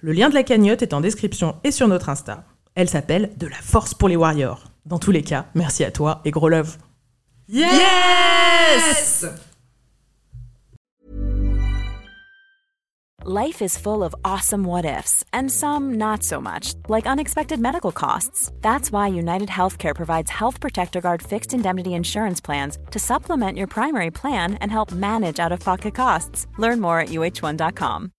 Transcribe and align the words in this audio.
Le 0.00 0.12
lien 0.12 0.28
de 0.28 0.34
la 0.34 0.42
cagnotte 0.42 0.82
est 0.82 0.94
en 0.94 1.00
description 1.00 1.56
et 1.64 1.70
sur 1.70 1.88
notre 1.88 2.08
Insta. 2.08 2.44
Elle 2.74 2.88
s'appelle 2.88 3.30
De 3.36 3.46
la 3.46 3.56
force 3.56 3.94
pour 3.94 4.08
les 4.08 4.16
warriors. 4.16 4.64
Dans 4.86 4.98
tous 4.98 5.12
les 5.12 5.22
cas, 5.22 5.46
merci 5.54 5.84
à 5.84 5.90
toi 5.90 6.20
et 6.24 6.30
gros 6.30 6.48
love. 6.48 6.76
Yes! 7.48 9.26
Life 13.26 13.62
is 13.62 13.78
full 13.78 14.04
of 14.04 14.14
awesome 14.22 14.64
what 14.64 14.84
ifs, 14.84 15.24
and 15.32 15.50
some 15.50 15.94
not 15.94 16.22
so 16.22 16.42
much, 16.42 16.74
like 16.90 17.06
unexpected 17.06 17.58
medical 17.58 17.90
costs. 17.90 18.52
That's 18.60 18.92
why 18.92 19.06
United 19.06 19.48
Healthcare 19.48 19.94
provides 19.94 20.30
Health 20.30 20.60
Protector 20.60 21.00
Guard 21.00 21.22
fixed 21.22 21.54
indemnity 21.54 21.94
insurance 21.94 22.42
plans 22.42 22.76
to 22.90 22.98
supplement 22.98 23.56
your 23.56 23.66
primary 23.66 24.10
plan 24.10 24.56
and 24.60 24.70
help 24.70 24.92
manage 24.92 25.40
out 25.40 25.52
of 25.52 25.60
pocket 25.60 25.94
costs. 25.94 26.46
Learn 26.58 26.82
more 26.82 27.00
at 27.00 27.08
uh1.com. 27.08 28.12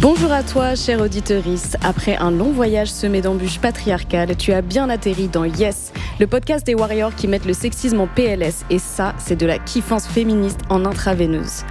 Bonjour 0.00 0.32
à 0.32 0.42
toi, 0.42 0.76
cher 0.76 1.02
auditorice. 1.02 1.76
Après 1.84 2.16
un 2.16 2.30
long 2.30 2.52
voyage 2.52 2.90
semé 2.90 3.20
d'embûches 3.20 3.58
patriarcales, 3.58 4.34
tu 4.34 4.54
as 4.54 4.62
bien 4.62 4.88
atterri 4.88 5.28
dans 5.28 5.44
Yes, 5.44 5.92
le 6.20 6.26
podcast 6.26 6.66
des 6.66 6.74
warriors 6.74 7.14
qui 7.14 7.26
mettent 7.26 7.46
le 7.46 7.54
sexisme 7.54 7.98
en 7.98 8.06
PLS. 8.06 8.66
Et 8.68 8.78
ça, 8.78 9.14
c'est 9.18 9.36
de 9.36 9.46
la 9.46 9.58
kiffance 9.58 10.06
féministe 10.06 10.60
en 10.68 10.84
intraveineuse. 10.84 11.64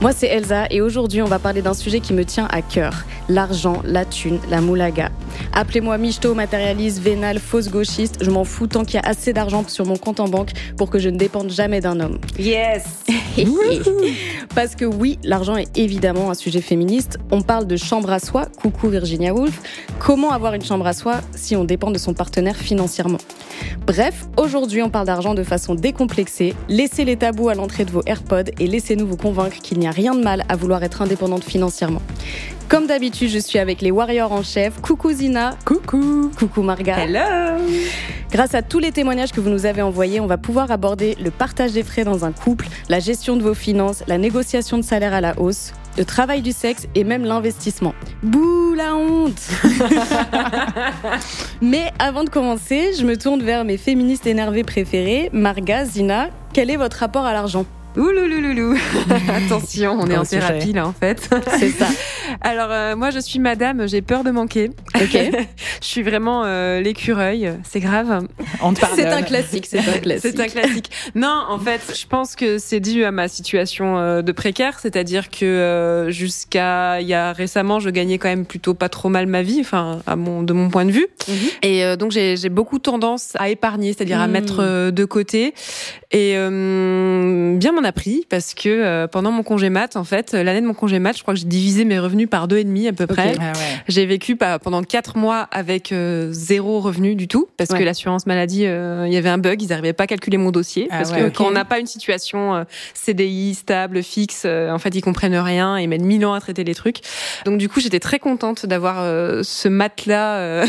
Moi, 0.00 0.12
c'est 0.12 0.28
Elsa 0.28 0.66
et 0.70 0.80
aujourd'hui, 0.80 1.22
on 1.22 1.26
va 1.26 1.40
parler 1.40 1.60
d'un 1.60 1.74
sujet 1.74 1.98
qui 1.98 2.12
me 2.12 2.24
tient 2.24 2.46
à 2.52 2.62
cœur 2.62 3.04
l'argent, 3.28 3.82
la 3.84 4.04
thune, 4.04 4.38
la 4.50 4.60
moulaga. 4.60 5.10
Appelez-moi 5.52 5.98
michto, 5.98 6.34
matérialiste, 6.34 7.00
vénal, 7.00 7.38
fausse 7.38 7.68
gauchiste. 7.68 8.22
Je 8.22 8.30
m'en 8.30 8.44
fous 8.44 8.66
tant 8.66 8.84
qu'il 8.84 9.00
y 9.00 9.04
a 9.04 9.08
assez 9.08 9.32
d'argent 9.32 9.64
sur 9.66 9.84
mon 9.86 9.96
compte 9.96 10.20
en 10.20 10.28
banque 10.28 10.52
pour 10.76 10.90
que 10.90 10.98
je 10.98 11.08
ne 11.08 11.16
dépende 11.16 11.50
jamais 11.50 11.80
d'un 11.80 11.98
homme. 12.00 12.18
Yes! 12.38 12.84
Parce 14.54 14.74
que 14.74 14.84
oui, 14.84 15.18
l'argent 15.24 15.56
est 15.56 15.76
évidemment 15.76 16.30
un 16.30 16.34
sujet 16.34 16.60
féministe. 16.60 17.18
On 17.30 17.42
parle 17.42 17.66
de 17.66 17.76
chambre 17.76 18.10
à 18.10 18.20
soi. 18.20 18.46
Coucou 18.60 18.88
Virginia 18.88 19.34
Woolf. 19.34 19.60
Comment 19.98 20.30
avoir 20.30 20.54
une 20.54 20.64
chambre 20.64 20.86
à 20.86 20.92
soi 20.92 21.20
si 21.34 21.56
on 21.56 21.64
dépend 21.64 21.90
de 21.90 21.98
son 21.98 22.14
partenaire 22.14 22.56
financièrement? 22.56 23.18
Bref, 23.86 23.95
aujourd'hui, 24.36 24.82
on 24.82 24.90
parle 24.90 25.06
d'argent 25.06 25.34
de 25.34 25.42
façon 25.42 25.74
décomplexée. 25.74 26.54
Laissez 26.68 27.04
les 27.04 27.16
tabous 27.16 27.48
à 27.48 27.54
l'entrée 27.54 27.84
de 27.84 27.90
vos 27.90 28.02
AirPods 28.06 28.50
et 28.58 28.66
laissez-nous 28.66 29.06
vous 29.06 29.16
convaincre 29.16 29.58
qu'il 29.58 29.78
n'y 29.78 29.86
a 29.86 29.90
rien 29.90 30.14
de 30.14 30.22
mal 30.22 30.44
à 30.48 30.56
vouloir 30.56 30.82
être 30.82 31.02
indépendante 31.02 31.44
financièrement. 31.44 32.02
Comme 32.68 32.86
d'habitude, 32.86 33.30
je 33.30 33.38
suis 33.38 33.58
avec 33.58 33.80
les 33.80 33.90
warriors 33.90 34.32
en 34.32 34.42
chef. 34.42 34.80
Coucou 34.80 35.12
Zina. 35.12 35.56
Coucou. 35.64 36.30
Coucou 36.36 36.62
Marga. 36.62 36.98
Hello! 36.98 37.64
Grâce 38.30 38.54
à 38.54 38.62
tous 38.62 38.80
les 38.80 38.90
témoignages 38.90 39.32
que 39.32 39.40
vous 39.40 39.50
nous 39.50 39.66
avez 39.66 39.82
envoyés, 39.82 40.18
on 40.20 40.26
va 40.26 40.36
pouvoir 40.36 40.70
aborder 40.72 41.16
le 41.22 41.30
partage 41.30 41.72
des 41.72 41.84
frais 41.84 42.04
dans 42.04 42.24
un 42.24 42.32
couple, 42.32 42.66
la 42.88 42.98
gestion 42.98 43.36
de 43.36 43.42
vos 43.42 43.54
finances, 43.54 44.02
la 44.08 44.18
négociation 44.18 44.78
de 44.78 44.82
salaire 44.82 45.14
à 45.14 45.20
la 45.20 45.38
hausse, 45.38 45.72
le 45.96 46.04
travail 46.04 46.42
du 46.42 46.52
sexe 46.52 46.86
et 46.94 47.04
même 47.04 47.24
l'investissement. 47.24 47.94
Bouh 48.22 48.74
la 48.74 48.94
honte 48.94 49.40
Mais 51.62 51.92
avant 51.98 52.24
de 52.24 52.30
commencer, 52.30 52.92
je 52.98 53.04
me 53.04 53.16
tourne 53.16 53.42
vers 53.42 53.64
mes 53.64 53.78
féministes 53.78 54.26
énervées 54.26 54.64
préférées, 54.64 55.30
Marga, 55.32 55.84
Zina. 55.84 56.28
Quel 56.52 56.70
est 56.70 56.76
votre 56.76 56.98
rapport 56.98 57.24
à 57.24 57.32
l'argent? 57.32 57.64
Ouloulouloulou 57.96 58.76
Attention, 59.46 59.96
on 59.98 60.06
est 60.08 60.16
en 60.16 60.24
sujet. 60.24 60.40
thérapie 60.40 60.72
là 60.72 60.86
en 60.86 60.92
fait. 60.92 61.28
C'est 61.58 61.70
ça. 61.70 61.86
Alors 62.42 62.68
euh, 62.70 62.94
moi 62.96 63.10
je 63.10 63.18
suis 63.18 63.38
madame, 63.38 63.88
j'ai 63.88 64.02
peur 64.02 64.22
de 64.24 64.30
manquer. 64.30 64.70
Ok. 64.94 65.12
je 65.80 65.86
suis 65.86 66.02
vraiment 66.02 66.42
euh, 66.44 66.80
l'écureuil, 66.80 67.52
c'est 67.62 67.80
grave. 67.80 68.26
On 68.62 68.72
te 68.74 68.80
C'est 68.94 69.06
un 69.06 69.22
classique, 69.22 69.66
c'est 69.66 69.78
un 69.78 69.98
classique. 69.98 70.20
C'est 70.34 70.40
un 70.40 70.46
classique. 70.48 70.90
Non, 71.14 71.42
en 71.48 71.58
fait, 71.58 71.80
je 71.98 72.06
pense 72.06 72.36
que 72.36 72.58
c'est 72.58 72.80
dû 72.80 73.04
à 73.04 73.10
ma 73.12 73.28
situation 73.28 73.98
euh, 73.98 74.22
de 74.22 74.32
précaire, 74.32 74.78
c'est-à-dire 74.80 75.30
que 75.30 75.44
euh, 75.44 76.10
jusqu'à 76.10 77.00
il 77.00 77.06
y 77.08 77.14
a 77.14 77.32
récemment, 77.32 77.80
je 77.80 77.88
gagnais 77.90 78.18
quand 78.18 78.28
même 78.28 78.44
plutôt 78.46 78.74
pas 78.74 78.88
trop 78.88 79.08
mal 79.08 79.26
ma 79.26 79.42
vie, 79.42 79.60
enfin 79.60 80.00
à 80.06 80.16
mon 80.16 80.42
de 80.42 80.52
mon 80.52 80.68
point 80.68 80.84
de 80.84 80.90
vue. 80.92 81.06
Mhm. 81.28 81.34
Et 81.62 81.84
euh, 81.84 81.96
donc 81.96 82.10
j'ai 82.12 82.36
beaucoup 82.50 82.78
tendance 82.78 83.32
à 83.36 83.48
épargner, 83.48 83.92
c'est-à-dire 83.94 84.20
à 84.20 84.26
Mm. 84.26 84.30
mettre 84.32 84.56
euh, 84.60 84.90
de 84.90 85.04
côté. 85.04 85.54
Et 86.12 86.34
euh, 86.36 87.56
bien 87.56 87.72
m'en 87.72 87.84
a 87.86 87.92
pris 87.92 88.26
parce 88.28 88.52
que 88.54 88.68
euh, 88.68 89.06
pendant 89.06 89.30
mon 89.30 89.42
congé 89.42 89.70
mat, 89.70 89.96
en 89.96 90.04
fait, 90.04 90.32
l'année 90.32 90.60
de 90.60 90.66
mon 90.66 90.74
congé 90.74 90.98
mat, 90.98 91.16
je 91.16 91.22
crois 91.22 91.32
que 91.34 91.40
j'ai 91.40 91.46
divisé 91.46 91.84
mes 91.84 91.98
revenus 91.98 92.28
par 92.28 92.48
deux 92.48 92.58
et 92.58 92.64
demi 92.64 92.86
à 92.88 92.92
peu 92.92 93.06
près. 93.06 93.34
Ah 93.40 93.52
ouais. 93.52 93.58
J'ai 93.88 94.04
vécu 94.04 94.36
pendant 94.36 94.82
quatre 94.82 95.16
mois 95.16 95.48
avec 95.52 95.92
euh, 95.92 96.28
zéro 96.32 96.80
revenu 96.80 97.14
du 97.14 97.28
tout 97.28 97.48
parce 97.56 97.70
Ouais. 97.70 97.78
que 97.78 97.84
l'assurance 97.84 98.26
maladie, 98.26 98.66
euh, 98.66 99.04
il 99.06 99.12
y 99.12 99.16
avait 99.16 99.28
un 99.28 99.38
bug, 99.38 99.62
ils 99.62 99.68
n'arrivaient 99.68 99.92
pas 99.92 100.04
à 100.04 100.06
calculer 100.06 100.36
mon 100.36 100.50
dossier 100.50 100.88
Ah 100.90 100.98
parce 100.98 101.12
ouais, 101.12 101.30
que 101.30 101.36
quand 101.36 101.46
on 101.46 101.50
n'a 101.52 101.64
pas 101.64 101.78
une 101.78 101.86
situation 101.86 102.54
euh, 102.54 102.64
CDI 102.94 103.54
stable, 103.54 104.02
fixe, 104.02 104.42
euh, 104.44 104.70
en 104.70 104.78
fait 104.78 104.94
ils 104.94 105.02
comprennent 105.02 105.36
rien, 105.36 105.78
ils 105.78 105.88
mettent 105.88 106.02
mille 106.02 106.24
ans 106.26 106.34
à 106.34 106.40
traiter 106.40 106.64
les 106.64 106.74
trucs. 106.74 106.98
Donc 107.44 107.58
du 107.58 107.68
coup 107.68 107.80
j'étais 107.80 108.00
très 108.00 108.18
contente 108.18 108.66
d'avoir 108.66 108.96
euh, 109.00 109.42
ce 109.42 109.68
matelas 109.68 110.36
euh, 110.36 110.66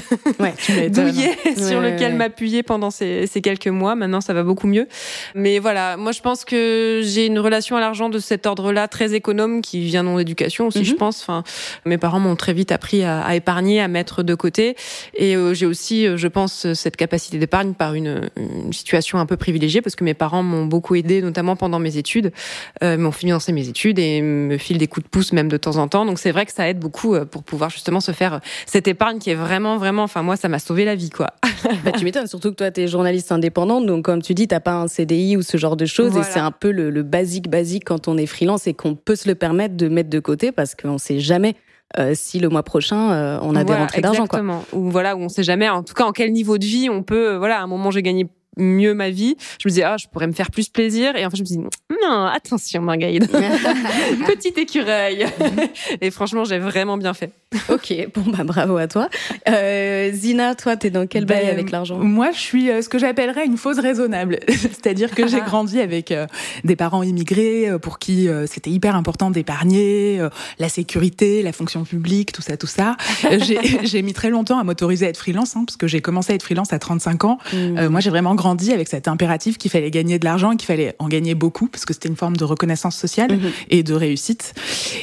douillet 0.90 1.32
sur 1.58 1.82
lequel 1.82 2.16
m'appuyer 2.16 2.64
pendant 2.64 2.92
ces, 2.92 3.28
ces 3.28 3.42
quelques 3.42 3.68
mois. 3.68 3.96
Maintenant, 3.96 4.22
ça 4.22 4.34
va 4.34 4.44
beaucoup 4.44 4.68
mieux. 4.68 4.88
Mais 5.36 5.60
voilà, 5.60 5.98
moi, 5.98 6.12
je 6.12 6.22
pense 6.22 6.46
que 6.46 7.02
j'ai 7.08 7.26
une 7.26 7.40
relation 7.40 7.76
à 7.76 7.80
l'argent 7.80 8.10
de 8.10 8.20
cet 8.20 8.46
ordre-là, 8.46 8.88
très 8.88 9.14
économe, 9.14 9.62
qui 9.62 9.82
vient 9.86 10.04
de 10.04 10.10
mon 10.10 10.20
éducation 10.20 10.68
aussi, 10.68 10.80
Mhm. 10.80 10.86
je 10.86 10.94
pense. 10.96 11.22
Enfin, 11.22 11.44
mes 11.86 11.98
parents 11.98 12.20
m'ont 12.20 12.36
très 12.36 12.54
vite 12.54 12.72
appris 12.72 13.04
à, 13.04 13.22
à 13.22 13.36
épargner, 13.36 13.82
à 13.82 13.88
mettre 13.88 14.24
de 14.24 14.36
côté. 14.36 14.76
Et 15.16 15.36
euh, 15.36 15.54
j'ai 15.54 15.66
aussi, 15.66 16.06
euh, 16.08 16.18
je 16.18 16.28
pense, 16.28 16.72
cette 16.74 16.96
capacité 16.98 17.38
d'épargne 17.40 17.74
par 17.74 17.94
une, 17.94 18.30
une 18.38 18.74
situation 18.74 19.20
un 19.20 19.26
peu 19.26 19.38
privilégiée, 19.38 19.82
parce 19.82 19.96
que 19.96 20.04
mes 20.04 20.14
parents 20.14 20.44
m'ont 20.44 20.66
beaucoup 20.66 20.96
aidé, 20.96 21.22
notamment 21.22 21.56
pendant 21.56 21.80
mes 21.80 21.98
études, 21.98 22.32
euh, 22.84 22.98
m'ont 22.98 23.12
financé 23.12 23.52
mes 23.52 23.68
études 23.68 24.00
et 24.00 24.22
me 24.22 24.58
filent 24.58 24.78
des 24.78 24.88
coups 24.88 25.06
de 25.06 25.10
pouce 25.10 25.34
même 25.34 25.48
de 25.48 25.58
temps 25.58 25.78
en 25.78 25.88
temps. 25.88 26.06
Donc 26.06 26.20
c'est 26.20 26.32
vrai 26.32 26.46
que 26.46 26.52
ça 26.54 26.68
aide 26.70 26.80
beaucoup 26.80 27.16
euh, 27.16 27.26
pour 27.26 27.44
pouvoir 27.44 27.70
justement 27.70 28.00
se 28.00 28.12
faire 28.12 28.40
cette 28.66 28.88
épargne 28.88 29.20
qui 29.20 29.30
est 29.30 29.36
vraiment, 29.36 29.78
vraiment, 29.78 30.04
enfin 30.04 30.22
moi, 30.24 30.36
ça 30.36 30.50
m'a 30.50 30.60
sauvé 30.60 30.86
la 30.86 30.96
vie, 30.96 31.10
quoi. 31.10 31.32
Bah, 31.84 31.92
tu 31.92 32.04
m'étonnes, 32.06 32.28
surtout 32.28 32.52
que 32.52 32.56
toi, 32.56 32.72
tu 32.72 32.82
es 32.82 32.88
journaliste 32.88 33.32
indépendante, 33.32 33.86
donc 33.86 34.06
comme 34.06 34.22
tu 34.22 34.34
dis, 34.34 34.48
t'as 34.48 34.60
pas 34.60 34.74
un 34.74 34.88
CDI 34.88 35.38
ou 35.38 35.42
ce 35.42 35.58
genre 35.58 35.76
de 35.76 35.86
choses, 35.86 36.12
Voilà. 36.12 36.28
et 36.28 36.32
c'est 36.32 36.40
un 36.40 36.52
peu 36.52 36.72
le, 36.72 36.97
le 36.98 37.04
basique 37.04 37.50
basique 37.50 37.84
quand 37.86 38.08
on 38.08 38.18
est 38.18 38.26
freelance 38.26 38.66
et 38.66 38.74
qu'on 38.74 38.96
peut 38.96 39.16
se 39.16 39.28
le 39.28 39.36
permettre 39.36 39.78
de 39.78 39.88
mettre 39.88 40.10
de 40.10 40.20
côté 40.20 40.52
parce 40.52 40.74
qu'on 40.74 40.98
sait 40.98 41.20
jamais 41.20 41.56
euh, 42.00 42.14
si 42.16 42.40
le 42.40 42.50
mois 42.50 42.64
prochain 42.64 43.12
euh, 43.12 43.40
on 43.44 43.56
a 43.56 43.64
des 43.64 43.74
rentrées 43.74 44.02
d'argent. 44.02 44.26
quoi. 44.26 44.42
Ou 44.74 44.90
voilà, 44.90 45.16
où 45.16 45.20
on 45.20 45.30
sait 45.30 45.44
jamais, 45.44 45.70
en 45.70 45.84
tout 45.84 45.94
cas, 45.94 46.06
en 46.06 46.12
quel 46.12 46.32
niveau 46.32 46.58
de 46.58 46.66
vie 46.66 46.90
on 46.90 47.04
peut, 47.04 47.34
euh, 47.34 47.38
voilà, 47.38 47.60
à 47.60 47.64
un 47.64 47.68
moment 47.68 47.92
j'ai 47.92 48.02
gagné 48.02 48.28
mieux 48.58 48.94
ma 48.94 49.10
vie. 49.10 49.36
Je 49.62 49.68
me 49.68 49.72
disais, 49.72 49.84
ah, 49.84 49.98
je 49.98 50.08
pourrais 50.08 50.28
me 50.28 50.34
faire 50.34 50.52
plus 50.52 50.70
plaisir. 50.70 51.16
Et 51.16 51.26
en 51.26 51.30
fait, 51.30 51.38
je 51.38 51.44
me 51.44 51.48
dis, 51.48 51.58
non, 51.58 52.26
attention, 52.26 52.82
Margaïde. 52.82 53.28
Petit 54.28 54.54
écureuil. 54.60 55.26
et 56.02 56.12
franchement, 56.12 56.44
j'ai 56.44 56.60
vraiment 56.60 56.98
bien 56.98 57.14
fait. 57.14 57.32
ok, 57.70 58.10
bon 58.14 58.32
bah 58.32 58.44
bravo 58.44 58.78
à 58.78 58.88
toi. 58.88 59.08
Euh, 59.48 60.12
Zina, 60.12 60.54
toi, 60.56 60.76
t'es 60.76 60.90
dans 60.90 61.08
quel 61.08 61.26
bail 61.26 61.46
Ben, 61.46 61.52
avec 61.52 61.72
l'argent 61.72 61.98
Moi, 61.98 62.32
je 62.32 62.40
suis 62.40 62.70
euh, 62.70 62.82
ce 62.82 62.90
que 62.90 63.00
j'appellerais 63.00 63.46
une 63.46 63.58
fausse 63.58 63.80
raisonnable. 63.80 64.40
C'est-à-dire 64.48 65.12
que 65.12 65.28
j'ai 65.28 65.40
grandi 65.40 65.80
avec 65.80 66.12
euh, 66.12 66.28
des 66.66 66.76
parents 66.76 67.04
immigrés 67.04 67.72
pour 67.82 68.00
qui 68.00 68.28
euh, 68.28 68.46
c'était 68.48 68.70
hyper 68.70 68.96
important 68.96 69.32
d'épargner, 69.32 70.20
euh, 70.20 70.30
la 70.60 70.70
sécurité, 70.70 71.44
la 71.44 71.52
fonction 71.52 71.84
publique, 71.84 72.32
tout 72.32 72.42
ça, 72.42 72.58
tout 72.58 72.68
ça. 72.68 72.96
J'ai 73.84 74.02
mis 74.02 74.14
très 74.14 74.30
longtemps 74.30 74.60
à 74.60 74.64
m'autoriser 74.64 75.06
à 75.06 75.10
être 75.10 75.18
freelance, 75.18 75.56
hein, 75.56 75.64
parce 75.66 75.78
que 75.78 75.88
j'ai 75.88 76.02
commencé 76.02 76.34
à 76.34 76.36
être 76.36 76.44
freelance 76.44 76.74
à 76.74 76.80
35 76.80 77.26
ans. 77.26 77.38
Euh, 77.54 77.90
moi, 77.90 78.00
j'ai 78.00 78.10
vraiment 78.10 78.36
grandi 78.36 78.47
grandi 78.48 78.72
avec 78.72 78.88
cet 78.88 79.10
impératif 79.10 79.58
qu'il 79.58 79.70
fallait 79.70 79.92
gagner 79.92 80.20
de 80.20 80.26
l'argent 80.26 80.56
qu'il 80.56 80.66
fallait 80.66 80.96
en 81.00 81.10
gagner 81.10 81.36
beaucoup 81.36 81.68
parce 81.68 81.84
que 81.84 81.94
c'était 81.94 82.08
une 82.08 82.16
forme 82.16 82.38
de 82.38 82.46
reconnaissance 82.46 82.96
sociale 82.96 83.34
mhm. 83.34 83.52
et 83.70 83.84
de 83.84 83.94
réussite. 83.94 84.54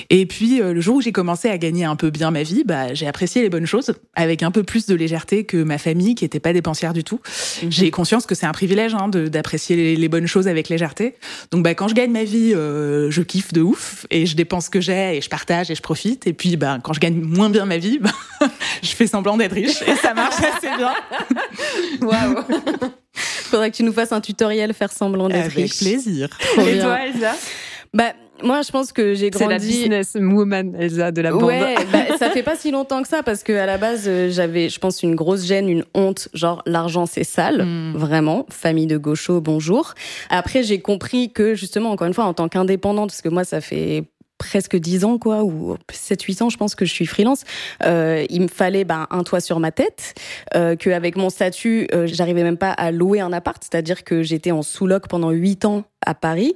Et 0.08 0.24
puis 0.24 0.60
le 0.60 0.80
jour 0.80 0.96
où 0.96 1.00
j'ai 1.02 1.12
commencé 1.12 1.50
à 1.50 1.58
gagner 1.58 1.84
un 1.84 1.94
peu 1.94 2.08
bien 2.08 2.30
ma 2.30 2.42
vie, 2.42 2.64
bah, 2.64 2.94
j'ai 2.94 3.06
apprécié 3.06 3.42
les 3.42 3.50
bonnes 3.50 3.66
choses 3.66 3.94
avec 4.14 4.42
un 4.42 4.50
peu 4.50 4.62
plus 4.62 4.86
de 4.86 4.94
légèreté 4.94 5.44
que 5.44 5.62
ma 5.62 5.76
famille 5.76 6.14
qui 6.14 6.24
était 6.24 6.40
pas 6.40 6.54
dépensière 6.54 6.94
du 6.94 7.04
tout. 7.04 7.20
Mhm. 7.62 7.70
J'ai 7.70 7.90
conscience 7.90 8.24
que 8.24 8.34
c'est 8.34 8.46
un 8.46 8.52
privilège 8.52 8.94
hein, 8.94 9.08
d'apprécier 9.08 9.96
les, 9.96 10.08
bonnes 10.08 10.26
choses 10.26 10.48
avec 10.48 10.68
légèreté. 10.70 11.16
Donc 11.50 11.64
bah, 11.64 11.74
quand 11.74 11.88
je 11.88 11.94
gagne 11.94 12.12
ma 12.12 12.24
vie, 12.24 12.54
euh, 12.54 13.10
je 13.10 13.20
kiffe 13.20 13.52
de 13.52 13.60
ouf 13.60 14.06
et 14.10 14.24
je 14.26 14.36
dépense 14.36 14.66
ce 14.66 14.70
que 14.70 14.80
j'ai 14.80 15.16
et 15.16 15.20
je 15.20 15.28
partage 15.28 15.70
et 15.70 15.74
je 15.74 15.82
profite. 15.82 16.26
Et 16.26 16.32
puis 16.32 16.56
bah, 16.56 16.78
quand 16.82 16.94
je 16.94 17.00
gagne 17.00 17.20
moins 17.20 17.50
bien 17.50 17.66
ma 17.66 17.76
vie, 17.76 17.98
bah, 18.00 18.10
je 18.82 18.88
fais 18.88 19.06
semblant 19.06 19.36
d'être 19.36 19.52
riche 19.52 19.82
et 19.82 19.96
ça 19.96 20.14
marche 20.14 20.36
assez 20.36 20.68
bien. 20.76 20.94
Waouh 22.00 22.94
Faudrait 23.54 23.70
que 23.70 23.76
tu 23.76 23.84
nous 23.84 23.92
fasses 23.92 24.10
un 24.10 24.20
tutoriel 24.20 24.74
faire 24.74 24.90
semblant 24.90 25.28
d'être 25.28 25.52
riche. 25.52 25.80
Avec 25.80 26.02
plaisir. 26.02 26.28
et 26.58 26.80
toi, 26.80 27.06
Elsa 27.06 27.36
bah, 27.92 28.12
moi, 28.42 28.62
je 28.62 28.72
pense 28.72 28.90
que 28.90 29.14
j'ai 29.14 29.30
grandi. 29.30 29.44
C'est 29.44 29.48
la 29.48 29.58
business 29.60 30.16
woman, 30.20 30.74
Elsa, 30.76 31.12
de 31.12 31.22
la 31.22 31.30
bande. 31.30 31.44
Ouais, 31.44 31.76
bah, 31.92 32.16
ça 32.18 32.30
fait 32.30 32.42
pas 32.42 32.56
si 32.56 32.72
longtemps 32.72 33.00
que 33.00 33.08
ça, 33.08 33.22
parce 33.22 33.44
que 33.44 33.52
à 33.52 33.64
la 33.64 33.78
base, 33.78 34.06
euh, 34.08 34.28
j'avais, 34.28 34.68
je 34.68 34.80
pense, 34.80 35.04
une 35.04 35.14
grosse 35.14 35.44
gêne, 35.44 35.68
une 35.68 35.84
honte, 35.94 36.28
genre 36.34 36.62
l'argent 36.66 37.06
c'est 37.06 37.22
sale, 37.22 37.64
hmm. 37.64 37.92
vraiment. 37.94 38.44
Famille 38.50 38.88
de 38.88 38.98
gauchos, 38.98 39.40
bonjour. 39.40 39.94
Après, 40.30 40.64
j'ai 40.64 40.80
compris 40.80 41.30
que 41.32 41.54
justement, 41.54 41.92
encore 41.92 42.08
une 42.08 42.14
fois, 42.14 42.24
en 42.24 42.34
tant 42.34 42.48
qu'indépendante, 42.48 43.10
parce 43.10 43.22
que 43.22 43.28
moi, 43.28 43.44
ça 43.44 43.60
fait 43.60 44.02
presque 44.44 44.76
10 44.76 45.04
ans, 45.04 45.18
quoi, 45.18 45.42
ou 45.42 45.76
7-8 45.90 46.42
ans, 46.42 46.50
je 46.50 46.56
pense 46.56 46.74
que 46.74 46.84
je 46.84 46.92
suis 46.92 47.06
freelance. 47.06 47.42
Euh, 47.84 48.24
il 48.28 48.42
me 48.42 48.48
fallait 48.48 48.84
ben, 48.84 49.06
un 49.10 49.24
toit 49.24 49.40
sur 49.40 49.58
ma 49.58 49.72
tête, 49.72 50.14
euh, 50.54 50.76
qu'avec 50.76 51.16
mon 51.16 51.30
statut, 51.30 51.88
euh, 51.94 52.06
j'arrivais 52.06 52.42
même 52.42 52.58
pas 52.58 52.70
à 52.70 52.90
louer 52.90 53.20
un 53.20 53.32
appart, 53.32 53.62
c'est-à-dire 53.62 54.04
que 54.04 54.22
j'étais 54.22 54.50
en 54.50 54.62
sous-loc 54.62 55.08
pendant 55.08 55.30
8 55.30 55.64
ans 55.64 55.84
à 56.04 56.14
Paris. 56.14 56.54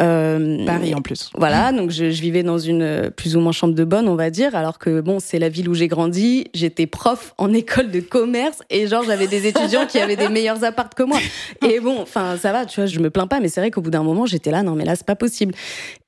Euh, 0.00 0.64
Paris 0.66 0.94
en 0.94 1.02
plus. 1.02 1.30
Voilà, 1.36 1.72
donc 1.72 1.90
je, 1.90 2.10
je, 2.10 2.20
vivais 2.20 2.42
dans 2.42 2.58
une 2.58 2.82
euh, 2.82 3.10
plus 3.10 3.36
ou 3.36 3.40
moins 3.40 3.52
chambre 3.52 3.74
de 3.74 3.84
bonne, 3.84 4.08
on 4.08 4.16
va 4.16 4.30
dire, 4.30 4.54
alors 4.54 4.78
que 4.78 5.00
bon, 5.00 5.18
c'est 5.20 5.38
la 5.38 5.48
ville 5.48 5.68
où 5.68 5.74
j'ai 5.74 5.88
grandi. 5.88 6.46
J'étais 6.54 6.86
prof 6.86 7.34
en 7.38 7.52
école 7.54 7.90
de 7.90 8.00
commerce 8.00 8.62
et 8.70 8.86
genre 8.86 9.04
j'avais 9.04 9.26
des 9.26 9.46
étudiants 9.46 9.86
qui 9.86 9.98
avaient 9.98 10.16
des 10.16 10.28
meilleurs 10.28 10.64
apparts 10.64 10.90
que 10.90 11.02
moi. 11.02 11.18
Et 11.66 11.80
bon, 11.80 12.00
enfin 12.00 12.36
ça 12.36 12.52
va, 12.52 12.66
tu 12.66 12.80
vois, 12.80 12.86
je 12.86 12.98
me 12.98 13.10
plains 13.10 13.26
pas, 13.26 13.40
mais 13.40 13.48
c'est 13.48 13.60
vrai 13.60 13.70
qu'au 13.70 13.80
bout 13.80 13.90
d'un 13.90 14.02
moment 14.02 14.26
j'étais 14.26 14.50
là, 14.50 14.62
non 14.62 14.74
mais 14.74 14.84
là 14.84 14.96
c'est 14.96 15.06
pas 15.06 15.16
possible. 15.16 15.54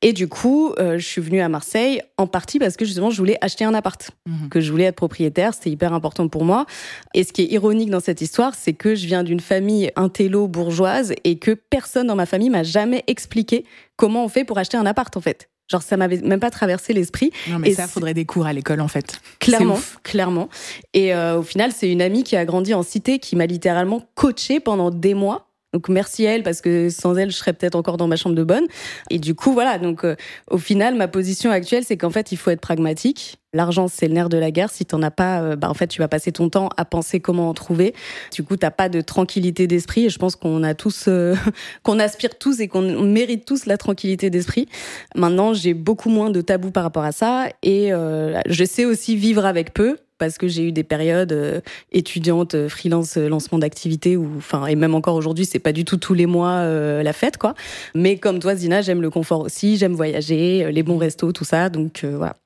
Et 0.03 0.13
du 0.13 0.29
coup, 0.29 0.73
euh, 0.79 0.99
je 0.99 1.07
suis 1.07 1.21
venue 1.21 1.41
à 1.41 1.49
Marseille 1.49 2.01
en 2.17 2.27
partie 2.27 2.59
parce 2.59 2.77
que 2.77 2.85
justement 2.85 3.11
je 3.11 3.19
voulais 3.19 3.39
acheter 3.41 3.65
un 3.65 3.75
appart, 3.75 4.11
mhm. 4.27 4.49
que 4.49 4.61
je 4.61 4.71
voulais 4.71 4.85
être 4.85 4.97
propriétaire, 4.97 5.55
c'était 5.55 5.71
hyper 5.71 5.93
important 5.93 6.29
pour 6.29 6.45
moi. 6.45 6.67
Et 7.15 7.25
ce 7.25 7.33
qui 7.33 7.43
est 7.43 7.53
ironique 7.53 7.91
dans 7.91 8.01
cette 8.01 8.21
histoire, 8.21 8.55
c'est 8.55 8.73
que 8.73 8.95
je 8.95 9.07
viens 9.07 9.23
d'une 9.23 9.41
famille 9.41 9.91
intello 9.97 10.49
bourgeoise 10.49 11.15
et 11.25 11.39
que 11.39 11.53
personne 11.53 12.07
dans 12.07 12.17
ma 12.17 12.27
famille 12.27 12.51
m'a 12.51 12.63
jamais 12.63 12.78
expliqué 13.07 13.65
comment 13.97 14.25
on 14.25 14.29
fait 14.29 14.45
pour 14.45 14.59
acheter 14.59 14.77
un 14.77 14.87
appart 14.87 15.17
en 15.17 15.21
fait. 15.21 15.49
Genre 15.71 15.83
ça 15.83 15.97
m'avait 15.97 16.19
même 16.19 16.41
pas 16.41 16.51
traversé 16.51 16.95
l'esprit. 16.95 17.31
Non 17.49 17.59
mais 17.59 17.71
et 17.71 17.75
ça 17.75 17.87
faudrait 17.87 18.15
des 18.15 18.25
cours 18.25 18.47
à 18.47 18.53
l'école 18.53 18.81
en 18.81 18.89
fait. 18.89 19.21
Clairement, 19.39 19.79
clairement. 20.03 20.49
Et 20.95 21.15
euh, 21.15 21.39
au 21.39 21.43
final, 21.43 21.73
c'est 21.73 21.91
une 21.91 22.01
amie 22.01 22.25
qui 22.25 22.37
a 22.37 22.45
grandi 22.47 22.73
en 22.73 22.83
cité 22.83 23.19
qui 23.19 23.37
m'a 23.37 23.47
littéralement 23.47 24.03
coaché 24.15 24.61
pendant 24.61 24.91
des 24.91 25.13
mois 25.13 25.48
donc 25.75 25.91
merci 25.91 26.27
à 26.27 26.35
elle 26.35 26.43
parce 26.43 26.63
que 26.63 26.89
sans 26.89 27.17
elle, 27.17 27.31
je 27.31 27.37
serais 27.37 27.53
peut-être 27.53 27.75
encore 27.75 27.99
dans 27.99 28.09
ma 28.09 28.17
chambre 28.17 28.35
de 28.35 28.43
bonne. 28.43 28.65
Et 29.11 29.19
du 29.19 29.35
coup, 29.35 29.53
voilà. 29.53 29.79
Donc 29.79 30.03
euh, 30.03 30.17
au 30.51 30.57
final, 30.57 30.95
ma 30.95 31.09
position 31.09 31.51
actuelle, 31.51 31.85
c'est 31.85 31.99
qu'en 31.99 32.11
fait, 32.11 32.33
il 32.33 32.37
faut 32.37 32.51
être 32.51 32.61
pragmatique. 32.61 33.39
L'argent, 33.53 33.87
c'est 33.87 34.09
le 34.09 34.15
nerf 34.15 34.31
de 34.31 34.39
la 34.39 34.51
guerre. 34.51 34.71
Si 34.71 34.87
t'en 34.87 35.03
as 35.03 35.11
pas, 35.11 35.43
euh, 35.43 35.57
bah 35.57 35.69
en 35.69 35.75
fait, 35.75 35.89
tu 35.89 36.01
vas 36.01 36.09
passer 36.09 36.33
ton 36.33 36.49
temps 36.49 36.71
à 36.79 36.87
penser 36.87 37.21
comment 37.21 37.51
en 37.51 37.55
trouver. 37.55 37.95
Du 38.33 38.43
coup, 38.45 38.57
t'as 38.57 38.71
pas 38.71 38.89
de 38.89 39.03
tranquillité 39.03 39.67
d'esprit. 39.67 40.07
Et 40.07 40.11
je 40.11 40.19
pense 40.19 40.37
qu'on 40.37 40.63
a 40.63 40.73
tous, 40.73 41.05
euh, 41.09 41.35
qu'on 41.83 41.99
aspire 41.99 42.39
tous 42.39 42.61
et 42.61 42.69
qu'on 42.69 43.03
mérite 43.03 43.45
tous 43.45 43.67
la 43.67 43.77
tranquillité 43.77 44.31
d'esprit. 44.31 44.69
Maintenant, 45.17 45.53
j'ai 45.53 45.75
beaucoup 45.75 46.09
moins 46.09 46.31
de 46.31 46.41
tabous 46.41 46.71
par 46.71 46.83
rapport 46.83 47.05
à 47.05 47.13
ça 47.13 47.47
et 47.63 47.91
je 47.91 48.65
sais 48.65 48.85
aussi 48.85 49.17
vivre 49.17 49.45
avec 49.45 49.75
peu 49.75 49.99
parce 50.19 50.37
que 50.37 50.49
j'ai 50.49 50.65
eu 50.65 50.73
des 50.73 50.85
périodes 50.85 51.33
euh, 51.33 51.61
étudiantes, 51.93 52.55
euh, 52.55 52.69
freelance, 52.69 53.17
euh, 53.17 53.29
lancement 53.29 53.59
d'activité, 53.59 54.17
enfin 54.17 54.67
et 54.67 54.75
même 54.75 54.95
encore 54.95 55.15
aujourd'hui, 55.15 55.47
c'est 55.47 55.59
pas 55.59 55.73
du 55.73 55.85
tout 55.85 55.97
tous 55.97 56.15
les 56.15 56.27
mois 56.27 56.49
la 56.59 57.13
fête, 57.13 57.37
quoi. 57.37 57.55
Mais 57.95 58.17
comme 58.19 58.39
toi, 58.39 58.55
Zina, 58.55 58.83
j'aime 58.83 59.03
le 59.03 59.11
confort 59.11 59.41
aussi, 59.41 59.77
j'aime 59.77 59.95
voyager, 59.95 60.71
les 60.73 60.83
bons 60.83 60.99
restos, 60.99 61.33
tout 61.33 61.45
ça, 61.45 61.69
donc 61.69 62.05
voilà. 62.05 62.37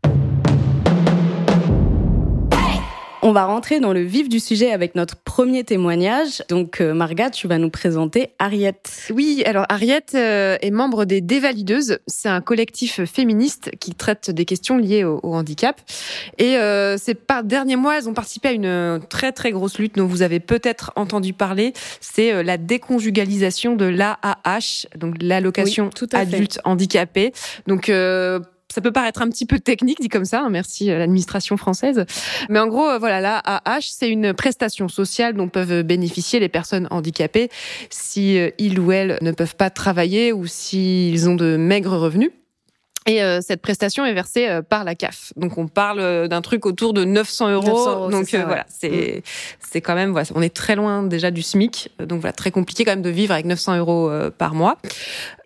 On 3.25 3.31
va 3.31 3.45
rentrer 3.45 3.79
dans 3.79 3.93
le 3.93 4.01
vif 4.01 4.29
du 4.29 4.41
sujet 4.41 4.73
avec 4.73 4.97
notre 4.97 5.15
premier 5.15 5.63
témoignage. 5.63 6.43
Donc, 6.49 6.81
euh, 6.81 6.93
Marga, 6.93 7.31
tu 7.31 7.47
vas 7.47 7.59
nous 7.59 7.71
présenter 7.71 8.31
Ariette. 8.41 9.13
Oui, 9.15 9.45
alors 9.47 9.65
Ariette 9.69 10.17
euh, 10.17 10.57
est 10.61 10.73
membre 10.73 11.05
des 11.05 11.21
Dévalideuses. 11.21 12.01
C'est 12.09 12.29
un 12.29 12.41
collectif 12.41 13.05
féministe 13.05 13.71
qui 13.79 13.95
traite 13.95 14.33
des 14.33 14.45
questions 14.45 14.77
liées 14.77 15.05
au, 15.05 15.21
handicap. 15.23 15.81
Et 16.39 16.57
euh, 16.57 16.97
ces 16.99 17.15
par 17.15 17.45
derniers 17.45 17.77
mois, 17.77 17.97
elles 17.97 18.09
ont 18.09 18.13
participé 18.13 18.49
à 18.49 18.53
une 18.53 19.01
très 19.09 19.31
très 19.31 19.53
grosse 19.53 19.79
lutte 19.79 19.95
dont 19.95 20.07
vous 20.07 20.23
avez 20.23 20.41
peut-être 20.41 20.91
entendu 20.97 21.33
parler. 21.33 21.75
C'est 22.01 22.43
la 22.43 22.59
déconjugalisation 22.59 23.77
de 23.77 23.85
l'AAH, 23.85 24.89
donc 24.97 25.15
l'allocation 25.21 25.91
adulte 26.13 26.59
handicapé. 26.65 27.33
Donc 27.69 27.89
ça 28.73 28.81
peut 28.81 28.93
paraître 28.93 29.21
un 29.21 29.29
petit 29.29 29.45
peu 29.45 29.59
technique 29.59 30.01
dit 30.01 30.09
comme 30.09 30.25
ça, 30.25 30.41
hein, 30.41 30.51
merci 30.51 30.91
à 30.91 30.99
l'administration 30.99 31.59
française. 31.59 32.07
Mais 32.49 32.59
en 32.59 32.67
gros, 32.67 32.89
euh, 32.89 32.99
voilà, 32.99 33.21
la 33.21 33.39
AH, 33.45 33.83
c'est 33.83 34.09
une 34.09 34.33
prestation 34.33 34.89
sociale 34.89 35.35
dont 35.35 35.49
peuvent 35.49 35.83
bénéficier 35.83 36.41
les 36.41 36.49
personnes 36.49 36.89
handicapées 36.91 37.51
si 37.91 38.39
euh, 38.39 38.51
ils 38.59 38.81
ou 38.81 38.91
elles 38.91 39.19
ne 39.21 39.33
peuvent 39.33 39.57
pas 39.57 39.69
travailler 39.69 40.33
ou 40.33 40.47
s'ils 40.47 41.29
ont 41.29 41.35
de 41.35 41.57
maigres 41.57 41.99
revenus. 41.99 42.31
Et 43.07 43.23
euh, 43.23 43.41
cette 43.41 43.61
prestation 43.61 44.05
est 44.05 44.13
versée 44.13 44.49
euh, 44.49 44.63
par 44.63 44.85
la 44.85 44.95
CAF. 44.95 45.33
Donc 45.37 45.59
on 45.59 45.67
parle 45.67 45.99
euh, 46.01 46.29
d'un 46.29 46.41
truc 46.41 46.67
autour 46.67 46.93
de 46.93 47.05
900 47.05 47.51
euros. 47.51 48.11
donc 48.11 48.29
voilà, 48.31 48.65
c'est 48.69 49.23
c'est 49.61 49.81
quand 49.81 49.95
même 49.95 50.13
voilà, 50.13 50.29
on 50.35 50.43
est 50.43 50.55
très 50.55 50.77
loin 50.77 51.03
déjà 51.03 51.31
du 51.31 51.43
SMIC. 51.43 51.91
Donc 51.99 52.21
voilà, 52.21 52.33
très 52.33 52.51
compliqué 52.51 52.85
quand 52.85 52.93
même 52.93 53.03
de 53.03 53.11
vivre 53.11 53.33
avec 53.33 53.47
900 53.47 53.79
euros 53.79 54.11
par 54.39 54.55
mois. 54.55 54.79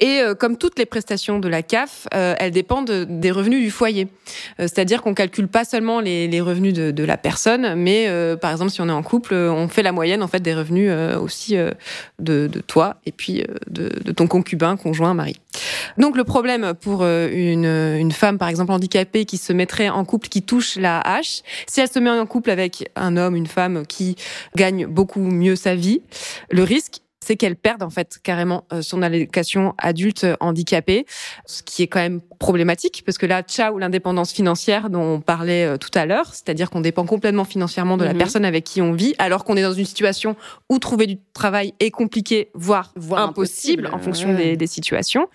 Et 0.00 0.20
comme 0.38 0.56
toutes 0.56 0.78
les 0.78 0.86
prestations 0.86 1.38
de 1.38 1.48
la 1.48 1.62
CAF, 1.62 2.08
elles 2.12 2.50
dépendent 2.50 2.90
des 2.90 3.30
revenus 3.30 3.62
du 3.62 3.70
foyer. 3.70 4.08
C'est-à-dire 4.58 5.02
qu'on 5.02 5.14
calcule 5.14 5.48
pas 5.48 5.64
seulement 5.64 6.00
les, 6.00 6.28
les 6.28 6.40
revenus 6.40 6.74
de, 6.74 6.90
de, 6.90 7.04
la 7.04 7.16
personne, 7.16 7.74
mais 7.74 8.08
par 8.40 8.50
exemple 8.50 8.70
si 8.70 8.80
on 8.80 8.88
est 8.88 8.92
en 8.92 9.02
couple, 9.02 9.34
on 9.34 9.68
fait 9.68 9.82
la 9.82 9.92
moyenne 9.92 10.22
en 10.22 10.28
fait 10.28 10.40
des 10.40 10.54
revenus 10.54 10.90
aussi 11.20 11.54
de, 11.54 12.46
de 12.46 12.60
toi 12.60 12.96
et 13.06 13.12
puis 13.12 13.44
de, 13.68 13.88
de 13.88 14.12
ton 14.12 14.26
concubin, 14.26 14.76
conjoint, 14.76 15.14
mari. 15.14 15.36
Donc 15.98 16.16
le 16.16 16.24
problème 16.24 16.74
pour 16.74 17.04
une 17.04 17.66
une, 17.66 18.12
femme, 18.12 18.38
par 18.38 18.48
exemple, 18.48 18.72
handicapée, 18.72 19.24
qui 19.24 19.36
se 19.36 19.52
mettrait 19.52 19.88
en 19.88 20.04
couple, 20.04 20.28
qui 20.28 20.42
touche 20.42 20.76
la 20.76 21.00
hache, 21.00 21.42
si 21.66 21.80
elle 21.80 21.90
se 21.90 21.98
met 21.98 22.10
en 22.10 22.26
couple 22.26 22.50
avec 22.50 22.90
un 22.96 23.16
homme, 23.16 23.36
une 23.36 23.46
femme 23.46 23.86
qui 23.86 24.16
gagne 24.54 24.86
beaucoup 24.86 25.20
mieux 25.20 25.56
sa 25.56 25.74
vie, 25.74 26.02
le 26.50 26.62
risque, 26.62 27.00
c'est 27.26 27.36
qu'elle 27.36 27.56
perde 27.56 27.82
en 27.82 27.90
fait 27.90 28.18
carrément 28.22 28.64
euh, 28.72 28.82
son 28.82 29.02
allocation 29.02 29.74
adulte 29.78 30.26
handicapé, 30.38 31.06
ce 31.44 31.62
qui 31.64 31.82
est 31.82 31.88
quand 31.88 31.98
même 31.98 32.20
problématique 32.38 33.02
parce 33.04 33.18
que 33.18 33.26
là, 33.26 33.42
ciao 33.42 33.78
l'indépendance 33.78 34.32
financière 34.32 34.90
dont 34.90 35.02
on 35.02 35.20
parlait 35.20 35.64
euh, 35.64 35.76
tout 35.76 35.90
à 35.94 36.06
l'heure, 36.06 36.34
c'est-à-dire 36.34 36.70
qu'on 36.70 36.80
dépend 36.80 37.04
complètement 37.06 37.44
financièrement 37.44 37.96
de 37.96 38.04
la 38.04 38.12
mhm. 38.12 38.18
personne 38.18 38.44
avec 38.44 38.64
qui 38.64 38.80
on 38.82 38.92
vit, 38.92 39.14
alors 39.18 39.44
qu'on 39.44 39.56
est 39.56 39.62
dans 39.62 39.72
une 39.72 39.84
situation 39.84 40.36
où 40.68 40.78
trouver 40.78 41.06
du 41.06 41.18
travail 41.32 41.74
est 41.80 41.90
compliqué, 41.90 42.50
voire, 42.54 42.92
impossible, 43.12 43.90
en 43.92 43.98
fonction 43.98 44.34
des, 44.34 44.56
des, 44.56 44.66
situations. 44.66 45.28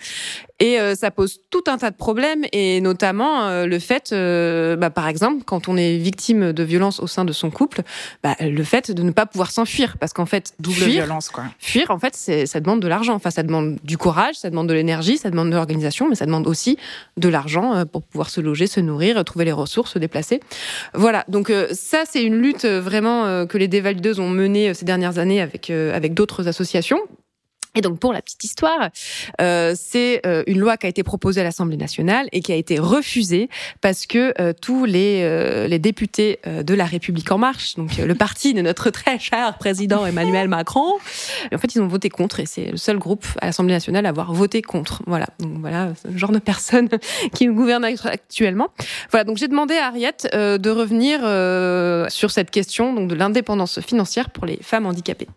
Et 0.61 0.79
euh, 0.79 0.93
ça 0.93 1.09
pose 1.09 1.39
tout 1.49 1.63
un 1.65 1.79
tas 1.79 1.89
de 1.89 1.95
problèmes, 1.95 2.45
et 2.51 2.81
notamment 2.81 3.47
euh, 3.47 3.65
le 3.65 3.79
fait, 3.79 4.11
euh, 4.11 4.75
bah, 4.75 4.91
par 4.91 5.07
exemple, 5.07 5.43
quand 5.43 5.67
on 5.67 5.75
est 5.75 5.97
victime 5.97 6.53
de 6.53 6.63
violence 6.63 6.99
au 6.99 7.07
sein 7.07 7.25
de 7.25 7.31
son 7.31 7.49
couple, 7.49 7.81
bah, 8.21 8.35
le 8.39 8.63
fait 8.63 8.91
de 8.91 9.01
ne 9.01 9.09
pas 9.09 9.25
pouvoir 9.25 9.49
s'enfuir, 9.49 9.97
parce 9.97 10.13
qu'en 10.13 10.27
fait, 10.27 10.53
double 10.59 10.83
violence, 10.83 11.29
quoi. 11.29 11.45
Fuir, 11.57 11.89
en 11.89 11.97
fait, 11.97 12.15
ça 12.45 12.59
demande 12.59 12.79
de 12.79 12.87
l'argent. 12.87 13.15
Enfin, 13.15 13.31
ça 13.31 13.41
demande 13.41 13.79
du 13.83 13.97
courage, 13.97 14.35
ça 14.35 14.51
demande 14.51 14.69
de 14.69 14.73
l'énergie, 14.75 15.17
ça 15.17 15.31
demande 15.31 15.49
de 15.49 15.55
l'organisation, 15.55 16.07
mais 16.07 16.15
ça 16.15 16.27
demande 16.27 16.45
aussi 16.45 16.77
de 17.17 17.29
l'argent 17.29 17.86
pour 17.86 18.03
pouvoir 18.03 18.29
se 18.29 18.41
loger, 18.41 18.67
se 18.67 18.79
nourrir, 18.79 19.24
trouver 19.24 19.45
les 19.45 19.51
ressources, 19.51 19.93
se 19.93 20.00
déplacer. 20.00 20.39
Voilà. 20.93 21.25
Donc 21.27 21.51
ça, 21.71 22.03
c'est 22.05 22.24
une 22.24 22.36
lutte 22.36 22.65
vraiment 22.65 23.45
que 23.45 23.57
les 23.57 23.67
dévalideuses 23.67 24.19
ont 24.19 24.29
menée 24.29 24.74
ces 24.74 24.86
dernières 24.86 25.17
années 25.19 25.41
avec 25.41 25.69
avec 25.69 26.13
d'autres 26.13 26.48
associations 26.48 27.00
et 27.75 27.81
donc 27.81 27.99
pour 27.99 28.11
la 28.11 28.21
petite 28.21 28.43
histoire, 28.43 28.89
euh, 29.39 29.73
c'est 29.77 30.25
euh, 30.25 30.43
une 30.47 30.59
loi 30.59 30.75
qui 30.75 30.87
a 30.87 30.89
été 30.89 31.03
proposée 31.03 31.41
à 31.41 31.43
l'Assemblée 31.43 31.77
nationale 31.77 32.27
et 32.33 32.41
qui 32.41 32.51
a 32.51 32.55
été 32.55 32.79
refusée 32.79 33.49
parce 33.79 34.05
que 34.05 34.33
euh, 34.41 34.53
tous 34.59 34.83
les, 34.83 35.21
euh, 35.23 35.67
les 35.67 35.79
députés 35.79 36.39
de 36.45 36.73
la 36.73 36.85
République 36.85 37.31
en 37.31 37.37
marche, 37.37 37.75
donc 37.75 37.97
le 37.97 38.15
parti 38.15 38.53
de 38.53 38.61
notre 38.61 38.89
très 38.89 39.19
cher 39.19 39.57
président 39.57 40.05
Emmanuel 40.05 40.47
Macron, 40.47 40.95
en 41.53 41.57
fait 41.57 41.75
ils 41.75 41.81
ont 41.81 41.87
voté 41.87 42.09
contre 42.09 42.39
et 42.39 42.45
c'est 42.45 42.71
le 42.71 42.77
seul 42.77 42.97
groupe 42.97 43.25
à 43.41 43.47
l'Assemblée 43.47 43.73
nationale 43.73 44.05
à 44.05 44.09
avoir 44.09 44.33
voté 44.33 44.61
contre. 44.61 45.01
Voilà, 45.07 45.27
donc 45.39 45.59
voilà 45.59 45.93
ce 45.95 46.17
genre 46.17 46.31
de 46.31 46.39
personnes 46.39 46.89
qui 47.33 47.47
nous 47.47 47.53
gouvernent 47.53 47.85
actuellement. 47.85 48.69
Voilà, 49.11 49.23
donc 49.23 49.37
j'ai 49.37 49.47
demandé 49.47 49.75
à 49.75 49.87
Ariette 49.87 50.27
de 50.33 50.69
revenir 50.69 51.19
sur 52.11 52.31
cette 52.31 52.51
question 52.51 52.93
donc 52.93 53.07
de 53.09 53.15
l'indépendance 53.15 53.79
financière 53.79 54.29
pour 54.29 54.45
les 54.45 54.57
femmes 54.61 54.85
handicapées 54.85 55.27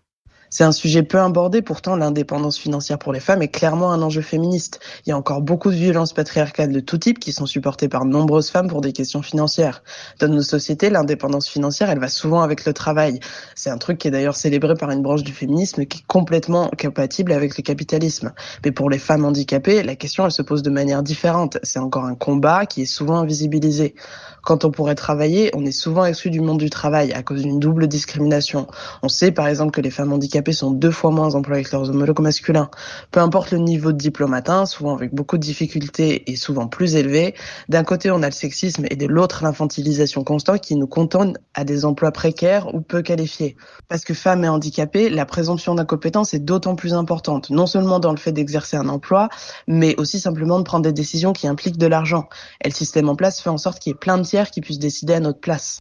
C'est 0.56 0.62
un 0.62 0.70
sujet 0.70 1.02
peu 1.02 1.18
abordé, 1.18 1.62
pourtant 1.62 1.96
l'indépendance 1.96 2.60
financière 2.60 3.00
pour 3.00 3.12
les 3.12 3.18
femmes 3.18 3.42
est 3.42 3.48
clairement 3.48 3.90
un 3.90 4.00
enjeu 4.02 4.22
féministe. 4.22 4.78
Il 5.04 5.08
y 5.10 5.12
a 5.12 5.16
encore 5.16 5.42
beaucoup 5.42 5.68
de 5.68 5.74
violences 5.74 6.12
patriarcales 6.12 6.70
de 6.70 6.78
tout 6.78 6.96
type 6.96 7.18
qui 7.18 7.32
sont 7.32 7.44
supportées 7.44 7.88
par 7.88 8.04
de 8.04 8.10
nombreuses 8.10 8.50
femmes 8.50 8.68
pour 8.68 8.80
des 8.80 8.92
questions 8.92 9.20
financières. 9.20 9.82
Dans 10.20 10.28
nos 10.28 10.42
sociétés, 10.42 10.90
l'indépendance 10.90 11.48
financière, 11.48 11.90
elle 11.90 11.98
va 11.98 12.06
souvent 12.06 12.40
avec 12.40 12.66
le 12.66 12.72
travail. 12.72 13.18
C'est 13.56 13.68
un 13.68 13.78
truc 13.78 13.98
qui 13.98 14.06
est 14.06 14.12
d'ailleurs 14.12 14.36
célébré 14.36 14.76
par 14.76 14.92
une 14.92 15.02
branche 15.02 15.24
du 15.24 15.32
féminisme 15.32 15.86
qui 15.86 15.98
est 15.98 16.06
complètement 16.06 16.70
compatible 16.80 17.32
avec 17.32 17.56
le 17.56 17.62
capitalisme. 17.64 18.32
Mais 18.64 18.70
pour 18.70 18.90
les 18.90 18.98
femmes 19.00 19.24
handicapées, 19.24 19.82
la 19.82 19.96
question, 19.96 20.24
elle 20.24 20.30
se 20.30 20.42
pose 20.42 20.62
de 20.62 20.70
manière 20.70 21.02
différente. 21.02 21.58
C'est 21.64 21.80
encore 21.80 22.04
un 22.04 22.14
combat 22.14 22.64
qui 22.64 22.82
est 22.82 22.86
souvent 22.86 23.16
invisibilisé. 23.16 23.96
Quand 24.44 24.64
on 24.64 24.70
pourrait 24.70 24.94
travailler, 24.94 25.50
on 25.54 25.64
est 25.64 25.72
souvent 25.72 26.04
exclu 26.04 26.30
du 26.30 26.40
monde 26.40 26.58
du 26.58 26.70
travail 26.70 27.12
à 27.12 27.22
cause 27.22 27.42
d'une 27.42 27.58
double 27.58 27.88
discrimination. 27.88 28.68
On 29.02 29.08
sait 29.08 29.32
par 29.32 29.48
exemple 29.48 29.72
que 29.72 29.80
les 29.80 29.90
femmes 29.90 30.12
handicapées 30.12 30.43
sont 30.52 30.70
deux 30.70 30.90
fois 30.90 31.10
moins 31.10 31.34
employées 31.34 31.64
que 31.64 31.72
leurs 31.72 31.88
homologues 31.88 32.20
masculins. 32.20 32.70
Peu 33.10 33.20
importe 33.20 33.52
le 33.52 33.58
niveau 33.58 33.92
de 33.92 33.96
diplôme 33.96 34.34
atteint, 34.34 34.66
souvent 34.66 34.94
avec 34.94 35.14
beaucoup 35.14 35.38
de 35.38 35.42
difficultés 35.42 36.30
et 36.30 36.36
souvent 36.36 36.66
plus 36.66 36.96
élevé, 36.96 37.34
d'un 37.68 37.84
côté 37.84 38.10
on 38.10 38.22
a 38.22 38.26
le 38.26 38.32
sexisme 38.32 38.84
et 38.90 38.96
de 38.96 39.06
l'autre 39.06 39.42
l'infantilisation 39.42 40.24
constante 40.24 40.60
qui 40.60 40.76
nous 40.76 40.86
cantonne 40.86 41.38
à 41.54 41.64
des 41.64 41.84
emplois 41.84 42.12
précaires 42.12 42.74
ou 42.74 42.80
peu 42.80 43.00
qualifiés. 43.00 43.56
Parce 43.88 44.04
que 44.04 44.12
femmes 44.12 44.44
et 44.44 44.48
handicapées, 44.48 45.08
la 45.08 45.24
présomption 45.24 45.74
d'incompétence 45.74 46.34
est 46.34 46.40
d'autant 46.40 46.74
plus 46.74 46.92
importante, 46.92 47.48
non 47.50 47.66
seulement 47.66 47.98
dans 47.98 48.10
le 48.10 48.18
fait 48.18 48.32
d'exercer 48.32 48.76
un 48.76 48.88
emploi, 48.88 49.30
mais 49.66 49.94
aussi 49.96 50.20
simplement 50.20 50.58
de 50.58 50.64
prendre 50.64 50.84
des 50.84 50.92
décisions 50.92 51.32
qui 51.32 51.48
impliquent 51.48 51.78
de 51.78 51.86
l'argent. 51.86 52.28
Et 52.62 52.68
le 52.68 52.74
système 52.74 53.08
en 53.08 53.16
place 53.16 53.40
fait 53.40 53.50
en 53.50 53.58
sorte 53.58 53.78
qu'il 53.78 53.90
y 53.92 53.94
ait 53.94 53.98
plein 53.98 54.18
de 54.18 54.24
qui 54.42 54.60
puissent 54.60 54.78
décider 54.78 55.14
à 55.14 55.20
notre 55.20 55.40
place. 55.40 55.80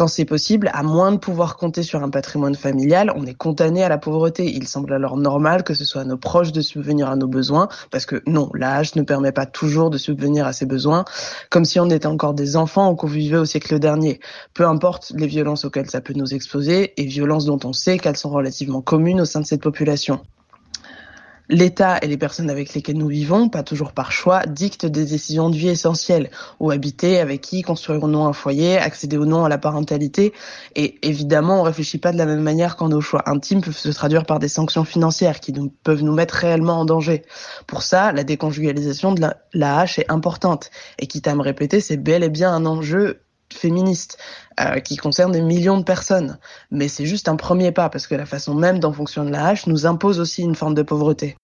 Quand 0.00 0.08
c'est 0.08 0.24
possible, 0.24 0.70
à 0.72 0.82
moins 0.82 1.12
de 1.12 1.18
pouvoir 1.18 1.58
compter 1.58 1.82
sur 1.82 2.02
un 2.02 2.08
patrimoine 2.08 2.54
familial, 2.54 3.12
on 3.16 3.26
est 3.26 3.34
condamné 3.34 3.84
à 3.84 3.90
la 3.90 3.98
pauvreté. 3.98 4.50
Il 4.50 4.66
semble 4.66 4.94
alors 4.94 5.18
normal 5.18 5.62
que 5.62 5.74
ce 5.74 5.84
soit 5.84 6.00
à 6.00 6.04
nos 6.04 6.16
proches 6.16 6.52
de 6.52 6.62
subvenir 6.62 7.10
à 7.10 7.16
nos 7.16 7.28
besoins, 7.28 7.68
parce 7.90 8.06
que 8.06 8.22
non, 8.26 8.48
l'âge 8.54 8.94
ne 8.94 9.02
permet 9.02 9.30
pas 9.30 9.44
toujours 9.44 9.90
de 9.90 9.98
subvenir 9.98 10.46
à 10.46 10.54
ses 10.54 10.64
besoins, 10.64 11.04
comme 11.50 11.66
si 11.66 11.78
on 11.80 11.90
était 11.90 12.06
encore 12.06 12.32
des 12.32 12.56
enfants 12.56 12.90
ou 12.90 12.96
qu'on 12.96 13.08
vivait 13.08 13.36
au 13.36 13.44
siècle 13.44 13.78
dernier. 13.78 14.20
Peu 14.54 14.66
importe 14.66 15.12
les 15.14 15.26
violences 15.26 15.66
auxquelles 15.66 15.90
ça 15.90 16.00
peut 16.00 16.14
nous 16.16 16.32
exposer, 16.32 16.98
et 16.98 17.04
violences 17.04 17.44
dont 17.44 17.60
on 17.64 17.74
sait 17.74 17.98
qu'elles 17.98 18.16
sont 18.16 18.30
relativement 18.30 18.80
communes 18.80 19.20
au 19.20 19.26
sein 19.26 19.42
de 19.42 19.46
cette 19.46 19.60
population. 19.60 20.20
L'État 21.52 21.98
et 22.00 22.06
les 22.06 22.16
personnes 22.16 22.48
avec 22.48 22.74
lesquelles 22.74 22.96
nous 22.96 23.08
vivons, 23.08 23.48
pas 23.48 23.64
toujours 23.64 23.92
par 23.92 24.12
choix, 24.12 24.46
dictent 24.46 24.86
des 24.86 25.04
décisions 25.04 25.50
de 25.50 25.56
vie 25.56 25.70
essentielles. 25.70 26.30
Où 26.60 26.70
habiter, 26.70 27.18
avec 27.18 27.40
qui, 27.40 27.62
construire 27.62 28.04
ou 28.04 28.06
non 28.06 28.24
un 28.26 28.32
foyer, 28.32 28.78
accéder 28.78 29.16
ou 29.16 29.26
non 29.26 29.44
à 29.44 29.48
la 29.48 29.58
parentalité. 29.58 30.32
Et 30.76 31.04
évidemment, 31.04 31.58
on 31.58 31.62
réfléchit 31.64 31.98
pas 31.98 32.12
de 32.12 32.18
la 32.18 32.24
même 32.24 32.42
manière 32.42 32.76
quand 32.76 32.88
nos 32.88 33.00
choix 33.00 33.28
intimes 33.28 33.62
peuvent 33.62 33.76
se 33.76 33.88
traduire 33.88 34.26
par 34.26 34.38
des 34.38 34.46
sanctions 34.46 34.84
financières 34.84 35.40
qui 35.40 35.52
nous, 35.52 35.74
peuvent 35.82 36.04
nous 36.04 36.14
mettre 36.14 36.34
réellement 36.34 36.78
en 36.78 36.84
danger. 36.84 37.22
Pour 37.66 37.82
ça, 37.82 38.12
la 38.12 38.22
déconjugalisation 38.22 39.12
de 39.12 39.26
la, 39.52 39.80
hache 39.80 39.98
est 39.98 40.08
importante. 40.08 40.70
Et 41.00 41.08
quitte 41.08 41.26
à 41.26 41.34
me 41.34 41.42
répéter, 41.42 41.80
c'est 41.80 41.96
bel 41.96 42.22
et 42.22 42.30
bien 42.30 42.54
un 42.54 42.64
enjeu 42.64 43.22
féministe 43.54 44.18
euh, 44.60 44.80
qui 44.80 44.96
concerne 44.96 45.32
des 45.32 45.42
millions 45.42 45.78
de 45.78 45.84
personnes. 45.84 46.38
Mais 46.70 46.88
c'est 46.88 47.06
juste 47.06 47.28
un 47.28 47.36
premier 47.36 47.72
pas 47.72 47.88
parce 47.88 48.06
que 48.06 48.14
la 48.14 48.26
façon 48.26 48.54
même 48.54 48.78
dont 48.78 48.92
fonctionne 48.92 49.30
la 49.30 49.46
hache 49.46 49.66
nous 49.66 49.86
impose 49.86 50.20
aussi 50.20 50.42
une 50.42 50.54
forme 50.54 50.74
de 50.74 50.82
pauvreté. 50.82 51.36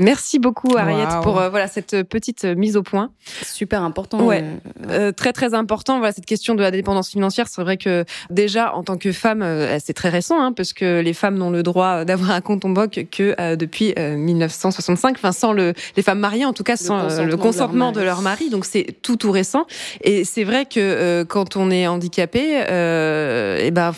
Merci 0.00 0.38
beaucoup 0.38 0.76
Ariette 0.78 1.20
pour 1.22 1.38
euh, 1.38 1.50
voilà 1.50 1.68
cette 1.68 2.04
petite 2.04 2.44
euh, 2.44 2.54
mise 2.54 2.78
au 2.78 2.82
point. 2.82 3.10
Super 3.44 3.82
important. 3.82 4.24
Ouais, 4.24 4.44
euh, 4.88 5.12
très 5.12 5.34
très 5.34 5.52
important. 5.52 5.98
Voilà 5.98 6.12
cette 6.12 6.24
question 6.24 6.54
de 6.54 6.62
la 6.62 6.70
dépendance 6.70 7.10
financière. 7.10 7.48
C'est 7.48 7.60
vrai 7.60 7.76
que 7.76 8.06
déjà 8.30 8.74
en 8.74 8.82
tant 8.82 8.96
que 8.96 9.12
femme, 9.12 9.44
c'est 9.78 9.92
très 9.92 10.08
récent 10.08 10.40
hein, 10.40 10.52
parce 10.52 10.72
que 10.72 11.00
les 11.00 11.12
femmes 11.12 11.36
n'ont 11.36 11.50
le 11.50 11.62
droit 11.62 12.06
d'avoir 12.06 12.30
un 12.30 12.40
compte 12.40 12.64
en 12.64 12.70
banque 12.70 13.06
que 13.10 13.54
depuis 13.56 13.94
1965. 13.98 15.16
Enfin 15.16 15.32
sans 15.32 15.52
le 15.52 15.74
les 15.96 16.02
femmes 16.02 16.20
mariées 16.20 16.46
en 16.46 16.54
tout 16.54 16.64
cas 16.64 16.76
sans 16.76 17.22
le 17.22 17.36
consentement, 17.36 17.92
de, 17.92 18.00
leur 18.00 18.22
mari. 18.22 18.48
Donc 18.48 18.64
c'est 18.64 18.96
tout 19.02 19.16
tout 19.16 19.30
récent. 19.30 19.66
Et 20.02 20.24
c'est 20.24 20.44
vrai 20.44 20.64
que 20.64 21.24
quand 21.24 21.56
on 21.56 21.70
est 21.70 21.86
handicapé, 21.86 22.40
et 22.40 23.66
eh 23.66 23.70
ben 23.70 23.92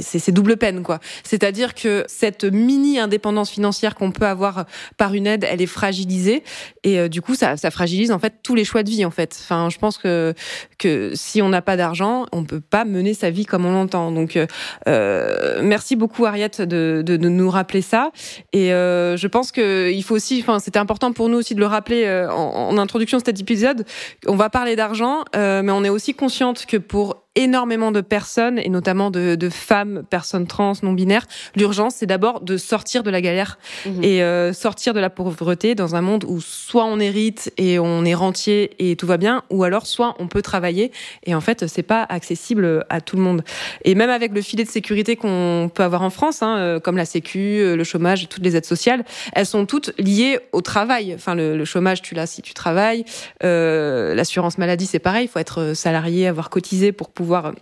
c'est 0.00 0.32
double 0.32 0.56
peine 0.56 0.82
quoi. 0.82 0.98
C'est-à-dire 1.22 1.74
que 1.74 2.04
cette 2.08 2.44
mini 2.44 2.98
indépendance 2.98 3.50
financière 3.50 3.94
qu'on 3.94 4.10
peut 4.10 4.26
avoir 4.26 4.66
par 4.96 5.14
une 5.14 5.26
aide, 5.26 5.46
elle 5.48 5.62
est 5.62 5.66
fragilisée 5.66 6.42
et 6.84 6.98
euh, 6.98 7.08
du 7.08 7.22
coup 7.22 7.34
ça, 7.34 7.56
ça 7.56 7.70
fragilise 7.70 8.10
en 8.10 8.18
fait 8.18 8.34
tous 8.42 8.54
les 8.54 8.64
choix 8.64 8.82
de 8.82 8.90
vie 8.90 9.04
en 9.04 9.10
fait. 9.10 9.36
Enfin, 9.42 9.68
je 9.70 9.78
pense 9.78 9.98
que 9.98 10.34
que 10.78 11.12
si 11.14 11.42
on 11.42 11.48
n'a 11.48 11.62
pas 11.62 11.76
d'argent, 11.76 12.26
on 12.32 12.44
peut 12.44 12.60
pas 12.60 12.84
mener 12.84 13.14
sa 13.14 13.30
vie 13.30 13.46
comme 13.46 13.64
on 13.64 13.72
l'entend. 13.72 14.12
Donc 14.12 14.36
euh, 14.36 14.46
euh 14.88 15.60
merci 15.62 15.96
beaucoup 15.96 16.26
Ariette 16.26 16.62
de, 16.62 17.02
de, 17.04 17.16
de, 17.16 17.28
nous 17.28 17.50
rappeler 17.50 17.82
ça 17.82 18.10
et 18.52 18.72
euh, 18.72 19.16
je 19.16 19.26
pense 19.26 19.52
que 19.52 19.90
il 19.90 20.02
faut 20.02 20.14
aussi, 20.14 20.38
enfin 20.40 20.58
c'était 20.58 20.78
important 20.78 21.12
pour 21.12 21.28
nous 21.28 21.38
aussi 21.38 21.54
de 21.54 21.60
le 21.60 21.66
rappeler 21.66 22.04
euh, 22.04 22.30
en, 22.30 22.70
en 22.70 22.78
introduction 22.78 23.18
de 23.18 23.24
cet 23.24 23.40
épisode. 23.40 23.84
On 24.26 24.36
va 24.36 24.50
parler 24.50 24.76
d'argent, 24.76 25.24
mais 25.34 25.70
on 25.70 25.84
est 25.84 25.88
aussi 25.88 26.14
consciente 26.14 26.66
que 26.66 26.76
pour 26.76 27.27
énormément 27.34 27.92
de 27.92 28.00
personnes, 28.00 28.58
et 28.58 28.68
notamment 28.68 29.10
de, 29.10 29.36
de 29.36 29.48
femmes, 29.48 30.02
personnes 30.10 30.46
trans, 30.46 30.72
non 30.82 30.92
binaires. 30.92 31.26
L'urgence, 31.54 31.96
c'est 31.96 32.06
d'abord 32.06 32.40
de 32.40 32.56
sortir 32.56 33.02
de 33.02 33.10
la 33.10 33.20
galère 33.20 33.58
mhm. 33.86 34.02
et 34.02 34.22
euh, 34.22 34.52
sortir 34.52 34.92
de 34.92 35.00
la 35.00 35.08
pauvreté 35.08 35.74
dans 35.74 35.94
un 35.94 36.00
monde 36.00 36.24
où 36.26 36.40
soit 36.40 36.84
on 36.84 36.98
hérite 36.98 37.52
et 37.56 37.78
on 37.78 38.04
est 38.04 38.14
rentier 38.14 38.70
et 38.78 38.96
tout 38.96 39.06
va 39.06 39.18
bien, 39.18 39.44
ou 39.50 39.62
alors 39.62 39.86
soit 39.86 40.16
on 40.18 40.26
peut 40.26 40.42
travailler 40.42 40.90
et 41.24 41.34
en 41.34 41.40
fait 41.40 41.68
c'est 41.68 41.82
pas 41.84 42.02
accessible 42.08 42.84
à 42.88 43.00
tout 43.00 43.16
le 43.16 43.22
monde. 43.22 43.44
Et 43.84 43.94
même 43.94 44.10
avec 44.10 44.32
le 44.32 44.42
filet 44.42 44.64
de 44.64 44.70
sécurité 44.70 45.14
qu'on 45.14 45.70
peut 45.72 45.84
avoir 45.84 46.02
en 46.02 46.10
France, 46.10 46.42
hein, 46.42 46.58
euh, 46.58 46.80
comme 46.80 46.96
la 46.96 47.04
Sécu, 47.04 47.38
euh, 47.38 47.76
le 47.76 47.84
chômage, 47.84 48.28
toutes 48.28 48.42
les 48.42 48.56
aides 48.56 48.64
sociales, 48.64 49.04
elles 49.32 49.46
sont 49.46 49.64
toutes 49.64 49.92
liées 49.98 50.40
au 50.52 50.60
travail. 50.60 51.14
Enfin 51.14 51.34
le, 51.36 51.56
le 51.56 51.64
chômage, 51.64 52.02
tu 52.02 52.14
l'as 52.14 52.26
si 52.26 52.42
tu 52.42 52.52
travailles. 52.52 53.04
Euh, 53.44 54.14
L'assurance 54.14 54.58
maladie, 54.58 54.86
c'est 54.86 54.98
pareil, 54.98 55.26
il 55.26 55.28
faut 55.28 55.38
être 55.38 55.74
salarié, 55.74 56.26
avoir 56.26 56.50
cotisé 56.50 56.90
pour 56.90 57.10
pouvoir 57.10 57.27
pouvoir 57.28 57.52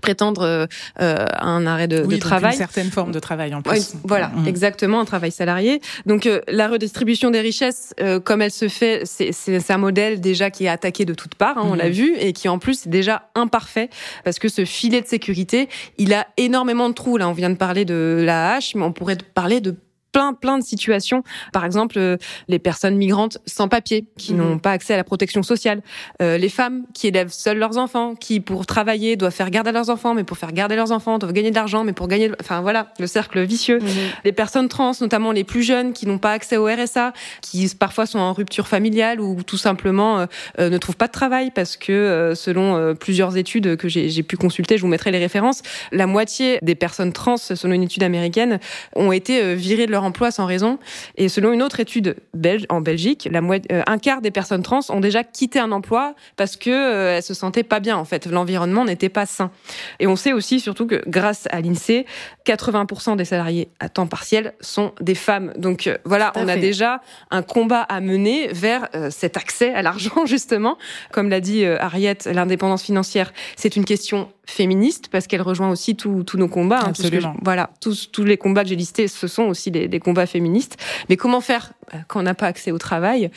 prétendre 0.00 0.42
euh, 0.42 0.66
à 0.96 1.46
un 1.46 1.66
arrêt 1.66 1.88
de, 1.88 2.04
oui, 2.04 2.14
de 2.14 2.20
travail. 2.20 2.52
Une 2.52 2.58
certaine 2.58 2.90
forme 2.90 3.10
de 3.10 3.18
travail 3.18 3.54
en 3.54 3.60
plus. 3.60 3.94
voilà, 4.04 4.28
mmh. 4.28 4.46
exactement, 4.46 5.00
un 5.00 5.04
travail 5.04 5.32
salarié. 5.32 5.80
Donc 6.06 6.26
euh, 6.26 6.40
la 6.46 6.68
redistribution 6.68 7.30
des 7.30 7.40
richesses, 7.40 7.92
euh, 8.00 8.20
comme 8.20 8.40
elle 8.40 8.52
se 8.52 8.68
fait, 8.68 9.02
c'est 9.04 9.70
un 9.70 9.78
modèle 9.78 10.20
déjà 10.20 10.50
qui 10.50 10.64
est 10.64 10.68
attaqué 10.68 11.04
de 11.04 11.12
toutes 11.12 11.34
parts, 11.34 11.58
hein, 11.58 11.64
on 11.64 11.74
l'a 11.74 11.88
mmh. 11.88 11.92
vu, 11.92 12.16
et 12.18 12.32
qui 12.32 12.48
en 12.48 12.58
plus 12.58 12.86
est 12.86 12.90
déjà 12.90 13.30
imparfait 13.34 13.90
parce 14.24 14.38
que 14.38 14.48
ce 14.48 14.64
filet 14.64 15.00
de 15.00 15.08
sécurité, 15.08 15.68
il 15.98 16.14
a 16.14 16.28
énormément 16.36 16.88
de 16.88 16.94
trous. 16.94 17.16
Là, 17.16 17.28
on 17.28 17.32
vient 17.32 17.50
de 17.50 17.56
parler 17.56 17.84
de 17.84 18.22
la 18.24 18.54
hache, 18.54 18.76
mais 18.76 18.84
on 18.84 18.92
pourrait 18.92 19.18
parler 19.34 19.60
de 19.60 19.74
plein 20.12 20.32
plein 20.32 20.58
de 20.58 20.64
situations. 20.64 21.22
Par 21.52 21.64
exemple, 21.64 21.98
euh, 21.98 22.16
les 22.48 22.58
personnes 22.58 22.96
migrantes 22.96 23.38
sans 23.46 23.68
papier 23.68 24.06
qui 24.16 24.34
mhm. 24.34 24.40
n'ont 24.40 24.58
pas 24.58 24.72
accès 24.72 24.94
à 24.94 24.96
la 24.96 25.04
protection 25.04 25.42
sociale, 25.42 25.82
euh, 26.22 26.38
les 26.38 26.48
femmes 26.48 26.84
qui 26.94 27.08
élèvent 27.08 27.32
seules 27.32 27.58
leurs 27.58 27.78
enfants, 27.78 28.14
qui 28.14 28.40
pour 28.40 28.66
travailler 28.66 29.16
doivent 29.16 29.32
faire 29.32 29.50
garder 29.50 29.72
leurs 29.72 29.90
enfants, 29.90 30.14
mais 30.14 30.24
pour 30.24 30.38
faire 30.38 30.52
garder 30.52 30.76
leurs 30.76 30.92
enfants 30.92 31.18
doivent 31.18 31.32
gagner 31.32 31.50
de 31.50 31.54
l'argent, 31.54 31.84
mais 31.84 31.92
pour 31.92 32.08
gagner, 32.08 32.30
enfin 32.40 32.60
voilà, 32.60 32.92
le 32.98 33.06
cercle 33.06 33.40
vicieux. 33.42 33.78
Mhm. 33.78 33.88
Les 34.24 34.32
personnes 34.32 34.68
trans, 34.68 34.92
notamment 35.00 35.32
les 35.32 35.44
plus 35.44 35.62
jeunes, 35.62 35.92
qui 35.92 36.06
n'ont 36.06 36.18
pas 36.18 36.32
accès 36.32 36.56
au 36.56 36.66
RSA, 36.66 37.12
qui 37.40 37.70
parfois 37.78 38.06
sont 38.06 38.18
en 38.18 38.32
rupture 38.32 38.68
familiale 38.68 39.20
ou 39.20 39.42
tout 39.42 39.56
simplement 39.56 40.26
euh, 40.58 40.70
ne 40.70 40.78
trouvent 40.78 40.96
pas 40.96 41.06
de 41.06 41.12
travail 41.12 41.50
parce 41.50 41.76
que 41.76 42.32
selon 42.34 42.94
plusieurs 42.94 43.36
études 43.36 43.76
que 43.76 43.88
j'ai 43.88 44.22
pu 44.22 44.36
consulter, 44.36 44.76
je 44.76 44.82
vous 44.82 44.88
mettrai 44.88 45.10
les 45.10 45.18
références, 45.18 45.62
la 45.92 46.06
moitié 46.06 46.58
des 46.62 46.74
personnes 46.74 47.12
trans, 47.12 47.36
selon 47.36 47.74
une 47.74 47.82
étude 47.82 48.02
américaine, 48.02 48.58
ont 48.96 49.12
été 49.12 49.54
virées 49.54 49.86
de 49.86 49.92
leur 49.92 49.99
emploi 50.04 50.30
sans 50.30 50.46
raison. 50.46 50.78
Et 51.16 51.28
selon 51.28 51.52
une 51.52 51.62
autre 51.62 51.80
étude 51.80 52.16
belge, 52.34 52.66
en 52.68 52.80
Belgique, 52.80 53.28
la 53.30 53.40
euh, 53.40 53.82
un 53.86 53.98
quart 53.98 54.20
des 54.20 54.30
personnes 54.30 54.62
trans 54.62 54.80
ont 54.90 55.00
déjà 55.00 55.24
quitté 55.24 55.58
un 55.58 55.72
emploi 55.72 56.14
parce 56.36 56.56
que 56.56 56.70
euh, 56.70 57.16
elles 57.16 57.22
se 57.22 57.34
sentaient 57.34 57.62
pas 57.62 57.80
bien. 57.80 57.96
En 57.96 58.04
fait, 58.04 58.26
l'environnement 58.26 58.84
n'était 58.84 59.08
pas 59.08 59.26
sain. 59.26 59.50
Et 59.98 60.06
on 60.06 60.16
sait 60.16 60.32
aussi 60.32 60.60
surtout 60.60 60.86
que 60.86 61.02
grâce 61.06 61.46
à 61.50 61.60
l'Insee, 61.60 62.04
80% 62.46 63.16
des 63.16 63.24
salariés 63.24 63.68
à 63.80 63.88
temps 63.88 64.06
partiel 64.06 64.54
sont 64.60 64.92
des 65.00 65.14
femmes. 65.14 65.52
Donc 65.56 65.86
euh, 65.86 65.96
voilà, 66.04 66.32
on 66.36 66.48
a 66.48 66.56
déjà 66.56 67.00
un 67.30 67.42
combat 67.42 67.82
à 67.82 68.00
mener 68.00 68.48
vers 68.48 68.88
cet 69.10 69.36
accès 69.36 69.72
à 69.74 69.82
l'argent 69.82 70.24
justement. 70.26 70.76
Comme 71.12 71.28
l'a 71.28 71.40
dit 71.40 71.64
Ariette, 71.64 72.26
l'indépendance 72.26 72.82
financière, 72.82 73.32
c'est 73.56 73.76
une 73.76 73.84
question 73.84 74.28
féministe 74.50 75.08
parce 75.10 75.26
qu'elle 75.26 75.42
rejoint 75.42 75.70
aussi 75.70 75.96
tous 75.96 76.24
nos 76.34 76.48
combats. 76.48 76.80
Hein, 76.80 76.88
Absolument. 76.90 77.34
voilà, 77.42 77.70
tous, 77.80 78.10
tous 78.12 78.24
les 78.24 78.36
combats 78.36 78.62
que 78.62 78.68
j'ai 78.68 78.76
listés, 78.76 79.08
ce 79.08 79.28
sont 79.28 79.44
aussi 79.44 79.70
des, 79.70 79.88
des 79.88 80.00
combats 80.00 80.26
féministes. 80.26 80.76
Mais 81.08 81.16
comment 81.16 81.40
faire 81.40 81.72
euh, 81.94 81.98
quand 82.08 82.20
on 82.20 82.22
n'a 82.24 82.34
pas 82.34 82.46
accès 82.46 82.72
au 82.72 82.78
travail 82.78 83.30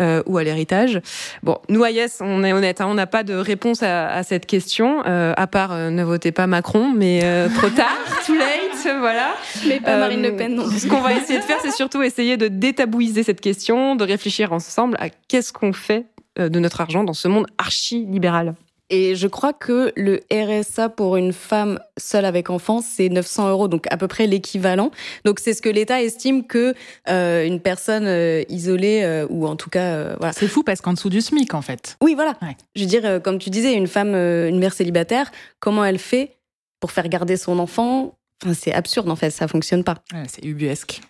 euh, 0.00 0.22
ou 0.26 0.38
à 0.38 0.44
l'héritage? 0.44 1.00
Bon, 1.42 1.58
nous, 1.68 1.84
à 1.84 1.90
Yes, 1.90 2.18
on 2.20 2.44
est 2.44 2.52
honnête, 2.52 2.80
hein, 2.80 2.86
on 2.88 2.94
n'a 2.94 3.06
pas 3.06 3.24
de 3.24 3.34
réponse 3.34 3.82
à, 3.82 4.08
à 4.08 4.22
cette 4.22 4.46
question, 4.46 5.02
euh, 5.06 5.34
à 5.36 5.46
part 5.46 5.72
euh, 5.72 5.90
ne 5.90 6.04
votez 6.04 6.32
pas 6.32 6.46
Macron, 6.46 6.92
mais 6.94 7.20
euh, 7.24 7.48
trop 7.48 7.68
tard, 7.70 7.98
too 8.26 8.34
late, 8.34 8.98
voilà. 8.98 9.34
Mais 9.66 9.80
pas 9.80 9.96
Marine 9.96 10.22
Le 10.22 10.36
Pen 10.36 10.54
non 10.54 10.68
Ce 10.70 10.86
qu'on 10.86 11.00
va 11.00 11.14
essayer 11.14 11.38
de 11.38 11.44
faire, 11.44 11.58
c'est 11.60 11.72
surtout 11.72 12.02
essayer 12.02 12.36
de 12.36 12.48
détabouiser 12.48 13.22
cette 13.22 13.40
question, 13.40 13.96
de 13.96 14.04
réfléchir 14.04 14.52
ensemble 14.52 14.96
à 15.00 15.08
qu'est-ce 15.08 15.52
qu'on 15.52 15.72
fait 15.72 16.06
de 16.38 16.58
notre 16.60 16.80
argent 16.80 17.04
dans 17.04 17.12
ce 17.12 17.28
monde 17.28 17.46
archi-libéral. 17.58 18.54
Et 18.90 19.14
je 19.14 19.28
crois 19.28 19.52
que 19.52 19.92
le 19.96 20.20
RSA 20.32 20.88
pour 20.88 21.16
une 21.16 21.32
femme 21.32 21.78
seule 21.96 22.24
avec 22.24 22.50
enfant, 22.50 22.80
c'est 22.82 23.08
900 23.08 23.48
euros, 23.50 23.68
donc 23.68 23.86
à 23.90 23.96
peu 23.96 24.08
près 24.08 24.26
l'équivalent. 24.26 24.90
Donc 25.24 25.38
c'est 25.38 25.54
ce 25.54 25.62
que 25.62 25.68
l'État 25.68 26.02
estime 26.02 26.44
que 26.44 26.74
euh, 27.08 27.46
une 27.46 27.60
personne 27.60 28.04
euh, 28.06 28.42
isolée 28.48 29.02
euh, 29.04 29.26
ou 29.30 29.46
en 29.46 29.54
tout 29.54 29.70
cas 29.70 30.16
voilà. 30.16 30.32
C'est 30.32 30.48
fou 30.48 30.64
parce 30.64 30.80
qu'en 30.80 30.92
dessous 30.92 31.08
du 31.08 31.20
SMIC 31.20 31.54
en 31.54 31.62
fait. 31.62 31.96
Oui, 32.02 32.14
voilà. 32.16 32.36
Je 32.74 32.82
veux 32.82 32.88
dire, 32.88 33.22
comme 33.22 33.38
tu 33.38 33.48
disais, 33.48 33.74
une 33.74 33.86
femme, 33.86 34.14
une 34.14 34.58
mère 34.58 34.72
célibataire, 34.72 35.30
comment 35.60 35.84
elle 35.84 35.98
fait 35.98 36.36
pour 36.80 36.90
faire 36.90 37.08
garder 37.08 37.36
son 37.36 37.60
enfant? 37.60 38.16
Enfin, 38.42 38.54
c'est 38.54 38.72
absurde 38.72 39.08
en 39.08 39.16
fait, 39.16 39.30
ça 39.30 39.46
fonctionne 39.46 39.84
pas. 39.84 39.96
c'est 40.26 40.44
ubuesque. 40.44 41.00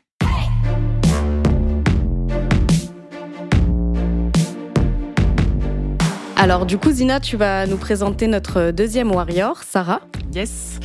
Alors 6.42 6.64
du 6.64 6.78
coup, 6.78 6.90
Zina, 6.90 7.20
tu 7.20 7.36
vas 7.36 7.66
nous 7.66 7.76
présenter 7.76 8.26
notre 8.26 8.70
deuxième 8.70 9.12
warrior, 9.12 9.62
Sarah. 9.62 10.00
Yes. 10.34 10.80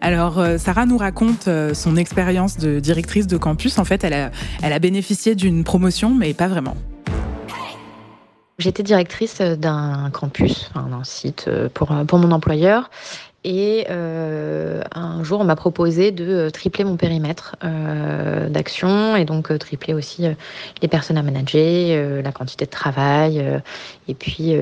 Alors, 0.00 0.40
euh, 0.40 0.58
Sarah 0.58 0.84
nous 0.84 0.98
raconte 0.98 1.46
euh, 1.46 1.74
son 1.74 1.96
expérience 1.96 2.58
de 2.58 2.80
directrice 2.80 3.28
de 3.28 3.36
campus. 3.36 3.78
En 3.78 3.84
fait, 3.84 4.02
elle 4.02 4.14
a, 4.14 4.32
elle 4.64 4.72
a 4.72 4.80
bénéficié 4.80 5.36
d'une 5.36 5.62
promotion, 5.62 6.10
mais 6.12 6.34
pas 6.34 6.48
vraiment. 6.48 6.74
J'étais 8.58 8.82
directrice 8.82 9.40
d'un 9.40 10.10
campus, 10.12 10.72
d'un 10.74 11.04
site 11.04 11.48
pour, 11.72 11.94
pour 12.08 12.18
mon 12.18 12.32
employeur. 12.32 12.90
Et 13.48 13.86
euh, 13.90 14.82
un 14.92 15.22
jour, 15.22 15.40
on 15.40 15.44
m'a 15.44 15.54
proposé 15.54 16.10
de 16.10 16.26
euh, 16.26 16.50
tripler 16.50 16.82
mon 16.82 16.96
périmètre 16.96 17.54
euh, 17.62 18.48
d'action 18.48 19.14
et 19.14 19.24
donc 19.24 19.56
tripler 19.56 19.94
aussi 19.94 20.24
les 20.82 20.88
personnes 20.88 21.16
à 21.16 21.22
manager, 21.22 22.24
la 22.24 22.32
quantité 22.32 22.64
de 22.64 22.70
travail. 22.70 23.62
et 24.08 24.14
puis, 24.14 24.56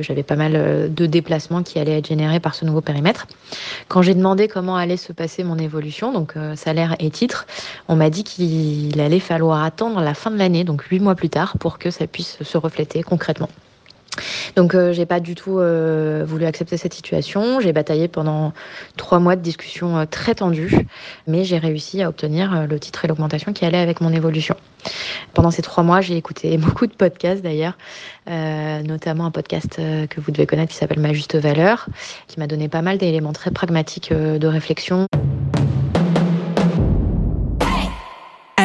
j'avais 0.00 0.22
pas 0.22 0.36
mal 0.36 0.92
de 0.92 1.06
déplacements 1.06 1.62
qui 1.62 1.78
allaient 1.78 1.96
être 1.96 2.08
générés 2.08 2.38
par 2.38 2.54
ce 2.54 2.66
nouveau 2.66 2.82
périmètre. 2.82 3.26
Quand 3.88 4.02
j'ai 4.02 4.14
demandé 4.14 4.48
comment 4.48 4.76
allait 4.76 4.98
se 4.98 5.14
passer 5.14 5.42
mon 5.42 5.56
évolution, 5.56 6.12
donc 6.12 6.34
salaire 6.56 6.94
et 6.98 7.10
titre, 7.10 7.46
on 7.88 7.96
m'a 7.96 8.10
dit 8.10 8.24
qu'il 8.24 9.00
allait 9.00 9.20
falloir 9.20 9.64
attendre 9.64 10.00
la 10.02 10.12
fin 10.12 10.30
de 10.30 10.36
l'année, 10.36 10.64
donc 10.64 10.82
huit 10.82 11.00
mois 11.00 11.14
plus 11.14 11.30
tard, 11.30 11.56
pour 11.58 11.78
que 11.78 11.90
ça 11.90 12.06
puisse 12.06 12.42
se 12.42 12.58
refléter 12.58 13.02
concrètement. 13.02 13.48
Donc 14.56 14.74
euh, 14.74 14.92
j'ai 14.92 15.06
pas 15.06 15.20
du 15.20 15.34
tout 15.34 15.58
euh, 15.58 16.24
voulu 16.26 16.44
accepter 16.44 16.76
cette 16.76 16.94
situation. 16.94 17.60
J'ai 17.60 17.72
bataillé 17.72 18.08
pendant 18.08 18.52
trois 18.96 19.18
mois 19.18 19.36
de 19.36 19.42
discussions 19.42 19.98
euh, 19.98 20.04
très 20.04 20.34
tendues, 20.34 20.86
mais 21.26 21.44
j'ai 21.44 21.58
réussi 21.58 22.02
à 22.02 22.08
obtenir 22.08 22.66
le 22.66 22.80
titre 22.80 23.04
et 23.04 23.08
l'augmentation 23.08 23.52
qui 23.52 23.64
allait 23.64 23.78
avec 23.78 24.00
mon 24.00 24.12
évolution. 24.12 24.56
Pendant 25.34 25.50
ces 25.50 25.62
trois 25.62 25.82
mois, 25.82 26.00
j'ai 26.00 26.16
écouté 26.16 26.56
beaucoup 26.58 26.86
de 26.86 26.94
podcasts 26.94 27.42
d'ailleurs, 27.42 27.76
notamment 28.26 29.26
un 29.26 29.30
podcast 29.30 29.76
que 29.76 30.20
vous 30.20 30.30
devez 30.30 30.46
connaître 30.46 30.72
qui 30.72 30.78
s'appelle 30.78 31.00
Ma 31.00 31.12
Juste 31.12 31.36
Valeur, 31.36 31.86
qui 32.28 32.38
m'a 32.38 32.46
donné 32.46 32.68
pas 32.68 32.82
mal 32.82 32.98
d'éléments 32.98 33.32
très 33.32 33.50
pragmatiques 33.50 34.12
de 34.12 34.46
réflexion. 34.46 35.06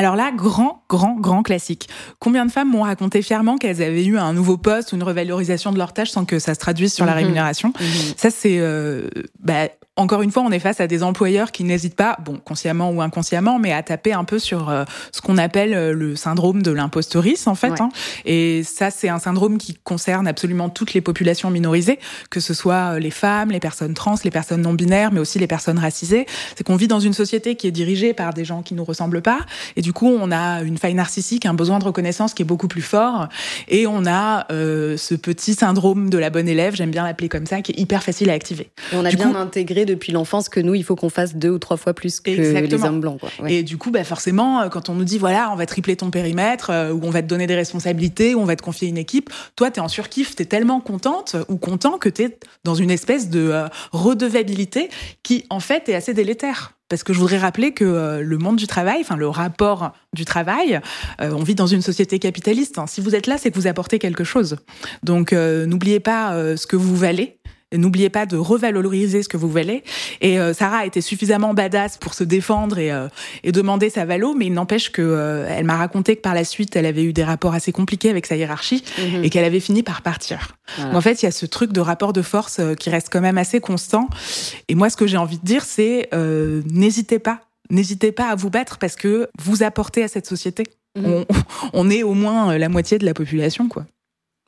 Alors 0.02 0.16
là, 0.16 0.32
grand, 0.36 0.84
grand, 0.90 1.14
grand 1.14 1.44
classique. 1.44 1.88
Combien 2.18 2.48
de 2.48 2.52
femmes 2.52 2.72
m'ont 2.72 2.82
raconté 2.82 3.22
fièrement 3.22 3.58
qu'elles 3.58 3.84
avaient 3.84 4.04
eu 4.04 4.18
un 4.18 4.34
nouveau 4.34 4.58
poste 4.58 4.94
ou 4.94 4.96
une 4.96 5.04
revalorisation 5.04 5.72
de 5.72 5.78
leur 5.78 5.94
tâche 5.94 6.10
sans 6.10 6.26
que 6.26 6.40
ça 6.40 6.56
se 6.56 6.60
traduise 6.60 6.92
sur 6.92 7.06
la 7.06 7.12
mhm. 7.12 7.20
rémunération? 7.20 7.72
Mhm. 7.80 7.86
Ça, 8.18 8.32
c'est 8.32 8.58
euh, 8.58 9.08
bah, 9.40 9.68
encore 10.02 10.24
une 10.24 10.32
fois, 10.32 10.44
on 10.44 10.52
est 10.52 10.60
face 10.60 10.80
à 10.80 10.88
des 10.88 11.04
employeurs 11.04 11.52
qui 11.52 11.64
n'hésitent 11.64 11.96
pas, 11.96 12.18
bon, 12.26 12.38
consciemment 12.44 12.92
ou 12.92 13.02
inconsciemment, 13.02 13.60
mais 13.60 13.72
à 13.72 13.84
taper 13.84 14.14
un 14.14 14.24
peu 14.24 14.40
sur 14.40 14.70
euh, 14.70 14.84
ce 15.12 15.22
qu'on 15.22 15.38
appelle 15.38 15.74
euh, 15.74 15.94
le 15.94 16.16
syndrome 16.16 16.64
de 16.64 16.72
l'impostoris, 16.72 17.48
en 17.48 17.56
fait. 17.56 17.80
Hein. 17.80 17.90
Et 18.26 18.64
ça, 18.64 18.90
c'est 18.90 19.10
un 19.10 19.20
syndrome 19.20 19.60
qui 19.60 19.76
concerne 19.76 20.28
absolument 20.28 20.70
toutes 20.70 20.94
les 20.94 21.02
populations 21.02 21.52
minorisées, 21.52 22.00
que 22.32 22.40
ce 22.40 22.54
soit 22.54 22.96
euh, 22.96 23.00
les 23.00 23.12
femmes, 23.12 23.52
les 23.52 23.60
personnes 23.60 23.94
trans, 23.94 24.16
les 24.24 24.32
personnes 24.32 24.62
non 24.62 24.74
binaires, 24.74 25.12
mais 25.12 25.20
aussi 25.20 25.38
les 25.38 25.48
personnes 25.48 25.78
racisées. 25.78 26.26
C'est 26.58 26.64
qu'on 26.64 26.76
vit 26.76 26.88
dans 26.88 27.00
une 27.00 27.14
société 27.14 27.56
qui 27.56 27.68
est 27.68 27.72
dirigée 27.72 28.14
par 28.14 28.34
des 28.34 28.44
gens 28.44 28.64
qui 28.64 28.74
nous 28.74 28.84
ressemblent 28.84 29.22
pas, 29.22 29.42
et 29.76 29.82
du 29.82 29.94
coup, 29.94 30.08
on 30.08 30.32
a 30.32 30.64
une 30.64 30.80
faille 30.80 30.96
narcissique, 30.96 31.46
un 31.46 31.54
besoin 31.54 31.78
de 31.78 31.86
reconnaissance 31.86 32.34
qui 32.34 32.42
est 32.42 32.46
beaucoup 32.46 32.68
plus 32.68 32.82
fort, 32.82 33.28
et 33.68 33.86
on 33.86 34.06
a 34.06 34.48
ce 34.50 35.16
petit 35.16 35.54
syndrome 35.54 36.10
de 36.10 36.18
la 36.18 36.30
bonne 36.30 36.48
élève, 36.48 36.76
j'aime 36.76 36.92
bien 36.92 37.04
l'appeler 37.04 37.30
comme 37.30 37.46
ça, 37.46 37.62
qui 37.62 37.72
est 37.72 37.80
hyper 37.80 38.04
facile 38.04 38.30
à 38.30 38.34
activer. 38.34 38.70
Et 38.92 38.96
on 38.96 39.06
a 39.06 39.12
bien 39.12 39.36
intégré 39.36 39.86
depuis 39.92 40.12
l'enfance 40.12 40.50
que 40.50 40.60
nous, 40.60 40.74
il 40.74 40.84
faut 40.84 40.96
qu'on 40.96 41.10
fasse 41.10 41.36
deux 41.36 41.50
ou 41.50 41.60
trois 41.60 41.78
fois 41.78 41.94
plus 41.94 42.20
que 42.20 42.32
les 42.32 42.84
hommes 42.84 43.02
blancs. 43.02 43.20
Et 43.48 43.64
du 43.64 43.78
coup, 43.78 43.92
bah 43.92 44.04
forcément, 44.04 44.62
euh, 44.62 44.70
quand 44.70 44.90
on 44.90 44.96
nous 44.96 45.04
dit, 45.04 45.18
voilà, 45.18 45.52
on 45.52 45.56
va 45.56 45.66
tripler 45.66 45.96
ton 45.96 46.10
périmètre, 46.10 46.70
euh, 46.70 46.92
ou 46.92 47.02
on 47.04 47.10
va 47.10 47.22
te 47.22 47.28
donner 47.28 47.48
des 47.48 47.56
responsabilités, 47.56 48.36
ou 48.36 48.40
on 48.40 48.46
va 48.46 48.56
te 48.56 48.64
confier 48.64 48.88
une 48.88 48.98
équipe, 48.98 49.30
toi, 49.56 49.72
tu 49.72 49.80
es 49.80 49.82
en 49.82 49.88
surkiff, 49.88 50.36
tu 50.36 50.44
es 50.44 50.46
tellement 50.46 50.80
contente 50.80 51.36
ou 51.50 51.58
content 51.58 51.98
que 51.98 52.10
tu 52.10 52.24
es 52.24 52.40
dans 52.64 52.76
une 52.76 52.92
espèce 52.92 53.30
de 53.30 53.50
euh, 53.52 53.68
redevabilité 53.92 54.90
qui, 55.24 55.46
en 55.50 55.60
fait, 55.60 55.90
est 55.90 55.96
assez 55.96 56.14
délétère. 56.14 56.74
Parce 56.90 57.04
que 57.04 57.14
je 57.14 57.20
voudrais 57.20 57.38
rappeler 57.38 57.72
que 57.74 58.20
le 58.22 58.38
monde 58.38 58.58
du 58.58 58.68
travail, 58.68 58.98
enfin 59.00 59.16
le 59.16 59.30
rapport 59.30 59.94
du 60.12 60.26
travail, 60.26 60.82
on 61.20 61.42
vit 61.42 61.56
dans 61.56 61.66
une 61.66 61.82
société 61.82 62.20
capitaliste. 62.20 62.80
Hein. 62.80 62.86
Si 62.86 63.00
vous 63.00 63.16
êtes 63.16 63.28
là, 63.28 63.38
c'est 63.38 63.50
que 63.50 63.56
vous 63.56 63.68
apportez 63.68 63.98
quelque 63.98 64.26
chose. 64.26 64.58
Donc 65.02 65.32
n'oubliez 65.32 66.02
pas 66.02 66.34
ce 66.58 66.68
que 66.68 66.76
vous 66.76 66.98
valez 66.98 67.40
N'oubliez 67.74 68.10
pas 68.10 68.26
de 68.26 68.36
revaloriser 68.36 69.24
ce 69.24 69.30
que 69.30 69.38
vous 69.38 69.50
valez. 69.50 69.84
Et 70.20 70.40
euh, 70.40 70.54
Sarah 70.54 70.80
a 70.80 70.86
été 70.86 71.00
suffisamment 71.00 71.54
badass 71.54 71.98
pour 71.98 72.14
se 72.14 72.26
défendre 72.26 72.78
et, 72.80 72.92
euh, 72.92 73.08
et 73.44 73.54
demander 73.54 73.90
sa 73.90 74.04
valo, 74.04 74.34
mais 74.34 74.48
il 74.48 74.54
n'empêche 74.54 74.92
que 74.92 75.02
euh, 75.02 75.48
elle 75.50 75.64
m'a 75.64 75.78
raconté 75.78 76.18
que 76.18 76.22
par 76.22 76.34
la 76.34 76.44
suite, 76.44 76.76
elle 76.76 76.86
avait 76.86 77.04
eu 77.04 77.14
des 77.14 77.24
rapports 77.24 77.54
assez 77.54 77.72
compliqués 77.72 78.10
avec 78.10 78.26
sa 78.26 78.36
hiérarchie 78.36 78.84
mhm. 78.98 79.24
et 79.24 79.30
qu'elle 79.30 79.46
avait 79.46 79.62
fini 79.62 79.84
par 79.84 80.02
partir. 80.02 80.58
en 80.78 81.00
fait, 81.00 81.22
il 81.22 81.26
y 81.26 81.28
a 81.30 81.32
ce 81.32 81.46
truc 81.46 81.72
de 81.72 81.80
rapport 81.80 82.12
de 82.12 82.22
force 82.22 82.60
qui 82.78 82.90
reste 82.90 83.08
quand 83.10 83.22
même 83.22 83.38
assez 83.38 83.62
constant. 83.62 84.10
Et 84.68 84.76
moi, 84.76 84.90
ce 84.90 84.98
que 84.98 85.08
j'ai 85.08 85.18
envie 85.18 85.38
de 85.38 85.46
dire, 85.46 85.64
c'est 85.64 86.10
n'hésitez 86.14 87.20
pas, 87.20 87.42
n'hésitez 87.70 88.12
pas 88.12 88.30
à 88.30 88.36
vous 88.36 88.50
battre 88.50 88.80
parce 88.80 88.98
que 88.98 89.30
vous 89.42 89.64
apportez 89.64 90.04
à 90.04 90.08
cette 90.10 90.28
société. 90.28 90.64
Mhm. 90.98 91.06
On, 91.06 91.26
on 91.74 91.90
est 91.90 92.04
au 92.04 92.14
moins 92.14 92.58
la 92.58 92.68
moitié 92.68 92.98
de 92.98 93.06
la 93.06 93.14
population, 93.14 93.70
quoi. 93.70 93.86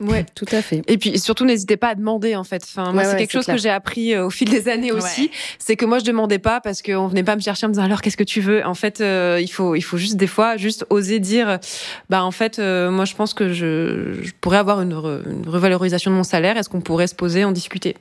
Ouais, 0.04 0.26
tout 0.36 0.46
à 0.52 0.62
fait. 0.62 0.82
Et 0.88 0.98
puis 0.98 1.18
surtout, 1.20 1.46
n'hésitez 1.46 1.78
pas 1.78 1.89
à 1.89 1.96
demander 1.96 2.36
en 2.36 2.44
fait. 2.44 2.63
Enfin, 2.63 2.92
moi, 2.92 3.04
c'est 3.04 3.18
quelque 3.18 3.32
chose 3.32 3.46
que 3.46 3.58
j'ai 3.58 3.70
appris 3.70 4.13
euh, 4.13 4.26
au 4.26 4.30
fil 4.30 4.50
des 4.50 4.68
années 4.70 4.92
aussi. 4.92 5.32
C'est 5.60 5.76
que 5.76 5.86
moi, 5.86 6.00
je 6.00 6.04
demandais 6.04 6.39
pas 6.39 6.62
parce 6.62 6.82
qu'on 6.82 7.08
venait 7.08 7.24
pas 7.24 7.36
me 7.36 7.42
chercher 7.42 7.66
en 7.66 7.70
me 7.70 7.74
disant 7.74 7.86
alors 7.86 8.02
qu'est-ce 8.02 8.18
que 8.18 8.24
tu 8.24 8.42
veux? 8.42 8.66
En 8.66 8.74
fait, 8.74 9.02
euh, 9.02 9.39
il 9.42 9.48
faut, 9.50 9.76
il 9.76 9.82
faut 9.82 9.98
juste 9.98 10.18
des 10.18 10.28
fois 10.28 10.58
juste 10.58 10.86
oser 10.89 11.20
dire, 11.20 11.60
bah 12.10 12.24
en 12.24 12.32
fait, 12.32 12.60
euh, 12.60 12.92
moi, 12.92 13.06
je 13.06 13.16
pense 13.16 13.34
que 13.34 13.54
je, 13.54 14.13
je 14.22 14.32
pourrais 14.42 14.58
avoir 14.58 14.82
une, 14.82 14.92
une, 14.92 15.48
revalorisation 15.48 16.12
de 16.12 16.16
mon 16.16 16.24
salaire. 16.24 16.58
Est-ce 16.58 16.70
qu'on 16.70 16.82
pourrait 16.82 17.08
se 17.08 17.16
poser, 17.16 17.44
en 17.46 17.52
discuter? 17.52 17.96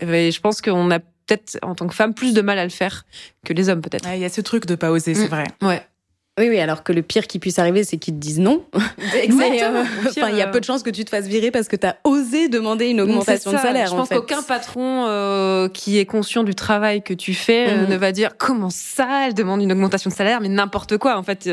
Et 0.00 0.30
je 0.30 0.40
pense 0.40 0.60
qu'on 0.60 0.90
a 0.90 0.98
peut-être 0.98 1.58
en 1.62 1.74
tant 1.74 1.86
que 1.86 1.94
femme 1.94 2.14
plus 2.14 2.34
de 2.34 2.42
mal 2.42 2.58
à 2.58 2.64
le 2.64 2.70
faire 2.70 3.04
que 3.44 3.52
les 3.52 3.68
hommes 3.68 3.80
peut-être. 3.80 4.08
Il 4.12 4.20
y 4.20 4.24
a 4.24 4.28
ce 4.28 4.40
truc 4.40 4.66
de 4.66 4.74
pas 4.74 4.90
oser, 4.90 5.14
c'est 5.14 5.26
mm. 5.26 5.28
vrai. 5.28 5.44
Ouais. 5.62 5.82
Oui, 6.36 6.48
oui, 6.48 6.58
alors 6.58 6.82
que 6.82 6.92
le 6.92 7.02
pire 7.02 7.28
qui 7.28 7.38
puisse 7.38 7.60
arriver, 7.60 7.84
c'est 7.84 7.96
qu'ils 7.96 8.14
te 8.14 8.18
disent 8.18 8.40
non. 8.40 8.64
Exactement. 9.22 9.78
Euh, 9.78 10.08
enfin, 10.08 10.30
il 10.30 10.36
y 10.36 10.42
a 10.42 10.48
peu 10.48 10.58
de 10.58 10.64
chances 10.64 10.82
que 10.82 10.90
tu 10.90 11.04
te 11.04 11.10
fasses 11.10 11.28
virer 11.28 11.52
parce 11.52 11.68
que 11.68 11.76
tu 11.76 11.86
as 11.86 11.96
osé 12.02 12.48
demander 12.48 12.86
une 12.86 13.00
augmentation 13.00 13.52
de 13.52 13.56
salaire. 13.56 13.86
Je 13.86 13.94
pense 13.94 14.08
qu'aucun 14.08 14.42
patron 14.42 15.06
euh, 15.06 15.68
qui 15.68 15.96
est 15.98 16.06
conscient 16.06 16.42
du 16.42 16.56
travail 16.56 17.02
que 17.02 17.14
tu 17.14 17.34
fais 17.34 17.68
euh, 17.68 17.82
mhm. 17.82 17.90
ne 17.90 17.96
va 17.96 18.10
dire 18.10 18.36
comment 18.36 18.70
ça, 18.70 19.28
elle 19.28 19.34
demande 19.34 19.62
une 19.62 19.70
augmentation 19.70 20.10
de 20.10 20.14
salaire, 20.14 20.40
mais 20.40 20.48
n'importe 20.48 20.98
quoi. 20.98 21.16
En 21.16 21.22
fait, 21.22 21.48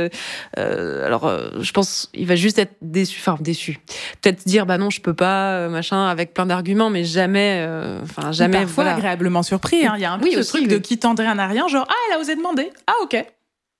alors 0.58 1.32
je 1.60 1.72
pense 1.72 2.10
il 2.16 2.26
va 2.26 2.36
juste 2.36 2.58
être 2.58 2.74
déçu, 2.82 3.20
enfin 3.20 3.38
déçu. 3.40 3.80
Peut-être 4.20 4.48
dire 4.48 4.66
bah 4.66 4.80
non, 4.80 4.90
je 4.90 5.00
peux 5.00 5.14
pas, 5.14 5.70
machin, 5.70 6.08
avec 6.08 6.34
plein 6.34 6.48
d'arguments, 6.48 6.90
mais 6.90 7.04
jamais, 7.04 7.68
enfin 8.02 8.32
jamais. 8.32 8.62
Parfois 8.62 8.86
agréablement 8.86 9.44
surpris. 9.44 9.86
Hein. 9.86 9.94
Il 9.98 10.02
y 10.02 10.06
a 10.06 10.14
un 10.14 10.18
peu 10.18 10.32
ce 10.32 10.50
truc 10.50 10.68
de 10.68 10.80
qui 10.80 10.98
tendrait 10.98 11.28
un 11.28 11.38
à 11.38 11.46
rien, 11.46 11.68
genre 11.68 11.86
ah 11.88 11.94
elle 12.10 12.18
a 12.18 12.20
osé 12.20 12.36
demander, 12.36 12.72
ah 12.88 12.94
ok. 13.04 13.24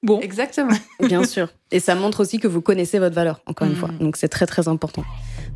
Bon. 0.04 0.20
Exactement. 0.20 0.76
Bien 1.00 1.24
sûr. 1.24 1.50
Et 1.72 1.80
ça 1.80 1.96
montre 1.96 2.22
aussi 2.22 2.40
que 2.40 2.48
vous 2.48 2.62
connaissez 2.62 3.00
votre 3.00 3.16
valeur, 3.16 3.42
encore 3.46 3.68
une 3.68 3.74
mm. 3.74 3.78
fois. 3.78 3.90
Donc 4.00 4.18
c'est 4.18 4.28
très 4.28 4.46
très 4.46 4.68
important. 4.68 5.04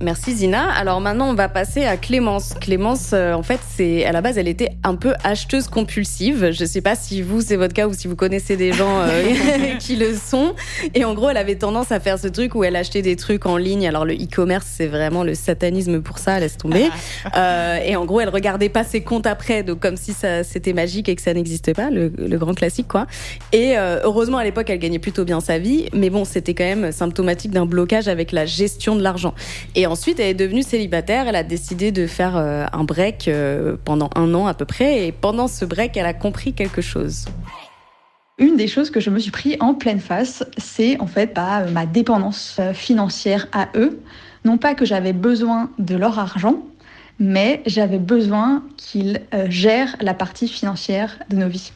Merci 0.02 0.36
Zina. 0.36 0.70
Alors 0.72 1.00
maintenant, 1.00 1.30
on 1.30 1.34
va 1.34 1.48
passer 1.48 1.86
à 1.86 1.96
Clémence. 1.96 2.54
Clémence, 2.60 3.12
euh, 3.14 3.34
en 3.34 3.44
fait, 3.44 3.60
c'est 3.76 4.06
à 4.06 4.12
la 4.12 4.22
base, 4.22 4.38
elle 4.38 4.48
était 4.48 4.72
un 4.84 4.96
peu 4.96 5.14
acheteuse 5.24 5.68
compulsive. 5.68 6.52
Je 6.52 6.66
sais 6.66 6.82
pas 6.82 6.96
si 6.96 7.22
vous 7.22 7.40
c'est 7.42 7.56
votre 7.56 7.74
cas 7.74 7.88
ou 7.88 7.94
si 7.94 8.08
vous 8.08 8.16
connaissez 8.16 8.58
des 8.58 8.74
gens 8.74 9.00
euh, 9.00 9.24
qui 9.80 9.96
le 9.96 10.14
sont. 10.16 10.54
Et 10.94 11.06
en 11.06 11.14
gros, 11.14 11.30
elle 11.30 11.38
avait 11.38 11.56
tendance 11.56 11.92
à 11.92 12.00
faire 12.00 12.20
ce 12.20 12.28
truc 12.28 12.56
où 12.56 12.64
elle 12.64 12.76
achetait 12.76 13.02
des 13.02 13.16
trucs 13.16 13.46
en 13.46 13.58
ligne. 13.58 13.88
Alors 13.88 14.06
le 14.06 14.14
e-commerce, 14.14 14.68
c'est 14.70 14.88
vraiment 14.88 15.24
le 15.24 15.34
satanisme 15.34 16.02
pour 16.02 16.18
ça. 16.18 16.40
Laisse 16.40 16.58
tomber. 16.58 16.90
euh, 17.38 17.78
et 17.78 17.96
en 17.96 18.06
gros, 18.06 18.20
elle 18.20 18.30
regardait 18.30 18.70
pas 18.70 18.84
ses 18.84 19.02
comptes 19.02 19.28
après, 19.28 19.64
donc 19.64 19.80
comme 19.80 19.98
si 19.98 20.14
ça 20.14 20.44
c'était 20.44 20.74
magique 20.74 21.10
et 21.10 21.16
que 21.16 21.22
ça 21.22 21.34
n'existait 21.34 21.74
pas, 21.74 21.90
le, 21.90 22.12
le, 22.18 22.38
grand 22.38 22.54
classique 22.54 22.88
quoi. 22.88 23.08
Et 23.52 23.78
euh, 23.78 24.00
heureusement 24.04 24.38
à 24.38 24.44
l'époque, 24.44 24.70
elle 24.70 24.80
gagnait 24.80 25.00
plutôt 25.00 25.24
bien 25.24 25.40
sa 25.40 25.58
vie, 25.58 25.88
mais 25.94 26.05
bon, 26.10 26.26
c'était 26.26 26.54
quand 26.54 26.64
même 26.64 26.92
symptomatique 26.92 27.52
d'un 27.52 27.66
blocage 27.66 28.08
avec 28.08 28.32
la 28.32 28.46
gestion 28.46 28.96
de 28.96 29.02
l'argent. 29.02 29.34
Et 29.76 29.88
ensuite, 29.88 30.20
elle 30.20 30.30
est 30.30 30.34
devenue 30.34 30.64
célibataire. 30.64 31.28
Elle 31.28 31.36
a 31.36 31.44
décidé 31.44 31.92
de 31.92 32.08
faire 32.08 32.38
euh, 32.38 32.66
un 32.72 32.84
break 32.84 33.28
euh, 33.28 33.76
pendant 33.84 34.10
un 34.16 34.34
an 34.34 34.48
à 34.48 34.54
peu 34.54 34.66
près. 34.66 35.08
Et 35.08 35.12
pendant 35.12 35.48
ce 35.48 35.66
break, 35.66 35.98
elle 35.98 36.06
a 36.06 36.14
compris 36.14 36.54
quelque 36.54 36.82
chose. 36.82 37.26
Une 38.38 38.58
des 38.58 38.68
choses 38.68 38.90
que 38.90 39.00
je 39.00 39.10
me 39.10 39.18
suis 39.18 39.32
pris 39.32 39.56
en 39.62 39.74
pleine 39.74 40.02
face, 40.02 40.44
c'est 40.58 41.00
en 41.00 41.08
fait 41.08 41.34
bah, 41.34 41.66
ma 41.72 41.86
dépendance 41.86 42.58
euh, 42.60 42.74
financière 42.74 43.48
à 43.54 43.70
eux. 43.76 44.02
Non 44.44 44.58
pas 44.58 44.76
que 44.76 44.84
j'avais 44.84 45.14
besoin 45.14 45.70
de 45.80 45.96
leur 45.96 46.20
argent, 46.20 46.58
mais 47.18 47.64
j'avais 47.66 47.98
besoin 47.98 48.62
qu'il 48.76 49.22
euh, 49.34 49.48
gère 49.50 49.96
la 50.02 50.14
partie 50.14 50.50
financière 50.50 51.18
de 51.30 51.38
nos 51.38 51.48
vies. 51.48 51.72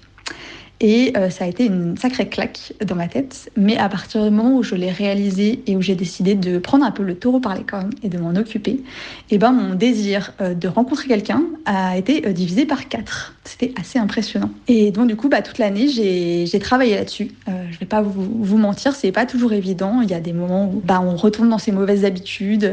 Et 0.82 1.12
euh, 1.18 1.30
ça 1.30 1.44
a 1.44 1.48
été 1.48 1.66
une 1.66 1.98
sacrée 1.98 2.30
claque 2.30 2.74
dans 2.86 2.96
ma 2.96 3.08
tête. 3.08 3.52
Mais 3.58 3.78
à 3.78 3.90
partir 3.90 4.24
du 4.24 4.32
moment 4.32 4.56
où 4.56 4.64
je 4.64 4.76
l'ai 4.76 4.92
réalisé 4.92 5.62
et 5.68 5.76
où 5.76 5.82
j'ai 5.82 5.96
décidé 5.96 6.36
de 6.36 6.58
prendre 6.58 6.86
un 6.86 6.92
peu 6.92 7.04
le 7.04 7.16
taureau 7.16 7.42
par 7.42 7.56
les 7.56 7.64
cornes 7.64 7.90
et 8.02 8.08
de 8.08 8.18
m'en 8.18 8.34
occuper, 8.36 8.72
et 8.72 8.84
eh 9.32 9.38
ben 9.38 9.52
mon 9.52 9.76
désir 9.76 10.34
euh, 10.40 10.54
de 10.54 10.68
rencontrer 10.68 11.08
quelqu'un 11.08 11.44
a 11.66 11.98
été 11.98 12.26
euh, 12.26 12.32
divisé 12.32 12.66
par 12.66 12.88
quatre. 12.88 13.36
C'était 13.44 13.74
assez 13.80 14.00
impressionnant. 14.00 14.52
Et 14.68 14.92
donc 14.92 15.08
du 15.08 15.18
coup, 15.18 15.28
bah, 15.28 15.42
toute 15.42 15.58
l'année, 15.58 15.90
j'ai 15.90 16.60
travaillé 16.60 16.96
là-dessus. 16.96 17.32
je 17.48 17.80
vais 17.80 17.86
pas 17.86 18.02
vous, 18.02 18.30
vous 18.40 18.58
mentir, 18.58 18.96
c'est 18.96 19.12
pas 19.12 19.26
toujours 19.26 19.54
évident. 19.54 20.02
Il 20.02 20.10
y 20.10 20.14
a 20.14 20.20
des 20.20 20.34
moments 20.34 20.70
où 20.72 20.82
bah, 20.86 21.02
on 21.04 21.16
retourne 21.16 21.50
dans 21.50 21.58
ses 21.58 21.72
mauvaises 21.72 22.06
habitudes. 22.06 22.72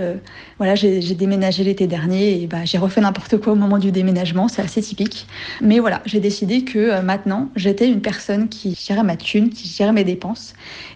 voilà, 0.59 0.75
j'ai 0.75 1.01
déménagé 1.15 1.65
l'été 1.65 1.87
dernier 1.87 2.43
et 2.43 2.47
bah, 2.47 2.65
j'ai 2.65 2.79
refait 2.79 3.01
n'importe 3.01 3.39
quoi 3.39 3.55
au 3.55 3.57
moment 3.57 3.79
du 3.79 3.91
déménagement. 3.91 4.49
C'est 4.49 4.63
assez 4.63 4.83
typique. 4.83 5.27
Mais 5.63 5.79
voilà, 5.79 6.03
j'ai 6.05 6.21
décidé 6.21 6.63
que 6.63 7.01
maintenant, 7.01 7.49
j'étais 7.57 7.96
personne 8.01 8.49
qui 8.49 8.75
gérait 8.75 9.03
ma 9.03 9.17
thune, 9.17 9.51
qui 9.51 9.69
gérait 9.69 9.93
mes 9.93 10.05
dépenses 10.05 10.55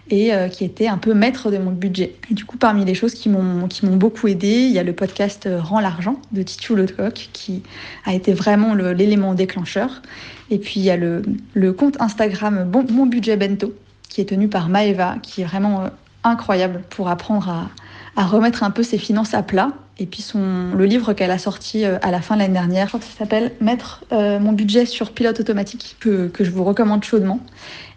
et 0.09 0.33
euh, 0.33 0.47
qui 0.47 0.65
était 0.65 0.87
un 0.87 0.97
peu 0.97 1.13
maître 1.13 1.51
de 1.51 1.57
mon 1.57 1.71
budget. 1.71 2.15
Et 2.29 2.33
du 2.33 2.45
coup, 2.45 2.57
parmi 2.57 2.85
les 2.85 2.93
choses 2.93 3.13
qui 3.13 3.29
m'ont 3.29 3.67
beaucoup 3.95 4.27
aidé, 4.27 4.47
il 4.47 4.71
y 4.71 4.79
a 4.79 4.83
le 4.83 4.93
podcast 4.93 5.45
euh, 5.45 5.61
Rends 5.61 5.79
l'argent 5.79 6.19
de 6.31 6.43
Titu 6.43 6.75
Lecoq 6.75 7.29
qui 7.33 7.63
a 8.05 8.13
été 8.13 8.33
vraiment 8.33 8.73
l'élément 8.73 9.33
déclencheur. 9.33 10.01
Et 10.49 10.57
puis 10.57 10.79
il 10.79 10.83
y 10.83 10.89
a 10.89 10.97
le, 10.97 11.21
le 11.53 11.73
compte 11.73 11.99
Instagram 12.01 12.69
Mon 12.89 13.05
Budget 13.05 13.37
Bento 13.37 13.73
qui 14.09 14.19
est 14.21 14.25
tenu 14.25 14.49
par 14.49 14.67
Maeva, 14.67 15.15
qui 15.23 15.41
est 15.41 15.45
vraiment 15.45 15.85
euh, 15.85 15.87
incroyable 16.23 16.83
pour 16.89 17.09
apprendre 17.09 17.49
à, 17.49 17.69
à 18.15 18.25
remettre 18.25 18.63
un 18.63 18.71
peu 18.71 18.83
ses 18.83 18.97
finances 18.97 19.33
à 19.33 19.43
plat. 19.43 19.71
Et 19.97 20.05
puis 20.05 20.21
son, 20.21 20.73
le 20.75 20.85
livre 20.85 21.13
qu'elle 21.13 21.31
a 21.31 21.37
sorti 21.37 21.85
euh, 21.85 21.97
à 22.01 22.11
la 22.11 22.21
fin 22.21 22.35
de 22.35 22.41
l'année 22.41 22.53
dernière, 22.53 22.87
je 22.87 22.97
crois 22.97 23.01
s'appelle 23.17 23.53
Mettre 23.61 24.03
euh, 24.11 24.39
mon 24.39 24.51
budget 24.51 24.85
sur 24.85 25.11
pilote 25.11 25.39
automatique, 25.39 25.97
que, 25.99 26.27
que, 26.27 26.43
je 26.43 26.51
vous 26.51 26.63
recommande 26.63 27.03
chaudement. 27.03 27.39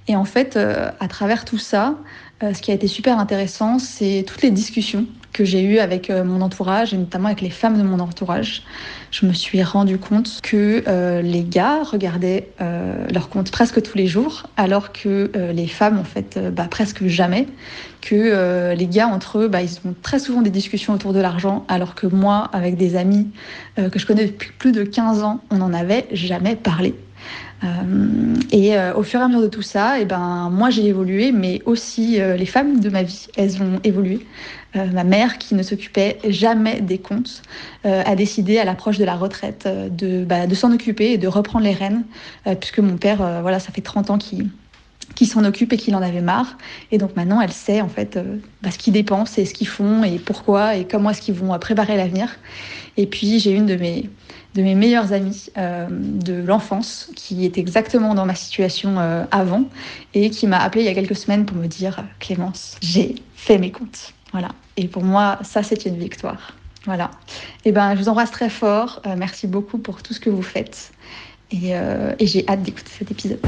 Et 0.06 0.16
en 0.16 0.24
fait, 0.24 0.56
euh, 0.56 0.90
à 1.00 1.08
travers 1.08 1.44
tout 1.44 1.58
ça, 1.58 1.94
ce 2.42 2.60
qui 2.60 2.70
a 2.70 2.74
été 2.74 2.88
super 2.88 3.18
intéressant, 3.18 3.78
c'est 3.78 4.22
toutes 4.26 4.42
les 4.42 4.50
discussions 4.50 5.06
que 5.34 5.44
j'ai 5.44 5.62
eues 5.62 5.78
avec 5.78 6.10
mon 6.10 6.40
entourage, 6.40 6.94
et 6.94 6.96
notamment 6.96 7.26
avec 7.26 7.42
les 7.42 7.50
femmes 7.50 7.76
de 7.76 7.82
mon 7.82 7.98
entourage. 7.98 8.62
Je 9.10 9.26
me 9.26 9.32
suis 9.34 9.62
rendu 9.62 9.98
compte 9.98 10.40
que 10.42 10.82
les 11.22 11.44
gars 11.44 11.82
regardaient 11.82 12.48
leur 13.12 13.28
compte 13.28 13.50
presque 13.50 13.82
tous 13.82 13.98
les 13.98 14.06
jours, 14.06 14.44
alors 14.56 14.92
que 14.92 15.30
les 15.52 15.66
femmes, 15.66 15.98
en 15.98 16.04
fait, 16.04 16.38
bah, 16.54 16.68
presque 16.70 17.04
jamais 17.06 17.46
que 18.04 18.14
euh, 18.14 18.74
les 18.74 18.86
gars 18.86 19.08
entre 19.08 19.38
eux, 19.38 19.48
bah, 19.48 19.62
ils 19.62 19.78
ont 19.86 19.94
très 20.02 20.18
souvent 20.18 20.42
des 20.42 20.50
discussions 20.50 20.92
autour 20.92 21.12
de 21.14 21.20
l'argent, 21.20 21.64
alors 21.68 21.94
que 21.94 22.06
moi, 22.06 22.50
avec 22.52 22.76
des 22.76 22.96
amis 22.96 23.28
euh, 23.78 23.88
que 23.88 23.98
je 23.98 24.06
connais 24.06 24.26
depuis 24.26 24.50
plus 24.58 24.72
de 24.72 24.84
15 24.84 25.22
ans, 25.22 25.40
on 25.50 25.56
n'en 25.56 25.72
avait 25.72 26.06
jamais 26.12 26.54
parlé. 26.54 26.94
Euh, 27.62 28.34
et 28.52 28.74
au 28.94 29.02
fur 29.02 29.20
et 29.20 29.22
à 29.22 29.28
mesure 29.28 29.40
de 29.40 29.48
tout 29.48 29.62
ça, 29.62 29.98
et 29.98 30.02
eh 30.02 30.04
ben, 30.04 30.50
moi 30.52 30.68
j'ai 30.68 30.84
évolué, 30.84 31.32
mais 31.32 31.62
aussi 31.64 32.18
les 32.18 32.44
femmes 32.44 32.80
de 32.80 32.90
ma 32.90 33.02
vie, 33.02 33.26
elles 33.38 33.62
ont 33.62 33.80
évolué. 33.84 34.26
Ma 34.74 35.04
mère, 35.04 35.38
qui 35.38 35.54
ne 35.54 35.62
s'occupait 35.62 36.18
jamais 36.28 36.80
des 36.80 36.98
comptes, 36.98 37.42
a 37.84 38.14
décidé 38.16 38.58
à 38.58 38.64
l'approche 38.64 38.98
de 38.98 39.04
la 39.04 39.14
retraite 39.14 39.68
de, 39.68 40.24
bah, 40.24 40.46
de 40.46 40.54
s'en 40.54 40.72
occuper 40.72 41.12
et 41.12 41.18
de 41.18 41.28
reprendre 41.28 41.64
les 41.64 41.72
rênes, 41.72 42.04
puisque 42.60 42.80
mon 42.80 42.96
père, 42.96 43.18
voilà, 43.42 43.60
ça 43.60 43.72
fait 43.72 43.82
30 43.82 44.10
ans 44.10 44.18
qu'il 44.18 44.48
qui 45.14 45.26
s'en 45.26 45.44
occupe 45.44 45.72
et 45.72 45.76
qui 45.76 45.94
en 45.94 46.02
avait 46.02 46.20
marre. 46.20 46.56
Et 46.90 46.98
donc 46.98 47.16
maintenant, 47.16 47.40
elle 47.40 47.52
sait 47.52 47.80
en 47.80 47.88
fait 47.88 48.16
euh, 48.16 48.38
bah, 48.62 48.70
ce 48.70 48.78
qu'ils 48.78 48.92
dépensent 48.92 49.40
et 49.40 49.44
ce 49.44 49.54
qu'ils 49.54 49.68
font 49.68 50.04
et 50.04 50.18
pourquoi 50.18 50.76
et 50.76 50.86
comment 50.86 51.10
est-ce 51.10 51.20
qu'ils 51.20 51.34
vont 51.34 51.52
euh, 51.52 51.58
préparer 51.58 51.96
l'avenir. 51.96 52.36
Et 52.96 53.06
puis 53.06 53.38
j'ai 53.38 53.52
une 53.52 53.66
de 53.66 53.74
mes 53.74 54.08
meilleures 54.56 55.12
amies 55.12 55.46
euh, 55.58 55.86
de 55.90 56.34
l'enfance 56.34 57.10
qui 57.16 57.44
est 57.44 57.58
exactement 57.58 58.14
dans 58.14 58.26
ma 58.26 58.34
situation 58.34 58.98
avant 59.30 59.64
et 60.14 60.30
qui 60.30 60.46
m'a 60.46 60.58
appelé 60.58 60.84
il 60.84 60.86
y 60.86 60.90
a 60.90 60.94
quelques 60.94 61.16
semaines 61.16 61.44
pour 61.44 61.56
me 61.56 61.66
dire 61.66 62.04
Clémence, 62.20 62.76
j'ai 62.80 63.16
fait 63.34 63.58
mes 63.58 63.72
comptes. 63.72 64.14
Voilà. 64.32 64.48
Et 64.76 64.88
pour 64.88 65.04
moi, 65.04 65.38
ça 65.42 65.62
c'est 65.62 65.84
une 65.86 65.98
victoire. 65.98 66.56
Voilà. 66.84 67.10
Et 67.64 67.72
ben, 67.72 67.94
je 67.94 68.00
vous 68.00 68.08
embrasse 68.08 68.30
très 68.30 68.50
fort. 68.50 69.00
merci 69.16 69.46
beaucoup 69.46 69.78
pour 69.78 70.02
tout 70.02 70.12
ce 70.12 70.20
que 70.20 70.30
vous 70.30 70.42
faites. 70.42 70.92
Et, 71.50 71.70
et 71.70 72.26
j'ai 72.26 72.44
hâte 72.46 72.62
d'écouter 72.62 72.90
cet 72.98 73.10
épisode. 73.10 73.40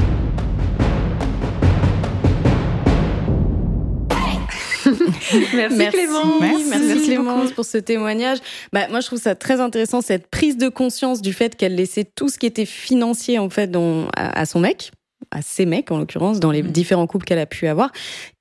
merci, 5.53 5.89
Clémence. 5.89 6.41
Merci, 6.69 7.05
Clémence 7.05 7.51
pour 7.51 7.65
ce 7.65 7.77
témoignage. 7.77 8.39
Bah, 8.73 8.87
moi, 8.89 8.99
je 8.99 9.07
trouve 9.07 9.19
ça 9.19 9.35
très 9.35 9.59
intéressant 9.59 10.01
cette 10.01 10.27
prise 10.27 10.57
de 10.57 10.69
conscience 10.69 11.21
du 11.21 11.33
fait 11.33 11.55
qu'elle 11.55 11.75
laissait 11.75 12.05
tout 12.05 12.29
ce 12.29 12.37
qui 12.37 12.45
était 12.45 12.65
financier 12.65 13.39
en 13.39 13.49
fait 13.49 13.71
à, 14.15 14.45
son 14.45 14.59
mec 14.59 14.91
à 15.31 15.41
ses 15.41 15.65
mecs 15.65 15.91
en 15.91 15.97
l'occurrence 15.97 16.39
dans 16.39 16.51
les 16.51 16.63
mm. 16.63 16.71
différents 16.71 17.07
couples 17.07 17.25
qu'elle 17.25 17.39
a 17.39 17.45
pu 17.45 17.67
avoir 17.67 17.91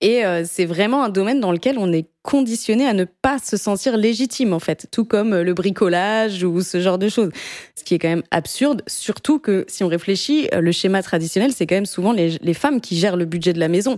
et 0.00 0.24
euh, 0.24 0.44
c'est 0.48 0.66
vraiment 0.66 1.02
un 1.02 1.08
domaine 1.08 1.40
dans 1.40 1.50
lequel 1.50 1.78
on 1.78 1.92
est 1.92 2.06
conditionné 2.26 2.86
à 2.86 2.92
ne 2.92 3.04
pas 3.04 3.38
se 3.38 3.56
sentir 3.56 3.96
légitime 3.96 4.52
en 4.52 4.58
fait, 4.58 4.88
tout 4.90 5.04
comme 5.04 5.40
le 5.40 5.54
bricolage 5.54 6.42
ou 6.42 6.60
ce 6.60 6.80
genre 6.80 6.98
de 6.98 7.08
choses. 7.08 7.30
Ce 7.76 7.84
qui 7.84 7.94
est 7.94 7.98
quand 7.98 8.08
même 8.08 8.24
absurde, 8.30 8.82
surtout 8.86 9.38
que 9.38 9.64
si 9.68 9.84
on 9.84 9.88
réfléchit, 9.88 10.48
le 10.52 10.72
schéma 10.72 11.02
traditionnel, 11.02 11.52
c'est 11.52 11.66
quand 11.66 11.76
même 11.76 11.86
souvent 11.86 12.12
les, 12.12 12.54
femmes 12.54 12.80
qui 12.80 12.96
gèrent 12.96 13.16
le 13.16 13.26
budget 13.26 13.52
de 13.52 13.60
la 13.60 13.68
maison. 13.68 13.96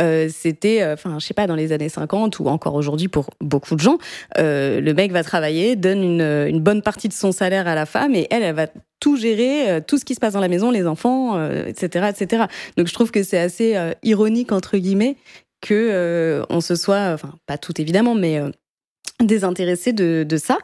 Euh, 0.00 0.28
C'était, 0.32 0.82
euh, 0.82 0.94
enfin, 0.94 1.18
je 1.18 1.26
sais 1.26 1.34
pas, 1.34 1.46
dans 1.46 1.54
les 1.54 1.72
années 1.72 1.88
50 1.88 2.38
ou 2.40 2.46
encore 2.46 2.74
aujourd'hui 2.74 3.08
pour 3.08 3.30
beaucoup 3.40 3.74
de 3.74 3.80
gens, 3.80 3.98
euh, 4.38 4.80
le 4.80 4.94
mec 4.94 5.12
va 5.12 5.22
travailler, 5.22 5.76
donne 5.76 6.02
une, 6.02 6.60
bonne 6.60 6.82
partie 6.82 7.08
de 7.08 7.12
son 7.12 7.32
salaire 7.32 7.68
à 7.68 7.74
la 7.74 7.86
femme 7.86 8.14
et 8.14 8.26
elle, 8.30 8.42
elle 8.42 8.54
va 8.54 8.66
tout 9.00 9.16
gérer, 9.16 9.70
euh, 9.70 9.80
tout 9.86 9.98
ce 9.98 10.04
qui 10.04 10.14
se 10.14 10.20
passe 10.20 10.32
dans 10.32 10.40
la 10.40 10.48
maison, 10.48 10.70
les 10.70 10.86
enfants, 10.86 11.38
etc., 11.66 11.88
euh, 11.96 12.08
etc. 12.08 12.44
Donc 12.76 12.88
je 12.88 12.94
trouve 12.94 13.10
que 13.10 13.22
c'est 13.22 13.38
assez 13.38 13.76
ironique 14.02 14.52
entre 14.52 14.76
guillemets 14.76 15.16
que 15.60 15.74
euh, 15.74 16.44
on 16.50 16.60
se 16.60 16.74
soit, 16.74 17.12
enfin 17.12 17.34
pas 17.46 17.58
tout 17.58 17.80
évidemment, 17.80 18.14
mais 18.14 18.38
euh, 18.38 18.50
désintéressé 19.20 19.92
de, 19.92 20.26
ça. 20.36 20.58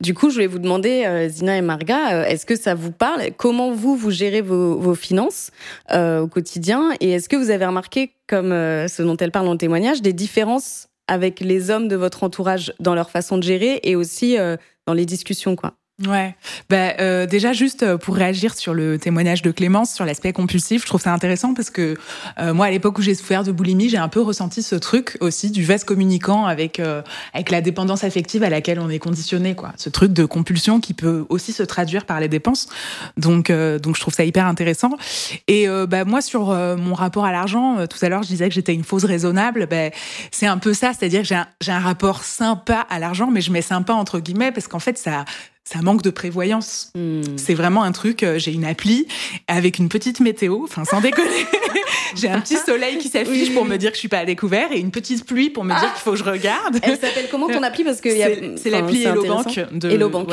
Du 0.00 0.14
coup, 0.14 0.30
je 0.30 0.34
voulais 0.34 0.46
vous 0.46 0.58
demander, 0.58 1.04
euh, 1.06 1.28
Zina 1.28 1.56
et 1.56 1.62
Marga, 1.62 2.28
est-ce 2.28 2.44
que 2.46 2.56
ça 2.56 2.74
vous 2.74 2.92
parle? 2.92 3.30
Comment 3.36 3.72
vous, 3.72 3.96
vous 3.96 4.10
gérez 4.10 4.40
vos, 4.40 4.78
vos 4.78 4.94
finances 4.94 5.50
au 5.92 6.26
quotidien? 6.26 6.90
Et 7.00 7.12
est-ce 7.12 7.28
que 7.28 7.36
vous 7.36 7.50
avez 7.50 7.66
remarqué, 7.66 8.12
comme 8.26 8.50
ce 8.50 9.02
dont 9.02 9.16
elle 9.16 9.30
parle 9.30 9.46
dans 9.46 9.52
le 9.52 9.58
témoignage, 9.58 10.02
des 10.02 10.12
différences 10.12 10.88
avec 11.06 11.40
les 11.40 11.70
hommes 11.70 11.88
de 11.88 11.96
votre 11.96 12.24
entourage 12.24 12.72
dans 12.80 12.94
leur 12.94 13.10
façon 13.10 13.38
de 13.38 13.42
gérer 13.42 13.80
et 13.82 13.96
aussi 13.96 14.36
dans 14.86 14.94
les 14.94 15.06
discussions, 15.06 15.54
quoi? 15.56 15.79
Ouais, 16.06 16.34
bah, 16.70 16.94
euh, 17.00 17.26
déjà 17.26 17.52
juste 17.52 17.82
euh, 17.82 17.98
pour 17.98 18.14
réagir 18.14 18.54
sur 18.54 18.72
le 18.72 18.98
témoignage 18.98 19.42
de 19.42 19.50
Clémence 19.50 19.92
sur 19.92 20.06
l'aspect 20.06 20.32
compulsif, 20.32 20.80
je 20.80 20.86
trouve 20.86 21.02
ça 21.02 21.12
intéressant 21.12 21.52
parce 21.52 21.68
que 21.68 21.94
euh, 22.38 22.54
moi 22.54 22.66
à 22.66 22.70
l'époque 22.70 22.98
où 22.98 23.02
j'ai 23.02 23.14
souffert 23.14 23.44
de 23.44 23.52
boulimie, 23.52 23.90
j'ai 23.90 23.98
un 23.98 24.08
peu 24.08 24.22
ressenti 24.22 24.62
ce 24.62 24.76
truc 24.76 25.18
aussi 25.20 25.50
du 25.50 25.62
vase 25.62 25.84
communicant 25.84 26.46
avec 26.46 26.80
euh, 26.80 27.02
avec 27.34 27.50
la 27.50 27.60
dépendance 27.60 28.02
affective 28.02 28.42
à 28.42 28.48
laquelle 28.48 28.80
on 28.80 28.88
est 28.88 28.98
conditionné 28.98 29.54
quoi. 29.54 29.72
Ce 29.76 29.90
truc 29.90 30.14
de 30.14 30.24
compulsion 30.24 30.80
qui 30.80 30.94
peut 30.94 31.26
aussi 31.28 31.52
se 31.52 31.62
traduire 31.62 32.06
par 32.06 32.18
les 32.18 32.28
dépenses. 32.28 32.68
Donc 33.18 33.52
donc 33.52 33.96
je 33.96 34.00
trouve 34.00 34.14
ça 34.14 34.24
hyper 34.24 34.46
intéressant. 34.46 34.92
Et 35.48 35.66
bah 35.88 36.04
moi 36.04 36.22
sur 36.22 36.46
mon 36.46 36.94
rapport 36.94 37.24
à 37.24 37.32
l'argent, 37.32 37.86
tout 37.86 37.98
à 38.02 38.08
l'heure 38.08 38.22
je 38.22 38.28
disais 38.28 38.48
que 38.48 38.54
j'étais 38.54 38.74
une 38.74 38.84
fausse 38.84 39.04
raisonnable, 39.04 39.66
bah, 39.70 39.90
c'est 40.30 40.46
un 40.46 40.58
peu 40.58 40.72
ça, 40.72 40.92
c'est-à-dire 40.98 41.22
que 41.22 41.26
j'ai 41.28 41.34
un, 41.34 41.46
j'ai 41.60 41.72
un 41.72 41.78
rapport 41.78 42.24
sympa 42.24 42.86
à 42.88 42.98
l'argent, 42.98 43.30
mais 43.30 43.40
je 43.40 43.52
mets 43.52 43.62
sympa 43.62 43.92
entre 43.92 44.20
guillemets 44.20 44.52
parce 44.52 44.68
qu'en 44.68 44.78
fait 44.78 44.96
ça 44.96 45.24
ça 45.64 45.82
manque 45.82 46.02
de 46.02 46.10
prévoyance. 46.10 46.90
Hmm. 46.94 47.22
C'est 47.36 47.54
vraiment 47.54 47.82
un 47.82 47.92
truc, 47.92 48.22
euh, 48.22 48.38
j'ai 48.38 48.52
une 48.52 48.64
appli 48.64 49.06
avec 49.46 49.78
une 49.78 49.88
petite 49.88 50.20
météo, 50.20 50.60
enfin 50.64 50.84
sans 50.84 51.00
déconner. 51.00 51.46
j'ai 52.16 52.28
un 52.28 52.40
petit 52.40 52.56
soleil 52.56 52.98
qui 52.98 53.08
s'affiche 53.08 53.52
pour 53.54 53.64
me 53.64 53.76
dire 53.76 53.90
que 53.90 53.96
je 53.96 54.00
suis 54.00 54.08
pas 54.08 54.18
à 54.18 54.24
découvert 54.24 54.72
et 54.72 54.78
une 54.78 54.90
petite 54.90 55.24
pluie 55.24 55.50
pour 55.50 55.64
me 55.64 55.70
dire 55.70 55.82
ah. 55.84 55.92
qu'il 55.94 56.02
faut 56.02 56.12
que 56.12 56.16
je 56.16 56.24
regarde. 56.24 56.78
Elle 56.82 56.98
s'appelle 56.98 57.28
comment 57.30 57.48
ton 57.48 57.62
appli? 57.62 57.84
Parce 57.84 58.00
que 58.00 58.10
c'est 58.10 58.70
l'appli 58.70 59.04
Hello 59.04 59.24
Bank 59.24 59.60
de 59.72 59.90
Hello 59.90 60.08
Bank. 60.08 60.32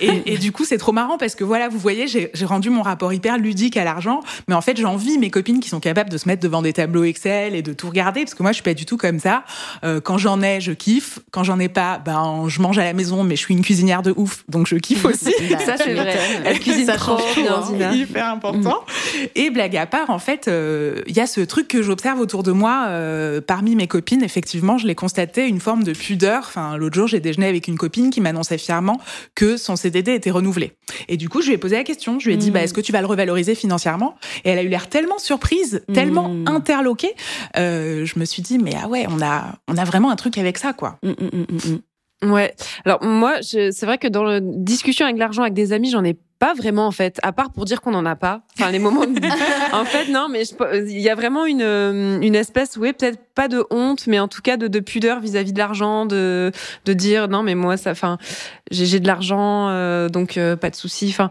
Et, 0.00 0.22
et, 0.26 0.38
du 0.38 0.52
coup, 0.52 0.64
c'est 0.64 0.78
trop 0.78 0.92
marrant 0.92 1.18
parce 1.18 1.34
que 1.34 1.44
voilà, 1.44 1.68
vous 1.68 1.78
voyez, 1.78 2.06
j'ai 2.06 2.44
rendu 2.44 2.70
mon 2.70 2.82
rapport 2.82 3.12
hyper 3.12 3.36
ludique 3.36 3.76
à 3.76 3.84
l'argent, 3.84 4.20
mais 4.46 4.54
en 4.54 4.60
fait, 4.60 4.76
j'envie 4.76 5.18
mes 5.18 5.30
copines 5.30 5.60
qui 5.60 5.68
sont 5.68 5.80
capables 5.80 6.10
de 6.10 6.18
se 6.18 6.28
mettre 6.28 6.42
devant 6.42 6.62
des 6.62 6.72
tableaux 6.72 7.04
Excel 7.04 7.54
et 7.54 7.62
de 7.62 7.72
tout 7.72 7.88
regarder 7.88 8.20
parce 8.20 8.34
que 8.34 8.42
moi, 8.42 8.52
je 8.52 8.56
suis 8.56 8.62
pas 8.62 8.74
du 8.74 8.86
tout 8.86 8.96
comme 8.96 9.18
ça. 9.18 9.44
Euh, 9.84 10.00
quand 10.00 10.18
j'en 10.18 10.40
ai, 10.42 10.60
je 10.60 10.72
kiffe. 10.72 11.18
Quand 11.32 11.44
j'en 11.44 11.58
ai 11.58 11.68
pas, 11.68 11.98
ben 11.98 12.44
je 12.48 12.60
mange 12.62 12.78
à 12.78 12.84
la 12.84 12.92
maison, 12.92 13.24
mais 13.24 13.36
je 13.36 13.40
suis 13.40 13.54
une 13.54 13.62
cuisinière 13.62 14.02
de 14.02 14.14
ouf 14.16 14.27
donc 14.48 14.66
je 14.66 14.76
kiffe 14.76 15.04
aussi. 15.04 15.32
ça 15.64 15.76
c'est 15.76 15.94
vrai. 15.94 16.16
Elle 16.44 16.58
cuisine 16.60 16.86
ça 16.86 16.96
trop 16.96 17.18
bien, 17.74 17.92
hyper 17.92 18.26
important. 18.26 18.84
Et 19.34 19.50
blague 19.50 19.76
à 19.76 19.86
part, 19.86 20.10
en 20.10 20.18
fait, 20.18 20.48
euh, 20.48 21.02
il 21.06 21.16
y 21.16 21.20
a 21.20 21.26
ce 21.26 21.40
truc 21.40 21.68
que 21.68 21.82
j'observe 21.82 22.20
autour 22.20 22.42
de 22.42 22.52
moi 22.52 22.86
euh, 22.88 23.40
parmi 23.40 23.76
mes 23.76 23.86
copines. 23.86 24.22
Effectivement, 24.22 24.78
je 24.78 24.86
l'ai 24.86 24.94
constaté, 24.94 25.46
une 25.46 25.60
forme 25.60 25.84
de 25.84 25.92
pudeur. 25.92 26.44
Enfin, 26.46 26.76
l'autre 26.76 26.94
jour, 26.94 27.06
j'ai 27.06 27.20
déjeuné 27.20 27.46
avec 27.46 27.68
une 27.68 27.76
copine 27.76 28.10
qui 28.10 28.20
m'annonçait 28.20 28.58
fièrement 28.58 29.00
que 29.34 29.56
son 29.56 29.76
CDD 29.76 30.14
était 30.14 30.30
renouvelé. 30.30 30.72
Et 31.08 31.16
du 31.16 31.28
coup, 31.28 31.40
je 31.42 31.48
lui 31.48 31.54
ai 31.54 31.58
posé 31.58 31.76
la 31.76 31.84
question. 31.84 32.18
Je 32.18 32.26
lui 32.26 32.34
ai 32.34 32.36
dit, 32.36 32.50
bah, 32.50 32.62
est-ce 32.62 32.74
que 32.74 32.80
tu 32.80 32.92
vas 32.92 33.00
le 33.00 33.06
revaloriser 33.06 33.54
financièrement? 33.54 34.16
Et 34.44 34.50
elle 34.50 34.58
a 34.58 34.62
eu 34.62 34.68
l'air 34.68 34.88
tellement 34.88 35.18
surprise, 35.18 35.82
tellement 35.92 36.28
mm. 36.28 36.48
interloquée. 36.48 37.14
Euh, 37.56 38.04
je 38.04 38.18
me 38.18 38.24
suis 38.24 38.42
dit, 38.42 38.58
mais 38.58 38.72
ah 38.82 38.88
ouais, 38.88 39.06
on 39.08 39.20
a, 39.22 39.54
on 39.68 39.76
a 39.76 39.84
vraiment 39.84 40.10
un 40.10 40.16
truc 40.16 40.38
avec 40.38 40.58
ça, 40.58 40.72
quoi. 40.72 40.98
Ouais. 42.22 42.54
Alors 42.84 43.02
moi, 43.02 43.36
c'est 43.42 43.84
vrai 43.84 43.98
que 43.98 44.08
dans 44.08 44.24
la 44.24 44.40
discussion 44.40 45.06
avec 45.06 45.18
l'argent 45.18 45.42
avec 45.42 45.54
des 45.54 45.72
amis, 45.72 45.90
j'en 45.90 46.04
ai 46.04 46.18
pas 46.38 46.54
vraiment 46.54 46.86
en 46.86 46.92
fait, 46.92 47.18
à 47.22 47.32
part 47.32 47.50
pour 47.50 47.64
dire 47.64 47.80
qu'on 47.80 47.94
en 47.94 48.06
a 48.06 48.16
pas. 48.16 48.42
Enfin 48.58 48.70
les 48.70 48.78
moments. 48.78 49.04
De... 49.04 49.20
en 49.72 49.84
fait 49.84 50.08
non, 50.08 50.28
mais 50.30 50.42
il 50.86 51.00
y 51.00 51.08
a 51.08 51.14
vraiment 51.14 51.46
une 51.46 52.20
une 52.22 52.34
espèce, 52.34 52.76
oui 52.76 52.92
peut-être 52.92 53.18
pas 53.34 53.48
de 53.48 53.64
honte, 53.70 54.06
mais 54.06 54.18
en 54.18 54.28
tout 54.28 54.42
cas 54.42 54.56
de, 54.56 54.68
de 54.68 54.80
pudeur 54.80 55.20
vis-à-vis 55.20 55.52
de 55.52 55.58
l'argent, 55.58 56.06
de 56.06 56.52
de 56.84 56.92
dire 56.92 57.28
non 57.28 57.42
mais 57.42 57.54
moi 57.54 57.76
ça, 57.76 57.90
enfin 57.90 58.18
j'ai 58.70 59.00
de 59.00 59.06
l'argent 59.06 59.68
euh, 59.70 60.08
donc 60.08 60.36
euh, 60.36 60.56
pas 60.56 60.70
de 60.70 60.76
souci. 60.76 61.08
Enfin 61.10 61.30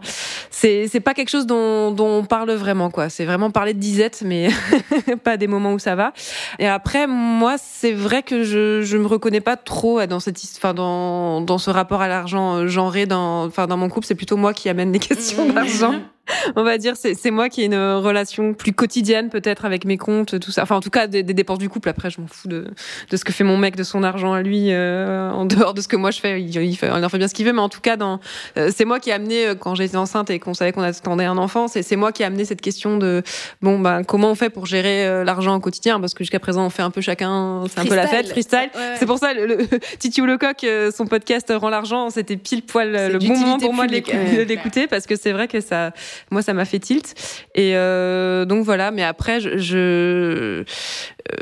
c'est 0.50 0.88
c'est 0.88 1.00
pas 1.00 1.14
quelque 1.14 1.30
chose 1.30 1.46
dont 1.46 1.90
dont 1.90 2.18
on 2.18 2.24
parle 2.24 2.50
vraiment 2.52 2.90
quoi. 2.90 3.08
C'est 3.08 3.24
vraiment 3.24 3.50
parler 3.50 3.74
de 3.74 3.80
disette, 3.80 4.22
mais 4.24 4.48
pas 5.24 5.36
des 5.36 5.46
moments 5.46 5.72
où 5.72 5.78
ça 5.78 5.94
va. 5.94 6.12
Et 6.58 6.68
après 6.68 7.06
moi 7.06 7.56
c'est 7.58 7.92
vrai 7.92 8.22
que 8.22 8.42
je 8.42 8.82
je 8.82 8.96
me 8.96 9.06
reconnais 9.06 9.40
pas 9.40 9.56
trop 9.56 10.04
dans 10.06 10.20
cette 10.20 10.38
enfin 10.56 10.74
dans 10.74 11.40
dans 11.40 11.58
ce 11.58 11.70
rapport 11.70 12.02
à 12.02 12.08
l'argent 12.08 12.56
euh, 12.56 12.66
genré 12.68 13.06
dans 13.06 13.46
enfin 13.46 13.66
dans 13.66 13.76
mon 13.76 13.88
couple 13.88 14.06
c'est 14.06 14.14
plutôt 14.14 14.36
moi 14.36 14.52
qui 14.52 14.68
amène 14.68 14.90
questions 14.98 15.48
mmh. 15.48 15.52
d'argent. 15.52 15.94
on 16.56 16.62
va 16.62 16.78
dire 16.78 16.94
c'est 16.96 17.30
moi 17.30 17.48
qui 17.48 17.62
ai 17.62 17.64
une 17.66 17.76
relation 17.76 18.54
plus 18.54 18.72
quotidienne 18.72 19.30
peut-être 19.30 19.64
avec 19.64 19.84
mes 19.84 19.96
comptes 19.96 20.38
tout 20.40 20.50
ça. 20.50 20.62
Enfin 20.62 20.76
en 20.76 20.80
tout 20.80 20.90
cas 20.90 21.06
des, 21.06 21.22
dépenses 21.22 21.58
du 21.58 21.68
couple. 21.68 21.88
Après 21.88 22.10
je 22.10 22.20
m'en 22.20 22.26
fous 22.26 22.48
de, 22.48 22.66
de 23.10 23.16
ce 23.16 23.24
que 23.24 23.32
fait 23.32 23.44
mon 23.44 23.56
mec 23.56 23.76
de 23.76 23.82
son 23.82 24.02
argent 24.02 24.32
à 24.32 24.42
lui 24.42 24.72
euh, 24.72 25.30
en 25.30 25.44
dehors 25.44 25.74
de 25.74 25.80
ce 25.80 25.88
que 25.88 25.96
moi 25.96 26.10
je 26.10 26.20
fais. 26.20 26.40
Il, 26.40 26.54
il, 26.54 26.76
fait, 26.76 26.88
il 26.88 27.04
en 27.04 27.08
fait 27.08 27.18
bien 27.18 27.28
ce 27.28 27.34
qu'il 27.34 27.46
veut 27.46 27.52
mais 27.52 27.60
en 27.60 27.68
tout 27.68 27.80
cas 27.80 27.96
dans 27.96 28.20
euh, 28.56 28.70
c'est 28.74 28.84
moi 28.84 29.00
qui 29.00 29.10
ai 29.10 29.12
amené 29.12 29.46
euh, 29.46 29.54
quand 29.54 29.74
j'étais 29.74 29.96
enceinte 29.96 30.30
et 30.30 30.38
qu'on 30.38 30.54
savait 30.54 30.72
qu'on 30.72 30.82
attendait 30.82 31.24
un 31.24 31.38
enfant 31.38 31.68
c'est 31.68 31.82
c'est 31.82 31.96
moi 31.96 32.12
qui 32.12 32.22
ai 32.22 32.26
amené 32.26 32.44
cette 32.44 32.60
question 32.60 32.98
de 32.98 33.22
bon 33.62 33.78
ben 33.78 34.04
comment 34.04 34.30
on 34.30 34.34
fait 34.34 34.50
pour 34.50 34.66
gérer 34.66 35.24
l'argent 35.24 35.54
au 35.54 35.60
quotidien? 35.60 36.00
Parce 36.00 36.14
que 36.14 36.24
jusqu'à 36.24 36.40
présent 36.40 36.64
on 36.64 36.70
fait 36.70 36.82
un 36.82 36.90
peu 36.90 37.00
chacun 37.00 37.64
c'est 37.68 37.80
un 37.80 37.84
peu 37.84 37.94
la 37.94 38.06
fête 38.06 38.28
freestyle. 38.28 38.70
c'est 38.98 39.06
pour 39.06 39.18
ça 39.18 39.32
le, 39.32 39.46
le 39.46 39.58
Titi 39.98 40.20
ou 40.20 40.26
le 40.26 40.38
coq 40.38 40.66
son 40.94 41.06
podcast 41.06 41.52
rend 41.54 41.70
l'argent 41.70 42.10
c'était 42.10 42.36
pile 42.36 42.62
poil 42.62 42.92
le 42.92 43.18
bon 43.18 43.38
moment 43.38 43.58
pour 43.58 43.72
moi 43.72 43.86
de 43.86 44.42
l'écouter 44.42 44.86
parce 44.86 45.06
que 45.06 45.16
c'est 45.16 45.32
vrai 45.32 45.48
que 45.48 45.60
ça 45.60 45.92
moi, 46.30 46.42
ça 46.42 46.54
m'a 46.54 46.64
fait 46.64 46.78
tilt. 46.78 47.14
Et 47.54 47.76
euh, 47.76 48.44
donc 48.44 48.64
voilà. 48.64 48.90
Mais 48.90 49.02
après, 49.02 49.40
je, 49.40 49.58
je 49.58 50.64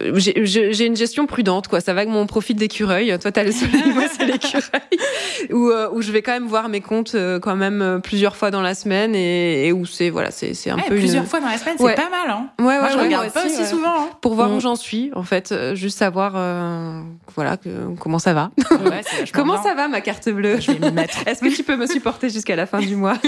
euh, 0.00 0.12
j'ai 0.14 0.86
une 0.86 0.96
gestion 0.96 1.26
prudente, 1.26 1.68
quoi. 1.68 1.80
Ça 1.80 1.94
va 1.94 2.00
avec 2.00 2.12
mon 2.12 2.26
profil 2.26 2.56
d'écureuil. 2.56 3.16
Toi, 3.18 3.32
t'as 3.32 3.44
le 3.44 3.52
soleil, 3.52 3.92
moi, 3.92 4.04
c'est 4.10 4.26
l'écureuil. 4.26 5.50
où, 5.52 5.70
euh, 5.70 5.88
où 5.92 6.02
je 6.02 6.12
vais 6.12 6.22
quand 6.22 6.32
même 6.32 6.46
voir 6.46 6.68
mes 6.68 6.80
comptes 6.80 7.14
euh, 7.14 7.38
quand 7.38 7.56
même 7.56 8.00
plusieurs 8.02 8.36
fois 8.36 8.50
dans 8.50 8.62
la 8.62 8.74
semaine 8.74 9.14
et, 9.14 9.68
et 9.68 9.72
où 9.72 9.86
c'est 9.86 10.10
voilà, 10.10 10.30
c'est 10.30 10.54
c'est 10.54 10.70
un 10.70 10.78
peu 10.78 10.96
plusieurs 10.96 11.26
fois 11.26 11.40
dans 11.40 11.48
la 11.48 11.58
semaine, 11.58 11.76
c'est 11.78 11.94
pas 11.94 12.10
mal, 12.10 12.30
hein. 12.30 12.48
Ouais, 12.58 12.66
ouais, 12.66 12.80
moi, 12.80 12.90
je 12.90 12.98
regarde 12.98 13.32
pas 13.32 13.46
aussi 13.46 13.64
souvent. 13.66 14.02
Hein. 14.02 14.08
Pour 14.20 14.34
voir 14.34 14.50
où 14.50 14.56
mm. 14.56 14.60
j'en 14.60 14.76
suis, 14.76 15.10
en 15.14 15.22
fait, 15.22 15.54
juste 15.74 15.98
savoir, 15.98 16.32
voilà, 17.34 17.56
que, 17.56 17.94
comment 17.98 18.18
ça 18.18 18.34
va. 18.34 18.50
Ouais, 18.70 19.02
comment 19.32 19.62
ça 19.62 19.74
va 19.74 19.88
ma 19.88 20.00
carte 20.00 20.28
bleue? 20.28 20.60
Je 20.60 20.72
vais 20.72 20.78
m'y 20.78 20.94
mettre. 20.94 21.26
Est-ce 21.26 21.40
que 21.40 21.54
tu 21.54 21.62
peux 21.62 21.76
me 21.76 21.86
supporter 21.86 22.30
jusqu'à 22.30 22.56
la 22.56 22.66
fin 22.66 22.80
du 22.80 22.96
mois? 22.96 23.18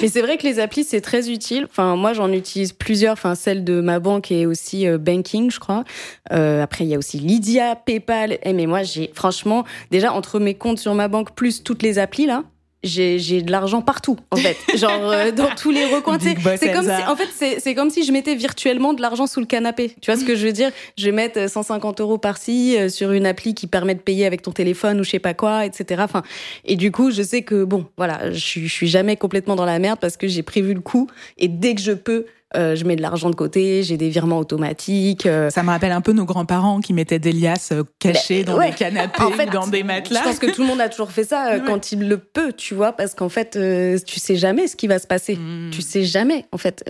mais 0.00 0.08
c'est 0.08 0.22
vrai 0.22 0.38
que 0.38 0.46
les 0.46 0.58
applis, 0.58 0.84
c'est 0.84 1.00
très 1.00 1.30
utile. 1.30 1.66
Enfin, 1.70 1.96
moi, 1.96 2.12
j'en 2.12 2.32
utilise 2.32 2.72
plusieurs. 2.72 3.12
Enfin, 3.12 3.34
celle 3.34 3.64
de 3.64 3.80
ma 3.80 3.98
banque 3.98 4.30
et 4.30 4.46
aussi 4.46 4.86
euh, 4.86 4.98
Banking, 4.98 5.50
je 5.50 5.60
crois. 5.60 5.84
Euh, 6.32 6.62
après, 6.62 6.84
il 6.84 6.88
y 6.88 6.94
a 6.94 6.98
aussi 6.98 7.18
Lydia, 7.18 7.76
PayPal. 7.76 8.38
Eh, 8.42 8.52
mais 8.52 8.66
moi, 8.66 8.82
j'ai 8.82 9.10
franchement, 9.14 9.64
déjà, 9.90 10.12
entre 10.12 10.38
mes 10.38 10.54
comptes 10.54 10.78
sur 10.78 10.94
ma 10.94 11.08
banque 11.08 11.34
plus 11.34 11.62
toutes 11.62 11.82
les 11.82 11.98
applis, 11.98 12.26
là, 12.26 12.44
j'ai 12.82 13.18
j'ai 13.18 13.42
de 13.42 13.50
l'argent 13.50 13.82
partout 13.82 14.16
en 14.30 14.36
fait. 14.36 14.56
Genre 14.76 15.10
euh, 15.10 15.30
dans 15.32 15.54
tous 15.54 15.70
les 15.70 15.84
recoins 15.84 16.18
c'est 16.20 16.34
comme 16.34 16.84
si, 16.84 17.08
en 17.08 17.16
fait 17.16 17.28
c'est 17.34 17.60
c'est 17.60 17.74
comme 17.74 17.90
si 17.90 18.04
je 18.04 18.12
mettais 18.12 18.34
virtuellement 18.34 18.94
de 18.94 19.02
l'argent 19.02 19.26
sous 19.26 19.40
le 19.40 19.46
canapé. 19.46 19.94
Tu 20.00 20.10
vois 20.10 20.20
ce 20.20 20.24
que 20.24 20.34
je 20.34 20.46
veux 20.46 20.52
dire? 20.52 20.70
Je 20.96 21.06
vais 21.06 21.12
mettre 21.12 21.50
150 21.50 22.00
euros 22.00 22.18
par-ci 22.18 22.76
euh, 22.76 22.88
sur 22.88 23.12
une 23.12 23.26
appli 23.26 23.54
qui 23.54 23.66
permet 23.66 23.94
de 23.94 24.00
payer 24.00 24.26
avec 24.26 24.42
ton 24.42 24.52
téléphone 24.52 25.00
ou 25.00 25.04
je 25.04 25.10
sais 25.10 25.18
pas 25.18 25.34
quoi 25.34 25.66
etc 25.66 26.02
enfin 26.04 26.22
et 26.64 26.76
du 26.76 26.90
coup 26.90 27.10
je 27.10 27.22
sais 27.22 27.42
que 27.42 27.64
bon 27.64 27.86
voilà 27.96 28.32
je, 28.32 28.60
je 28.60 28.72
suis 28.72 28.88
jamais 28.88 29.16
complètement 29.16 29.56
dans 29.56 29.64
la 29.64 29.78
merde 29.78 29.98
parce 30.00 30.16
que 30.16 30.28
j'ai 30.28 30.42
prévu 30.42 30.74
le 30.74 30.80
coup. 30.80 31.08
Et 31.38 31.48
dès 31.48 31.74
que 31.74 31.80
je 31.80 31.92
peux 31.92 32.26
euh, 32.56 32.74
je 32.74 32.84
mets 32.84 32.96
de 32.96 33.02
l'argent 33.02 33.30
de 33.30 33.36
côté, 33.36 33.82
j'ai 33.82 33.96
des 33.96 34.08
virements 34.08 34.38
automatiques. 34.38 35.26
Euh. 35.26 35.50
Ça 35.50 35.62
me 35.62 35.68
rappelle 35.68 35.92
un 35.92 36.00
peu 36.00 36.12
nos 36.12 36.24
grands-parents 36.24 36.80
qui 36.80 36.92
mettaient 36.92 37.18
des 37.18 37.32
liasses 37.32 37.72
euh, 37.72 37.84
cachées 37.98 38.42
dans 38.42 38.58
des 38.58 38.70
canapés 38.70 39.22
ou 39.22 39.50
dans 39.52 39.68
des 39.68 39.82
matelas. 39.82 40.20
Je 40.20 40.24
pense 40.24 40.38
que 40.38 40.50
tout 40.50 40.62
le 40.62 40.68
monde 40.68 40.80
a 40.80 40.88
toujours 40.88 41.12
fait 41.12 41.24
ça 41.24 41.60
quand 41.60 41.92
il 41.92 42.08
le 42.08 42.18
peut, 42.18 42.52
tu 42.52 42.74
vois, 42.74 42.92
parce 42.92 43.14
qu'en 43.14 43.28
fait, 43.28 43.58
tu 44.04 44.18
sais 44.18 44.36
jamais 44.36 44.66
ce 44.66 44.76
qui 44.76 44.86
va 44.86 44.98
se 44.98 45.06
passer. 45.06 45.36
Hmm. 45.36 45.70
Tu 45.70 45.82
sais 45.82 46.04
jamais, 46.04 46.46
en 46.52 46.58
fait. 46.58 46.84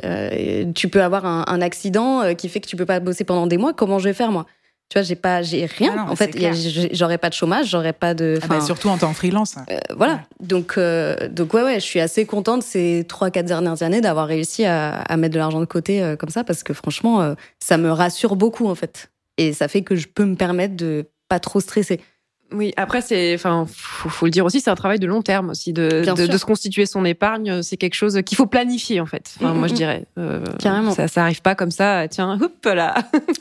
tu 0.74 0.88
peux 0.88 1.02
avoir 1.02 1.26
un, 1.26 1.44
un 1.46 1.60
accident 1.60 2.34
qui 2.34 2.48
fait 2.48 2.60
que 2.60 2.68
tu 2.68 2.76
peux 2.76 2.86
pas 2.86 3.00
bosser 3.00 3.24
pendant 3.24 3.46
des 3.46 3.58
mois. 3.58 3.72
Comment 3.74 3.98
je 3.98 4.04
vais 4.04 4.14
faire, 4.14 4.32
moi? 4.32 4.46
Tu 4.90 4.98
vois, 4.98 5.02
j'ai 5.02 5.14
pas, 5.14 5.40
j'ai 5.40 5.66
rien. 5.66 5.94
Ah 5.96 6.10
en 6.10 6.16
fait, 6.16 6.36
j'aurais 6.92 7.16
pas 7.16 7.28
de 7.28 7.34
chômage, 7.34 7.68
j'aurais 7.68 7.92
pas 7.92 8.12
de. 8.12 8.40
Ah 8.42 8.46
bah 8.48 8.60
surtout 8.60 8.88
en 8.88 8.98
tant 8.98 9.10
que 9.10 9.16
freelance. 9.16 9.54
Euh, 9.70 9.78
voilà. 9.96 10.22
Donc, 10.40 10.74
euh, 10.76 11.28
donc 11.28 11.54
ouais, 11.54 11.62
ouais, 11.62 11.74
je 11.76 11.84
suis 11.84 12.00
assez 12.00 12.26
contente 12.26 12.64
ces 12.64 13.04
trois, 13.08 13.30
quatre 13.30 13.46
dernières 13.46 13.84
années 13.84 14.00
d'avoir 14.00 14.26
réussi 14.26 14.64
à, 14.64 14.96
à, 15.02 15.16
mettre 15.16 15.34
de 15.34 15.38
l'argent 15.38 15.60
de 15.60 15.64
côté 15.64 16.02
euh, 16.02 16.16
comme 16.16 16.28
ça 16.28 16.42
parce 16.42 16.64
que 16.64 16.74
franchement, 16.74 17.20
euh, 17.20 17.34
ça 17.60 17.78
me 17.78 17.92
rassure 17.92 18.34
beaucoup 18.34 18.66
en 18.66 18.74
fait, 18.74 19.12
et 19.38 19.52
ça 19.52 19.68
fait 19.68 19.82
que 19.82 19.94
je 19.94 20.08
peux 20.08 20.24
me 20.24 20.34
permettre 20.34 20.74
de 20.74 21.06
pas 21.28 21.38
trop 21.38 21.60
stresser. 21.60 22.00
Oui, 22.52 22.72
après 22.76 23.00
c'est, 23.00 23.34
enfin, 23.34 23.66
faut, 23.72 24.08
faut, 24.08 24.26
le 24.26 24.30
dire 24.30 24.44
aussi, 24.44 24.60
c'est 24.60 24.70
un 24.70 24.74
travail 24.74 24.98
de 24.98 25.06
long 25.06 25.22
terme 25.22 25.50
aussi 25.50 25.72
de, 25.72 26.04
de, 26.04 26.26
de, 26.26 26.36
se 26.36 26.44
constituer 26.44 26.86
son 26.86 27.04
épargne. 27.04 27.62
C'est 27.62 27.76
quelque 27.76 27.94
chose 27.94 28.20
qu'il 28.24 28.36
faut 28.36 28.46
planifier 28.46 29.00
en 29.00 29.06
fait. 29.06 29.34
Enfin, 29.36 29.54
moi 29.54 29.68
je 29.68 29.74
dirais. 29.74 30.06
Euh, 30.18 30.44
Carrément. 30.58 30.92
Ça, 30.92 31.08
ça 31.08 31.22
arrive 31.22 31.42
pas 31.42 31.54
comme 31.54 31.70
ça. 31.70 32.08
Tiens, 32.08 32.38
hop 32.40 32.64
là. 32.64 32.94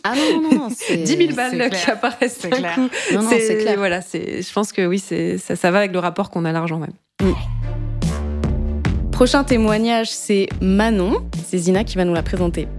Ah 0.03 0.13
non 0.15 0.41
non 0.41 0.55
non. 0.57 0.67
10 0.89 1.05
000 1.05 1.33
balles 1.33 1.69
qui 1.69 1.89
apparaissent. 1.89 2.37
C'est 2.39 2.49
clair. 2.49 2.75
Coup. 2.75 2.89
Non 3.13 3.23
non 3.23 3.29
c'est 3.29 3.57
clair. 3.57 3.77
Voilà, 3.77 4.01
c'est. 4.01 4.41
Je 4.41 4.53
pense 4.53 4.71
que 4.71 4.85
oui, 4.85 4.99
c'est 4.99 5.37
ça, 5.37 5.55
ça 5.55 5.71
va 5.71 5.79
avec 5.79 5.91
le 5.91 5.99
rapport 5.99 6.29
qu'on 6.29 6.45
a 6.45 6.49
à 6.49 6.53
l'argent 6.53 6.77
même. 6.77 6.93
Mm. 7.21 7.88
Prochain 9.19 9.43
témoignage, 9.43 10.09
c'est 10.09 10.47
Manon. 10.61 11.17
C'est 11.43 11.57
Zina 11.57 11.83
qui 11.83 11.97
va 11.97 12.05
nous 12.05 12.13
la 12.13 12.23
présenter. 12.23 12.69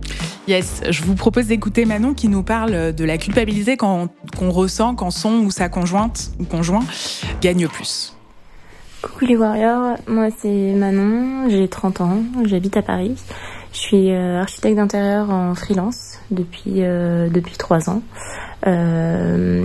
Yes, 0.49 0.81
je 0.89 1.03
vous 1.03 1.15
propose 1.15 1.49
d'écouter 1.49 1.85
Manon 1.85 2.15
qui 2.15 2.29
nous 2.29 2.43
parle 2.43 2.95
de 2.95 3.05
la 3.05 3.19
culpabilité 3.19 3.77
qu'on 3.77 4.09
ressent 4.39 4.95
quand 4.95 5.11
son 5.11 5.41
ou 5.41 5.51
sa 5.51 5.69
conjointe 5.69 6.31
ou 6.41 6.45
conjoint 6.45 6.83
gagne 7.43 7.69
plus. 7.69 8.17
Coucou 9.03 9.27
les 9.27 9.37
warriors, 9.37 9.99
moi 10.09 10.29
c'est 10.35 10.73
Manon, 10.73 11.51
j'ai 11.51 11.69
30 11.69 12.01
ans, 12.01 12.23
j'habite 12.47 12.75
à 12.79 12.83
Paris. 12.83 13.17
Je 13.75 13.79
suis 13.79 14.11
euh, 14.11 14.41
architecte 14.41 14.77
d'intérieur 14.77 15.29
en 15.29 15.55
freelance 15.55 16.21
depuis 16.31 16.77
euh, 16.79 17.29
depuis 17.29 17.59
3 17.59 17.91
ans. 17.91 18.01
Euh, 18.67 19.65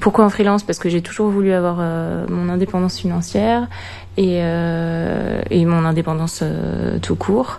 pourquoi 0.00 0.24
en 0.24 0.28
freelance? 0.28 0.62
Parce 0.62 0.78
que 0.78 0.88
j'ai 0.88 1.00
toujours 1.00 1.28
voulu 1.28 1.52
avoir 1.52 1.76
euh, 1.80 2.26
mon 2.28 2.48
indépendance 2.48 2.98
financière 2.98 3.68
et, 4.16 4.38
euh, 4.42 5.42
et 5.50 5.64
mon 5.64 5.84
indépendance 5.84 6.40
euh, 6.42 6.98
tout 7.00 7.16
court. 7.16 7.58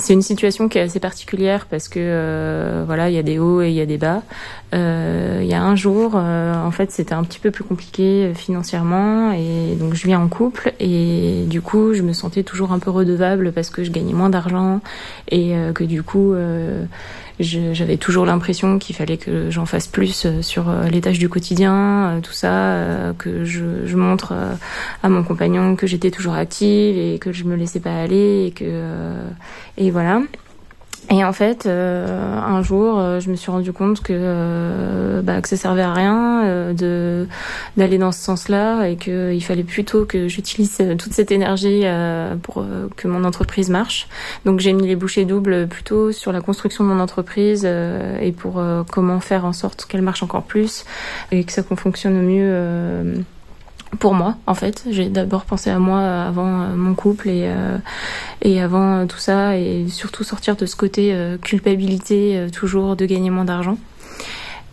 C'est 0.00 0.12
une 0.12 0.22
situation 0.22 0.68
qui 0.68 0.78
est 0.78 0.82
assez 0.82 1.00
particulière 1.00 1.66
parce 1.66 1.88
que 1.88 2.00
euh, 2.00 2.84
voilà, 2.86 3.08
il 3.10 3.14
y 3.14 3.18
a 3.18 3.22
des 3.22 3.38
hauts 3.38 3.62
et 3.62 3.68
il 3.68 3.74
y 3.74 3.80
a 3.80 3.86
des 3.86 3.98
bas. 3.98 4.22
il 4.72 5.46
y 5.46 5.54
a 5.54 5.62
un 5.62 5.76
jour, 5.76 6.14
en 6.14 6.70
fait, 6.70 6.90
c'était 6.90 7.14
un 7.14 7.22
petit 7.22 7.38
peu 7.38 7.50
plus 7.50 7.64
compliqué 7.64 8.32
financièrement 8.34 9.32
et 9.32 9.76
donc 9.78 9.94
je 9.94 10.06
viens 10.06 10.20
en 10.20 10.28
couple 10.28 10.72
et 10.80 11.44
du 11.46 11.60
coup, 11.60 11.94
je 11.94 12.02
me 12.02 12.12
sentais 12.12 12.42
toujours 12.42 12.72
un 12.72 12.78
peu 12.78 12.90
redevable 12.90 13.52
parce 13.52 13.70
que 13.70 13.84
je 13.84 13.90
gagnais 13.90 14.12
moins 14.12 14.30
d'argent 14.30 14.80
et 15.30 15.54
que 15.74 15.84
du 15.84 16.02
coup 16.02 16.34
j'avais 17.40 17.96
toujours 17.96 18.26
l'impression 18.26 18.78
qu'il 18.78 18.94
fallait 18.94 19.16
que 19.16 19.50
j'en 19.50 19.66
fasse 19.66 19.86
plus 19.86 20.26
euh, 20.26 20.42
sur 20.42 20.68
euh, 20.68 20.88
les 20.88 21.00
tâches 21.00 21.18
du 21.18 21.28
quotidien, 21.28 21.74
euh, 21.74 22.20
tout 22.20 22.32
ça, 22.32 23.12
que 23.18 23.44
je, 23.44 23.86
je 23.86 23.96
montre 23.96 24.34
à 25.02 25.08
mon 25.08 25.22
compagnon 25.22 25.76
que 25.76 25.86
j'étais 25.86 26.10
toujours 26.10 26.34
active 26.34 26.96
et 26.96 27.18
que 27.18 27.32
je 27.32 27.44
me 27.44 27.56
laissais 27.56 27.80
pas 27.80 27.94
aller 27.94 28.46
et 28.46 28.50
que 28.52 29.14
et 29.76 29.89
voilà. 29.90 30.22
Et 31.12 31.24
en 31.24 31.32
fait, 31.32 31.66
euh, 31.66 32.38
un 32.38 32.62
jour, 32.62 32.98
euh, 32.98 33.18
je 33.18 33.30
me 33.30 33.36
suis 33.36 33.50
rendu 33.50 33.72
compte 33.72 34.00
que, 34.00 34.12
euh, 34.12 35.22
bah, 35.22 35.40
ça 35.42 35.56
servait 35.56 35.82
à 35.82 35.92
rien 35.92 36.72
de 36.72 37.26
d'aller 37.76 37.98
dans 37.98 38.12
ce 38.12 38.20
sens-là 38.20 38.86
et 38.86 38.96
qu'il 38.96 39.42
fallait 39.42 39.64
plutôt 39.64 40.04
que 40.04 40.28
j'utilise 40.28 40.78
toute 40.98 41.12
cette 41.12 41.32
énergie 41.32 41.84
pour 42.42 42.64
que 42.96 43.08
mon 43.08 43.24
entreprise 43.24 43.70
marche. 43.70 44.08
Donc 44.44 44.60
j'ai 44.60 44.72
mis 44.72 44.86
les 44.86 44.96
bouchées 44.96 45.24
doubles 45.24 45.66
plutôt 45.66 46.12
sur 46.12 46.32
la 46.32 46.40
construction 46.40 46.84
de 46.84 46.90
mon 46.90 47.00
entreprise 47.00 47.64
et 47.64 48.32
pour 48.32 48.62
comment 48.90 49.20
faire 49.20 49.44
en 49.44 49.52
sorte 49.52 49.86
qu'elle 49.86 50.02
marche 50.02 50.22
encore 50.22 50.42
plus 50.42 50.84
et 51.32 51.44
que 51.44 51.52
ça 51.52 51.62
fonctionne 51.62 52.18
au 52.18 52.22
mieux 52.22 53.24
pour 53.98 54.14
moi 54.14 54.36
en 54.46 54.54
fait. 54.54 54.84
J'ai 54.90 55.08
d'abord 55.08 55.44
pensé 55.44 55.70
à 55.70 55.78
moi 55.78 56.00
avant 56.00 56.62
euh, 56.62 56.74
mon 56.74 56.94
couple 56.94 57.28
et 57.28 57.44
euh, 57.44 57.78
et 58.42 58.60
avant 58.60 58.98
euh, 58.98 59.06
tout 59.06 59.18
ça 59.18 59.56
et 59.56 59.86
surtout 59.88 60.24
sortir 60.24 60.56
de 60.56 60.66
ce 60.66 60.76
côté 60.76 61.16
culpabilité 61.42 62.46
toujours 62.52 62.96
de 62.96 63.04
gagner 63.06 63.30
moins 63.30 63.44
d'argent 63.44 63.76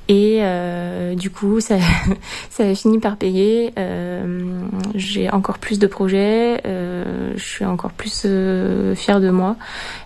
Et 0.10 0.40
euh, 0.42 1.16
du 1.16 1.30
coup, 1.30 1.60
ça, 1.60 1.76
ça 2.50 2.64
a 2.64 2.76
fini 2.76 3.00
par 3.00 3.18
payer. 3.18 3.74
Euh, 3.78 4.62
j'ai 4.96 5.30
encore 5.30 5.60
plus 5.60 5.80
de 5.80 5.88
projets. 5.88 6.62
Euh, 6.66 7.34
je 7.36 7.44
suis 7.44 7.66
encore 7.66 7.92
plus 7.92 8.24
euh, 8.26 8.96
fière 8.96 9.20
de 9.20 9.30
moi. 9.30 9.58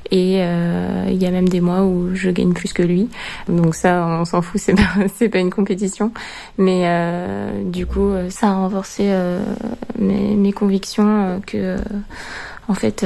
Et 0.09 0.39
euh, 0.41 1.05
il 1.07 1.21
y 1.21 1.25
a 1.25 1.31
même 1.31 1.47
des 1.47 1.61
mois 1.61 1.83
où 1.83 2.15
je 2.15 2.31
gagne 2.31 2.53
plus 2.53 2.73
que 2.73 2.81
lui. 2.81 3.09
Donc 3.47 3.75
ça, 3.75 4.05
on 4.07 4.25
s'en 4.25 4.41
fout. 4.41 4.59
C'est 4.59 4.73
pas, 4.75 4.81
c'est 5.15 5.29
pas 5.29 5.39
une 5.39 5.51
compétition. 5.51 6.11
Mais 6.57 6.85
du 7.65 7.85
coup, 7.85 8.11
ça 8.29 8.49
a 8.49 8.53
renforcé 8.53 9.13
mes, 9.99 10.35
mes, 10.35 10.51
convictions 10.51 11.41
que, 11.45 11.77
en 12.67 12.73
fait, 12.73 13.05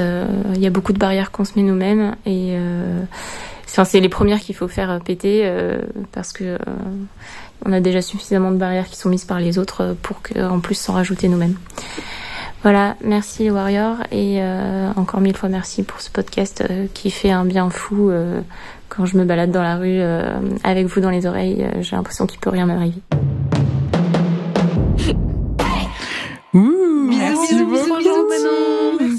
il 0.56 0.62
y 0.62 0.66
a 0.66 0.70
beaucoup 0.70 0.94
de 0.94 0.98
barrières 0.98 1.32
qu'on 1.32 1.46
se 1.46 1.54
met 1.58 1.64
nous-mêmes 1.64 2.16
et 2.26 2.58
Enfin, 3.76 3.84
c'est 3.84 4.00
les 4.00 4.08
premières 4.08 4.40
qu'il 4.40 4.56
faut 4.56 4.70
faire 4.70 5.02
péter 5.04 5.42
euh, 5.44 5.82
parce 6.14 6.32
que 6.32 6.46
euh, 6.46 6.58
on 7.66 7.74
a 7.74 7.82
déjà 7.82 8.02
suffisamment 8.02 8.52
de 8.52 8.56
barrières 8.56 8.86
qui 8.88 8.96
sont 8.96 9.10
mises 9.10 9.26
par 9.26 9.42
les 9.42 9.58
autres 9.58 9.82
euh, 9.82 9.94
pour 10.02 10.22
qu'en 10.22 10.62
plus 10.62 10.76
s'en 10.76 10.94
rajouter 10.94 11.28
nous-mêmes. 11.28 11.58
Voilà, 12.64 12.96
merci 13.04 13.44
les 13.44 13.52
Warriors 13.52 13.98
et 14.14 14.42
encore 14.96 15.20
mille 15.20 15.36
fois 15.38 15.50
merci 15.50 15.84
pour 15.84 16.02
ce 16.02 16.10
podcast 16.10 16.64
qui 16.96 17.12
fait 17.12 17.30
un 17.30 17.46
bien 17.46 17.70
fou 17.70 18.12
quand 18.90 19.06
je 19.06 19.18
me 19.18 19.24
balade 19.24 19.52
dans 19.52 19.62
la 19.62 19.76
rue 19.76 20.02
avec 20.64 20.88
vous 20.88 21.00
dans 21.00 21.12
les 21.12 21.28
oreilles. 21.28 21.68
J'ai 21.82 21.96
l'impression 21.96 22.26
qu'il 22.26 22.40
peut 22.40 22.50
rien 22.50 22.66
m'arriver. 22.66 23.02
Ouh, 26.56 27.08
merci 27.08 27.56
beaucoup. 27.64 29.15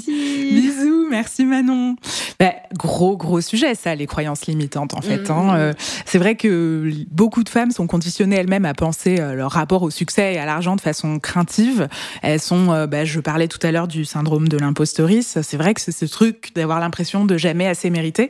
Merci. 1.17 1.45
Manon. 1.45 1.95
Bah, 2.39 2.53
gros, 2.77 3.17
gros 3.17 3.41
sujet, 3.41 3.73
ça, 3.73 3.95
les 3.95 4.05
croyances 4.05 4.45
limitantes, 4.45 4.93
en 4.93 5.01
fait. 5.01 5.31
Hein. 5.31 5.43
Mm. 5.43 5.55
Euh, 5.55 5.73
c'est 6.05 6.19
vrai 6.19 6.35
que 6.35 6.91
beaucoup 7.09 7.43
de 7.43 7.49
femmes 7.49 7.71
sont 7.71 7.87
conditionnées 7.87 8.35
elles-mêmes 8.35 8.65
à 8.65 8.73
penser 8.73 9.19
euh, 9.19 9.33
leur 9.33 9.51
rapport 9.51 9.81
au 9.81 9.89
succès 9.89 10.35
et 10.35 10.37
à 10.37 10.45
l'argent 10.45 10.75
de 10.75 10.81
façon 10.81 11.19
craintive. 11.19 11.87
Elles 12.21 12.39
sont, 12.39 12.71
euh, 12.71 12.85
bah, 12.85 13.05
je 13.05 13.19
parlais 13.19 13.47
tout 13.47 13.59
à 13.63 13.71
l'heure 13.71 13.87
du 13.87 14.05
syndrome 14.05 14.47
de 14.47 14.57
l'imposteurice. 14.57 15.39
C'est 15.41 15.57
vrai 15.57 15.73
que 15.73 15.81
c'est 15.81 15.91
ce 15.91 16.05
truc 16.05 16.51
d'avoir 16.55 16.79
l'impression 16.79 17.25
de 17.25 17.37
jamais 17.37 17.67
assez 17.67 17.89
mériter, 17.89 18.29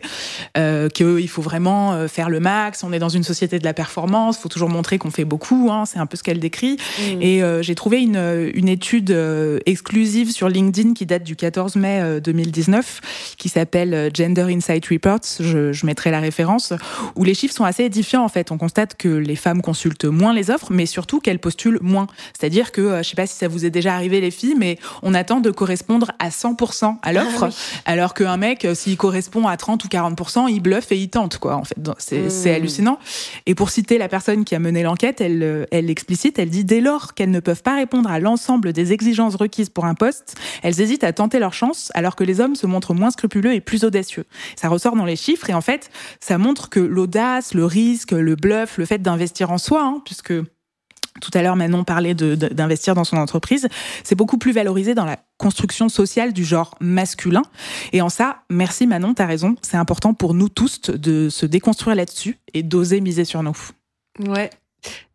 euh, 0.57 0.87
qu'il 0.89 1.27
faut 1.27 1.41
vraiment 1.41 2.07
faire 2.07 2.29
le 2.29 2.39
max. 2.39 2.83
On 2.83 2.93
est 2.93 2.99
dans 2.99 3.09
une 3.09 3.23
société 3.23 3.59
de 3.59 3.65
la 3.65 3.73
performance, 3.73 4.37
il 4.37 4.41
faut 4.41 4.49
toujours 4.49 4.69
montrer 4.69 4.97
qu'on 4.97 5.11
fait 5.11 5.25
beaucoup. 5.25 5.69
Hein, 5.71 5.85
c'est 5.85 5.99
un 5.99 6.05
peu 6.05 6.15
ce 6.15 6.23
qu'elle 6.23 6.39
décrit. 6.39 6.77
Mm. 6.99 7.21
Et 7.21 7.41
j'ai 7.61 7.75
trouvé 7.75 8.01
une, 8.01 8.51
une 8.53 8.69
étude 8.69 9.15
exclusive 9.65 10.31
sur 10.31 10.49
LinkedIn 10.49 10.93
qui 10.93 11.05
date 11.05 11.23
du 11.23 11.35
14 11.35 11.75
mai 11.75 12.19
2019, 12.21 12.76
qui 13.37 13.49
s'appelle 13.49 13.93
euh, 13.93 14.09
Gender 14.13 14.45
Insight 14.49 14.85
Reports, 14.87 15.19
je, 15.39 15.71
je, 15.71 15.85
mettrai 15.85 16.11
la 16.11 16.19
référence, 16.19 16.73
où 17.15 17.23
les 17.23 17.33
chiffres 17.33 17.53
sont 17.53 17.63
assez 17.63 17.83
édifiants 17.83 18.23
en 18.23 18.29
fait. 18.29 18.51
On 18.51 18.57
constate 18.57 18.95
que 18.95 19.07
les 19.07 19.35
femmes 19.35 19.61
consultent 19.61 20.05
moins 20.05 20.33
les 20.33 20.49
offres, 20.49 20.67
mais 20.71 20.85
surtout 20.85 21.19
qu'elles 21.19 21.39
postulent 21.39 21.79
moins. 21.81 22.07
C'est-à-dire 22.37 22.71
que, 22.71 22.81
euh, 22.81 23.03
je 23.03 23.09
sais 23.09 23.15
pas 23.15 23.27
si 23.27 23.35
ça 23.35 23.47
vous 23.47 23.65
est 23.65 23.69
déjà 23.69 23.93
arrivé 23.93 24.21
les 24.21 24.31
filles, 24.31 24.55
mais 24.57 24.77
on 25.03 25.13
attend 25.13 25.39
de 25.39 25.51
correspondre 25.51 26.11
à 26.19 26.29
100% 26.29 26.97
à 27.01 27.13
l'offre, 27.13 27.45
ah 27.45 27.51
alors 27.85 28.13
qu'un 28.13 28.37
mec, 28.37 28.65
euh, 28.65 28.75
s'il 28.75 28.97
correspond 28.97 29.47
à 29.47 29.57
30 29.57 29.83
ou 29.85 29.87
40%, 29.87 30.47
il 30.49 30.61
bluffe 30.61 30.91
et 30.91 30.97
il 30.97 31.09
tente 31.09 31.37
quoi. 31.37 31.55
En 31.55 31.63
fait, 31.63 31.75
c'est 31.97 32.21
mmh. 32.21 32.55
hallucinant. 32.55 32.99
Et 33.45 33.55
pour 33.55 33.69
citer 33.69 33.97
la 33.97 34.07
personne 34.07 34.45
qui 34.45 34.55
a 34.55 34.59
mené 34.59 34.83
l'enquête, 34.83 35.21
elle, 35.21 35.67
elle 35.71 35.89
explicite, 35.89 36.39
elle 36.39 36.49
dit 36.49 36.65
dès 36.65 36.81
lors 36.81 37.13
qu'elles 37.13 37.31
ne 37.31 37.39
peuvent 37.39 37.63
pas 37.63 37.75
répondre 37.75 38.09
à 38.09 38.19
l'ensemble 38.19 38.73
des 38.73 38.93
exigences 38.93 39.35
requises 39.35 39.69
pour 39.69 39.85
un 39.85 39.95
poste, 39.95 40.35
elles 40.63 40.79
hésitent 40.81 41.03
à 41.03 41.13
tenter 41.13 41.39
leur 41.39 41.53
chance, 41.53 41.91
alors 41.93 42.15
que 42.15 42.23
les 42.23 42.39
hommes 42.39 42.55
se 42.55 42.66
montrent 42.67 42.93
moins 42.93 43.11
scrupuleux 43.11 43.53
et 43.53 43.61
plus 43.61 43.83
audacieux. 43.83 44.25
Ça 44.55 44.69
ressort 44.69 44.95
dans 44.95 45.05
les 45.05 45.15
chiffres 45.15 45.49
et 45.49 45.53
en 45.53 45.61
fait, 45.61 45.89
ça 46.19 46.37
montre 46.37 46.69
que 46.69 46.79
l'audace, 46.79 47.53
le 47.53 47.65
risque, 47.65 48.11
le 48.11 48.35
bluff, 48.35 48.77
le 48.77 48.85
fait 48.85 48.99
d'investir 48.99 49.51
en 49.51 49.57
soi, 49.57 49.83
hein, 49.83 50.01
puisque 50.05 50.33
tout 51.21 51.31
à 51.33 51.41
l'heure, 51.41 51.55
Manon 51.55 51.83
parlait 51.83 52.13
d'investir 52.13 52.93
dans 52.93 53.03
son 53.03 53.17
entreprise. 53.17 53.67
C'est 54.03 54.15
beaucoup 54.15 54.37
plus 54.37 54.51
valorisé 54.51 54.93
dans 54.93 55.05
la 55.05 55.17
construction 55.37 55.89
sociale 55.89 56.31
du 56.31 56.45
genre 56.45 56.75
masculin. 56.79 57.41
Et 57.91 58.01
en 58.01 58.09
ça, 58.09 58.43
merci 58.49 58.87
Manon, 58.87 59.13
t'as 59.13 59.25
raison. 59.25 59.55
C'est 59.61 59.77
important 59.77 60.13
pour 60.13 60.33
nous 60.33 60.49
tous 60.49 60.81
de 60.91 61.29
se 61.29 61.45
déconstruire 61.45 61.95
là-dessus 61.95 62.37
et 62.53 62.63
d'oser 62.63 63.01
miser 63.01 63.25
sur 63.25 63.41
nous. 63.41 63.57
Ouais, 64.27 64.49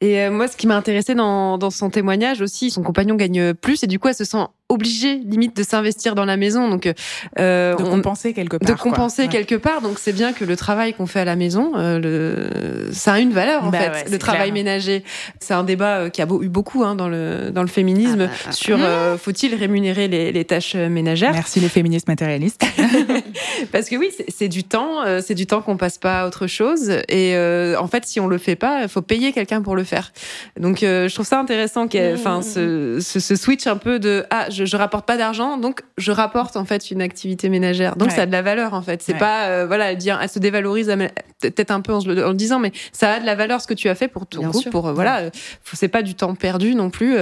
et 0.01 0.21
euh, 0.21 0.31
moi, 0.31 0.49
ce 0.49 0.57
qui 0.57 0.67
m'a 0.67 0.77
intéressé 0.77 1.15
dans, 1.15 1.59
dans 1.59 1.71
son 1.71 1.91
témoignage 1.91 2.41
aussi, 2.41 2.71
son 2.71 2.83
compagnon 2.83 3.15
gagne 3.15 3.55
plus 3.55 3.83
et 3.83 3.87
du 3.87 3.99
coup, 3.99 4.09
elle 4.09 4.15
se 4.15 4.25
sent 4.25 4.45
obligée 4.73 5.17
limite 5.17 5.57
de 5.57 5.63
s'investir 5.63 6.15
dans 6.15 6.25
la 6.25 6.37
maison. 6.37 6.69
Donc, 6.69 6.91
euh, 7.39 7.75
de 7.75 7.83
compenser 7.83 8.33
quelque 8.33 8.57
part. 8.57 8.69
De 8.69 8.81
compenser 8.81 9.29
quelque 9.29 9.55
part. 9.55 9.81
Donc, 9.83 9.99
c'est 9.99 10.13
bien 10.13 10.33
que 10.33 10.45
le 10.45 10.57
travail 10.57 10.95
qu'on 10.95 11.07
fait 11.07 11.21
à 11.21 11.25
la 11.25 11.37
maison, 11.37 11.73
euh, 11.77 11.99
le, 11.99 12.93
ça 12.93 13.15
a 13.15 13.21
une 13.21 13.33
valeur 13.33 13.65
en 13.65 13.71
bah 13.71 13.79
fait. 13.93 14.11
le 14.11 14.19
travail 14.19 14.53
ménager, 14.53 15.05
c'est 15.41 15.55
un 15.55 15.65
débat 15.65 15.99
euh, 15.99 16.09
qui 16.09 16.23
a 16.23 16.27
eu 16.41 16.49
beaucoup 16.49 16.85
hein, 16.85 16.95
dans 16.95 17.09
le 17.09 17.51
dans 17.51 17.63
le 17.63 17.69
féminisme 17.69 18.29
ah 18.31 18.47
bah, 18.47 18.53
sur 18.53 18.79
euh, 18.81 19.17
faut-il 19.17 19.55
rémunérer 19.55 20.09
les, 20.09 20.33
les, 20.33 20.45
tâches 20.45 20.75
ménagères? 20.75 21.33
Merci 21.33 21.61
les 21.61 21.69
féministes 21.69 22.09
matérialistes. 22.09 22.63
Parce 23.73 23.89
que 23.89 23.97
oui, 23.97 24.11
c'est 24.29 24.49
du 24.49 24.65
temps, 24.65 25.03
c'est 25.21 25.35
du 25.35 25.47
temps 25.47 25.63
qu'on 25.63 25.77
passe 25.77 25.99
pas 25.99 26.23
à 26.23 26.27
autre 26.27 26.47
chose. 26.47 26.91
Et 27.09 27.37
en 27.79 27.87
fait, 27.87 28.05
si 28.07 28.21
on 28.21 28.27
le 28.27 28.39
fait 28.39 28.57
pas, 28.57 28.89
faut 28.89 29.03
payer 29.03 29.33
quelqu'un 29.33 29.63
pour 29.63 29.77
le 29.77 29.85
faire. 29.85 30.13
Donc, 30.59 30.83
euh, 30.83 31.09
je 31.09 31.15
trouve 31.15 31.27
ça 31.27 31.41
intéressant 31.41 31.89
qu'il 31.89 32.01
enfin, 32.15 32.43
ce, 32.43 32.99
ce, 33.01 33.37
switch 33.37 33.67
un 33.67 33.77
peu 33.77 33.99
de 33.99 34.25
ah, 34.31 34.47
je, 34.51 34.62
je 34.65 34.77
rapporte 34.77 35.07
pas 35.07 35.17
d'argent, 35.17 35.57
donc 35.57 35.83
je 35.99 36.13
rapporte 36.13 36.57
en 36.57 36.65
fait 36.65 36.91
une 36.91 37.03
activité 37.03 37.49
ménagère. 37.49 37.97
Donc, 37.97 38.11
ça 38.11 38.23
a 38.23 38.27
de 38.27 38.33
la 38.33 38.43
valeur 38.43 38.75
en 38.75 38.83
fait. 38.83 39.03
C'est 39.03 39.15
pas 39.15 39.47
euh, 39.47 39.67
voilà 39.67 39.95
dire 39.95 40.19
elle 40.21 40.29
se 40.29 40.39
dévalorise 40.39 40.95
peut-être 41.41 41.71
un 41.71 41.81
peu 41.81 41.93
en, 41.93 42.01
le 42.05 42.33
disant, 42.35 42.59
mais 42.59 42.73
ça 42.93 43.15
a 43.15 43.21
de 43.21 43.27
la 43.27 43.35
valeur 43.35 43.61
ce 43.61 43.67
que 43.67 43.75
tu 43.75 43.89
as 43.89 43.95
fait 43.95 44.09
pour 44.09 44.27
ton 44.27 44.43
groupe. 44.49 44.71
Pour 44.71 44.89
euh, 44.89 44.93
voilà, 44.93 45.31
c'est 45.73 45.89
pas 45.89 46.03
du 46.03 46.15
temps 46.15 46.35
perdu 46.35 46.75
non 46.75 46.91
plus. 46.91 47.17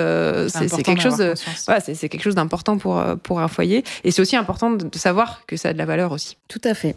c'est 0.48 0.82
quelque 0.82 1.02
chose. 1.02 1.22
Voilà, 1.66 1.80
c'est 1.80 2.08
quelque 2.08 2.22
chose 2.22 2.34
d'important 2.34 2.78
pour 2.78 3.02
pour 3.22 3.40
un 3.40 3.48
foyer. 3.48 3.84
Et 4.04 4.10
c'est 4.10 4.22
aussi 4.22 4.36
important 4.36 4.70
de 4.70 4.98
savoir 4.98 5.42
que 5.46 5.56
ça 5.56 5.70
a 5.70 5.72
de 5.72 5.78
la 5.78 5.86
valeur 5.86 6.12
aussi. 6.12 6.36
Tout 6.48 6.60
à 6.64 6.74
fait. 6.74 6.96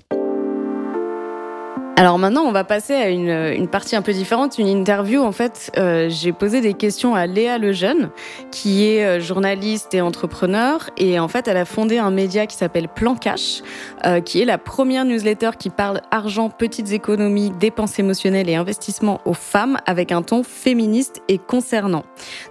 Alors 1.96 2.18
maintenant, 2.18 2.42
on 2.42 2.52
va 2.52 2.64
passer 2.64 2.94
à 2.94 3.10
une, 3.10 3.30
une, 3.30 3.68
partie 3.68 3.96
un 3.96 4.02
peu 4.02 4.14
différente, 4.14 4.58
une 4.58 4.68
interview. 4.68 5.22
En 5.22 5.32
fait, 5.32 5.72
euh, 5.78 6.10
j'ai 6.10 6.34
posé 6.34 6.60
des 6.60 6.74
questions 6.74 7.14
à 7.14 7.28
Léa 7.28 7.60
Lejeune, 7.60 8.10
qui 8.50 8.88
est 8.88 9.06
euh, 9.06 9.20
journaliste 9.20 9.94
et 9.94 10.02
entrepreneur. 10.02 10.90
Et 10.98 11.20
en 11.20 11.28
fait, 11.28 11.48
elle 11.48 11.58
a 11.58 11.66
fondé 11.66 12.00
un 12.00 12.10
média 12.10 12.48
qui 12.48 12.58
s'appelle 12.58 12.88
Plan 12.88 13.16
Cash, 13.16 13.62
euh, 14.06 14.22
qui 14.22 14.42
est 14.42 14.46
la 14.46 14.58
première 14.58 15.06
newsletter 15.06 15.52
qui 15.60 15.70
parle 15.70 16.02
argent, 16.10 16.50
petites 16.50 16.92
économies, 16.94 17.52
dépenses 17.60 18.00
émotionnelles 18.00 18.50
et 18.50 18.56
investissements 18.56 19.22
aux 19.26 19.36
femmes 19.36 19.78
avec 19.86 20.12
un 20.12 20.24
ton 20.24 20.42
féministe 20.42 21.22
et 21.28 21.38
concernant. 21.38 22.06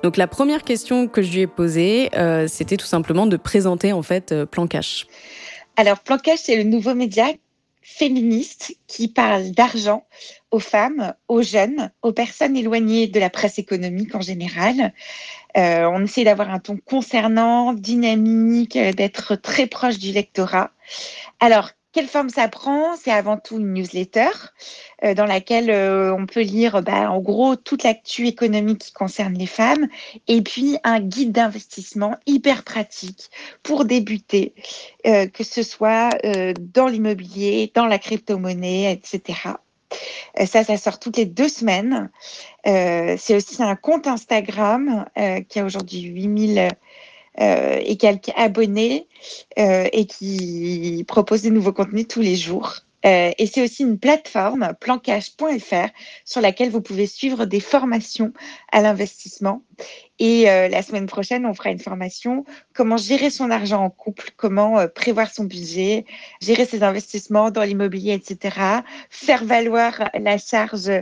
Donc 0.04 0.16
la 0.16 0.28
première 0.28 0.62
question 0.62 1.08
que 1.08 1.20
je 1.20 1.32
lui 1.32 1.40
ai 1.40 1.46
posée, 1.48 2.10
euh, 2.16 2.46
c'était 2.48 2.76
tout 2.76 2.86
simplement 2.86 3.26
de 3.26 3.36
présenter 3.36 3.92
en 3.92 4.02
fait 4.02 4.30
euh, 4.30 4.46
Plan 4.46 4.68
Cash. 4.68 5.06
Alors 5.76 5.98
Plan 5.98 6.18
Cash, 6.18 6.40
c'est 6.44 6.56
le 6.56 6.64
nouveau 6.64 6.94
média 6.94 7.26
féministe 7.82 8.76
qui 8.86 9.08
parle 9.08 9.50
d'argent 9.50 10.06
aux 10.50 10.60
femmes, 10.60 11.14
aux 11.28 11.42
jeunes, 11.42 11.90
aux 12.02 12.12
personnes 12.12 12.56
éloignées 12.56 13.06
de 13.06 13.18
la 13.20 13.30
presse 13.30 13.58
économique 13.58 14.14
en 14.14 14.20
général. 14.20 14.92
Euh, 15.56 15.84
on 15.86 16.04
essaie 16.04 16.24
d'avoir 16.24 16.50
un 16.50 16.58
ton 16.58 16.76
concernant, 16.76 17.72
dynamique, 17.72 18.78
d'être 18.78 19.34
très 19.36 19.66
proche 19.66 19.98
du 19.98 20.12
lectorat. 20.12 20.70
Alors, 21.40 21.70
quelle 21.92 22.08
forme 22.08 22.30
ça 22.30 22.48
prend 22.48 22.96
C'est 22.96 23.10
avant 23.10 23.36
tout 23.36 23.58
une 23.58 23.74
newsletter 23.74 24.30
euh, 25.04 25.14
dans 25.14 25.26
laquelle 25.26 25.70
euh, 25.70 26.14
on 26.14 26.26
peut 26.26 26.40
lire 26.40 26.82
bah, 26.82 27.10
en 27.10 27.20
gros 27.20 27.54
toute 27.54 27.84
l'actu 27.84 28.26
économique 28.26 28.78
qui 28.78 28.92
concerne 28.92 29.34
les 29.34 29.46
femmes 29.46 29.86
et 30.26 30.40
puis 30.40 30.78
un 30.84 31.00
guide 31.00 31.32
d'investissement 31.32 32.16
hyper 32.26 32.64
pratique 32.64 33.30
pour 33.62 33.84
débuter, 33.84 34.54
euh, 35.06 35.26
que 35.26 35.44
ce 35.44 35.62
soit 35.62 36.10
dans 36.60 36.86
l'immobilier, 36.86 37.70
dans 37.74 37.86
la 37.86 37.98
crypto-monnaie, 37.98 38.92
etc. 38.92 39.50
Ça, 40.46 40.64
ça 40.64 40.76
sort 40.78 40.98
toutes 40.98 41.18
les 41.18 41.26
deux 41.26 41.48
semaines. 41.48 42.10
C'est 42.64 43.34
aussi 43.34 43.62
un 43.62 43.76
compte 43.76 44.06
Instagram 44.06 45.06
qui 45.48 45.60
a 45.60 45.64
aujourd'hui 45.64 46.00
8000 46.02 46.70
euh, 47.40 47.80
et 47.82 47.96
quelques 47.96 48.30
abonnés 48.36 49.08
euh, 49.58 49.88
et 49.92 50.06
qui 50.06 51.04
propose 51.08 51.42
des 51.42 51.50
nouveaux 51.50 51.72
contenus 51.72 52.08
tous 52.08 52.20
les 52.20 52.36
jours. 52.36 52.76
Euh, 53.04 53.32
et 53.36 53.46
c'est 53.46 53.62
aussi 53.62 53.82
une 53.82 53.98
plateforme, 53.98 54.74
plancash.fr, 54.80 55.88
sur 56.24 56.40
laquelle 56.40 56.70
vous 56.70 56.80
pouvez 56.80 57.06
suivre 57.06 57.44
des 57.44 57.60
formations 57.60 58.32
à 58.70 58.80
l'investissement. 58.80 59.62
Et 60.18 60.48
euh, 60.48 60.68
la 60.68 60.82
semaine 60.82 61.06
prochaine, 61.06 61.46
on 61.46 61.54
fera 61.54 61.70
une 61.70 61.80
formation 61.80 62.44
comment 62.74 62.96
gérer 62.96 63.30
son 63.30 63.50
argent 63.50 63.82
en 63.82 63.90
couple, 63.90 64.30
comment 64.36 64.78
euh, 64.78 64.86
prévoir 64.86 65.32
son 65.32 65.44
budget, 65.44 66.04
gérer 66.40 66.64
ses 66.64 66.82
investissements 66.82 67.50
dans 67.50 67.62
l'immobilier, 67.62 68.12
etc. 68.12 68.56
Faire 69.10 69.44
valoir 69.44 70.10
la 70.14 70.38
charge 70.38 70.92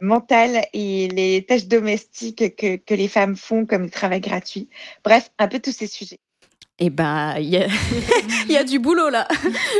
mentale 0.00 0.64
et 0.72 1.08
les 1.08 1.44
tâches 1.44 1.66
domestiques 1.66 2.54
que, 2.56 2.76
que 2.76 2.94
les 2.94 3.08
femmes 3.08 3.36
font 3.36 3.66
comme 3.66 3.84
le 3.84 3.90
travail 3.90 4.20
gratuit. 4.20 4.68
Bref, 5.04 5.30
un 5.38 5.48
peu 5.48 5.58
tous 5.58 5.72
ces 5.72 5.88
sujets. 5.88 6.20
Eh 6.80 6.90
ben, 6.90 7.34
il 7.38 7.48
y, 7.48 7.56
a... 7.56 7.66
y 8.48 8.56
a 8.56 8.62
du 8.62 8.78
boulot 8.78 9.08
là. 9.08 9.26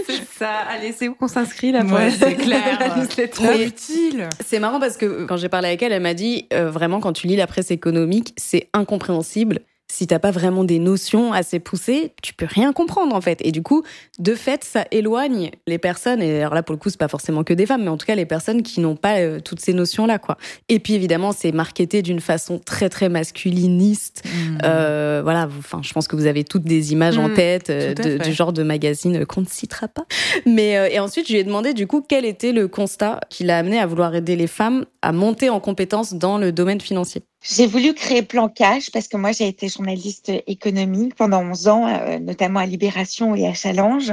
C'est 0.06 0.24
ça. 0.36 0.50
Allez, 0.68 0.92
c'est 0.92 1.06
où 1.06 1.14
qu'on 1.14 1.28
s'inscrit 1.28 1.70
là 1.70 1.84
Ouais, 1.84 2.10
c'est 2.10 2.34
clair. 2.34 2.78
c'est 3.10 3.28
trop 3.28 3.52
utile. 3.52 4.28
C'est 4.44 4.58
marrant 4.58 4.80
parce 4.80 4.96
que 4.96 5.24
quand 5.24 5.36
j'ai 5.36 5.48
parlé 5.48 5.68
avec 5.68 5.82
elle, 5.82 5.92
elle 5.92 6.02
m'a 6.02 6.14
dit 6.14 6.46
euh, 6.52 6.70
vraiment 6.70 6.98
quand 6.98 7.12
tu 7.12 7.28
lis 7.28 7.36
la 7.36 7.46
presse 7.46 7.70
économique, 7.70 8.34
c'est 8.36 8.68
incompréhensible 8.72 9.60
si 9.90 10.06
t'as 10.06 10.18
pas 10.18 10.30
vraiment 10.30 10.64
des 10.64 10.78
notions 10.78 11.32
assez 11.32 11.60
poussées, 11.60 12.12
tu 12.22 12.34
peux 12.34 12.46
rien 12.48 12.72
comprendre 12.72 13.16
en 13.16 13.20
fait. 13.22 13.38
Et 13.42 13.52
du 13.52 13.62
coup, 13.62 13.82
de 14.18 14.34
fait, 14.34 14.62
ça 14.64 14.84
éloigne 14.90 15.50
les 15.66 15.78
personnes. 15.78 16.20
Et 16.20 16.40
alors 16.40 16.54
là, 16.54 16.62
pour 16.62 16.74
le 16.74 16.78
coup, 16.78 16.90
c'est 16.90 16.98
pas 16.98 17.08
forcément 17.08 17.42
que 17.42 17.54
des 17.54 17.64
femmes, 17.66 17.82
mais 17.84 17.88
en 17.88 17.96
tout 17.96 18.06
cas 18.06 18.14
les 18.14 18.26
personnes 18.26 18.62
qui 18.62 18.80
n'ont 18.80 18.96
pas 18.96 19.18
euh, 19.20 19.40
toutes 19.40 19.60
ces 19.60 19.72
notions-là, 19.72 20.18
quoi. 20.18 20.36
Et 20.68 20.78
puis 20.78 20.92
évidemment, 20.94 21.32
c'est 21.32 21.52
marketé 21.52 22.02
d'une 22.02 22.20
façon 22.20 22.58
très 22.58 22.88
très 22.90 23.08
masculiniste. 23.08 24.22
Mmh. 24.24 24.58
Euh, 24.64 25.20
voilà, 25.22 25.48
enfin, 25.58 25.80
je 25.82 25.92
pense 25.92 26.06
que 26.08 26.16
vous 26.16 26.26
avez 26.26 26.44
toutes 26.44 26.64
des 26.64 26.92
images 26.92 27.16
en 27.18 27.28
Mmh, 27.28 27.34
tête 27.34 27.70
euh, 27.70 27.94
de- 27.94 28.18
du 28.18 28.32
genre 28.32 28.52
de 28.52 28.62
magazine 28.62 29.24
qu'on 29.26 29.40
ne 29.42 29.46
citera 29.46 29.88
pas. 29.88 30.04
Mais 30.46 30.76
euh, 30.76 30.88
et 30.90 30.98
ensuite, 30.98 31.26
je 31.28 31.32
lui 31.32 31.40
ai 31.40 31.44
demandé 31.44 31.72
du 31.74 31.86
coup 31.86 32.04
quel 32.06 32.24
était 32.24 32.52
le 32.52 32.68
constat 32.68 33.20
qui 33.30 33.44
l'a 33.44 33.58
amené 33.58 33.78
à 33.78 33.86
vouloir 33.86 34.14
aider 34.14 34.36
les 34.36 34.46
femmes 34.46 34.84
à 35.02 35.12
monter 35.12 35.48
en 35.50 35.60
compétences 35.60 36.14
dans 36.14 36.38
le 36.38 36.52
domaine 36.52 36.80
financier. 36.80 37.22
J'ai 37.40 37.66
voulu 37.66 37.94
créer 37.94 38.22
Plan 38.22 38.48
Cash 38.48 38.90
parce 38.90 39.06
que 39.06 39.16
moi, 39.16 39.32
j'ai 39.32 39.46
été 39.46 39.68
journaliste 39.68 40.32
économique 40.46 41.14
pendant 41.14 41.42
11 41.42 41.68
ans, 41.68 41.86
euh, 41.86 42.18
notamment 42.18 42.60
à 42.60 42.66
Libération 42.66 43.34
et 43.36 43.46
à 43.46 43.54
Challenge. 43.54 44.12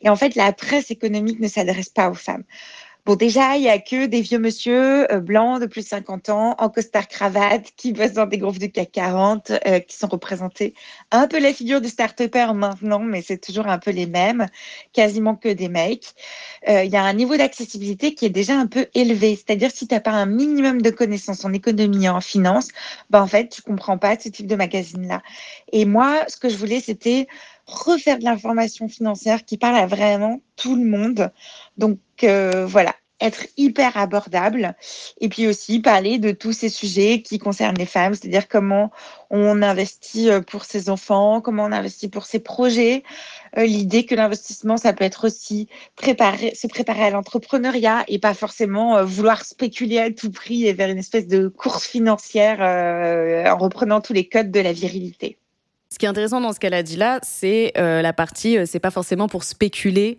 Et 0.00 0.08
en 0.08 0.16
fait, 0.16 0.34
la 0.34 0.52
presse 0.52 0.90
économique 0.90 1.38
ne 1.38 1.48
s'adresse 1.48 1.88
pas 1.88 2.10
aux 2.10 2.14
femmes. 2.14 2.44
Bon, 3.06 3.16
déjà, 3.16 3.56
il 3.58 3.62
y 3.62 3.68
a 3.68 3.78
que 3.78 4.06
des 4.06 4.22
vieux 4.22 4.38
monsieur 4.38 5.12
euh, 5.12 5.20
blancs 5.20 5.60
de 5.60 5.66
plus 5.66 5.82
de 5.82 5.88
50 5.88 6.30
ans, 6.30 6.54
en 6.58 6.70
costard 6.70 7.06
cravate, 7.06 7.66
qui 7.76 7.92
bossent 7.92 8.14
dans 8.14 8.24
des 8.24 8.38
groupes 8.38 8.58
du 8.58 8.70
CAC 8.72 8.92
40, 8.92 9.50
euh, 9.66 9.78
qui 9.80 9.94
sont 9.94 10.06
représentés. 10.06 10.72
Un 11.10 11.28
peu 11.28 11.38
la 11.38 11.52
figure 11.52 11.82
du 11.82 11.88
start-upper 11.90 12.54
maintenant, 12.54 13.00
mais 13.00 13.20
c'est 13.20 13.36
toujours 13.36 13.66
un 13.66 13.78
peu 13.78 13.90
les 13.90 14.06
mêmes, 14.06 14.46
quasiment 14.94 15.34
que 15.36 15.50
des 15.50 15.68
mecs. 15.68 16.14
Euh, 16.68 16.84
Il 16.84 16.90
y 16.90 16.96
a 16.96 17.02
un 17.02 17.12
niveau 17.12 17.36
d'accessibilité 17.36 18.14
qui 18.14 18.24
est 18.24 18.30
déjà 18.30 18.54
un 18.58 18.66
peu 18.66 18.86
élevé. 18.94 19.36
C'est-à-dire, 19.36 19.70
si 19.70 19.86
tu 19.86 19.92
n'as 19.94 20.00
pas 20.00 20.12
un 20.12 20.24
minimum 20.26 20.80
de 20.80 20.88
connaissances 20.88 21.44
en 21.44 21.52
économie 21.52 22.06
et 22.06 22.08
en 22.08 22.22
finance, 22.22 22.68
bah, 23.10 23.22
en 23.22 23.26
fait, 23.26 23.50
tu 23.50 23.60
comprends 23.60 23.98
pas 23.98 24.18
ce 24.18 24.30
type 24.30 24.46
de 24.46 24.56
magazine-là. 24.56 25.20
Et 25.72 25.84
moi, 25.84 26.24
ce 26.28 26.38
que 26.38 26.48
je 26.48 26.56
voulais, 26.56 26.80
c'était 26.80 27.26
refaire 27.66 28.18
de 28.18 28.24
l'information 28.24 28.88
financière 28.88 29.44
qui 29.44 29.58
parle 29.58 29.76
à 29.76 29.86
vraiment 29.86 30.40
tout 30.56 30.76
le 30.76 30.84
monde. 30.84 31.32
Donc, 31.76 31.98
euh, 32.22 32.66
voilà 32.66 32.94
être 33.20 33.46
hyper 33.56 33.96
abordable 33.96 34.74
et 35.20 35.28
puis 35.28 35.46
aussi 35.46 35.80
parler 35.80 36.18
de 36.18 36.32
tous 36.32 36.52
ces 36.52 36.68
sujets 36.68 37.22
qui 37.22 37.38
concernent 37.38 37.78
les 37.78 37.86
femmes, 37.86 38.14
c'est-à-dire 38.14 38.48
comment 38.48 38.90
on 39.30 39.62
investit 39.62 40.30
euh, 40.30 40.40
pour 40.40 40.64
ses 40.64 40.90
enfants, 40.90 41.40
comment 41.40 41.64
on 41.64 41.72
investit 41.72 42.08
pour 42.08 42.26
ses 42.26 42.40
projets, 42.40 43.02
euh, 43.58 43.64
l'idée 43.64 44.04
que 44.04 44.14
l'investissement, 44.14 44.76
ça 44.76 44.92
peut 44.92 45.04
être 45.04 45.26
aussi 45.26 45.68
préparer, 45.96 46.54
se 46.54 46.66
préparer 46.66 47.04
à 47.04 47.10
l'entrepreneuriat 47.10 48.04
et 48.08 48.18
pas 48.18 48.34
forcément 48.34 48.96
euh, 48.96 49.04
vouloir 49.04 49.44
spéculer 49.44 49.98
à 49.98 50.10
tout 50.10 50.30
prix 50.30 50.66
et 50.66 50.72
vers 50.72 50.90
une 50.90 50.98
espèce 50.98 51.26
de 51.26 51.48
course 51.48 51.86
financière 51.86 52.58
euh, 52.60 53.46
en 53.46 53.56
reprenant 53.56 54.00
tous 54.00 54.12
les 54.12 54.28
codes 54.28 54.50
de 54.50 54.60
la 54.60 54.72
virilité. 54.72 55.38
Ce 55.94 55.98
qui 56.00 56.06
est 56.06 56.08
intéressant 56.08 56.40
dans 56.40 56.52
ce 56.52 56.58
qu'elle 56.58 56.74
a 56.74 56.82
dit 56.82 56.96
là, 56.96 57.20
c'est 57.22 57.72
euh, 57.78 58.02
la 58.02 58.12
partie, 58.12 58.58
euh, 58.58 58.64
c'est 58.66 58.80
pas 58.80 58.90
forcément 58.90 59.28
pour 59.28 59.44
spéculer, 59.44 60.18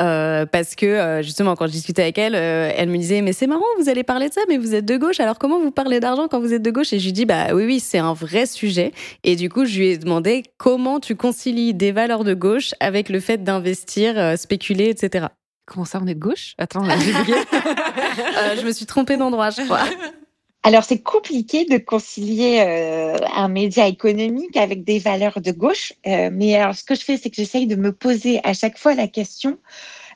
euh, 0.00 0.44
parce 0.44 0.74
que 0.74 1.20
justement 1.22 1.54
quand 1.54 1.68
je 1.68 1.70
discutais 1.70 2.02
avec 2.02 2.18
elle, 2.18 2.34
elle 2.34 2.88
me 2.88 2.96
disait 2.98 3.22
mais 3.22 3.32
c'est 3.32 3.46
marrant, 3.46 3.62
vous 3.78 3.88
allez 3.88 4.02
parler 4.02 4.28
de 4.28 4.34
ça, 4.34 4.40
mais 4.48 4.56
vous 4.56 4.74
êtes 4.74 4.84
de 4.84 4.96
gauche, 4.96 5.20
alors 5.20 5.38
comment 5.38 5.60
vous 5.60 5.70
parlez 5.70 6.00
d'argent 6.00 6.26
quand 6.26 6.40
vous 6.40 6.52
êtes 6.52 6.62
de 6.62 6.70
gauche? 6.72 6.92
Et 6.92 6.98
je 6.98 7.04
lui 7.04 7.12
dis 7.12 7.26
bah 7.26 7.54
oui 7.54 7.64
oui 7.64 7.78
c'est 7.78 7.98
un 7.98 8.12
vrai 8.12 8.44
sujet. 8.46 8.90
Et 9.22 9.36
du 9.36 9.48
coup 9.48 9.66
je 9.66 9.78
lui 9.78 9.86
ai 9.90 9.98
demandé 9.98 10.42
comment 10.58 10.98
tu 10.98 11.14
concilies 11.14 11.74
des 11.74 11.92
valeurs 11.92 12.24
de 12.24 12.34
gauche 12.34 12.74
avec 12.80 13.08
le 13.08 13.20
fait 13.20 13.44
d'investir, 13.44 14.36
spéculer, 14.36 14.88
etc. 14.88 15.26
Comment 15.64 15.84
ça, 15.84 16.00
on 16.02 16.08
est 16.08 16.14
de 16.14 16.20
gauche? 16.20 16.54
Attends, 16.58 16.84
j'ai 16.84 17.12
je 18.60 18.66
me 18.66 18.72
suis 18.72 18.84
trompée 18.84 19.16
d'endroit, 19.16 19.50
je 19.50 19.62
crois. 19.62 19.84
Alors, 20.66 20.82
c'est 20.82 21.02
compliqué 21.02 21.66
de 21.66 21.76
concilier 21.76 22.64
euh, 22.66 23.18
un 23.36 23.48
média 23.48 23.86
économique 23.86 24.56
avec 24.56 24.82
des 24.82 24.98
valeurs 24.98 25.42
de 25.42 25.52
gauche. 25.52 25.92
Euh, 26.06 26.30
mais 26.32 26.56
alors, 26.56 26.74
ce 26.74 26.82
que 26.82 26.94
je 26.94 27.02
fais, 27.02 27.18
c'est 27.18 27.28
que 27.28 27.36
j'essaye 27.36 27.66
de 27.66 27.76
me 27.76 27.92
poser 27.92 28.40
à 28.44 28.54
chaque 28.54 28.78
fois 28.78 28.94
la 28.94 29.06
question 29.06 29.58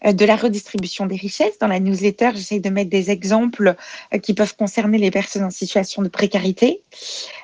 euh, 0.06 0.14
de 0.14 0.24
la 0.24 0.36
redistribution 0.36 1.04
des 1.04 1.16
richesses. 1.16 1.58
Dans 1.58 1.66
la 1.66 1.80
newsletter, 1.80 2.30
j'essaye 2.34 2.60
de 2.60 2.70
mettre 2.70 2.88
des 2.88 3.10
exemples 3.10 3.74
qui 4.22 4.32
peuvent 4.32 4.56
concerner 4.56 4.96
les 4.96 5.10
personnes 5.10 5.44
en 5.44 5.50
situation 5.50 6.00
de 6.00 6.08
précarité. 6.08 6.82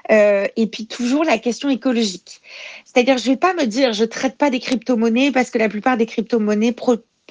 Et 0.08 0.66
puis, 0.72 0.86
toujours 0.86 1.24
la 1.24 1.36
question 1.36 1.68
écologique. 1.68 2.40
C'est-à-dire, 2.86 3.18
je 3.18 3.26
vais 3.26 3.36
pas 3.36 3.52
me 3.52 3.66
dire, 3.66 3.92
je 3.92 4.04
traite 4.04 4.38
pas 4.38 4.48
des 4.48 4.60
crypto-monnaies 4.60 5.30
parce 5.30 5.50
que 5.50 5.58
la 5.58 5.68
plupart 5.68 5.98
des 5.98 6.06
crypto-monnaies 6.06 6.72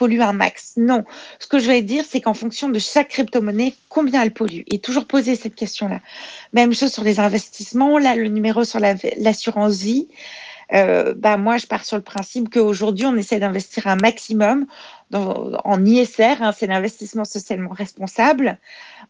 polluent 0.03 0.21
un 0.21 0.33
max. 0.33 0.73
Non. 0.75 1.05
Ce 1.39 1.47
que 1.47 1.59
je 1.59 1.67
vais 1.67 1.81
dire, 1.81 2.03
c'est 2.05 2.19
qu'en 2.19 2.33
fonction 2.33 2.67
de 2.67 2.77
chaque 2.77 3.07
crypto-monnaie, 3.07 3.73
combien 3.87 4.21
elle 4.21 4.33
pollue 4.33 4.63
Et 4.69 4.79
toujours 4.79 5.05
poser 5.05 5.37
cette 5.37 5.55
question-là. 5.55 6.01
Même 6.51 6.73
chose 6.73 6.91
sur 6.91 7.05
les 7.05 7.21
investissements. 7.21 7.97
Là, 7.99 8.17
le 8.17 8.27
numéro 8.27 8.65
sur 8.65 8.81
la- 8.81 8.95
l'assurance 9.17 9.77
vie. 9.77 10.09
Euh, 10.73 11.13
bah 11.15 11.37
moi, 11.37 11.57
je 11.57 11.67
pars 11.67 11.85
sur 11.85 11.95
le 11.95 12.03
principe 12.03 12.49
qu'aujourd'hui, 12.49 13.05
on 13.05 13.15
essaie 13.15 13.39
d'investir 13.39 13.87
un 13.87 13.95
maximum 13.95 14.65
en 15.13 15.85
ISR, 15.85 16.41
hein, 16.41 16.51
c'est 16.57 16.65
l'investissement 16.65 17.23
socialement 17.25 17.69
responsable. 17.69 18.57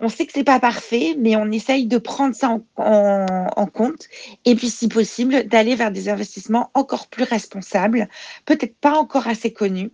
On 0.02 0.10
sait 0.10 0.26
que 0.26 0.34
c'est 0.34 0.44
pas 0.44 0.60
parfait, 0.60 1.16
mais 1.18 1.38
on 1.38 1.50
essaye 1.52 1.86
de 1.86 1.98
prendre 1.98 2.36
ça 2.36 2.58
en 2.76 3.66
compte. 3.68 4.08
Et 4.44 4.56
puis, 4.56 4.70
si 4.70 4.90
possible, 4.90 5.46
d'aller 5.48 5.76
vers 5.76 5.92
des 5.92 6.10
investissements 6.10 6.72
encore 6.74 7.08
plus 7.08 7.24
responsables, 7.24 8.10
peut-être 8.46 8.76
pas 8.78 8.98
encore 8.98 9.28
assez 9.28 9.54
connus, 9.54 9.92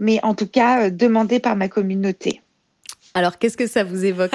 mais 0.00 0.18
en 0.24 0.34
tout 0.34 0.48
cas 0.48 0.86
euh, 0.86 0.90
demandés 0.90 1.38
par 1.38 1.54
ma 1.54 1.68
communauté. 1.68 2.40
Alors 3.14 3.38
qu'est-ce 3.38 3.56
que 3.56 3.68
ça 3.68 3.84
vous 3.84 4.04
évoque? 4.04 4.32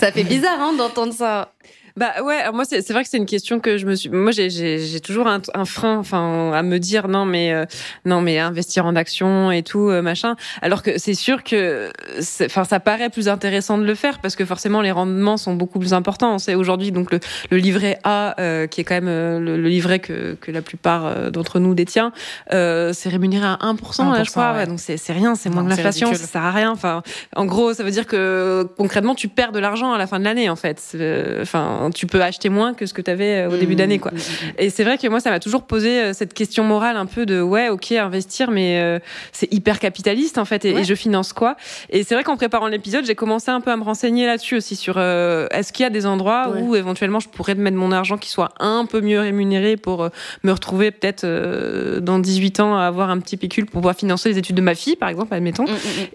Ça 0.00 0.12
fait 0.12 0.24
bizarre 0.24 0.60
hein, 0.60 0.72
d'entendre 0.72 1.12
ça. 1.12 1.52
Bah 1.96 2.12
ouais, 2.24 2.36
alors 2.36 2.54
moi 2.54 2.64
c'est 2.64 2.82
c'est 2.82 2.92
vrai 2.92 3.02
que 3.02 3.08
c'est 3.10 3.16
une 3.18 3.26
question 3.26 3.60
que 3.60 3.76
je 3.78 3.86
me 3.86 3.94
suis. 3.94 4.08
Moi 4.10 4.30
j'ai 4.32 4.50
j'ai 4.50 4.78
j'ai 4.78 5.00
toujours 5.00 5.26
un, 5.26 5.40
un 5.54 5.64
frein, 5.64 5.96
enfin 5.98 6.52
à 6.52 6.62
me 6.62 6.78
dire 6.78 7.08
non 7.08 7.24
mais 7.24 7.52
euh, 7.52 7.64
non 8.04 8.20
mais 8.20 8.38
investir 8.38 8.86
en 8.86 8.96
action 8.96 9.50
et 9.50 9.62
tout 9.62 9.88
euh, 9.90 10.02
machin. 10.02 10.36
Alors 10.62 10.82
que 10.82 10.98
c'est 10.98 11.14
sûr 11.14 11.42
que, 11.44 11.90
c'est- 12.20 12.46
enfin 12.46 12.64
ça 12.64 12.80
paraît 12.80 13.10
plus 13.10 13.28
intéressant 13.28 13.78
de 13.78 13.84
le 13.84 13.94
faire 13.94 14.20
parce 14.20 14.36
que 14.36 14.44
forcément 14.44 14.80
les 14.82 14.92
rendements 14.92 15.36
sont 15.36 15.54
beaucoup 15.54 15.78
plus 15.78 15.92
importants. 15.94 16.34
On 16.34 16.38
sait 16.38 16.54
aujourd'hui 16.54 16.92
donc 16.92 17.10
le, 17.12 17.20
le 17.50 17.56
livret 17.56 17.98
A 18.04 18.34
euh, 18.40 18.66
qui 18.66 18.80
est 18.80 18.84
quand 18.84 18.94
même 18.94 19.08
euh, 19.08 19.38
le, 19.40 19.56
le 19.56 19.68
livret 19.68 19.98
que 19.98 20.34
que 20.40 20.50
la 20.50 20.62
plupart 20.62 21.30
d'entre 21.30 21.58
nous 21.58 21.74
détient, 21.74 22.12
euh, 22.52 22.92
c'est 22.92 23.08
rémunéré 23.08 23.46
à 23.46 23.58
1% 23.62 24.10
là 24.12 24.22
je 24.24 24.28
1%, 24.28 24.30
crois. 24.30 24.52
ouais. 24.52 24.58
Ouais, 24.58 24.66
donc 24.66 24.80
c'est 24.80 24.96
c'est 24.96 25.12
rien, 25.12 25.34
c'est 25.34 25.48
moins 25.50 25.64
que 25.64 25.70
c'est 25.70 25.76
l'inflation, 25.76 26.08
ça 26.14 26.26
sert 26.26 26.42
à 26.44 26.50
rien. 26.50 26.70
Enfin 26.70 27.02
en 27.36 27.44
gros 27.46 27.72
ça 27.74 27.82
veut 27.84 27.90
dire 27.90 28.06
que 28.06 28.66
concrètement 28.76 29.14
tu 29.14 29.28
perds 29.28 29.52
de 29.52 29.58
l'argent 29.58 29.92
à 29.92 29.98
la 29.98 30.06
fin 30.06 30.18
de 30.18 30.24
l'année 30.24 30.48
en 30.50 30.56
fait. 30.56 30.78
C'est- 30.80 31.44
Enfin 31.80 31.90
tu 31.90 32.06
peux 32.06 32.20
acheter 32.22 32.48
moins 32.50 32.74
que 32.74 32.84
ce 32.86 32.92
que 32.92 33.00
tu 33.00 33.10
avais 33.10 33.46
au 33.46 33.56
début 33.56 33.74
d'année 33.74 33.98
quoi. 33.98 34.12
Et 34.58 34.68
c'est 34.70 34.84
vrai 34.84 34.98
que 34.98 35.06
moi 35.08 35.20
ça 35.20 35.30
m'a 35.30 35.40
toujours 35.40 35.62
posé 35.62 36.00
euh, 36.02 36.12
cette 36.12 36.34
question 36.34 36.62
morale 36.64 36.96
un 36.96 37.06
peu 37.06 37.24
de 37.26 37.40
ouais 37.40 37.68
ok 37.70 37.92
investir 37.92 38.50
mais 38.50 38.80
euh, 38.80 38.98
c'est 39.32 39.52
hyper 39.52 39.78
capitaliste 39.78 40.36
en 40.38 40.44
fait 40.44 40.64
et, 40.64 40.74
Ouais. 40.74 40.80
et 40.82 40.84
je 40.84 40.94
finance 40.94 41.32
quoi? 41.32 41.56
Et 41.88 42.04
c'est 42.04 42.14
vrai 42.14 42.22
qu'en 42.22 42.36
préparant 42.36 42.66
l'épisode 42.68 43.06
j'ai 43.06 43.14
commencé 43.14 43.50
un 43.50 43.60
peu 43.60 43.70
à 43.70 43.76
me 43.76 43.82
renseigner 43.82 44.26
là-dessus 44.26 44.56
aussi 44.56 44.76
sur 44.76 44.94
euh, 44.98 45.46
est-ce 45.52 45.72
qu'il 45.72 45.82
y 45.82 45.86
a 45.86 45.90
des 45.90 46.06
endroits 46.06 46.50
Ouais. 46.50 46.60
où 46.62 46.76
éventuellement 46.76 47.18
je 47.20 47.28
pourrais 47.28 47.54
mettre 47.54 47.76
mon 47.76 47.92
argent 47.92 48.18
qui 48.18 48.28
soit 48.28 48.50
un 48.60 48.84
peu 48.86 49.00
mieux 49.00 49.20
rémunéré 49.20 49.76
pour 49.76 50.02
euh, 50.04 50.08
me 50.44 50.52
retrouver 50.52 50.90
peut-être 50.90 51.24
euh, 51.24 52.00
dans 52.00 52.18
18 52.18 52.60
ans 52.60 52.76
à 52.76 52.82
avoir 52.84 53.10
un 53.10 53.18
petit 53.20 53.36
pécule 53.36 53.64
pour 53.66 53.80
pouvoir 53.80 53.96
financer 53.96 54.28
les 54.28 54.38
études 54.38 54.56
de 54.56 54.60
ma 54.62 54.74
fille 54.74 54.96
par 54.96 55.08
exemple 55.08 55.32
admettons. 55.34 55.64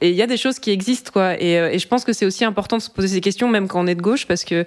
Et 0.02 0.10
il 0.10 0.16
y 0.16 0.22
a 0.22 0.28
des 0.28 0.38
choses 0.38 0.60
qui 0.60 0.72
existent, 0.72 1.12
quoi. 1.12 1.42
Et, 1.42 1.58
euh, 1.60 1.70
et 1.72 1.80
je 1.80 1.88
pense 1.88 2.04
que 2.04 2.14
c'est 2.14 2.26
aussi 2.26 2.44
important 2.46 2.78
de 2.78 2.82
se 2.82 2.90
poser 2.90 3.08
ces 3.08 3.22
questions, 3.22 3.48
même 3.48 3.68
quand 3.68 3.82
on 3.82 3.88
est 3.88 3.96
de 3.96 4.02
gauche, 4.02 4.28
parce 4.28 4.44
que, 4.44 4.66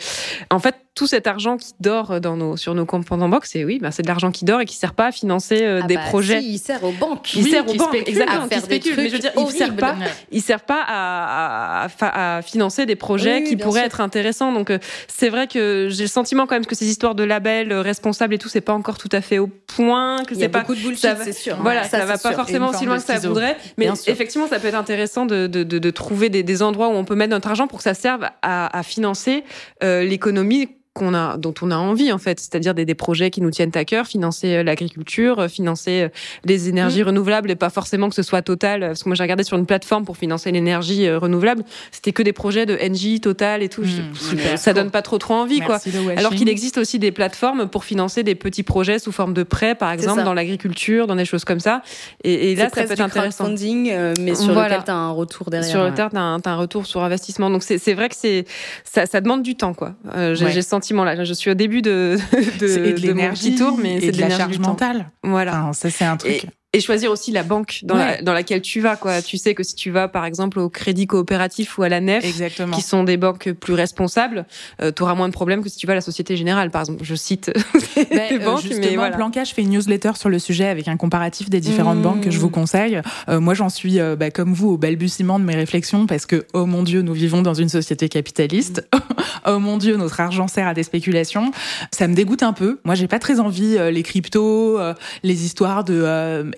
en 0.50 0.58
fait, 0.58 0.74
tout 0.94 1.06
cet 1.06 1.26
argent 1.28 1.56
qui 1.56 1.72
dort 1.80 2.20
dans 2.20 2.36
nos, 2.36 2.56
sur 2.56 2.74
nos 2.74 2.84
comptes 2.84 3.10
en 3.12 3.28
box, 3.28 3.50
c'est 3.52 3.64
oui, 3.64 3.78
ben, 3.80 3.90
c'est 3.92 4.02
de 4.02 4.08
l'argent 4.08 4.30
qui 4.32 4.44
dort 4.44 4.60
et 4.60 4.64
qui 4.64 4.74
sert 4.74 4.94
pas 4.94 5.06
à 5.06 5.12
financer 5.12 5.62
euh, 5.62 5.80
Ah 5.82 5.86
des 5.86 5.94
bah, 5.94 6.02
projets. 6.08 6.40
Si, 6.40 6.54
il 6.54 6.58
sert 6.58 6.82
aux 6.82 6.92
banques. 6.92 7.34
Il 7.34 7.44
Oui, 7.44 7.50
sert 7.50 7.68
aux 7.68 7.74
banques, 7.74 7.94
exactement, 8.06 8.44
à 8.44 8.48
faire 8.48 8.62
spéculent. 8.62 8.94
Mais 8.96 9.08
je 9.08 9.12
veux 9.14 9.18
dire, 9.20 9.32
ils 9.36 9.50
servent 9.50 9.76
pas, 9.76 9.94
ils 10.32 10.42
servent 10.42 10.64
pas 10.64 10.82
à, 10.86 11.84
à, 12.00 12.36
à- 12.38 12.42
financer 12.42 12.84
des 12.86 12.96
projets 12.96 13.38
Oui, 13.38 13.44
qui 13.44 13.56
pourraient 13.56 13.80
sûr. 13.80 13.86
être 13.86 14.00
intéressants. 14.00 14.52
Donc, 14.52 14.70
euh, 14.70 14.78
c'est 15.06 15.28
vrai 15.28 15.46
que 15.46 15.88
j'ai 15.90 16.04
le 16.04 16.08
sentiment 16.08 16.46
quand 16.46 16.56
même 16.56 16.66
que 16.66 16.74
ces 16.74 16.86
histoires 16.88 17.14
de 17.14 17.22
labels 17.24 17.70
euh, 17.70 17.80
responsables 17.82 18.34
et 18.34 18.38
tout, 18.38 18.48
c'est 18.48 18.60
pas 18.60 18.72
encore 18.74 18.98
tout 18.98 19.08
à 19.12 19.20
fait 19.20 19.38
au 19.38 19.46
point, 19.46 20.24
que 20.24 20.34
Il 20.34 20.40
y 20.40 20.42
a 20.42 20.46
c'est 20.46 20.48
pas 20.48 20.60
beaucoup 20.60 20.74
de 20.74 20.80
bullshit, 20.80 21.10
c'est 21.22 21.32
sûr. 21.32 21.56
Voilà, 21.60 21.84
ça, 21.84 21.98
ça, 22.00 22.06
va 22.06 22.12
pas 22.18 22.30
sûr. 22.30 22.32
forcément 22.34 22.70
aussi 22.70 22.84
loin 22.86 22.96
que 22.98 23.04
ça 23.04 23.18
voudrait, 23.18 23.56
mais 23.76 23.88
effectivement, 24.06 24.48
ça 24.48 24.58
peut 24.58 24.68
être 24.68 24.74
intéressant 24.74 25.26
de, 25.26 25.46
de, 25.46 25.62
de, 25.62 25.78
de 25.78 25.90
trouver 25.90 26.28
des, 26.28 26.42
des 26.42 26.62
endroits 26.62 26.88
où 26.88 26.92
on 26.92 27.04
peut 27.04 27.14
mettre 27.14 27.30
notre 27.30 27.48
argent 27.48 27.66
pour 27.68 27.78
que 27.78 27.84
ça 27.84 27.94
serve 27.94 28.24
à, 28.42 28.76
à 28.76 28.82
financer 28.82 29.44
euh, 29.84 30.02
l'économie 30.04 30.68
qu'on 30.98 31.14
a, 31.14 31.36
dont 31.36 31.54
on 31.62 31.70
a 31.70 31.76
envie 31.76 32.12
en 32.12 32.18
fait, 32.18 32.40
c'est-à-dire 32.40 32.74
des, 32.74 32.84
des, 32.84 32.94
projets 32.94 33.30
qui 33.30 33.40
nous 33.40 33.50
tiennent 33.50 33.70
à 33.74 33.84
cœur, 33.84 34.06
financer 34.06 34.56
euh, 34.56 34.62
l'agriculture, 34.62 35.38
euh, 35.38 35.48
financer 35.48 36.08
les 36.44 36.68
énergies 36.68 37.02
mmh. 37.02 37.06
renouvelables 37.06 37.50
et 37.50 37.56
pas 37.56 37.70
forcément 37.70 38.08
que 38.08 38.14
ce 38.14 38.22
soit 38.22 38.42
Total. 38.42 38.80
Parce 38.80 39.02
que 39.02 39.08
moi 39.08 39.16
j'ai 39.16 39.22
regardé 39.22 39.44
sur 39.44 39.56
une 39.56 39.66
plateforme 39.66 40.04
pour 40.04 40.16
financer 40.16 40.50
l'énergie 40.50 41.10
renouvelable, 41.10 41.64
c'était 41.90 42.12
que 42.12 42.22
des 42.22 42.32
projets 42.32 42.66
de 42.66 42.76
NJ, 42.76 43.20
Total 43.20 43.62
et 43.62 43.68
tout. 43.68 43.82
Mmh, 43.82 44.56
ça 44.56 44.72
donne 44.72 44.90
pas 44.90 45.02
trop 45.02 45.18
trop 45.18 45.34
envie 45.34 45.60
quoi. 45.60 45.78
Alors 46.16 46.32
qu'il 46.34 46.48
existe 46.48 46.78
aussi 46.78 46.98
des 46.98 47.12
plateformes 47.12 47.68
pour 47.68 47.84
financer 47.84 48.22
des 48.22 48.34
petits 48.34 48.62
projets 48.62 48.98
sous 48.98 49.12
forme 49.12 49.34
de 49.34 49.42
prêts, 49.42 49.74
par 49.74 49.92
exemple, 49.92 50.22
dans 50.24 50.34
l'agriculture, 50.34 51.06
dans 51.06 51.16
des 51.16 51.24
choses 51.24 51.44
comme 51.44 51.60
ça. 51.60 51.82
Et, 52.24 52.52
et 52.52 52.56
là, 52.56 52.68
ça 52.68 52.84
peut 52.84 52.92
être 52.92 53.00
intéressant. 53.00 53.48
Mais 53.48 54.34
sur 54.34 54.54
lequel 54.54 54.84
tu 54.84 54.90
as 54.90 54.94
un 54.94 55.10
retour 55.10 55.50
derrière. 55.50 55.70
Sur 55.70 55.84
le 55.84 55.94
terre, 55.94 56.10
tu 56.10 56.16
as, 56.16 56.20
un 56.22 56.56
retour 56.56 56.86
sur 56.86 57.02
investissement. 57.02 57.50
Donc 57.50 57.62
c'est 57.62 57.94
vrai 57.94 58.08
que 58.08 58.16
c'est 58.16 58.44
ça, 58.84 59.06
ça, 59.06 59.20
demande 59.20 59.42
du 59.42 59.54
temps, 59.56 59.74
quoi. 59.74 59.92
Euh, 60.14 60.34
J'ai 60.34 60.62
ce 60.62 60.68
sentiment-là. 60.88 61.24
Je 61.24 61.32
suis 61.32 61.50
au 61.50 61.54
début 61.54 61.82
de, 61.82 62.18
de, 62.32 62.92
de, 62.96 63.06
de 63.06 63.12
mon 63.12 63.30
petit 63.30 63.54
tour, 63.54 63.78
mais 63.78 64.00
c'est 64.00 64.12
de, 64.12 64.16
de 64.16 64.20
la 64.20 64.30
charge 64.30 64.58
mentale. 64.58 65.10
Voilà. 65.22 65.70
ça, 65.72 65.90
c'est 65.90 66.04
un 66.04 66.16
truc 66.16 66.46
et 66.74 66.80
choisir 66.80 67.10
aussi 67.10 67.32
la 67.32 67.42
banque 67.42 67.80
dans, 67.84 67.96
la, 67.96 68.20
dans 68.20 68.34
laquelle 68.34 68.60
tu 68.60 68.80
vas 68.80 68.96
quoi. 68.96 69.22
Tu 69.22 69.38
sais 69.38 69.54
que 69.54 69.62
si 69.62 69.74
tu 69.74 69.90
vas 69.90 70.06
par 70.06 70.26
exemple 70.26 70.58
au 70.58 70.68
crédit 70.68 71.06
coopératif 71.06 71.78
ou 71.78 71.82
à 71.82 71.88
la 71.88 72.02
nef 72.02 72.22
Exactement. 72.22 72.76
qui 72.76 72.82
sont 72.82 73.04
des 73.04 73.16
banques 73.16 73.52
plus 73.52 73.72
responsables 73.72 74.44
euh, 74.82 74.92
tu 74.94 75.02
auras 75.02 75.14
moins 75.14 75.28
de 75.28 75.32
problèmes 75.32 75.62
que 75.62 75.70
si 75.70 75.78
tu 75.78 75.86
vas 75.86 75.92
à 75.92 75.94
la 75.94 76.02
société 76.02 76.36
générale 76.36 76.70
par 76.70 76.82
exemple. 76.82 77.02
Je 77.04 77.14
cite 77.14 77.50
ben, 78.10 78.28
des 78.28 78.38
banques 78.38 78.60
justement, 78.60 78.86
mais 78.86 78.96
voilà. 78.96 79.16
Blanca 79.16 79.46
fait 79.46 79.62
une 79.62 79.70
newsletter 79.70 80.12
sur 80.16 80.28
le 80.28 80.38
sujet 80.38 80.66
avec 80.66 80.88
un 80.88 80.98
comparatif 80.98 81.48
des 81.48 81.60
différentes 81.60 81.98
mmh. 81.98 82.02
banques 82.02 82.20
que 82.24 82.30
je 82.30 82.38
vous 82.38 82.50
conseille. 82.50 83.00
Euh, 83.30 83.40
moi 83.40 83.54
j'en 83.54 83.70
suis 83.70 83.98
euh, 83.98 84.14
bah, 84.14 84.30
comme 84.30 84.52
vous 84.52 84.68
au 84.68 84.76
balbutiement 84.76 85.38
de 85.38 85.44
mes 85.44 85.54
réflexions 85.54 86.06
parce 86.06 86.26
que 86.26 86.44
oh 86.52 86.66
mon 86.66 86.82
dieu 86.82 87.00
nous 87.00 87.14
vivons 87.14 87.40
dans 87.40 87.54
une 87.54 87.70
société 87.70 88.10
capitaliste. 88.10 88.86
Oh 89.46 89.60
mon 89.60 89.78
dieu 89.78 89.96
notre 89.96 90.20
argent 90.20 90.48
sert 90.48 90.66
à 90.66 90.74
des 90.74 90.82
spéculations. 90.82 91.52
Ça 91.92 92.08
me 92.08 92.14
dégoûte 92.14 92.42
un 92.42 92.52
peu. 92.52 92.80
Moi 92.84 92.94
j'ai 92.94 93.06
pas 93.06 93.18
très 93.18 93.40
envie 93.40 93.78
les 93.90 94.02
cryptos 94.02 94.78
les 95.22 95.44
histoires 95.44 95.84
de 95.84 96.04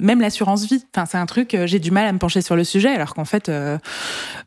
même 0.01 0.20
l'assurance 0.20 0.66
vie. 0.66 0.84
Enfin, 0.94 1.07
c'est 1.07 1.18
un 1.18 1.26
truc, 1.26 1.55
euh, 1.55 1.66
j'ai 1.66 1.78
du 1.78 1.90
mal 1.90 2.07
à 2.07 2.12
me 2.12 2.18
pencher 2.18 2.42
sur 2.42 2.57
le 2.57 2.64
sujet, 2.64 2.88
alors 2.88 3.14
qu'en 3.14 3.24
fait, 3.24 3.48
euh, 3.48 3.78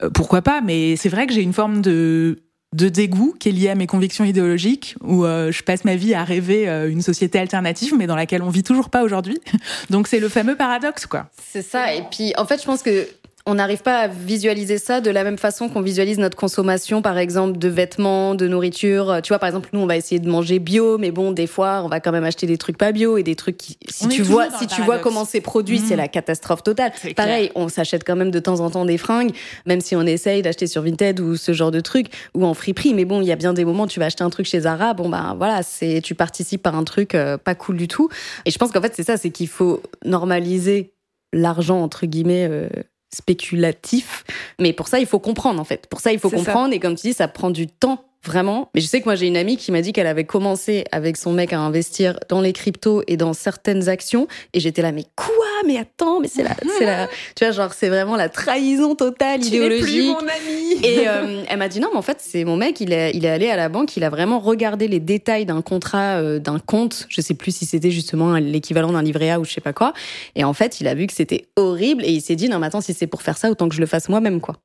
euh, 0.02 0.10
pourquoi 0.10 0.42
pas 0.42 0.62
Mais 0.62 0.96
c'est 0.96 1.10
vrai 1.10 1.28
que 1.28 1.34
j'ai 1.34 1.42
une 1.42 1.54
forme 1.54 1.82
de 1.82 2.40
de 2.74 2.90
dégoût 2.90 3.36
qui 3.40 3.50
est 3.50 3.52
lié 3.52 3.70
à 3.70 3.76
mes 3.76 3.86
convictions 3.86 4.26
idéologiques, 4.26 4.96
où 5.04 5.26
je 5.26 5.62
passe 5.62 5.86
ma 5.86 5.96
vie 5.96 6.16
à 6.16 6.24
rêver 6.24 6.68
une 6.90 7.04
société 7.04 7.38
alternative, 7.38 7.94
mais 7.96 8.08
dans 8.08 8.16
laquelle 8.16 8.42
on 8.42 8.50
vit 8.50 8.64
toujours 8.64 8.90
pas 8.90 9.04
aujourd'hui. 9.04 9.38
Donc 9.92 10.08
c'est 10.08 10.20
le 10.20 10.28
fameux 10.28 10.56
paradoxe, 10.56 11.06
quoi. 11.06 11.28
C'est 11.40 11.62
ça. 11.62 11.94
Et 11.94 12.02
puis, 12.10 12.34
en 12.36 12.48
fait, 12.48 12.60
je 12.60 12.66
pense 12.66 12.82
que 12.82 13.08
on 13.46 13.56
n'arrive 13.56 13.82
pas 13.82 14.00
à 14.00 14.08
visualiser 14.08 14.78
ça 14.78 15.02
de 15.02 15.12
la 15.12 15.26
même 15.26 15.38
façon 15.38 15.68
qu'on 15.68 15.82
visualise 15.82 16.18
notre 16.18 16.38
consommation, 16.38 17.02
par 17.02 17.18
exemple, 17.18 17.58
de 17.58 17.68
vêtements, 17.68 18.36
de 18.36 18.48
nourriture. 18.48 19.20
Tu 19.22 19.30
vois, 19.30 19.40
par 19.40 19.48
exemple, 19.48 19.70
nous, 19.74 19.82
on 19.82 19.86
va 19.86 19.98
essayer 19.98 20.20
de 20.20 20.30
manger 20.30 20.60
bio, 20.60 20.98
mais 20.98 21.12
bon, 21.12 21.32
des 21.32 21.48
fois, 21.48 21.82
on 21.84 21.90
va 21.90 22.00
quand 22.00 22.14
même 22.14 22.24
acheter 22.24 22.48
des 22.48 22.58
trucs 22.58 22.78
pas 22.78 22.94
bio 22.94 23.18
et 23.18 23.24
des 23.24 23.36
trucs 23.36 23.58
qui, 23.58 23.78
si 23.90 24.08
tu 24.08 24.22
vois, 24.22 24.50
si 24.58 24.68
tu 24.68 24.82
vois 24.82 24.98
comment 24.98 25.26
c'est 25.26 25.42
produit, 25.42 25.80
c'est 25.80 25.96
mmh. 25.96 25.98
la 25.98 26.08
catastrophe 26.08 26.64
totale. 26.64 26.94
Pareil, 27.18 27.52
on 27.56 27.68
s'achète 27.68 28.06
quand 28.06 28.16
même 28.16 28.32
de 28.32 28.40
temps 28.40 28.62
en 28.62 28.70
temps 28.70 28.86
des 28.86 28.98
fringues, 28.98 29.32
même 29.66 29.82
si 29.82 29.96
on 29.98 30.04
essaye 30.04 30.42
d'acheter 30.42 30.68
sur 30.68 30.82
Vinted 30.82 31.20
ou 31.20 31.36
ce 31.36 31.52
genre 31.52 31.72
de 31.72 31.82
trucs, 31.82 32.08
ou 32.34 32.46
en 32.46 32.54
friperie. 32.54 32.94
Mais 32.94 33.04
bon, 33.04 33.22
il 33.22 33.28
y 33.28 33.32
a 33.34 33.36
bien 33.36 33.52
des 33.52 33.66
moments, 33.66 33.88
tu 33.88 34.00
vas 34.00 34.06
acheter 34.06 34.24
un 34.24 34.30
truc 34.30 34.46
chez 34.46 34.62
Zara, 34.62 34.94
bon, 34.94 35.10
bah, 35.10 35.36
voilà, 35.38 35.64
c'est, 35.64 36.00
tu 36.02 36.16
participes 36.16 36.64
par 36.64 36.76
un 36.76 36.86
truc 36.86 37.14
euh, 37.14 37.38
pas 37.38 37.56
cool 37.56 37.76
du 37.76 37.90
tout. 37.90 38.08
Et 38.46 38.52
je 38.52 38.58
pense 38.58 38.72
qu'en 38.72 38.82
fait, 38.82 38.94
c'est 38.96 39.04
ça, 39.04 39.18
c'est 39.18 39.32
qu'il 39.32 39.50
faut 39.50 39.82
normaliser 40.06 40.94
l'argent, 41.34 41.82
entre 41.82 42.06
guillemets, 42.06 42.48
euh, 42.50 42.70
spéculatif. 43.14 44.24
Mais 44.60 44.74
pour 44.74 44.88
ça, 44.88 45.00
il 45.00 45.06
faut 45.06 45.20
comprendre, 45.20 45.60
en 45.60 45.64
fait. 45.64 45.88
Pour 45.88 46.00
ça, 46.00 46.12
il 46.12 46.20
faut 46.20 46.30
comprendre. 46.30 46.74
Et 46.74 46.80
comme 46.80 46.96
tu 46.96 47.08
dis, 47.08 47.14
ça 47.14 47.28
prend 47.28 47.50
du 47.50 47.68
temps 47.68 48.06
vraiment. 48.26 48.70
Mais 48.74 48.82
je 48.82 48.88
sais 48.88 49.00
que 49.00 49.06
moi 49.06 49.16
j'ai 49.16 49.28
une 49.28 49.38
amie 49.38 49.58
qui 49.58 49.72
m'a 49.72 49.82
dit 49.82 49.94
qu'elle 49.94 50.08
avait 50.08 50.24
commencé 50.24 50.86
avec 50.92 51.18
son 51.18 51.34
mec 51.34 51.54
à 51.54 51.60
investir 51.60 52.20
dans 52.30 52.42
les 52.42 52.54
cryptos 52.54 53.04
et 53.08 53.18
dans 53.18 53.34
certaines 53.34 53.90
actions 53.90 54.28
et 54.54 54.60
j'étais 54.60 54.82
là 54.82 54.92
mais 54.92 55.06
quoi? 55.16 55.34
Mais 55.66 55.78
attends 55.78 56.20
mais 56.20 56.28
c'est 56.28 56.44
la 56.44 56.56
c'est 56.78 56.86
la 56.86 57.08
tu 57.36 57.46
vois 57.46 57.52
genre 57.52 57.74
c'est 57.74 57.90
vraiment 57.90 58.16
la 58.16 58.30
trahison 58.30 58.96
totale 58.96 59.42
tu 59.42 59.48
idéologique. 59.48 59.84
plus 59.84 60.08
mon 60.08 60.18
ami. 60.18 60.86
Et 60.86 61.08
euh, 61.08 61.44
elle 61.50 61.58
m'a 61.58 61.68
dit 61.70 61.80
non 61.80 61.90
mais 61.92 61.98
en 61.98 62.02
fait 62.02 62.18
c'est 62.20 62.44
mon 62.44 62.58
mec 62.58 62.80
il 62.82 62.94
est 62.94 63.12
il 63.14 63.26
est 63.26 63.30
allé 63.30 63.50
à 63.50 63.56
la 63.56 63.70
banque 63.70 63.96
il 63.98 64.04
a 64.04 64.10
vraiment 64.10 64.40
regardé 64.40 64.88
les 64.88 65.00
détails 65.00 65.46
d'un 65.46 65.62
contrat 65.62 66.18
euh, 66.18 66.40
d'un 66.40 66.60
compte 66.60 67.06
je 67.10 67.22
sais 67.22 67.34
plus 67.34 67.56
si 67.56 67.66
c'était 67.66 67.92
justement 67.92 68.34
l'équivalent 68.34 68.92
d'un 68.92 69.02
livret 69.04 69.30
A 69.30 69.40
ou 69.40 69.46
je 69.46 69.54
sais 69.54 69.62
pas 69.62 69.74
quoi 69.74 69.94
et 70.36 70.44
en 70.44 70.54
fait 70.54 70.80
il 70.82 70.88
a 70.88 70.96
vu 70.96 71.08
que 71.08 71.14
c'était 71.14 71.46
horrible 71.56 72.04
et 72.06 72.12
il 72.12 72.22
s'est 72.22 72.36
dit 72.36 72.50
non 72.50 72.60
mais 72.60 72.68
attends 72.68 72.82
si 72.82 72.94
c'est 72.94 73.08
pour 73.08 73.22
faire 73.22 73.38
ça 73.38 73.50
autant 73.50 73.70
que 73.70 73.76
je 73.76 73.82
le 73.82 73.86
fasse 73.88 74.10
moi-même 74.10 74.42
quoi. 74.42 74.56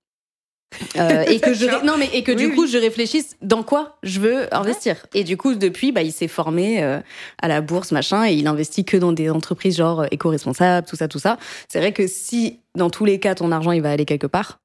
Euh, 0.96 1.22
et 1.22 1.40
que 1.40 1.54
je 1.54 1.64
non 1.84 1.96
mais 1.98 2.08
et 2.12 2.22
que 2.22 2.32
du 2.32 2.54
coup 2.54 2.66
je 2.66 2.76
réfléchisse 2.76 3.36
dans 3.42 3.62
quoi 3.62 3.98
je 4.02 4.20
veux 4.20 4.54
investir. 4.54 5.06
Et 5.14 5.24
du 5.24 5.36
coup 5.36 5.54
depuis 5.54 5.92
bah 5.92 6.02
il 6.02 6.12
s'est 6.12 6.28
formé 6.28 6.82
euh, 6.82 7.00
à 7.40 7.48
la 7.48 7.60
bourse 7.60 7.90
machin 7.90 8.26
et 8.26 8.34
il 8.34 8.46
investit 8.46 8.84
que 8.84 8.96
dans 8.96 9.12
des 9.12 9.30
entreprises 9.30 9.76
genre 9.76 10.00
euh, 10.00 10.06
éco-responsables 10.10 10.86
tout 10.86 10.96
ça 10.96 11.08
tout 11.08 11.18
ça. 11.18 11.38
C'est 11.68 11.78
vrai 11.78 11.92
que 11.92 12.06
si 12.06 12.60
dans 12.76 12.90
tous 12.90 13.04
les 13.04 13.18
cas 13.18 13.34
ton 13.34 13.50
argent 13.50 13.72
il 13.72 13.82
va 13.82 13.90
aller 13.90 14.04
quelque 14.04 14.26
part 14.26 14.60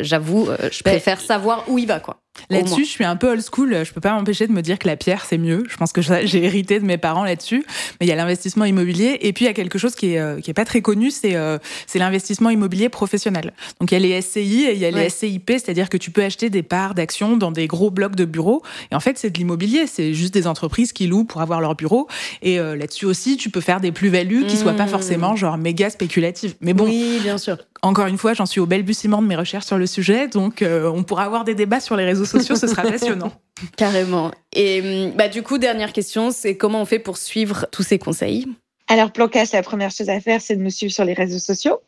j'avoue 0.00 0.46
je 0.46 0.84
ben, 0.84 0.92
préfère 0.92 1.20
savoir 1.20 1.64
où 1.68 1.78
il 1.78 1.88
va 1.88 1.98
quoi 1.98 2.18
Là-dessus, 2.50 2.84
je 2.84 2.90
suis 2.90 3.04
un 3.04 3.16
peu 3.16 3.30
old 3.30 3.42
school. 3.42 3.84
Je 3.84 3.92
peux 3.92 4.00
pas 4.00 4.12
m'empêcher 4.12 4.46
de 4.46 4.52
me 4.52 4.62
dire 4.62 4.78
que 4.78 4.86
la 4.86 4.96
pierre 4.96 5.24
c'est 5.24 5.38
mieux. 5.38 5.64
Je 5.68 5.76
pense 5.76 5.92
que 5.92 6.02
j'ai 6.24 6.44
hérité 6.44 6.78
de 6.80 6.84
mes 6.84 6.98
parents 6.98 7.24
là-dessus. 7.24 7.64
Mais 8.00 8.06
il 8.06 8.08
y 8.08 8.12
a 8.12 8.16
l'investissement 8.16 8.64
immobilier 8.64 9.18
et 9.20 9.32
puis 9.32 9.44
il 9.44 9.48
y 9.48 9.50
a 9.50 9.54
quelque 9.54 9.78
chose 9.78 9.94
qui 9.94 10.12
est 10.12 10.18
euh, 10.18 10.40
qui 10.40 10.50
est 10.50 10.54
pas 10.54 10.64
très 10.64 10.82
connu, 10.82 11.10
c'est 11.10 11.36
euh, 11.36 11.58
c'est 11.86 11.98
l'investissement 11.98 12.50
immobilier 12.50 12.88
professionnel. 12.88 13.52
Donc 13.80 13.92
il 13.92 13.94
y 13.94 13.96
a 13.96 14.00
les 14.00 14.20
SCI 14.20 14.64
et 14.64 14.72
il 14.72 14.78
y 14.78 14.84
a 14.84 14.90
les 14.90 15.08
SCIP, 15.08 15.50
c'est-à-dire 15.50 15.88
que 15.88 15.96
tu 15.96 16.10
peux 16.10 16.22
acheter 16.22 16.50
des 16.50 16.62
parts 16.62 16.94
d'actions 16.94 17.36
dans 17.36 17.50
des 17.50 17.66
gros 17.66 17.90
blocs 17.90 18.16
de 18.16 18.24
bureaux. 18.24 18.62
Et 18.90 18.94
en 18.94 19.00
fait, 19.00 19.18
c'est 19.18 19.30
de 19.30 19.38
l'immobilier. 19.38 19.86
C'est 19.86 20.14
juste 20.14 20.34
des 20.34 20.46
entreprises 20.46 20.92
qui 20.92 21.06
louent 21.06 21.24
pour 21.24 21.40
avoir 21.40 21.60
leur 21.60 21.74
bureau. 21.74 22.08
Et 22.42 22.58
euh, 22.58 22.76
là-dessus 22.76 23.06
aussi, 23.06 23.36
tu 23.36 23.50
peux 23.50 23.60
faire 23.60 23.80
des 23.80 23.92
plus-values 23.92 24.44
qui 24.46 24.56
soient 24.56 24.72
pas 24.72 24.86
mmh. 24.86 24.88
forcément 24.88 25.36
genre 25.36 25.56
méga 25.56 25.90
spéculatives. 25.90 26.54
Mais 26.60 26.74
bon, 26.74 26.84
oui, 26.84 27.18
bien 27.22 27.38
sûr. 27.38 27.58
Encore 27.82 28.06
une 28.06 28.16
fois, 28.16 28.32
j'en 28.32 28.46
suis 28.46 28.60
au 28.60 28.66
balbutiement 28.66 29.20
de 29.20 29.26
mes 29.26 29.36
recherches 29.36 29.66
sur 29.66 29.76
le 29.76 29.86
sujet, 29.86 30.26
donc 30.26 30.64
on 30.64 31.02
pourra 31.02 31.24
avoir 31.24 31.44
des 31.44 31.54
débats 31.54 31.80
sur 31.80 31.96
les 31.96 32.04
réseaux 32.06 32.23
sociaux, 32.24 32.56
ce 32.56 32.66
sera 32.66 32.82
passionnant. 32.90 33.32
Carrément. 33.76 34.30
Et 34.52 35.10
bah, 35.14 35.28
du 35.28 35.42
coup, 35.42 35.58
dernière 35.58 35.92
question, 35.92 36.30
c'est 36.30 36.56
comment 36.56 36.82
on 36.82 36.84
fait 36.84 36.98
pour 36.98 37.16
suivre 37.16 37.66
tous 37.70 37.82
ces 37.82 37.98
conseils? 37.98 38.46
Alors, 38.88 39.12
Plancash, 39.12 39.52
la 39.52 39.62
première 39.62 39.90
chose 39.90 40.10
à 40.10 40.20
faire, 40.20 40.40
c'est 40.40 40.56
de 40.56 40.62
me 40.62 40.68
suivre 40.68 40.92
sur 40.92 41.04
les 41.04 41.14
réseaux 41.14 41.38
sociaux, 41.38 41.80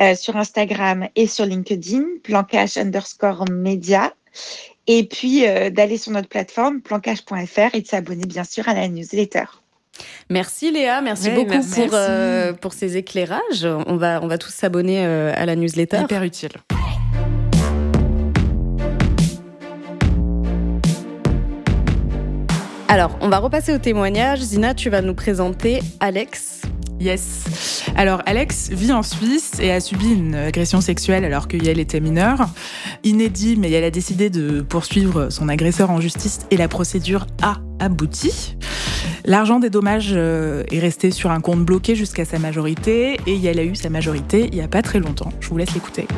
euh, 0.00 0.14
sur 0.14 0.36
Instagram 0.36 1.08
et 1.16 1.26
sur 1.26 1.44
LinkedIn, 1.44 2.04
Plancash 2.22 2.76
underscore 2.76 3.46
média. 3.50 4.12
Et 4.86 5.04
puis, 5.04 5.46
euh, 5.46 5.70
d'aller 5.70 5.98
sur 5.98 6.12
notre 6.12 6.28
plateforme, 6.28 6.80
plancash.fr 6.82 7.74
et 7.74 7.80
de 7.80 7.86
s'abonner, 7.86 8.26
bien 8.26 8.44
sûr, 8.44 8.68
à 8.68 8.74
la 8.74 8.86
newsletter. 8.88 9.44
Merci 10.30 10.70
Léa, 10.70 11.02
merci 11.02 11.30
beaucoup 11.30 11.60
Pour, 11.60 11.90
euh, 11.92 12.52
pour 12.54 12.72
ces 12.72 12.96
éclairages. 12.96 13.66
On 13.86 13.96
va, 13.96 14.20
on 14.22 14.28
va 14.28 14.38
tous 14.38 14.52
s'abonner 14.52 15.04
à 15.04 15.44
la 15.44 15.56
newsletter. 15.56 16.02
Hyper 16.02 16.22
utile. 16.22 16.52
Alors, 22.92 23.16
on 23.20 23.28
va 23.28 23.38
repasser 23.38 23.72
au 23.72 23.78
témoignage. 23.78 24.40
Zina, 24.40 24.74
tu 24.74 24.90
vas 24.90 25.00
nous 25.00 25.14
présenter 25.14 25.78
Alex. 26.00 26.62
Yes. 26.98 27.84
Alors, 27.94 28.20
Alex 28.26 28.68
vit 28.70 28.90
en 28.90 29.04
Suisse 29.04 29.60
et 29.60 29.70
a 29.70 29.78
subi 29.78 30.12
une 30.12 30.34
agression 30.34 30.80
sexuelle 30.80 31.24
alors 31.24 31.46
que 31.46 31.56
Yael 31.56 31.78
était 31.78 32.00
mineure. 32.00 32.48
Inédit, 33.04 33.54
mais 33.56 33.70
elle 33.70 33.84
a 33.84 33.92
décidé 33.92 34.28
de 34.28 34.60
poursuivre 34.60 35.30
son 35.30 35.48
agresseur 35.48 35.92
en 35.92 36.00
justice 36.00 36.40
et 36.50 36.56
la 36.56 36.66
procédure 36.66 37.28
a 37.42 37.58
abouti. 37.78 38.56
L'argent 39.24 39.60
des 39.60 39.70
dommages 39.70 40.10
euh, 40.12 40.64
est 40.72 40.80
resté 40.80 41.12
sur 41.12 41.30
un 41.30 41.40
compte 41.40 41.64
bloqué 41.64 41.94
jusqu'à 41.94 42.24
sa 42.24 42.40
majorité 42.40 43.20
et 43.24 43.36
Yael 43.36 43.60
a 43.60 43.64
eu 43.64 43.76
sa 43.76 43.88
majorité 43.88 44.48
il 44.50 44.54
n'y 44.56 44.64
a 44.64 44.68
pas 44.68 44.82
très 44.82 44.98
longtemps. 44.98 45.30
Je 45.38 45.48
vous 45.48 45.56
laisse 45.56 45.74
l'écouter. 45.74 46.08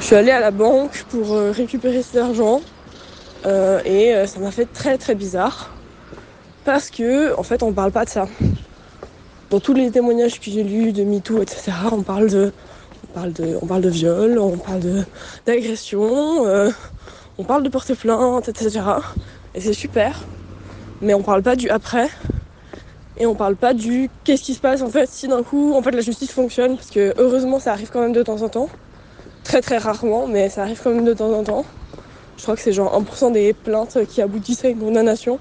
Je 0.00 0.04
suis 0.04 0.16
allée 0.16 0.30
à 0.30 0.40
la 0.40 0.52
banque 0.52 1.04
pour 1.10 1.34
euh, 1.34 1.50
récupérer 1.50 2.02
cet 2.02 2.16
argent 2.16 2.62
euh, 3.46 3.80
et 3.84 4.14
euh, 4.14 4.26
ça 4.26 4.40
m'a 4.40 4.50
fait 4.50 4.66
très 4.66 4.98
très 4.98 5.14
bizarre. 5.14 5.70
Parce 6.64 6.90
que, 6.90 7.38
en 7.38 7.42
fait, 7.42 7.62
on 7.62 7.72
parle 7.72 7.92
pas 7.92 8.04
de 8.04 8.10
ça. 8.10 8.26
Dans 9.50 9.60
tous 9.60 9.74
les 9.74 9.90
témoignages 9.90 10.40
que 10.40 10.50
j'ai 10.50 10.62
lus 10.64 10.92
de 10.92 11.04
MeToo, 11.04 11.42
etc., 11.42 11.72
on 11.92 12.02
parle 12.02 12.30
de, 12.30 12.52
on 13.08 13.12
parle 13.12 13.32
de, 13.32 13.58
on 13.60 13.66
parle 13.66 13.82
de 13.82 13.90
viol, 13.90 14.38
on 14.38 14.56
parle 14.56 15.04
d'agression, 15.46 16.46
euh, 16.46 16.70
on 17.38 17.44
parle 17.44 17.62
de 17.62 17.68
porter 17.68 17.94
plainte, 17.94 18.48
etc. 18.48 18.80
Et 19.54 19.60
c'est 19.60 19.74
super. 19.74 20.26
Mais 21.02 21.12
on 21.12 21.22
parle 21.22 21.42
pas 21.42 21.56
du 21.56 21.68
après. 21.68 22.08
Et 23.16 23.26
on 23.26 23.34
parle 23.36 23.56
pas 23.56 23.74
du 23.74 24.10
qu'est-ce 24.24 24.42
qui 24.42 24.54
se 24.54 24.60
passe 24.60 24.82
en 24.82 24.88
fait 24.88 25.08
si 25.08 25.28
d'un 25.28 25.42
coup, 25.42 25.74
en 25.74 25.82
fait, 25.82 25.92
la 25.92 26.00
justice 26.00 26.32
fonctionne. 26.32 26.76
Parce 26.76 26.90
que 26.90 27.14
heureusement, 27.18 27.60
ça 27.60 27.72
arrive 27.72 27.90
quand 27.90 28.00
même 28.00 28.12
de 28.12 28.22
temps 28.22 28.42
en 28.42 28.48
temps. 28.48 28.70
Très 29.44 29.60
très 29.60 29.78
rarement, 29.78 30.26
mais 30.26 30.48
ça 30.48 30.62
arrive 30.62 30.80
quand 30.82 30.90
même 30.94 31.04
de 31.04 31.14
temps 31.14 31.32
en 31.32 31.44
temps. 31.44 31.66
Je 32.36 32.42
crois 32.42 32.56
que 32.56 32.62
c'est 32.62 32.72
genre 32.72 32.94
1% 32.94 33.30
des 33.30 33.54
plaintes 33.54 34.04
qui 34.06 34.20
aboutissent 34.20 34.64
à 34.64 34.68
une 34.68 34.80
condamnation. 34.80 35.40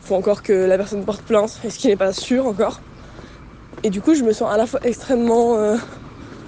Faut 0.00 0.14
encore 0.16 0.42
que 0.42 0.52
la 0.52 0.76
personne 0.76 1.04
porte 1.04 1.24
plainte, 1.24 1.60
et 1.64 1.70
ce 1.70 1.78
qui 1.78 1.88
n'est 1.88 1.96
pas 1.96 2.12
sûr 2.12 2.46
encore? 2.46 2.82
Et 3.82 3.90
du 3.90 4.00
coup, 4.00 4.14
je 4.14 4.24
me 4.24 4.32
sens 4.32 4.50
à 4.52 4.56
la 4.56 4.66
fois 4.66 4.80
extrêmement 4.82 5.56
euh, 5.56 5.76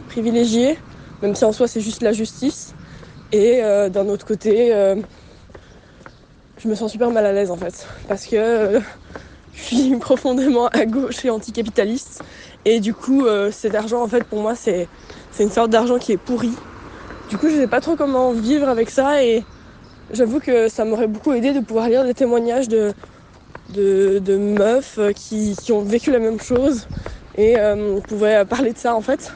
privilégiée, 0.06 0.78
même 1.22 1.34
si 1.34 1.44
en 1.44 1.52
soi 1.52 1.68
c'est 1.68 1.80
juste 1.80 2.02
la 2.02 2.12
justice, 2.12 2.74
et 3.32 3.62
euh, 3.64 3.88
d'un 3.90 4.08
autre 4.08 4.26
côté, 4.26 4.74
euh, 4.74 4.96
je 6.58 6.68
me 6.68 6.74
sens 6.74 6.90
super 6.92 7.10
mal 7.10 7.26
à 7.26 7.32
l'aise 7.32 7.50
en 7.50 7.56
fait. 7.56 7.86
Parce 8.08 8.26
que 8.26 8.36
euh, 8.36 8.80
je 9.52 9.62
suis 9.62 9.96
profondément 10.00 10.68
à 10.68 10.86
gauche 10.86 11.24
et 11.24 11.30
anticapitaliste. 11.30 12.22
Et 12.64 12.80
du 12.80 12.94
coup, 12.94 13.26
euh, 13.26 13.50
cet 13.50 13.74
argent, 13.74 14.02
en 14.02 14.08
fait, 14.08 14.28
pour 14.28 14.40
moi, 14.40 14.54
c'est 14.56 14.90
une 15.38 15.50
sorte 15.50 15.70
d'argent 15.70 15.98
qui 15.98 16.12
est 16.12 16.18
pourri. 16.18 16.64
Du 17.28 17.38
coup, 17.38 17.48
je 17.50 17.56
sais 17.56 17.68
pas 17.68 17.80
trop 17.80 17.96
comment 17.96 18.32
vivre 18.32 18.68
avec 18.68 18.90
ça. 18.90 19.24
Et 19.24 19.46
j'avoue 20.10 20.40
que 20.40 20.68
ça 20.68 20.84
m'aurait 20.84 21.08
beaucoup 21.08 21.32
aidé 21.32 21.52
de 21.52 21.60
pouvoir 21.60 21.88
lire 21.88 22.04
des 22.04 22.14
témoignages 22.14 22.68
de, 22.68 22.94
de, 23.68 24.36
meufs 24.36 24.98
qui, 25.14 25.56
qui, 25.56 25.72
ont 25.72 25.82
vécu 25.82 26.10
la 26.12 26.18
même 26.18 26.40
chose. 26.40 26.88
Et 27.34 27.58
euh, 27.58 27.96
on 27.96 28.00
pouvait 28.02 28.44
parler 28.46 28.72
de 28.72 28.78
ça, 28.78 28.94
en 28.94 29.00
fait. 29.00 29.32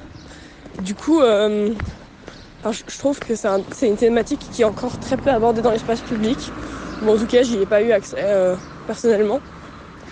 Du 0.78 0.94
coup, 0.94 1.20
euh, 1.20 1.74
je 2.64 2.98
trouve 2.98 3.20
que 3.22 3.34
c'est 3.34 3.48
un, 3.48 3.64
une 3.82 3.96
thématique 3.96 4.48
qui 4.50 4.62
est 4.62 4.64
encore 4.64 4.98
très 4.98 5.16
peu 5.18 5.30
abordée 5.30 5.62
dans 5.62 5.70
l'espace 5.70 6.02
public. 6.02 6.54
Bon, 7.00 7.14
en 7.16 7.18
tout 7.18 7.26
cas, 7.26 7.42
j'y 7.42 7.58
ai 7.58 7.66
pas 7.66 7.82
eu 7.82 7.92
accès 7.92 8.16
euh, 8.18 8.56
personnellement. 8.86 9.40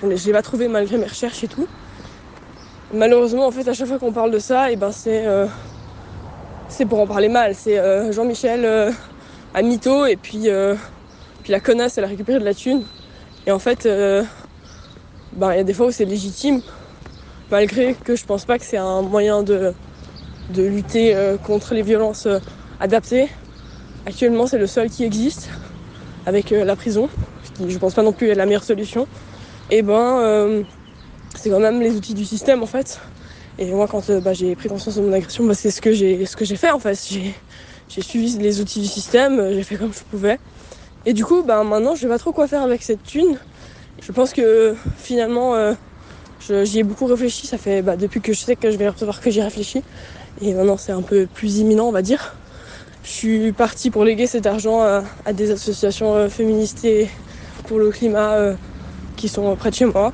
Je 0.03 0.27
l'ai 0.27 0.33
pas 0.33 0.43
trouvé 0.43 0.69
malgré 0.69 0.97
mes 0.99 1.07
recherches 1.07 1.43
et 1.45 1.49
tout. 1.49 1.69
Malheureusement, 2.93 3.47
en 3.47 3.51
fait, 3.51 3.69
à 3.69 3.75
chaque 3.75 3.89
fois 3.89 3.99
qu'on 3.99 4.13
parle 4.13 4.31
de 4.31 4.39
ça, 4.39 4.71
eh 4.73 4.77
ben 4.77 4.93
c'est 4.93 5.27
euh, 5.27 5.47
pour 6.89 7.01
en 7.01 7.07
parler 7.07 7.29
mal. 7.29 7.55
C'est 7.55 7.79
euh, 7.79 8.13
Jean-Michel 8.13 8.65
euh, 8.65 8.93
à 9.55 9.63
mytho 9.63 10.07
et 10.07 10.17
puis 10.17 10.49
puis 11.43 11.53
la 11.53 11.61
connasse, 11.61 11.99
elle 11.99 12.05
a 12.05 12.09
récupéré 12.09 12.39
de 12.39 12.45
la 12.45 12.55
thune. 12.55 12.83
Et 13.47 13.53
en 13.53 13.59
fait, 13.59 13.85
ben 13.87 15.53
il 15.53 15.57
y 15.57 15.61
a 15.61 15.65
des 15.65 15.73
fois 15.73 15.87
où 15.87 15.91
c'est 15.91 16.05
légitime, 16.05 16.61
malgré 17.51 17.95
que 17.95 18.17
je 18.17 18.25
pense 18.25 18.45
pas 18.45 18.59
que 18.59 18.65
c'est 18.65 18.77
un 18.77 19.03
moyen 19.03 19.43
de 19.43 19.75
de 20.51 20.63
lutter 20.63 21.15
contre 21.45 21.75
les 21.75 21.83
violences 21.83 22.29
adaptées. 22.81 23.29
Actuellement, 24.07 24.47
c'est 24.47 24.59
le 24.59 24.67
seul 24.67 24.91
qui 24.91 25.05
existe 25.05 25.51
avec 26.27 26.51
la 26.51 26.77
prison, 26.77 27.09
qui 27.55 27.71
je 27.71 27.79
pense 27.79 27.95
pas 27.95 28.03
non 28.03 28.13
plus 28.13 28.29
est 28.29 28.35
la 28.35 28.47
meilleure 28.47 28.65
solution 28.65 29.07
et 29.71 29.83
ben 29.83 30.21
euh, 30.21 30.63
c'est 31.35 31.51
quand 31.51 31.61
même 31.61 31.81
les 31.81 31.95
outils 31.95 32.15
du 32.15 32.25
système 32.25 32.63
en 32.63 32.67
fait. 32.67 32.99
Et 33.59 33.71
moi 33.73 33.87
quand 33.87 34.09
euh, 34.11 34.21
bah, 34.21 34.33
j'ai 34.33 34.55
pris 34.57 34.69
conscience 34.69 34.97
de 34.97 35.03
mon 35.03 35.13
agression, 35.13 35.45
bah, 35.45 35.55
c'est 35.55 35.71
ce 35.71 35.81
que 35.81 35.93
j'ai 35.93 36.25
ce 36.27 36.37
que 36.37 36.45
j'ai 36.45 36.57
fait 36.57 36.71
en 36.71 36.79
fait. 36.79 36.99
J'ai 37.89 38.03
suivi 38.03 38.36
les 38.39 38.61
outils 38.61 38.80
du 38.80 38.86
système, 38.86 39.39
euh, 39.39 39.55
j'ai 39.55 39.62
fait 39.62 39.76
comme 39.76 39.93
je 39.93 40.01
pouvais. 40.11 40.39
Et 41.07 41.12
du 41.12 41.24
coup, 41.24 41.43
bah, 41.43 41.62
maintenant, 41.64 41.95
je 41.95 42.03
sais 42.03 42.09
pas 42.09 42.18
trop 42.18 42.32
quoi 42.32 42.47
faire 42.47 42.62
avec 42.62 42.82
cette 42.82 43.03
thune. 43.03 43.39
Je 44.03 44.12
pense 44.12 44.32
que 44.32 44.74
finalement, 44.97 45.55
euh, 45.55 45.74
j'y 46.64 46.80
ai 46.80 46.82
beaucoup 46.82 47.07
réfléchi. 47.07 47.47
Ça 47.47 47.59
fait 47.59 47.82
bah, 47.82 47.97
depuis 47.97 48.20
que 48.20 48.32
je 48.32 48.41
sais 48.41 48.57
que 48.57 48.70
je 48.70 48.76
vais 48.76 48.89
recevoir 48.89 49.20
que 49.20 49.30
j'y 49.30 49.43
réfléchis. 49.43 49.82
Et 50.41 50.55
maintenant, 50.55 50.76
c'est 50.76 50.93
un 50.93 51.03
peu 51.03 51.26
plus 51.26 51.59
imminent, 51.59 51.86
on 51.86 51.93
va 51.93 52.03
dire. 52.03 52.34
Je 53.03 53.11
suis 53.11 53.53
partie 53.53 53.91
pour 53.91 54.05
léguer 54.05 54.26
cet 54.26 54.47
argent 54.47 54.82
à, 54.82 55.32
des 55.32 55.51
associations 55.51 56.28
féministes 56.28 56.84
et 56.84 57.09
pour 57.66 57.78
le 57.78 57.91
climat 57.91 58.55
qui 59.16 59.28
sont 59.28 59.57
près 59.57 59.70
de 59.70 59.74
chez 59.74 59.86
moi. 59.86 60.12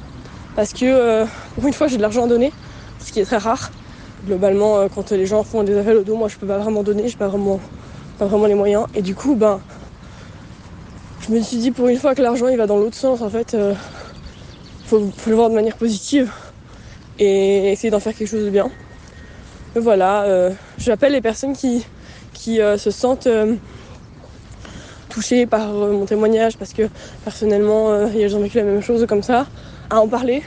Parce 0.56 0.72
que 0.72 0.84
euh, 0.84 1.24
pour 1.54 1.66
une 1.66 1.72
fois 1.72 1.88
j'ai 1.88 1.96
de 1.96 2.02
l'argent 2.02 2.24
à 2.24 2.28
donner, 2.28 2.52
ce 3.00 3.12
qui 3.12 3.20
est 3.20 3.24
très 3.24 3.38
rare. 3.38 3.70
Globalement, 4.26 4.78
euh, 4.78 4.88
quand 4.92 5.10
les 5.10 5.26
gens 5.26 5.42
font 5.42 5.62
des 5.62 5.76
appels 5.76 5.96
au 5.96 6.02
dos, 6.02 6.16
moi 6.16 6.28
je 6.28 6.36
peux 6.36 6.46
pas 6.46 6.58
vraiment 6.58 6.82
donner, 6.82 7.08
j'ai 7.08 7.16
pas 7.16 7.28
vraiment, 7.28 7.60
pas 8.18 8.26
vraiment 8.26 8.46
les 8.46 8.54
moyens. 8.54 8.86
Et 8.94 9.02
du 9.02 9.14
coup, 9.14 9.34
ben, 9.34 9.60
je 11.20 11.32
me 11.32 11.40
suis 11.40 11.58
dit 11.58 11.70
pour 11.70 11.88
une 11.88 11.98
fois 11.98 12.14
que 12.14 12.22
l'argent 12.22 12.48
il 12.48 12.56
va 12.56 12.66
dans 12.66 12.78
l'autre 12.78 12.96
sens, 12.96 13.22
en 13.22 13.30
fait, 13.30 13.54
euh, 13.54 13.74
faut, 14.86 15.00
le 15.26 15.34
voir 15.34 15.50
de 15.50 15.54
manière 15.54 15.76
positive 15.76 16.30
et 17.18 17.72
essayer 17.72 17.90
d'en 17.90 18.00
faire 18.00 18.14
quelque 18.14 18.28
chose 18.28 18.44
de 18.44 18.50
bien. 18.50 18.70
Voilà, 19.76 20.22
euh, 20.24 20.50
j'appelle 20.78 21.12
les 21.12 21.20
personnes 21.20 21.54
qui, 21.54 21.84
qui 22.32 22.56
se 22.56 22.90
sentent 22.90 23.28
touchée 25.14 25.46
par 25.46 25.70
euh, 25.70 25.92
mon 25.92 26.06
témoignage 26.06 26.58
parce 26.58 26.72
que 26.72 26.88
personnellement, 27.22 27.90
euh, 27.90 28.08
elles 28.08 28.34
ont 28.36 28.40
vécu 28.40 28.58
la 28.58 28.64
même 28.64 28.82
chose 28.82 29.06
comme 29.06 29.22
ça, 29.22 29.46
à 29.88 30.00
en 30.00 30.08
parler, 30.08 30.42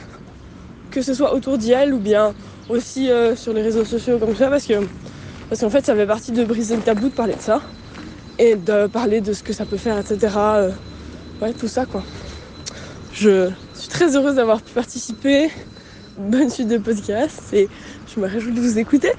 que 0.90 1.00
ce 1.00 1.14
soit 1.14 1.32
autour 1.32 1.56
d'elle 1.56 1.94
ou 1.94 1.98
bien 1.98 2.34
aussi 2.68 3.10
euh, 3.10 3.36
sur 3.36 3.52
les 3.52 3.62
réseaux 3.62 3.84
sociaux 3.84 4.18
comme 4.18 4.36
ça, 4.36 4.48
parce 4.48 4.66
que 4.66 4.74
parce 5.48 5.60
qu'en 5.62 5.70
fait, 5.70 5.84
ça 5.84 5.94
fait 5.94 6.06
partie 6.06 6.32
de 6.32 6.44
briser 6.44 6.76
le 6.76 6.82
tabou 6.82 7.08
de 7.08 7.14
parler 7.14 7.34
de 7.34 7.40
ça 7.40 7.62
et 8.38 8.54
de 8.54 8.86
parler 8.86 9.20
de 9.20 9.32
ce 9.32 9.42
que 9.42 9.52
ça 9.52 9.64
peut 9.64 9.78
faire, 9.78 9.98
etc. 9.98 10.34
ouais, 11.40 11.52
tout 11.54 11.68
ça 11.68 11.86
quoi. 11.86 12.02
Je 13.12 13.50
suis 13.74 13.88
très 13.88 14.14
heureuse 14.16 14.36
d'avoir 14.36 14.60
pu 14.60 14.72
participer. 14.72 15.50
Bonne 16.18 16.50
suite 16.50 16.68
de 16.68 16.78
podcast 16.78 17.42
et 17.52 17.68
je 18.12 18.20
me 18.20 18.26
réjouis 18.26 18.52
de 18.52 18.60
vous 18.60 18.78
écouter. 18.78 19.12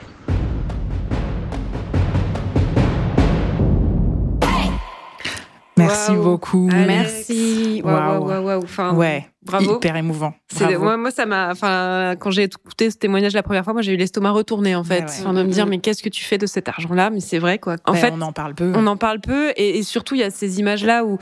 Merci 5.78 6.12
beaucoup. 6.14 6.68
Merci. 6.68 7.82
Waouh, 7.84 8.26
waouh, 8.26 8.46
waouh. 8.46 8.64
Enfin, 8.64 8.94
ouais. 8.94 9.26
Bravo. 9.50 9.78
Hyper 9.78 9.96
émouvant. 9.96 10.34
Moi, 10.60 10.98
moi, 10.98 11.12
ça 11.12 11.26
m'a. 11.26 11.50
Enfin, 11.52 12.16
quand 12.20 12.32
j'ai 12.32 12.44
écouté 12.44 12.92
ce 12.92 12.98
témoignage 12.98 13.34
la 13.34 13.44
première 13.44 13.64
fois, 13.64 13.74
moi, 13.74 13.82
j'ai 13.82 13.94
eu 13.94 13.98
l'estomac 13.98 14.32
retourné 14.32 14.76
en 14.76 14.84
fait, 14.84 15.06
enfin, 15.06 15.34
de 15.34 15.44
me 15.44 15.50
dire 15.50 15.66
mais 15.66 15.80
qu'est-ce 15.80 16.04
que 16.04 16.10
tu 16.10 16.24
fais 16.24 16.38
de 16.38 16.46
cet 16.46 16.70
argent-là? 16.70 17.10
Mais 17.10 17.20
c'est 17.20 17.40
vrai 17.40 17.58
quoi. 17.58 17.78
En 17.86 17.94
ben, 17.94 17.98
fait, 17.98 18.14
on 18.16 18.22
en 18.22 18.32
parle 18.32 18.54
peu. 18.54 18.72
On 18.76 18.86
en 18.88 18.98
parle 18.98 19.20
peu, 19.20 19.52
et, 19.58 19.80
et 19.80 19.84
surtout 19.84 20.16
il 20.16 20.22
y 20.22 20.24
a 20.24 20.30
ces 20.30 20.60
images-là 20.60 21.04
où 21.04 21.18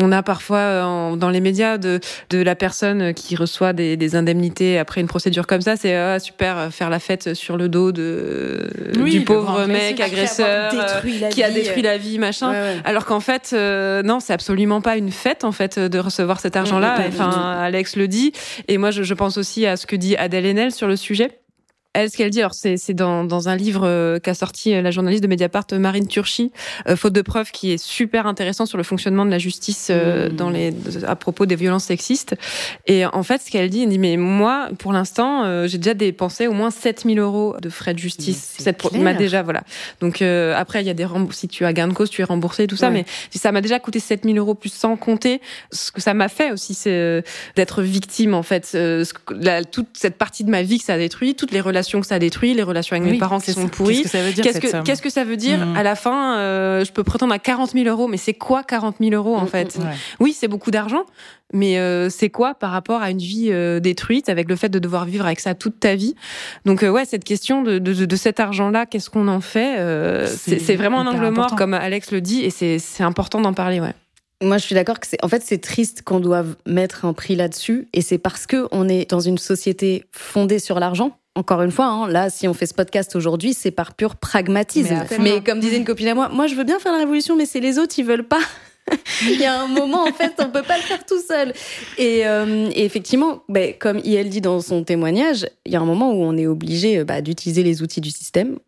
on 0.00 0.12
a 0.12 0.22
parfois 0.22 0.58
euh, 0.58 1.16
dans 1.16 1.30
les 1.30 1.40
médias 1.40 1.78
de 1.78 2.00
de 2.30 2.42
la 2.42 2.54
personne 2.54 3.14
qui 3.14 3.34
reçoit 3.36 3.72
des, 3.72 3.96
des 3.96 4.16
indemnités 4.16 4.78
après 4.78 5.00
une 5.00 5.08
procédure 5.08 5.46
comme 5.46 5.60
ça, 5.60 5.76
c'est 5.76 5.96
ah, 5.96 6.18
super 6.18 6.58
euh, 6.58 6.70
faire 6.70 6.90
la 6.90 6.98
fête 6.98 7.34
sur 7.34 7.56
le 7.56 7.68
dos 7.68 7.92
de 7.92 8.68
du 8.94 9.22
pauvre 9.22 9.66
mec 9.66 10.00
agresseur 10.00 10.72
euh, 10.72 11.28
qui 11.30 11.42
a 11.42 11.50
détruit 11.50 11.82
la 11.82 11.98
vie, 11.98 12.18
machin. 12.18 12.52
Alors 12.84 13.04
qu'en 13.04 13.20
fait, 13.20 13.52
non, 13.52 14.20
c'est 14.20 14.32
absolument 14.32 14.80
pas 14.80 14.96
une 14.96 15.10
fête 15.10 15.44
en 15.44 15.52
fait 15.52 15.78
de 15.78 15.98
recevoir 15.98 16.40
cet 16.40 16.56
argent-là. 16.56 16.98
Enfin, 17.08 17.70
Alex 17.72 17.96
le 17.96 18.08
dit. 18.08 18.32
Et 18.68 18.78
moi, 18.78 18.90
je, 18.90 19.14
pense 19.14 19.38
aussi 19.38 19.66
à 19.66 19.76
ce 19.76 19.86
que 19.86 19.96
dit 19.96 20.16
Adèle 20.16 20.46
Haenel 20.46 20.72
sur 20.72 20.86
le 20.86 20.96
sujet. 20.96 21.41
Elle, 21.94 22.10
ce 22.10 22.16
qu'elle 22.16 22.30
dit, 22.30 22.40
alors 22.40 22.54
c'est, 22.54 22.78
c'est 22.78 22.94
dans, 22.94 23.24
dans 23.24 23.50
un 23.50 23.56
livre 23.56 23.82
euh, 23.84 24.18
qu'a 24.18 24.32
sorti 24.32 24.74
euh, 24.74 24.80
la 24.80 24.90
journaliste 24.90 25.22
de 25.22 25.28
Mediapart, 25.28 25.66
euh, 25.72 25.78
Marine 25.78 26.06
Turchi, 26.06 26.50
faute 26.96 27.12
de 27.12 27.20
preuves, 27.20 27.50
qui 27.50 27.70
est 27.70 27.78
super 27.78 28.26
intéressant 28.26 28.64
sur 28.64 28.78
le 28.78 28.84
fonctionnement 28.84 29.26
de 29.26 29.30
la 29.30 29.38
justice 29.38 29.90
mmh. 29.90 30.28
dans 30.30 30.48
les, 30.48 30.74
à 31.06 31.16
propos 31.16 31.44
des 31.44 31.56
violences 31.56 31.84
sexistes. 31.84 32.34
Et 32.86 33.04
en 33.04 33.22
fait, 33.22 33.42
ce 33.42 33.50
qu'elle 33.50 33.68
dit, 33.68 33.82
elle 33.82 33.90
dit, 33.90 33.98
mais 33.98 34.16
moi, 34.16 34.68
pour 34.78 34.92
l'instant, 34.92 35.66
j'ai 35.66 35.78
déjà 35.78 35.94
dépensé 35.94 36.46
au 36.46 36.52
moins 36.52 36.70
7000 36.70 37.18
euros 37.18 37.56
de 37.60 37.68
frais 37.68 37.94
de 37.94 37.98
justice. 37.98 38.54
Cette 38.58 38.82
m'a 38.92 39.14
déjà, 39.14 39.42
voilà. 39.42 39.62
Donc 40.00 40.22
après, 40.22 40.82
il 40.82 40.86
y 40.86 40.90
a 40.90 40.94
des 40.94 41.04
remboursements. 41.04 41.32
Si 41.32 41.48
tu 41.48 41.64
as 41.64 41.72
gain 41.72 41.88
de 41.88 41.92
cause, 41.92 42.10
tu 42.10 42.20
es 42.20 42.24
remboursé, 42.24 42.66
tout 42.66 42.76
ça. 42.76 42.90
Mais 42.90 43.04
ça 43.34 43.52
m'a 43.52 43.60
déjà 43.60 43.78
coûté 43.78 44.00
7000 44.00 44.38
euros 44.38 44.54
plus 44.54 44.72
sans 44.72 44.96
compter 44.96 45.40
ce 45.70 45.90
que 45.92 46.00
ça 46.00 46.14
m'a 46.14 46.28
fait 46.28 46.52
aussi, 46.52 46.74
c'est 46.74 47.24
d'être 47.56 47.82
victime 47.82 48.34
en 48.34 48.42
fait. 48.42 48.76
La, 49.30 49.64
toute 49.64 49.88
cette 49.94 50.16
partie 50.16 50.44
de 50.44 50.50
ma 50.50 50.62
vie 50.62 50.78
que 50.78 50.84
ça 50.84 50.94
a 50.94 50.98
détruit, 50.98 51.34
toutes 51.34 51.52
les 51.52 51.60
relations 51.60 51.81
que 51.82 52.06
ça 52.06 52.18
détruit, 52.18 52.54
les 52.54 52.62
relations 52.62 52.96
avec 52.96 53.10
mes 53.10 53.18
parents 53.18 53.40
qui 53.40 53.52
sont 53.52 53.68
pourries. 53.68 54.02
Qu'est-ce 54.02 54.04
que 54.04 54.08
ça 54.08 54.22
veut 54.22 54.32
dire 54.32 54.44
Qu'est-ce 54.84 55.02
que, 55.02 55.10
ça 55.10 55.24
veut 55.24 55.36
dire 55.36 55.66
mmh. 55.66 55.76
À 55.76 55.82
la 55.82 55.94
fin, 55.94 56.36
euh, 56.36 56.84
je 56.84 56.92
peux 56.92 57.04
prétendre 57.04 57.32
à 57.32 57.38
40 57.38 57.72
000 57.72 57.86
euros, 57.86 58.08
mais 58.08 58.16
c'est 58.16 58.34
quoi 58.34 58.62
40 58.62 58.96
000 59.00 59.14
euros 59.14 59.36
en 59.36 59.44
mmh, 59.44 59.48
fait 59.48 59.78
mmh, 59.78 59.82
Oui, 60.20 60.32
c'est 60.32 60.48
beaucoup 60.48 60.70
d'argent, 60.70 61.04
mais 61.52 61.78
euh, 61.78 62.08
c'est 62.08 62.30
quoi 62.30 62.54
par 62.54 62.70
rapport 62.70 63.02
à 63.02 63.10
une 63.10 63.18
vie 63.18 63.48
euh, 63.50 63.80
détruite 63.80 64.28
avec 64.28 64.48
le 64.48 64.56
fait 64.56 64.68
de 64.68 64.78
devoir 64.78 65.04
vivre 65.04 65.26
avec 65.26 65.40
ça 65.40 65.54
toute 65.54 65.80
ta 65.80 65.94
vie? 65.94 66.14
Donc 66.64 66.82
ouais, 66.82 67.04
cette 67.04 67.24
question 67.24 67.62
de, 67.62 67.78
de, 67.78 68.04
de 68.04 68.16
cet 68.16 68.40
argent-là, 68.40 68.86
qu'est-ce 68.86 69.10
qu'on 69.10 69.28
en 69.28 69.40
fait 69.40 70.26
C'est 70.26 70.76
vraiment 70.76 71.00
un 71.00 71.06
angle 71.06 71.28
mort, 71.30 71.54
comme 71.56 71.74
Alex 71.74 72.10
le 72.10 72.20
dit, 72.20 72.42
et 72.42 72.50
c'est 72.50 73.04
important 73.04 73.40
d'en 73.40 73.52
parler, 73.52 73.80
ouais. 73.80 73.94
Moi, 74.42 74.58
je 74.58 74.64
suis 74.64 74.74
d'accord 74.74 74.98
que 74.98 75.06
c'est, 75.06 75.24
en 75.24 75.28
fait, 75.28 75.42
c'est 75.44 75.58
triste 75.58 76.02
qu'on 76.02 76.18
doive 76.18 76.56
mettre 76.66 77.04
un 77.04 77.12
prix 77.12 77.36
là-dessus, 77.36 77.88
et 77.92 78.02
c'est 78.02 78.18
parce 78.18 78.46
que 78.46 78.66
on 78.72 78.88
est 78.88 79.08
dans 79.08 79.20
une 79.20 79.38
société 79.38 80.04
fondée 80.10 80.58
sur 80.58 80.80
l'argent 80.80 81.16
encore 81.34 81.62
une 81.62 81.70
fois, 81.70 81.86
hein, 81.86 82.08
là, 82.08 82.30
si 82.30 82.46
on 82.46 82.54
fait 82.54 82.66
ce 82.66 82.74
podcast 82.74 83.16
aujourd'hui, 83.16 83.54
c'est 83.54 83.70
par 83.70 83.94
pur 83.94 84.16
pragmatisme. 84.16 85.04
Mais, 85.20 85.42
comme 85.42 85.60
disait 85.60 85.78
une 85.78 85.84
copine 85.84 86.08
à 86.08 86.14
moi, 86.14 86.28
moi, 86.28 86.46
je 86.46 86.54
veux 86.54 86.64
bien 86.64 86.78
faire 86.78 86.92
la 86.92 86.98
révolution, 86.98 87.36
mais 87.36 87.46
c'est 87.46 87.60
les 87.60 87.78
autres, 87.78 87.98
ils 87.98 88.04
veulent 88.04 88.28
pas. 88.28 88.40
il 89.22 89.40
y 89.40 89.44
a 89.44 89.62
un 89.62 89.68
moment, 89.68 90.02
en 90.02 90.12
fait, 90.12 90.34
on 90.38 90.50
peut 90.50 90.62
pas 90.62 90.76
le 90.76 90.82
faire 90.82 91.06
tout 91.06 91.20
seul. 91.20 91.54
Et, 91.96 92.26
euh, 92.26 92.68
effectivement, 92.74 93.44
ben, 93.48 93.72
comme 93.78 93.98
IL 94.04 94.28
dit 94.28 94.40
dans 94.40 94.60
son 94.60 94.84
témoignage, 94.84 95.46
il 95.64 95.72
y 95.72 95.76
a 95.76 95.80
un 95.80 95.86
moment 95.86 96.12
où 96.12 96.22
on 96.22 96.36
est 96.36 96.46
obligé 96.46 97.02
bah, 97.04 97.22
d'utiliser 97.22 97.62
les 97.62 97.82
outils 97.82 98.00
du 98.00 98.10
système. 98.10 98.58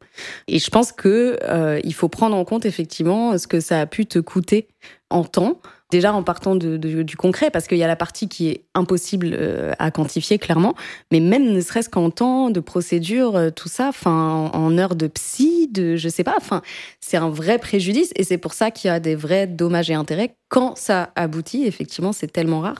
Et 0.48 0.58
je 0.58 0.70
pense 0.70 0.92
que 0.92 1.38
euh, 1.42 1.80
il 1.84 1.92
faut 1.92 2.08
prendre 2.08 2.36
en 2.36 2.44
compte 2.44 2.64
effectivement 2.64 3.36
ce 3.36 3.46
que 3.46 3.60
ça 3.60 3.80
a 3.80 3.86
pu 3.86 4.06
te 4.06 4.20
coûter 4.20 4.68
en 5.10 5.24
temps 5.24 5.60
Déjà 5.94 6.12
en 6.12 6.24
partant 6.24 6.56
de, 6.56 6.76
du 6.76 7.16
concret, 7.16 7.52
parce 7.52 7.68
qu'il 7.68 7.78
y 7.78 7.84
a 7.84 7.86
la 7.86 7.94
partie 7.94 8.28
qui 8.28 8.48
est 8.48 8.64
impossible 8.74 9.30
euh, 9.32 9.74
à 9.78 9.92
quantifier 9.92 10.40
clairement, 10.40 10.74
mais 11.12 11.20
même 11.20 11.52
ne 11.52 11.60
serait-ce 11.60 11.88
qu'en 11.88 12.10
temps 12.10 12.50
de 12.50 12.58
procédure, 12.58 13.36
euh, 13.36 13.50
tout 13.50 13.68
ça, 13.68 13.90
enfin 13.90 14.50
en 14.52 14.76
heures 14.76 14.96
de 14.96 15.06
psy, 15.06 15.68
de 15.70 15.94
je 15.94 16.08
sais 16.08 16.24
pas, 16.24 16.34
enfin 16.36 16.62
c'est 17.00 17.16
un 17.16 17.30
vrai 17.30 17.58
préjudice 17.58 18.10
et 18.16 18.24
c'est 18.24 18.38
pour 18.38 18.54
ça 18.54 18.72
qu'il 18.72 18.88
y 18.88 18.90
a 18.90 18.98
des 18.98 19.14
vrais 19.14 19.46
dommages 19.46 19.88
et 19.88 19.94
intérêts 19.94 20.34
quand 20.48 20.76
ça 20.76 21.10
aboutit. 21.16 21.64
Effectivement, 21.64 22.12
c'est 22.12 22.32
tellement 22.32 22.60
rare. 22.60 22.76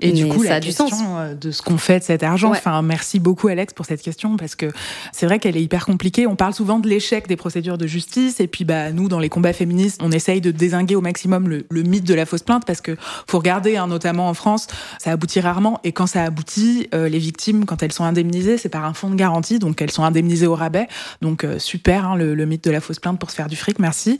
Et 0.00 0.12
du 0.12 0.26
coup, 0.26 0.42
ça 0.42 0.50
la 0.50 0.56
a 0.56 0.60
question 0.60 0.86
du 0.86 0.90
sens. 0.90 1.02
Euh, 1.18 1.34
de 1.34 1.50
ce 1.50 1.62
qu'on 1.62 1.78
fait 1.78 1.98
de 1.98 2.04
cet 2.04 2.22
argent. 2.22 2.50
Enfin, 2.50 2.80
merci 2.82 3.20
beaucoup 3.20 3.48
Alex 3.48 3.74
pour 3.74 3.86
cette 3.86 4.02
question 4.02 4.36
parce 4.36 4.54
que 4.54 4.66
c'est 5.12 5.26
vrai 5.26 5.38
qu'elle 5.38 5.56
est 5.56 5.62
hyper 5.62 5.86
compliquée. 5.86 6.26
On 6.26 6.36
parle 6.36 6.54
souvent 6.54 6.78
de 6.78 6.88
l'échec 6.88 7.26
des 7.26 7.36
procédures 7.36 7.78
de 7.78 7.86
justice 7.86 8.40
et 8.40 8.46
puis 8.46 8.64
bah 8.64 8.92
nous 8.92 9.08
dans 9.08 9.18
les 9.18 9.28
combats 9.28 9.52
féministes, 9.52 10.00
on 10.02 10.12
essaye 10.12 10.40
de 10.40 10.50
désinguer 10.50 10.96
au 10.96 11.00
maximum 11.00 11.48
le, 11.48 11.66
le 11.70 11.82
mythe 11.82 12.04
de 12.04 12.14
la 12.14 12.26
fausse 12.26 12.42
plainte 12.50 12.64
parce 12.66 12.80
que 12.80 12.96
faut 13.28 13.38
regarder, 13.38 13.76
hein, 13.76 13.86
notamment 13.86 14.28
en 14.28 14.34
France, 14.34 14.66
ça 14.98 15.12
aboutit 15.12 15.38
rarement. 15.38 15.78
Et 15.84 15.92
quand 15.92 16.08
ça 16.08 16.24
aboutit, 16.24 16.88
euh, 16.94 17.08
les 17.08 17.20
victimes, 17.20 17.64
quand 17.64 17.80
elles 17.84 17.92
sont 17.92 18.02
indemnisées, 18.02 18.58
c'est 18.58 18.68
par 18.68 18.84
un 18.84 18.92
fonds 18.92 19.08
de 19.08 19.14
garantie, 19.14 19.60
donc 19.60 19.80
elles 19.80 19.92
sont 19.92 20.02
indemnisées 20.02 20.48
au 20.48 20.56
rabais. 20.56 20.88
Donc 21.22 21.44
euh, 21.44 21.60
super, 21.60 22.06
hein, 22.06 22.16
le, 22.16 22.44
mythe 22.46 22.64
de 22.64 22.72
la 22.72 22.80
fausse 22.80 22.98
plainte 22.98 23.20
pour 23.20 23.30
se 23.30 23.36
faire 23.36 23.46
du 23.46 23.54
fric, 23.54 23.78
merci. 23.78 24.18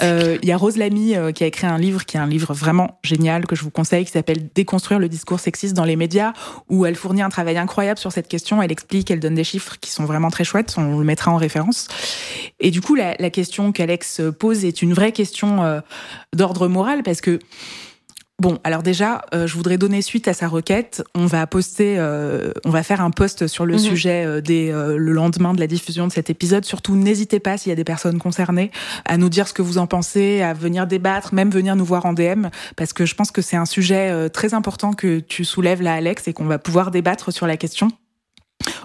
Il 0.00 0.48
y 0.48 0.52
a 0.52 0.56
Rose 0.56 0.76
Lamy 0.76 1.14
qui 1.34 1.42
a 1.42 1.46
écrit 1.46 1.66
un 1.66 1.78
livre 1.78 2.04
qui 2.04 2.16
est 2.16 2.20
un 2.20 2.26
livre 2.26 2.54
vraiment 2.54 2.98
génial 3.02 3.46
que 3.46 3.56
je 3.56 3.62
vous 3.62 3.70
conseille, 3.70 4.04
qui 4.04 4.12
s'appelle 4.12 4.48
Déconstruire 4.54 5.00
le 5.00 5.08
discours 5.08 5.40
sexiste 5.40 5.74
dans 5.74 5.84
les 5.84 5.96
médias, 5.96 6.32
où 6.68 6.86
elle 6.86 6.94
fournit 6.94 7.22
un 7.22 7.30
travail 7.30 7.58
incroyable 7.58 7.98
sur 7.98 8.12
cette 8.12 8.28
question. 8.28 8.62
Elle 8.62 8.70
explique, 8.70 9.10
elle 9.10 9.20
donne 9.20 9.34
des 9.34 9.44
chiffres 9.44 9.76
qui 9.80 9.90
sont 9.90 10.04
vraiment 10.04 10.30
très 10.30 10.44
chouettes. 10.44 10.74
On 10.76 10.98
le 10.98 11.04
mettra 11.04 11.32
en 11.32 11.36
référence. 11.36 11.88
Et 12.60 12.70
du 12.70 12.80
coup, 12.80 12.94
la, 12.94 13.16
la 13.18 13.30
question 13.30 13.72
qu'Alex 13.72 14.20
pose 14.38 14.64
est 14.64 14.82
une 14.82 14.92
vraie 14.92 15.12
question 15.12 15.82
d'ordre 16.32 16.68
moral 16.68 17.02
parce 17.02 17.20
que 17.20 17.38
Bon, 18.40 18.58
alors 18.64 18.82
déjà, 18.82 19.22
euh, 19.34 19.46
je 19.46 19.54
voudrais 19.54 19.78
donner 19.78 20.02
suite 20.02 20.26
à 20.26 20.32
sa 20.32 20.48
requête. 20.48 21.04
On 21.14 21.26
va 21.26 21.46
poster, 21.46 21.94
euh, 21.98 22.50
on 22.64 22.70
va 22.70 22.82
faire 22.82 23.00
un 23.00 23.10
post 23.10 23.46
sur 23.46 23.66
le 23.66 23.74
mhm. 23.74 23.78
sujet 23.78 24.24
euh, 24.26 24.40
dès 24.40 24.72
le 24.72 25.12
lendemain 25.12 25.54
de 25.54 25.60
la 25.60 25.68
diffusion 25.68 26.08
de 26.08 26.12
cet 26.12 26.28
épisode. 26.28 26.64
Surtout, 26.64 26.96
n'hésitez 26.96 27.38
pas 27.38 27.56
s'il 27.56 27.70
y 27.70 27.72
a 27.72 27.76
des 27.76 27.84
personnes 27.84 28.18
concernées 28.18 28.72
à 29.04 29.16
nous 29.16 29.28
dire 29.28 29.46
ce 29.46 29.52
que 29.52 29.62
vous 29.62 29.78
en 29.78 29.86
pensez, 29.86 30.42
à 30.42 30.54
venir 30.54 30.88
débattre, 30.88 31.34
même 31.34 31.50
venir 31.50 31.76
nous 31.76 31.84
voir 31.84 32.04
en 32.04 32.14
DM, 32.14 32.48
parce 32.74 32.92
que 32.92 33.06
je 33.06 33.14
pense 33.14 33.30
que 33.30 33.42
c'est 33.42 33.56
un 33.56 33.64
sujet 33.64 34.28
très 34.30 34.54
important 34.54 34.92
que 34.92 35.20
tu 35.20 35.44
soulèves 35.44 35.82
là, 35.82 35.94
Alex, 35.94 36.26
et 36.26 36.32
qu'on 36.32 36.46
va 36.46 36.58
pouvoir 36.58 36.90
débattre 36.90 37.32
sur 37.32 37.46
la 37.46 37.56
question. 37.56 37.88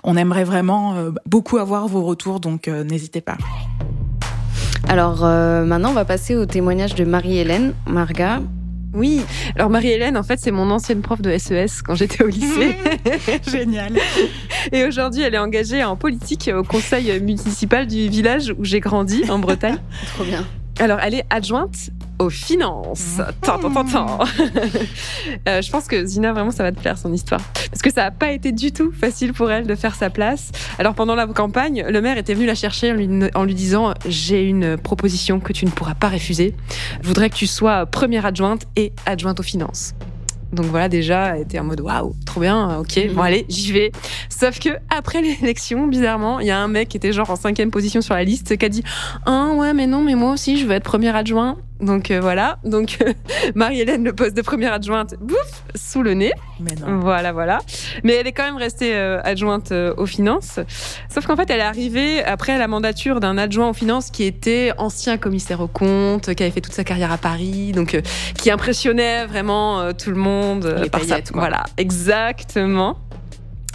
On 0.04 0.18
aimerait 0.18 0.43
vraiment 0.43 0.95
beaucoup 1.26 1.58
avoir 1.58 1.88
vos 1.88 2.04
retours, 2.04 2.39
donc 2.39 2.68
n'hésitez 2.68 3.22
pas. 3.22 3.38
Alors 4.88 5.22
maintenant, 5.22 5.89
on 5.89 5.93
va 5.93 6.06
passer 6.06 6.36
au 6.36 6.45
témoignage 6.45 6.95
de 6.95 7.06
Marie-Hélène. 7.06 7.74
Marga, 7.88 8.41
oui, 8.93 9.21
alors 9.55 9.69
Marie-Hélène, 9.69 10.17
en 10.17 10.23
fait, 10.23 10.39
c'est 10.39 10.51
mon 10.51 10.71
ancienne 10.71 11.01
prof 11.01 11.21
de 11.21 11.38
SES 11.38 11.51
e 11.53 11.65
quand 11.85 11.95
j'étais 11.95 12.23
au 12.23 12.27
lycée. 12.27 12.75
Génial. 13.51 13.93
Et 14.71 14.85
aujourd'hui, 14.85 15.21
elle 15.21 15.35
est 15.35 15.39
engagée 15.39 15.83
en 15.83 15.95
politique 15.95 16.49
au 16.53 16.63
conseil 16.63 17.19
municipal 17.19 17.85
du 17.85 18.07
village 18.07 18.53
où 18.57 18.63
j'ai 18.63 18.79
grandi, 18.79 19.23
en 19.29 19.39
Bretagne. 19.39 19.77
Trop 20.15 20.23
bien. 20.23 20.45
Alors, 20.79 20.99
elle 21.01 21.15
est 21.15 21.25
adjointe 21.29 21.89
aux 22.20 22.30
finances. 22.30 23.20
Tant, 23.41 23.59
tant, 23.59 23.86
tant, 23.86 24.20
euh, 25.47 25.61
je 25.61 25.72
pense 25.72 25.88
que 25.88 26.05
Zina, 26.05 26.34
vraiment, 26.34 26.51
ça 26.51 26.63
va 26.63 26.72
te 26.72 26.80
plaire 26.80 26.97
son 26.97 27.13
histoire. 27.13 27.41
Parce 27.70 27.82
que 27.82 27.91
ça 27.91 28.03
n'a 28.03 28.11
pas 28.11 28.32
été 28.32 28.51
du 28.51 28.72
tout 28.72 28.91
facile 28.91 29.34
pour 29.34 29.51
elle 29.51 29.68
de 29.68 29.76
faire 29.76 29.95
sa 29.95 30.09
place. 30.09 30.51
Alors, 30.80 30.93
pendant 30.93 31.15
la 31.15 31.28
campagne, 31.28 31.86
le 31.88 32.01
maire 32.01 32.18
était 32.18 32.34
venu 32.34 32.45
la 32.45 32.55
chercher 32.55 32.91
en 32.91 32.95
lui, 32.95 33.09
en 33.36 33.43
lui 33.43 33.55
disant 33.55 33.93
J'ai 34.07 34.43
une 34.43 34.78
proposition 34.78 35.39
que 35.39 35.53
tu 35.53 35.65
ne 35.65 35.72
pourras 35.72 35.95
pas 35.95 36.09
refuser. 36.09 36.55
Je 37.01 37.07
voudrais 37.07 37.30
que 37.30 37.36
tu 37.36 37.47
sois 37.47 37.86
première 37.86 38.26
adjointe 38.26 38.63
et 38.76 38.93
adjointe 39.05 39.39
aux 39.39 39.43
finances. 39.43 39.93
Donc 40.53 40.68
voilà, 40.68 40.88
déjà, 40.88 41.36
elle 41.36 41.41
était 41.41 41.59
en 41.59 41.65
mode 41.65 41.82
waouh, 41.82 42.15
trop 42.26 42.39
bien, 42.39 42.80
ok, 42.80 43.07
bon 43.07 43.13
mhm. 43.13 43.20
allez, 43.20 43.45
j'y 43.49 43.74
vais. 43.74 43.91
Sauf 44.30 44.59
que 44.59 44.70
après 44.89 45.22
l'élection, 45.41 45.88
bizarrement, 45.88 46.39
il 46.39 46.47
y 46.47 46.51
a 46.51 46.59
un 46.59 46.68
mec 46.68 46.89
qui 46.89 46.97
était 46.97 47.11
genre 47.11 47.30
en 47.30 47.36
cinquième 47.36 47.70
position 47.70 48.01
sur 48.01 48.13
la 48.13 48.24
liste 48.24 48.57
qui 48.57 48.65
a 48.65 48.70
dit 48.70 48.84
ah 49.26 49.49
ouais, 49.55 49.74
mais 49.74 49.88
non, 49.88 50.01
mais 50.01 50.15
moi 50.15 50.32
aussi, 50.32 50.57
je 50.57 50.65
veux 50.65 50.74
être 50.74 50.84
premier 50.84 51.13
adjoint. 51.15 51.57
Donc 51.80 52.09
euh, 52.09 52.19
voilà, 52.19 52.57
donc 52.63 52.97
euh, 53.01 53.13
Marie-Hélène, 53.55 54.03
le 54.03 54.13
poste 54.13 54.36
de 54.36 54.41
première 54.41 54.73
adjointe, 54.73 55.15
bouf, 55.19 55.63
sous 55.75 56.01
le 56.01 56.13
nez. 56.13 56.32
Mais 56.59 56.73
non. 56.75 56.99
Voilà, 56.99 57.32
voilà. 57.32 57.59
Mais 58.03 58.13
elle 58.13 58.25
est 58.28 58.32
quand 58.32 58.43
même 58.43 58.57
restée 58.57 58.95
euh, 58.95 59.19
adjointe 59.23 59.71
aux 59.71 60.05
finances. 60.05 60.59
Sauf 61.09 61.28
qu'en 61.28 61.36
fait, 61.36 61.49
elle 61.49 61.59
est 61.59 61.63
arrivée 61.63 62.23
après 62.23 62.57
la 62.57 62.67
mandature 62.67 63.19
d'un 63.19 63.38
adjoint 63.38 63.69
aux 63.69 63.73
finances 63.73 64.09
qui 64.09 64.23
était 64.23 64.71
ancien 64.78 65.17
commissaire 65.17 65.61
aux 65.61 65.67
comptes, 65.67 66.34
qui 66.34 66.43
avait 66.43 66.51
fait 66.51 66.61
toute 66.61 66.73
sa 66.73 66.84
carrière 66.84 67.11
à 67.11 67.17
Paris, 67.17 67.73
donc 67.73 67.99
qui 68.38 68.49
impressionnait 68.49 69.25
vraiment 69.28 69.93
tout 69.93 70.09
le 70.09 70.17
monde 70.17 70.88
par 70.91 71.03
sa... 71.03 71.19
Voilà, 71.34 71.63
exactement. 71.78 72.97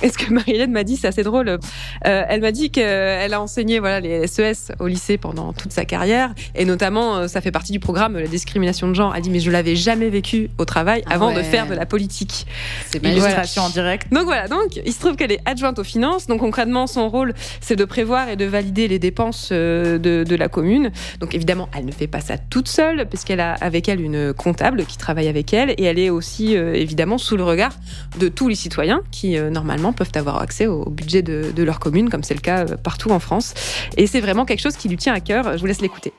Et 0.02 0.08
ce 0.08 0.18
que 0.18 0.32
Marie-Hélène 0.32 0.72
m'a 0.72 0.84
dit, 0.84 0.96
c'est 0.96 1.06
assez 1.06 1.22
drôle. 1.22 1.48
Euh, 1.48 1.58
elle 2.04 2.40
m'a 2.40 2.52
dit 2.52 2.70
qu'elle 2.70 3.32
a 3.32 3.40
enseigné 3.40 3.78
voilà 3.78 4.00
les 4.00 4.26
SES 4.26 4.72
au 4.80 4.86
lycée 4.88 5.16
pendant 5.16 5.52
toute 5.52 5.72
sa 5.72 5.84
carrière, 5.84 6.34
et 6.54 6.64
notamment 6.64 7.16
euh, 7.16 7.28
ça 7.28 7.40
fait 7.40 7.52
partie 7.52 7.72
du 7.72 7.80
programme 7.80 8.18
la 8.18 8.26
discrimination 8.26 8.88
de 8.88 8.94
genre. 8.94 9.14
Elle 9.14 9.22
dit 9.22 9.30
mais 9.30 9.40
je 9.40 9.50
l'avais 9.50 9.76
jamais 9.76 10.10
vécu 10.10 10.50
au 10.58 10.64
travail 10.64 11.02
ah 11.06 11.14
avant 11.14 11.32
de 11.32 11.42
faire 11.42 11.66
de 11.66 11.74
la 11.74 11.86
politique. 11.86 12.46
C'est 12.90 13.02
une 13.02 13.10
illustration 13.10 13.62
en 13.62 13.70
direct. 13.70 14.12
Donc 14.12 14.24
voilà, 14.24 14.48
donc 14.48 14.80
il 14.84 14.92
se 14.92 14.98
trouve 14.98 15.16
qu'elle 15.16 15.32
est 15.32 15.40
adjointe 15.44 15.78
aux 15.78 15.84
finances. 15.84 16.26
Donc 16.26 16.40
concrètement, 16.40 16.86
son 16.86 17.08
rôle 17.08 17.34
c'est 17.60 17.76
de 17.76 17.84
prévoir 17.84 18.28
et 18.28 18.36
de 18.36 18.44
valider 18.44 18.88
les 18.88 18.98
dépenses 18.98 19.50
euh, 19.52 19.98
de, 19.98 20.24
de 20.24 20.36
la 20.36 20.48
commune. 20.48 20.90
Donc 21.20 21.34
évidemment, 21.34 21.68
elle 21.76 21.84
ne 21.84 21.92
fait 21.92 22.06
pas 22.06 22.20
ça 22.20 22.38
toute 22.38 22.68
seule, 22.68 23.06
puisqu'elle 23.08 23.40
a 23.40 23.54
avec 23.54 23.88
elle 23.88 24.00
une 24.00 24.32
comptable 24.32 24.84
qui 24.84 24.98
travaille 24.98 25.28
avec 25.28 25.54
elle, 25.54 25.70
et 25.70 25.84
elle 25.84 25.98
est 25.98 26.10
aussi 26.10 26.54
évidemment 26.54 27.18
sous 27.18 27.36
le 27.36 27.44
regard 27.44 27.72
de 28.18 28.28
tous 28.28 28.48
les 28.48 28.54
citoyens 28.54 29.02
qui 29.10 29.38
normalement 29.38 29.91
peuvent 29.92 30.12
avoir 30.14 30.40
accès 30.40 30.66
au 30.66 30.84
budget 30.88 31.22
de, 31.22 31.62
leur 31.62 31.80
commune, 31.80 32.10
comme 32.10 32.22
c'est 32.22 32.34
le 32.34 32.40
cas 32.40 32.64
euh, 32.64 32.76
partout 32.76 33.10
en 33.10 33.20
France. 33.20 33.54
Et 33.96 34.06
c'est 34.06 34.20
vraiment 34.20 34.44
quelque 34.44 34.60
chose 34.60 34.76
qui 34.76 34.88
lui 34.88 34.96
tient 34.96 35.14
à 35.14 35.20
cœur. 35.20 35.56
Je 35.56 35.60
vous 35.60 35.66
laisse 35.66 35.80
l'écouter. 35.80 36.12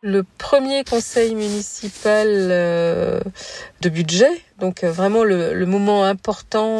Le 0.00 0.22
premier 0.22 0.84
conseil 0.84 1.34
municipal 1.34 2.26
euh, 2.28 3.20
de 3.80 3.88
budget, 3.88 4.30
donc 4.60 4.84
euh, 4.84 4.92
vraiment 4.92 5.24
le, 5.24 5.66
moment 5.66 6.04
important 6.04 6.78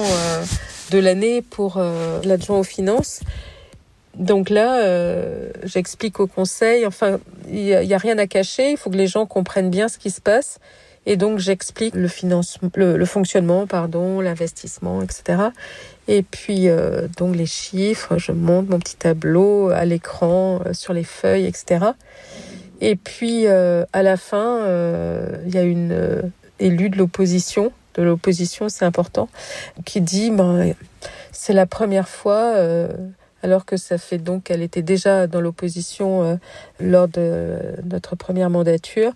de 0.92 0.98
l'année 0.98 1.42
pour 1.42 1.82
l'adjoint 2.24 2.58
aux 2.58 2.64
finances. 2.64 3.20
Donc 4.14 4.50
là, 4.50 4.82
j'explique 5.64 6.18
au 6.18 6.26
conseil, 6.26 6.86
enfin, 6.86 7.18
il 7.48 7.64
n'y 7.64 7.94
a, 7.94 7.98
rien 7.98 8.18
à 8.18 8.26
cacher, 8.26 8.72
il 8.72 8.76
faut 8.76 8.90
que 8.90 8.96
les 8.96 9.06
gens 9.06 9.26
comprennent 9.26 9.70
bien 9.70 9.88
ce 9.88 9.98
qui 9.98 10.10
se 10.10 10.20
passe. 10.20 10.58
Et 11.08 11.16
donc 11.16 11.38
j'explique 11.38 11.94
le 11.94 12.08
le, 12.74 13.04
fonctionnement, 13.06 13.66
pardon, 13.66 14.20
l'investissement, 14.20 15.00
etc. 15.00 15.38
Et 16.08 16.22
puis 16.22 16.68
euh, 16.68 17.06
donc 17.18 17.36
les 17.36 17.46
chiffres, 17.46 18.16
je 18.16 18.32
monte 18.32 18.70
mon 18.70 18.78
petit 18.78 18.96
tableau 18.96 19.68
à 19.68 19.84
l'écran, 19.84 20.60
euh, 20.64 20.72
sur 20.72 20.94
les 20.94 21.04
feuilles, 21.04 21.44
etc. 21.44 21.84
Et 22.80 22.96
puis 22.96 23.46
euh, 23.46 23.84
à 23.92 24.02
la 24.02 24.16
fin, 24.16 24.60
il 25.46 25.54
y 25.54 25.58
a 25.58 25.62
une 25.62 26.32
élue 26.58 26.88
de 26.88 26.96
l'opposition, 26.96 27.72
de 27.94 28.02
l'opposition, 28.02 28.70
c'est 28.70 28.86
important, 28.86 29.28
qui 29.84 30.00
dit 30.00 30.30
ben 30.30 30.72
c'est 31.30 31.52
la 31.52 31.66
première 31.66 32.08
fois. 32.08 32.54
alors 33.42 33.66
que 33.66 33.76
ça 33.76 33.98
fait 33.98 34.18
donc, 34.18 34.50
elle 34.50 34.62
était 34.62 34.82
déjà 34.82 35.26
dans 35.26 35.40
l'opposition 35.40 36.38
lors 36.80 37.08
de 37.08 37.58
notre 37.84 38.16
première 38.16 38.48
mandature. 38.48 39.12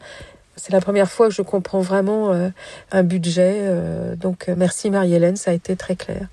C'est 0.57 0.73
la 0.73 0.81
première 0.81 1.11
fois 1.11 1.29
que 1.29 1.35
je 1.35 1.43
comprends 1.43 1.81
vraiment 1.81 2.33
euh, 2.33 2.51
un 2.91 3.03
budget. 3.03 3.61
Euh, 3.63 4.17
donc 4.17 4.49
euh, 4.49 4.55
merci 4.57 4.91
Marie-Hélène, 4.91 5.37
ça 5.37 5.51
a 5.51 5.55
été 5.55 5.77
très 5.77 5.97
clair. 5.97 6.29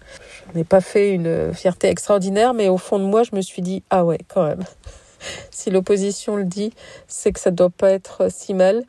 Je 0.51 0.57
n'ai 0.57 0.63
pas 0.63 0.81
fait 0.81 1.11
une 1.11 1.53
fierté 1.53 1.87
extraordinaire, 1.87 2.53
mais 2.53 2.67
au 2.67 2.77
fond 2.77 2.99
de 2.99 3.05
moi, 3.05 3.23
je 3.23 3.35
me 3.35 3.41
suis 3.41 3.61
dit, 3.61 3.83
ah 3.89 4.03
ouais, 4.03 4.19
quand 4.27 4.45
même. 4.45 4.63
si 5.51 5.69
l'opposition 5.69 6.35
le 6.35 6.43
dit, 6.43 6.73
c'est 7.07 7.31
que 7.31 7.39
ça 7.39 7.51
ne 7.51 7.55
doit 7.55 7.69
pas 7.69 7.91
être 7.91 8.31
si 8.31 8.53
mal. 8.53 8.83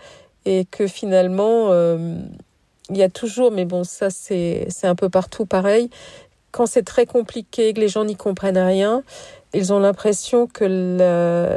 Et 0.46 0.64
que 0.64 0.86
finalement, 0.86 1.70
il 2.88 2.96
y 2.96 3.02
a 3.02 3.10
toujours, 3.10 3.50
mais 3.52 3.66
bon, 3.66 3.84
ça 3.84 4.08
c'est 4.08 4.66
un 4.84 4.94
peu 4.94 5.10
partout 5.10 5.44
pareil, 5.44 5.90
quand 6.50 6.66
c'est 6.66 6.82
très 6.82 7.06
compliqué, 7.06 7.72
que 7.72 7.80
les 7.80 7.88
gens 7.88 8.04
n'y 8.04 8.16
comprennent 8.16 8.58
rien, 8.58 9.02
ils 9.52 9.72
ont 9.72 9.80
l'impression 9.80 10.46
que 10.46 10.64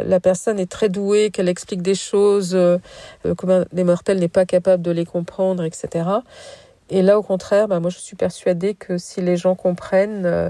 la, 0.08 0.20
personne 0.20 0.60
est 0.60 0.70
très 0.70 0.90
douée, 0.90 1.30
qu'elle 1.32 1.50
explique 1.50 1.82
des 1.82 1.96
choses, 1.96 2.56
euh, 2.56 2.78
comme 3.38 3.66
des 3.72 3.84
mortels 3.84 4.20
n'est 4.20 4.28
pas 4.28 4.46
capable 4.46 4.82
de 4.82 4.92
les 4.92 5.06
comprendre, 5.06 5.64
etc. 5.64 6.06
Et 6.90 7.02
là, 7.02 7.18
au 7.18 7.24
contraire, 7.24 7.68
bah, 7.68 7.80
moi, 7.80 7.90
je 7.90 8.00
suis 8.00 8.16
persuadée 8.16 8.74
que 8.74 8.98
si 8.98 9.22
les 9.22 9.38
gens 9.38 9.56
comprennent, 9.56 10.26
euh, 10.26 10.50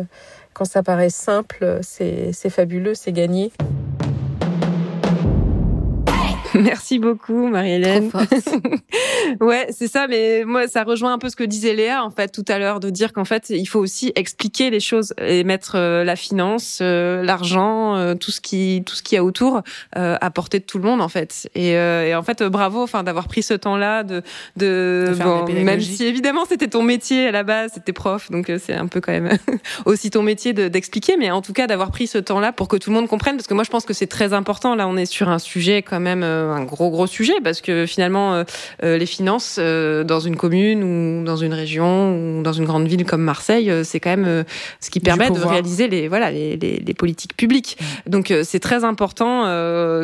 quand 0.54 0.66
ça 0.66 0.84
paraît 0.84 1.10
simple, 1.10 1.80
c'est 1.82 2.50
fabuleux, 2.50 2.94
c'est 2.94 3.12
gagné. 3.12 3.52
Merci 6.60 7.00
beaucoup, 7.00 7.48
Marie-Hélène. 7.48 8.12
ouais, 9.42 9.68
c'est 9.72 9.88
ça, 9.88 10.08
mais 10.08 10.44
moi, 10.46 10.68
ça 10.68 10.84
rejoint 10.84 11.14
un 11.14 11.18
peu 11.18 11.30
ce 11.30 11.36
que 11.36 11.44
disait 11.44 11.74
Léa, 11.74 12.04
en 12.04 12.12
fait, 12.12 12.30
tout 12.30 12.46
à 12.48 12.60
l'heure, 12.60 12.80
de 12.80 12.90
dire 12.90 13.12
qu'en 13.14 13.26
fait, 13.26 13.50
il 13.50 13.66
faut 13.66 13.80
aussi 13.80 14.12
expliquer 14.16 14.70
les 14.70 14.80
choses 14.80 15.14
et 15.18 15.44
mettre 15.44 15.74
euh, 15.76 16.04
la 16.04 16.16
finance, 16.16 16.80
euh, 16.82 17.24
l'argent, 17.24 17.96
euh, 17.96 18.14
tout 18.16 18.32
ce 18.32 18.40
qui, 18.40 18.84
tout 18.86 18.96
ce 18.96 19.02
qui 19.02 19.16
y 19.16 19.18
a 19.18 19.24
autour, 19.24 19.62
à 19.96 20.32
portée 20.32 20.60
de 20.60 20.66
tout 20.66 20.78
le 20.78 20.84
monde, 20.84 21.02
en 21.02 21.10
fait. 21.10 21.50
Et, 21.56 21.72
et 21.72 22.16
en 22.16 22.24
fait, 22.24 22.44
bravo, 22.44 22.82
enfin, 22.82 23.04
d'avoir 23.04 23.28
pris 23.28 23.44
ce 23.44 23.54
temps-là, 23.54 24.04
de, 24.04 24.22
de, 24.58 25.14
bon, 25.24 25.46
même 25.52 25.82
si 25.82 26.06
évidemment 26.06 26.46
c'était 26.48 26.68
ton 26.68 26.84
métier 26.84 27.28
à 27.28 27.32
la 27.32 27.44
base, 27.44 27.72
c'était 27.74 27.94
prof, 27.94 28.30
donc 28.32 28.52
c'est 28.60 28.74
un 28.74 28.88
peu 28.88 29.02
quand 29.02 29.12
même 29.12 29.38
aussi 29.86 30.10
ton 30.10 30.24
métier 30.24 30.54
d'expliquer, 30.54 31.16
mais 31.18 31.32
en 31.32 31.42
tout 31.42 31.54
cas 31.54 31.68
d'avoir 31.68 31.92
pris 31.92 32.08
ce 32.08 32.18
temps-là 32.18 32.52
pour 32.52 32.68
que 32.68 32.78
tout 32.78 32.90
le 32.90 32.96
monde 32.96 33.08
comprenne, 33.08 33.36
parce 33.36 33.48
que 33.48 33.54
moi, 33.54 33.64
je 33.64 33.70
pense 33.70 33.86
que 33.86 33.94
c'est 33.94 34.08
très 34.08 34.34
important. 34.34 34.76
Là, 34.76 34.88
on 34.88 34.98
est 34.98 35.06
sur 35.06 35.30
un 35.30 35.40
sujet 35.40 35.82
quand 35.82 36.00
même 36.00 36.24
un 36.52 36.64
gros 36.64 36.90
gros 36.90 37.08
sujet 37.08 37.34
parce 37.44 37.62
que 37.62 37.86
finalement 37.86 38.44
les 38.82 39.06
finances 39.06 39.60
dans 39.60 40.20
une 40.20 40.36
commune 40.36 40.84
ou 40.84 41.24
dans 41.24 41.38
une 41.38 41.54
région 41.54 42.16
ou 42.16 42.44
dans 42.44 42.54
une 42.54 42.66
grande 42.66 42.88
ville 42.88 43.06
comme 43.06 43.22
Marseille, 43.22 43.72
c'est 43.84 44.00
quand 44.00 44.16
même 44.16 44.44
ce 44.80 44.90
qui 44.90 45.00
permet 45.00 45.30
de 45.30 45.40
réaliser 45.40 45.88
les 45.88 46.08
voilà 46.08 46.32
les, 46.32 46.58
les, 46.58 46.84
les 46.86 46.94
politiques 46.94 47.36
publiques. 47.36 47.78
Donc 48.08 48.34
c'est 48.44 48.60
très 48.60 48.84
important 48.84 49.44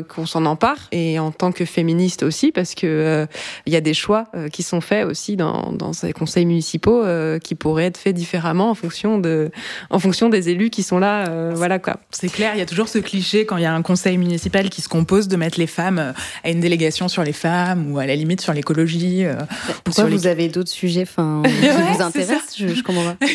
qu'on 0.07 0.25
s'en 0.25 0.45
empare 0.45 0.77
et 0.91 1.19
en 1.19 1.31
tant 1.31 1.51
que 1.51 1.65
féministe 1.65 2.23
aussi 2.23 2.51
parce 2.51 2.75
que 2.75 3.27
il 3.65 3.73
y 3.73 3.75
a 3.75 3.81
des 3.81 3.93
choix 3.93 4.25
qui 4.51 4.63
sont 4.63 4.81
faits 4.81 5.05
aussi 5.05 5.35
dans, 5.35 5.71
dans 5.71 5.93
ces 5.93 6.13
conseils 6.13 6.45
municipaux 6.45 7.03
qui 7.43 7.55
pourraient 7.55 7.85
être 7.85 7.97
faits 7.97 8.15
différemment 8.15 8.69
en 8.69 8.75
fonction 8.75 9.17
de 9.17 9.51
en 9.89 9.99
fonction 9.99 10.29
des 10.29 10.49
élus 10.49 10.69
qui 10.69 10.83
sont 10.83 10.99
là 10.99 11.51
voilà 11.53 11.79
quoi. 11.79 11.97
C'est 12.11 12.29
clair, 12.29 12.53
il 12.55 12.59
y 12.59 12.61
a 12.61 12.65
toujours 12.65 12.87
ce 12.87 12.99
cliché 12.99 13.45
quand 13.45 13.57
il 13.57 13.63
y 13.63 13.65
a 13.65 13.73
un 13.73 13.81
conseil 13.81 14.17
municipal 14.17 14.69
qui 14.69 14.81
se 14.81 14.89
compose 14.89 15.27
de 15.27 15.35
mettre 15.35 15.59
les 15.59 15.67
femmes 15.67 15.99
euh, 15.99 16.13
à 16.43 16.49
une 16.49 16.59
délégation 16.59 17.07
sur 17.07 17.23
les 17.23 17.33
femmes 17.33 17.91
ou 17.91 17.99
à 17.99 18.05
la 18.05 18.15
limite 18.15 18.41
sur 18.41 18.53
l'écologie. 18.53 19.25
Euh, 19.25 19.35
Pourquoi 19.83 20.05
vous 20.05 20.27
avez 20.27 20.49
d'autres 20.49 20.69
sujets 20.69 21.03
enfin, 21.03 21.43
qui 21.45 21.67
vous 21.67 22.01
intéressent? 22.01 22.57
Je, 22.57 22.67
je 22.69 22.83
comprends 22.83 23.15
pas. 23.15 23.25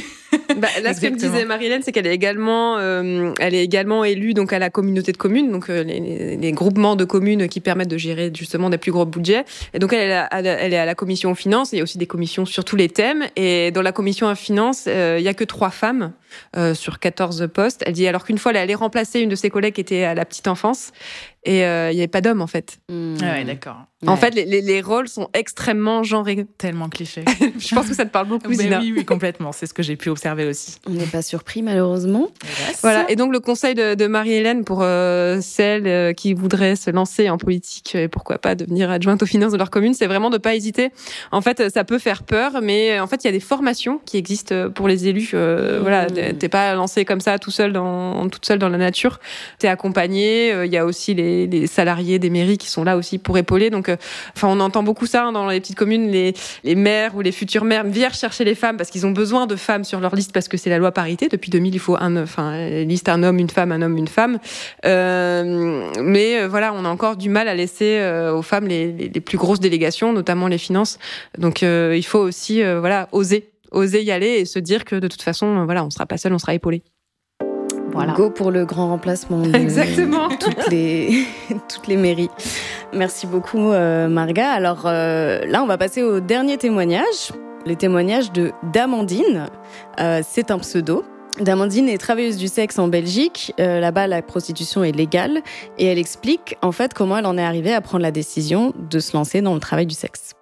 Bah, 0.57 0.69
là, 0.83 0.95
ce 0.95 1.01
que 1.01 1.07
me 1.07 1.17
disait 1.17 1.45
Marie-Hélène, 1.45 1.83
c'est 1.83 1.93
qu'elle 1.93 2.07
est 2.07 2.15
également, 2.15 2.79
euh, 2.79 3.33
elle 3.39 3.55
est 3.55 3.63
également 3.63 4.05
élue 4.05 4.35
donc 4.35 4.53
à 4.53 4.59
la 4.59 4.71
communauté 4.71 5.13
de 5.13 5.17
communes, 5.17 5.51
donc 5.51 5.71
euh, 5.71 5.83
les, 5.83 6.37
les, 6.37 6.53
groupements 6.53 6.97
de 6.97 7.05
communes 7.05 7.49
qui 7.49 7.61
permettent 7.61 7.89
de 7.89 7.99
gérer 7.99 8.31
justement 8.35 8.71
des 8.71 8.79
plus 8.79 8.93
gros 8.93 9.07
budgets. 9.07 9.45
Et 9.73 9.79
donc 9.79 9.93
elle 9.93 10.11
est, 10.11 10.13
à, 10.13 10.29
elle 10.41 10.73
est 10.73 10.79
à 10.79 10.85
la 10.85 10.95
commission 10.95 11.35
finance. 11.35 11.73
Il 11.73 11.77
y 11.77 11.81
a 11.81 11.83
aussi 11.83 11.99
des 11.99 12.07
commissions 12.07 12.47
sur 12.47 12.65
tous 12.65 12.77
les 12.77 12.89
thèmes. 12.89 13.25
Et 13.37 13.71
dans 13.71 13.83
la 13.83 13.93
commission 13.93 14.33
finance, 14.35 14.85
euh, 14.87 15.17
il 15.19 15.25
y 15.25 15.29
a 15.29 15.35
que 15.35 15.45
trois 15.45 15.71
femmes 15.71 16.13
euh, 16.57 16.75
sur 16.75 16.99
14 16.99 17.49
postes. 17.53 17.83
Elle 17.87 17.95
dit 17.95 18.07
alors 18.07 18.25
qu'une 18.25 18.39
fois, 18.39 18.53
elle 18.53 18.59
allait 18.59 18.75
remplacer 18.75 19.21
une 19.21 19.29
de 19.29 19.37
ses 19.37 19.51
collègues 19.51 19.75
qui 19.75 19.81
était 19.81 20.05
à 20.05 20.15
la 20.15 20.25
petite 20.25 20.49
enfance 20.49 20.93
et 21.45 21.65
euh, 21.65 21.91
il 21.91 21.95
n'y 21.95 22.01
avait 22.01 22.09
pas 22.09 22.21
d'hommes 22.21 22.43
en 22.43 22.47
fait. 22.47 22.79
Mmh. 22.89 23.17
Ah 23.23 23.33
ouais, 23.33 23.45
d'accord. 23.45 23.87
En 24.07 24.17
fait, 24.17 24.35
les, 24.35 24.61
les, 24.61 24.81
rôles 24.81 25.09
sont 25.09 25.29
extrêmement 25.35 26.03
genrés. 26.03 26.47
Tellement 26.59 26.89
cliché. 26.89 27.25
je 27.59 27.75
pense 27.75 27.89
que 27.89 27.95
ça 27.95 28.05
te 28.05 28.11
parle 28.11 28.29
beaucoup, 28.29 28.53
Zina. 28.53 28.81
Oui, 28.81 28.93
oui, 28.97 29.05
complètement. 29.05 29.53
C'est 29.53 29.67
ce 29.67 29.75
que 29.75 29.83
j'ai 29.83 29.97
pu 29.97 30.11
observer 30.11 30.47
aussi. 30.47 30.77
On 30.87 30.93
n'est 30.93 31.07
pas 31.07 31.23
surpris, 31.23 31.63
malheureusement. 31.63 32.29
Voilà. 32.83 33.11
Et 33.11 33.17
donc, 33.17 33.33
le 33.33 33.41
conseil 33.41 33.75
de, 33.75 33.95
de 33.95 34.07
Marie-Hélène 34.07 34.65
pour 34.65 34.81
euh, 34.83 35.39
celles 35.41 35.87
euh, 35.87 36.13
qui 36.13 36.35
voudraient 36.35 36.77
se 36.77 36.91
lancer 36.91 37.31
en 37.31 37.39
politique 37.39 37.95
et 37.95 38.09
pourquoi 38.09 38.39
pas 38.39 38.55
devenir 38.55 38.91
adjointe 38.91 39.23
aux 39.23 39.27
finances 39.27 39.53
de 39.53 39.59
leur 39.59 39.71
commune, 39.71 39.95
c'est 39.95 40.07
vraiment 40.07 40.31
de 40.31 40.39
pas 40.39 40.55
hésiter. 40.55 40.91
En 41.33 41.41
fait, 41.41 41.71
ça 41.73 41.85
peut 41.85 41.99
faire 41.99 42.25
peur, 42.25 42.61
mais 42.63 43.01
en 43.01 43.07
fait, 43.07 43.25
il 43.25 43.27
y 43.27 43.31
a 43.31 43.33
des 43.33 43.41
formations 43.41 44.01
qui 44.05 44.17
existent 44.17 44.71
pour 44.71 44.89
les 44.89 45.09
élus. 45.09 45.31
Euh, 45.35 45.79
mmh. 45.79 45.83
Voilà, 45.83 46.07
t'es 46.07 46.49
pas 46.49 46.75
lancé 46.75 47.05
comme 47.05 47.21
ça 47.21 47.39
tout 47.39 47.51
seul 47.51 47.73
dans 47.73 48.29
toute 48.29 48.45
seule 48.45 48.59
dans 48.59 48.69
la 48.69 48.79
nature. 48.79 49.21
T'es 49.59 49.69
accompagné. 49.69 50.53
Il 50.65 50.73
y 50.73 50.77
a 50.77 50.85
aussi 50.85 51.15
les 51.15 51.34
les, 51.47 51.67
salariés 51.67 52.19
des 52.19 52.31
mairies 52.31 52.59
qui 52.59 52.69
sont 52.69 52.85
là 52.85 52.97
aussi 52.97 53.19
pour 53.19 53.39
épauler. 53.39 53.71
Donc, 53.71 53.89
euh, 53.89 53.97
enfin, 54.37 54.49
on 54.49 54.61
entend 54.61 54.83
beaucoup 54.83 55.07
ça 55.07 55.25
hein, 55.25 55.33
dans 55.33 55.49
les 55.49 55.61
petites 55.61 55.77
communes, 55.77 56.11
les, 56.11 56.35
les 56.63 56.75
maires 56.75 57.17
ou 57.17 57.21
les 57.21 57.33
futures 57.33 57.65
maires 57.65 57.85
viennent 57.85 58.13
chercher 58.13 58.45
les 58.45 58.55
femmes 58.55 58.77
parce 58.77 58.91
qu'ils 58.91 59.07
ont 59.07 59.11
besoin 59.11 59.47
de 59.47 59.57
femmes 59.57 59.85
sur 59.85 60.01
leur 60.01 60.15
liste 60.15 60.33
parce 60.33 60.49
que 60.49 60.57
c'est 60.57 60.71
la 60.71 60.79
loi 60.79 60.93
parité. 60.93 61.29
Depuis 61.29 61.51
2000, 61.51 61.75
il 61.75 61.79
faut 61.79 61.97
un, 61.97 62.17
enfin, 62.23 62.69
liste 62.85 63.09
un 63.09 63.23
homme, 63.23 63.39
une 63.39 63.51
femme, 63.51 63.73
un 63.73 63.83
homme, 63.83 63.97
une 63.97 64.09
femme. 64.09 64.39
Euh, 64.85 65.91
mais 66.03 66.41
euh, 66.41 66.49
voilà, 66.49 66.73
on 66.75 66.85
a 66.85 66.89
encore 66.89 67.17
du 67.17 67.29
mal 67.29 67.49
à 67.49 67.55
laisser 67.55 68.01
aux 68.33 68.43
femmes 68.43 68.67
les, 68.67 68.93
les, 68.93 69.21
plus 69.21 69.39
grosses 69.39 69.61
délégations, 69.61 70.13
notamment 70.13 70.49
les 70.49 70.59
finances. 70.59 70.99
Donc, 71.39 71.63
il 71.63 72.05
faut 72.05 72.19
aussi, 72.21 72.63
voilà, 72.63 73.09
oser 73.13 73.51
oser 73.75 74.03
y 74.03 74.13
aller 74.13 74.27
et 74.27 74.45
se 74.45 74.59
dire 74.59 74.85
que 74.85 74.97
de 74.97 75.09
toute 75.09 75.23
façon, 75.23 75.65
voilà, 75.65 75.85
on 75.85 75.91
sera 75.91 76.07
pas 76.07 76.17
seul, 76.17 76.33
on 76.33 76.39
sera 76.39 76.55
épaulé. 76.55 76.83
Go 78.17 78.31
pour 78.31 78.51
le 78.51 78.65
grand 78.65 78.89
remplacement 78.89 79.39
de 79.47 79.55
Exactement. 79.55 80.29
toutes 80.41 80.71
les 80.71 81.25
toutes 81.69 81.87
les 81.87 81.97
mairies. 81.97 82.31
Merci 82.93 83.27
beaucoup 83.27 83.71
euh, 83.71 84.09
Marga. 84.09 84.51
Alors 84.51 84.83
euh, 84.87 85.45
là, 85.47 85.63
on 85.63 85.67
va 85.67 85.79
passer 85.79 86.03
au 86.03 86.21
dernier 86.21 86.59
témoignage, 86.59 87.33
le 87.67 87.75
témoignage 87.77 88.33
de 88.33 88.53
Damandine. 88.73 89.47
Euh, 90.01 90.23
c'est 90.27 90.51
un 90.51 90.59
pseudo. 90.59 91.05
Damandine 91.41 91.89
est 91.89 91.99
travailleuse 91.99 92.37
du 92.37 92.47
sexe 92.47 92.79
en 92.79 92.87
Belgique. 92.87 93.53
Là-bas, 93.59 94.07
la 94.07 94.23
prostitution 94.23 94.85
est 94.85 94.93
légale 94.93 95.43
et 95.79 95.87
elle 95.87 95.99
explique 95.99 96.57
en 96.63 96.71
fait 96.71 96.95
comment 96.95 97.19
elle 97.19 97.27
en 97.27 97.37
est 97.37 97.43
arrivée 97.43 97.75
à 97.75 97.81
prendre 97.81 98.03
la 98.03 98.13
décision 98.13 98.73
de 98.79 99.01
se 99.01 99.17
lancer 99.17 99.41
dans 99.41 99.55
le 99.55 99.59
travail 99.59 99.87
du 99.87 99.97
sexe. 99.97 100.35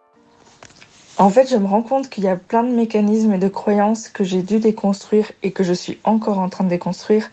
En 1.23 1.31
fait, 1.31 1.49
je 1.49 1.57
me 1.57 1.69
rends 1.69 1.83
compte 1.83 2.09
qu'il 2.09 2.25
y 2.25 2.29
a 2.29 2.35
plein 2.35 2.65
de 2.65 2.71
mécanismes 2.75 3.33
et 3.35 3.39
de 3.39 3.47
croyances 3.47 4.09
que 4.09 4.25
j'ai 4.25 4.43
dû 4.43 4.59
déconstruire 4.59 5.31
et 5.45 5.53
que 5.53 5.63
je 5.63 5.73
suis 5.73 6.01
encore 6.03 6.41
en 6.41 6.49
train 6.49 6.65
de 6.65 6.69
déconstruire 6.69 7.31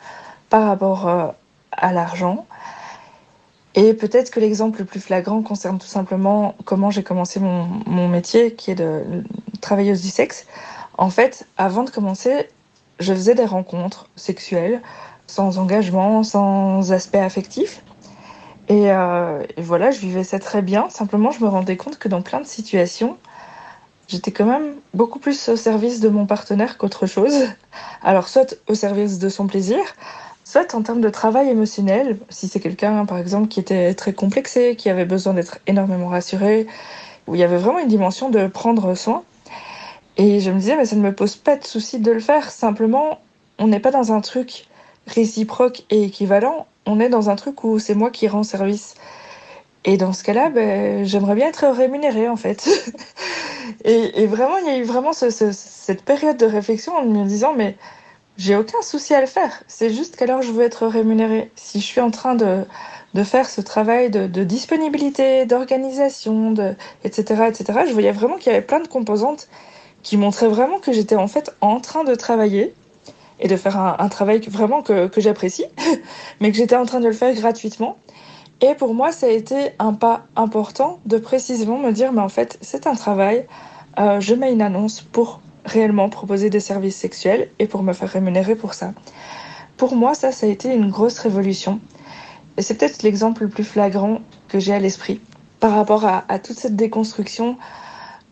par 0.52 0.68
rapport 0.68 1.08
euh, 1.08 1.26
à 1.72 1.92
l'argent. 1.92 2.46
Et 3.74 3.96
peut-être 3.96 4.30
que 4.30 4.40
l'exemple 4.40 4.78
le 4.78 4.86
plus 4.86 5.00
flagrant 5.00 5.42
concerne 5.42 5.80
tout 5.80 5.88
simplement 5.88 6.54
comment 6.66 6.92
j'ai 6.92 7.02
commencé 7.02 7.40
mon, 7.40 8.08
métier, 8.08 8.54
qui 8.54 8.70
est 8.70 8.76
de 8.76 9.24
travailleuse 9.60 10.04
du 10.04 10.10
sexe. 10.10 10.46
En 11.00 11.10
fait, 11.10 11.48
avant 11.58 11.84
de 11.84 11.90
commencer, 11.90 12.48
je 13.00 13.12
faisais 13.12 13.34
des 13.34 13.46
rencontres 13.46 14.08
sexuelles 14.16 14.84
sans 15.26 15.58
engagement, 15.58 16.22
sans 16.22 16.92
aspect 16.92 17.22
affectif. 17.22 17.82
Et, 18.68 18.92
euh, 18.92 19.42
et 19.58 19.64
voilà, 19.64 19.90
je 19.90 20.00
vivais 20.00 20.24
ça 20.24 20.38
très 20.38 20.62
bien. 20.62 20.92
Simplement, 20.92 21.32
je 21.32 21.44
me 21.44 21.50
rendais 21.50 21.76
compte 21.76 21.98
que 21.98 22.08
dans 22.08 22.22
plein 22.22 22.40
de 22.40 22.46
situations, 22.46 23.18
j'étais 24.10 24.32
quand 24.32 24.46
même 24.46 24.76
beaucoup 24.94 25.20
plus 25.20 25.50
au 25.50 25.56
service 25.56 26.00
de 26.00 26.10
mon 26.10 26.26
partenaire 26.26 26.78
qu'autre 26.78 27.06
chose. 27.06 27.48
Alors, 28.04 28.28
soit 28.28 28.56
au 28.68 28.74
service 28.74 29.20
de 29.20 29.30
son 29.30 29.48
plaisir, 29.48 29.80
soit 30.44 30.74
en 30.74 30.82
termes 30.82 31.02
de 31.02 31.10
travail 31.10 31.50
émotionnel, 31.50 32.18
si 32.30 32.48
c'est 32.48 32.60
quelqu'un, 32.60 33.06
par 33.06 33.20
exemple, 33.20 33.48
qui 33.48 33.60
était 33.60 33.94
très 33.94 34.14
complexé, 34.14 34.76
qui 34.76 34.90
avait 34.90 35.06
besoin 35.06 35.34
d'être 35.34 35.60
énormément 35.68 36.08
rassuré, 36.08 36.66
où 37.28 37.36
il 37.36 37.42
y 37.42 37.44
avait 37.44 37.58
vraiment 37.58 37.80
une 37.80 37.88
dimension 37.88 38.30
de 38.30 38.48
prendre 38.48 38.96
soin. 38.96 39.24
Et 40.18 40.40
je 40.40 40.52
me 40.52 40.60
disais, 40.60 40.76
mais 40.76 40.86
ça 40.86 40.96
ne 40.96 41.02
me 41.02 41.14
pose 41.14 41.36
pas 41.36 41.56
de 41.56 41.64
souci 41.64 42.00
de 42.00 42.12
le 42.12 42.20
faire. 42.20 42.50
Simplement, 42.50 43.20
on 43.60 43.68
n'est 43.68 43.80
pas 43.80 43.92
dans 43.92 44.12
un 44.12 44.22
truc 44.22 44.68
réciproque 45.06 45.84
et 45.92 46.04
équivalent. 46.04 46.66
On 46.86 47.00
est 47.00 47.10
dans 47.10 47.30
un 47.30 47.36
truc 47.36 47.64
où 47.64 47.78
c'est 47.78 47.96
moi 47.96 48.10
qui 48.10 48.28
rends 48.28 48.44
service. 48.44 48.96
Et 49.86 49.98
dans 49.98 50.14
ce 50.14 50.24
cas-là, 50.24 50.50
ben, 50.50 51.06
j'aimerais 51.06 51.36
bien 51.36 51.48
être 51.48 51.68
rémunérée 51.68 52.28
en 52.28 52.36
fait. 52.36 52.68
et, 53.84 54.26
vraiment, 54.28 54.58
il 54.58 54.66
y 54.66 54.70
a 54.70 54.78
eu 54.78 54.84
vraiment 54.84 55.14
ce, 55.14 55.30
ce, 55.30 55.52
cette 55.52 56.04
période 56.04 56.38
de 56.38 56.46
réflexion 56.46 56.96
en 56.96 57.06
me 57.06 57.26
disant, 57.26 57.54
mais 57.56 57.76
j'ai 58.40 58.56
aucun 58.56 58.82
souci 58.82 59.14
à 59.14 59.22
le 59.22 59.28
faire. 59.28 59.64
C'est 59.68 59.90
juste 59.94 60.16
qu'alors 60.16 60.42
je 60.42 60.52
veux 60.52 60.64
être 60.64 60.88
rémunérée. 60.88 61.52
Si 61.56 61.82
je 61.82 61.86
suis 61.86 62.00
en 62.00 62.10
train 62.10 62.36
de, 62.36 62.66
faire 63.24 63.50
ce 63.50 63.60
travail 63.60 64.10
de, 64.10 64.44
disponibilité, 64.46 65.46
d'organisation, 65.46 66.52
de, 66.52 66.76
etc., 67.04 67.44
etc., 67.50 67.80
je 67.88 67.94
voyais 67.94 68.14
vraiment 68.14 68.38
qu'il 68.38 68.52
y 68.52 68.56
avait 68.56 68.66
plein 68.66 68.80
de 68.80 68.88
composantes 68.88 69.50
qui 70.04 70.16
montraient 70.16 70.48
vraiment 70.48 70.80
que 70.80 70.94
j'étais 70.94 71.18
en 71.18 71.28
fait 71.28 71.54
en 71.60 71.82
train 71.82 72.06
de 72.06 72.16
travailler 72.16 72.74
et 73.42 73.50
de 73.50 73.58
faire 73.58 73.78
un, 73.78 74.10
travail 74.10 74.40
vraiment 74.48 74.82
que 74.82 75.10
j'apprécie, 75.18 75.66
mais 76.40 76.52
que 76.52 76.58
j'étais 76.58 76.76
en 76.78 76.86
train 76.86 77.02
de 77.02 77.08
le 77.08 77.14
faire 77.14 77.34
gratuitement 77.34 77.98
et 78.62 78.76
pour 78.76 78.94
moi, 78.94 79.12
ça 79.12 79.28
a 79.28 79.30
été 79.30 79.72
un 79.80 79.94
pas 79.94 80.26
important 80.36 81.00
de 81.06 81.18
précisément 81.18 81.78
me 81.78 81.92
dire, 81.92 82.12
mais 82.12 82.22
en 82.22 82.30
fait, 82.30 82.58
c'est 82.62 82.88
un 82.88 82.96
travail. 82.96 83.46
Euh, 84.00 84.20
je 84.20 84.36
mets 84.36 84.52
une 84.52 84.62
annonce 84.62 85.02
pour 85.02 85.40
réellement 85.66 86.10
proposer 86.10 86.50
des 86.50 86.60
services 86.60 86.98
sexuels 86.98 87.50
et 87.60 87.68
pour 87.68 87.84
me 87.84 87.94
faire 87.94 88.10
rémunérer 88.10 88.56
pour 88.56 88.74
ça. 88.74 88.94
Pour 89.78 89.96
moi, 89.96 90.14
ça, 90.14 90.32
ça 90.34 90.46
a 90.46 90.50
été 90.50 90.74
une 90.74 90.90
grosse 90.90 91.20
révolution. 91.20 91.80
Et 92.58 92.62
c'est 92.62 92.74
peut-être 92.74 93.02
l'exemple 93.04 93.44
le 93.44 93.50
plus 93.50 93.64
flagrant 93.64 94.20
que 94.50 94.60
j'ai 94.60 94.74
à 94.74 94.80
l'esprit 94.80 95.22
par 95.62 95.74
rapport 95.74 96.06
à, 96.06 96.40
toute 96.40 96.58
cette 96.58 96.76
déconstruction 96.76 97.58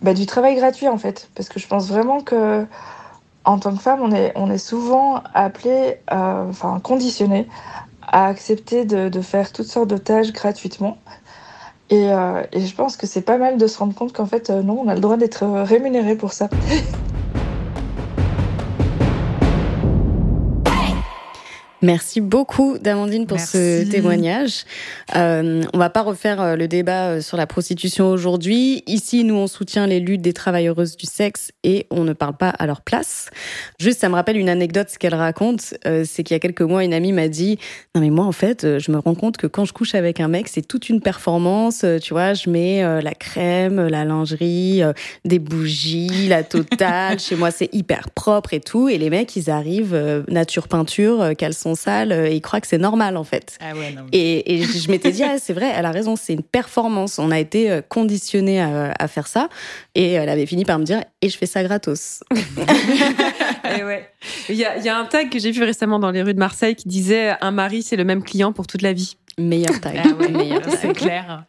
bah, 0.02 0.14
du 0.14 0.26
travail 0.26 0.56
gratuit, 0.56 0.88
en 0.90 0.98
fait. 0.98 1.30
Parce 1.36 1.48
que 1.48 1.60
je 1.60 1.68
pense 1.68 1.88
vraiment 1.88 2.22
que, 2.22 2.66
en 3.46 3.60
tant 3.60 3.74
que 3.74 3.82
femme, 3.82 4.00
on 4.02 4.12
est, 4.12 4.34
on 4.36 4.52
est 4.52 4.58
souvent 4.58 5.22
appelé, 5.34 6.00
euh, 6.12 6.50
enfin, 6.50 6.82
conditionné 6.82 7.48
à 8.08 8.28
accepter 8.28 8.86
de, 8.86 9.10
de, 9.10 9.22
faire 9.22 9.52
toutes 9.52 9.68
sortes 9.68 9.90
de 9.90 9.98
tâches 9.98 10.32
gratuitement. 10.32 10.98
Et, 11.90 12.12
euh, 12.12 12.44
et 12.52 12.66
je 12.66 12.76
pense 12.76 12.98
que 12.98 13.08
c'est 13.08 13.22
pas 13.22 13.38
mal 13.38 13.58
de 13.58 13.68
se 13.68 13.78
rendre 13.78 13.94
compte 13.94 14.14
qu'en 14.14 14.26
fait, 14.26 14.50
euh, 14.50 14.62
non, 14.62 14.82
on 14.82 14.88
a 14.88 14.96
le 14.96 15.02
droit 15.02 15.18
d'être 15.18 15.46
rémunéré 15.46 16.16
pour 16.16 16.34
ça. 16.34 16.50
Merci 21.82 22.22
beaucoup 22.22 22.80
d'Amandine 22.80 23.28
pour 23.28 23.38
Merci. 23.38 23.58
ce 23.58 23.92
témoignage. 23.92 24.66
Euh, 25.16 25.62
on 25.74 25.78
va 25.78 25.92
pas 25.92 26.02
refaire 26.02 26.42
euh, 26.42 26.56
le 26.56 26.68
débat 26.68 27.10
euh, 27.10 27.22
sur 27.22 27.38
la 27.38 27.46
prostitution 27.46 28.10
aujourd'hui. 28.10 28.84
Ici, 28.88 29.24
nous, 29.24 29.36
on 29.36 29.46
soutient 29.48 29.86
les 29.86 30.00
luttes 30.00 30.22
des 30.22 30.34
travailleuses 30.34 30.98
du 30.98 31.06
sexe 31.06 31.52
et 31.64 31.86
on 31.92 32.04
ne 32.04 32.14
parle 32.14 32.36
pas 32.36 32.50
à 32.50 32.66
leur 32.66 32.82
place. 32.82 33.30
Juste, 33.80 34.00
ça 34.00 34.10
me 34.10 34.16
rappelle 34.16 34.38
une 34.38 34.50
anecdote, 34.50 34.90
ce 34.90 34.98
qu'elle 34.98 35.14
raconte, 35.14 35.76
euh, 35.86 36.04
c'est 36.06 36.24
qu'il 36.24 36.34
y 36.34 36.38
a 36.38 36.40
quelques 36.40 36.62
mois, 36.62 36.84
une 36.84 36.94
amie 36.94 37.12
m'a 37.12 37.28
dit, 37.28 37.60
non 37.94 38.02
mais 38.02 38.10
moi, 38.10 38.26
en 38.26 38.32
fait, 38.32 38.64
euh, 38.64 38.80
je 38.80 38.92
me 38.92 38.98
rends 38.98 39.16
compte 39.16 39.38
que 39.38 39.46
quand 39.46 39.66
je 39.66 39.74
couche 39.74 39.94
avec 39.94 40.20
un 40.20 40.28
mec, 40.28 40.48
c'est 40.48 40.68
toute 40.68 40.90
une 40.90 41.02
performance. 41.02 41.86
Tu 42.02 42.14
vois, 42.14 42.34
je 42.34 42.50
mets 42.50 42.84
euh, 42.84 43.02
la 43.02 43.14
crème, 43.14 43.88
la 43.88 44.04
lingerie, 44.04 44.82
des 45.26 45.40
bougies, 45.40 46.28
la 46.28 46.44
totale. 46.44 47.20
Chez 47.20 47.36
moi, 47.36 47.52
c'est 47.52 47.74
hyper 47.74 48.10
propre 48.12 48.54
et 48.54 48.62
tout. 48.62 48.90
Et 48.90 48.98
les 48.98 49.10
mecs, 49.10 49.36
ils 49.36 49.50
arrivent 49.50 50.24
nature 50.28 50.68
peinture, 50.68 51.32
caleçon 51.38 51.67
sont 51.68 51.76
sales 51.76 52.12
et 52.12 52.36
il 52.36 52.42
croit 52.42 52.62
que 52.62 52.68
c'est 52.68 52.78
normal 52.78 53.18
en 53.18 53.24
fait. 53.24 53.58
Ah 53.62 53.74
ouais, 53.76 53.92
non. 53.92 54.06
Et, 54.12 54.56
et 54.56 54.64
je 54.64 54.90
m'étais 54.90 55.12
dit, 55.12 55.24
ah, 55.24 55.38
c'est 55.40 55.54
vrai, 55.54 55.72
elle 55.76 55.86
a 55.86 55.92
raison, 55.92 56.16
c'est 56.16 56.34
une 56.34 56.44
performance. 56.44 57.20
On 57.20 57.32
a 57.32 57.40
été 57.40 57.82
conditionné 57.90 58.62
à, 58.62 58.94
à, 58.98 59.08
faire 59.08 59.28
ça. 59.28 59.50
Et 59.96 60.14
elle 60.14 60.30
avait 60.30 60.46
fini 60.46 60.66
par 60.66 60.80
me 60.80 60.84
dire, 60.84 61.04
et 61.22 61.30
je 61.30 61.38
fais 61.38 61.46
ça 61.46 61.64
gratos. 61.64 62.24
et 63.78 63.84
ouais. 63.84 64.10
Il 64.50 64.56
y 64.56 64.66
a, 64.66 64.78
y 64.78 64.90
a 64.90 64.98
un 64.98 65.06
tag 65.06 65.30
que 65.30 65.40
j'ai 65.40 65.52
vu 65.52 65.64
récemment 65.64 66.00
dans 66.00 66.12
les 66.12 66.22
rues 66.22 66.34
de 66.34 66.40
Marseille 66.40 66.76
qui 66.76 66.88
disait, 66.88 67.34
un 67.42 67.52
mari, 67.52 67.84
c'est 67.84 67.96
le 67.96 68.04
même 68.04 68.24
client 68.24 68.54
pour 68.54 68.68
toute 68.68 68.82
la 68.82 68.94
vie. 68.94 69.18
Meilleur 69.40 69.80
taille. 69.82 70.02
Ah 70.04 70.16
ouais, 70.20 70.30
meilleur 70.30 70.62
c'est 70.82 70.94
clair. 70.94 71.44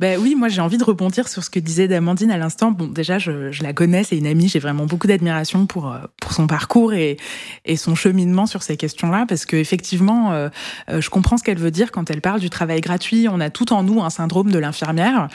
Ben 0.00 0.18
oui, 0.18 0.34
moi 0.34 0.48
j'ai 0.48 0.62
envie 0.62 0.78
de 0.78 0.84
rebondir 0.84 1.28
sur 1.28 1.44
ce 1.44 1.50
que 1.50 1.60
disait 1.60 1.86
Damandine 1.86 2.30
à 2.30 2.38
l'instant. 2.38 2.70
Bon, 2.70 2.86
déjà 2.86 3.18
je, 3.18 3.52
je 3.52 3.62
la 3.62 3.74
connais, 3.74 4.04
c'est 4.04 4.16
une 4.16 4.26
amie, 4.26 4.48
j'ai 4.48 4.58
vraiment 4.58 4.86
beaucoup 4.86 5.06
d'admiration 5.06 5.66
pour 5.66 5.92
euh, 5.92 5.98
pour 6.18 6.32
son 6.32 6.46
parcours 6.46 6.94
et 6.94 7.18
et 7.66 7.76
son 7.76 7.94
cheminement 7.94 8.46
sur 8.46 8.62
ces 8.62 8.78
questions-là, 8.78 9.26
parce 9.28 9.44
que 9.44 9.56
effectivement, 9.56 10.32
euh, 10.32 10.48
euh, 10.88 11.02
je 11.02 11.10
comprends 11.10 11.36
ce 11.36 11.42
qu'elle 11.42 11.58
veut 11.58 11.70
dire 11.70 11.92
quand 11.92 12.10
elle 12.10 12.22
parle 12.22 12.40
du 12.40 12.48
travail 12.48 12.80
gratuit. 12.80 13.28
On 13.30 13.40
a 13.40 13.50
tout 13.50 13.74
en 13.74 13.82
nous 13.82 14.02
un 14.02 14.10
syndrome 14.10 14.50
de 14.50 14.58
l'infirmière. 14.58 15.28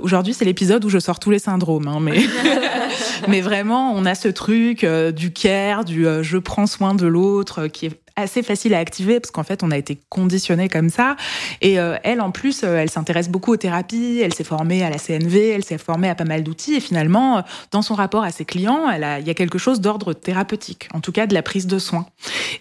Aujourd'hui, 0.00 0.34
c'est 0.34 0.44
l'épisode 0.44 0.84
où 0.84 0.88
je 0.90 1.00
sors 1.00 1.18
tous 1.18 1.32
les 1.32 1.40
syndromes, 1.40 1.88
hein, 1.88 1.98
mais 2.00 2.20
mais 3.28 3.40
vraiment, 3.40 3.92
on 3.94 4.04
a 4.04 4.14
ce 4.14 4.28
truc 4.28 4.86
du 4.86 5.32
care, 5.32 5.84
du 5.84 6.06
je 6.22 6.38
prends 6.38 6.68
soin 6.68 6.94
de 6.94 7.06
l'autre, 7.06 7.66
qui 7.66 7.86
est 7.86 8.01
assez 8.16 8.42
facile 8.42 8.74
à 8.74 8.78
activer 8.78 9.20
parce 9.20 9.30
qu'en 9.30 9.42
fait 9.42 9.62
on 9.62 9.70
a 9.70 9.76
été 9.76 9.98
conditionné 10.08 10.68
comme 10.68 10.88
ça. 10.88 11.16
Et 11.60 11.78
euh, 11.78 11.96
elle 12.02 12.20
en 12.20 12.30
plus 12.30 12.62
euh, 12.64 12.76
elle 12.76 12.90
s'intéresse 12.90 13.28
beaucoup 13.28 13.52
aux 13.52 13.56
thérapies 13.56 14.20
elle 14.22 14.34
s'est 14.34 14.44
formée 14.44 14.82
à 14.84 14.90
la 14.90 14.98
CNV 14.98 15.50
elle 15.50 15.64
s'est 15.64 15.78
formée 15.78 16.08
à 16.08 16.14
pas 16.14 16.24
mal 16.24 16.42
d'outils. 16.42 16.74
Et 16.74 16.80
finalement 16.80 17.38
euh, 17.38 17.40
dans 17.70 17.82
son 17.82 17.94
rapport 17.94 18.24
à 18.24 18.30
ses 18.30 18.44
clients 18.44 18.90
elle 18.90 19.04
a, 19.04 19.18
il 19.20 19.26
y 19.26 19.30
a 19.30 19.34
quelque 19.34 19.58
chose 19.58 19.80
d'ordre 19.80 20.12
thérapeutique 20.12 20.88
en 20.94 21.00
tout 21.00 21.12
cas 21.12 21.26
de 21.26 21.34
la 21.34 21.42
prise 21.42 21.66
de 21.66 21.78
soins 21.78 22.06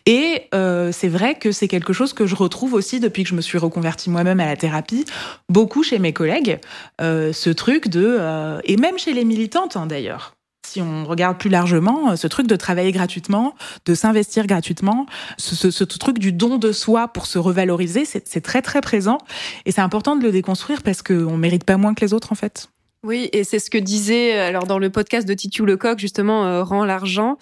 et 0.05 0.47
c'est 0.51 1.07
vrai 1.07 1.35
que 1.35 1.51
c'est 1.51 1.67
quelque 1.67 1.93
chose 1.93 2.13
que 2.13 2.25
je 2.25 2.35
retrouve 2.35 2.73
aussi 2.73 2.99
depuis 2.99 3.23
que 3.23 3.29
je 3.29 3.35
me 3.35 3.41
suis 3.41 3.57
reconvertie 3.57 4.09
moi-même 4.09 4.39
à 4.39 4.45
la 4.45 4.55
thérapie. 4.55 5.05
Beaucoup 5.49 5.83
chez 5.83 5.99
mes 5.99 6.13
collègues 6.13 6.59
ce 6.99 7.49
truc 7.49 7.87
de 7.87 8.19
et 8.65 8.77
même 8.77 8.97
chez 8.97 9.13
les 9.13 9.25
militantes 9.25 9.77
hein, 9.77 9.85
d'ailleurs 9.85 10.35
si 10.71 10.81
on 10.81 11.05
regarde 11.05 11.37
plus 11.37 11.49
largement, 11.49 12.15
ce 12.15 12.27
truc 12.27 12.47
de 12.47 12.55
travailler 12.55 12.91
gratuitement, 12.91 13.55
de 13.85 13.93
s'investir 13.93 14.47
gratuitement, 14.47 15.05
ce, 15.37 15.55
ce, 15.55 15.69
ce, 15.69 15.83
truc 15.83 16.17
du 16.17 16.31
don 16.31 16.57
de 16.57 16.71
soi 16.71 17.09
pour 17.09 17.25
se 17.25 17.37
revaloriser, 17.37 18.05
c'est 18.05 18.41
très 18.41 18.61
très 18.61 18.79
présent. 18.81 19.17
Et 19.65 19.71
c'est 19.71 19.81
important 19.81 20.15
de 20.15 20.23
le 20.23 20.31
déconstruire 20.31 20.81
parce 20.81 21.01
qu'on 21.01 21.37
mérite 21.37 21.65
pas 21.65 21.77
moins 21.77 21.93
que 21.93 22.01
les 22.05 22.13
autres 22.13 22.31
en 22.31 22.35
fait. 22.35 22.69
Oui, 23.03 23.29
et 23.33 23.43
c'est 23.43 23.57
ce 23.57 23.71
que 23.71 23.79
disait 23.79 24.37
alors 24.37 24.67
dans 24.67 24.77
le 24.77 24.91
podcast 24.91 25.27
de 25.27 25.33
Titu 25.33 25.65
Lecoq 25.65 25.97
justement 25.97 26.45
euh, 26.45 26.63
rend 26.63 26.85
l'argent. 26.85 27.39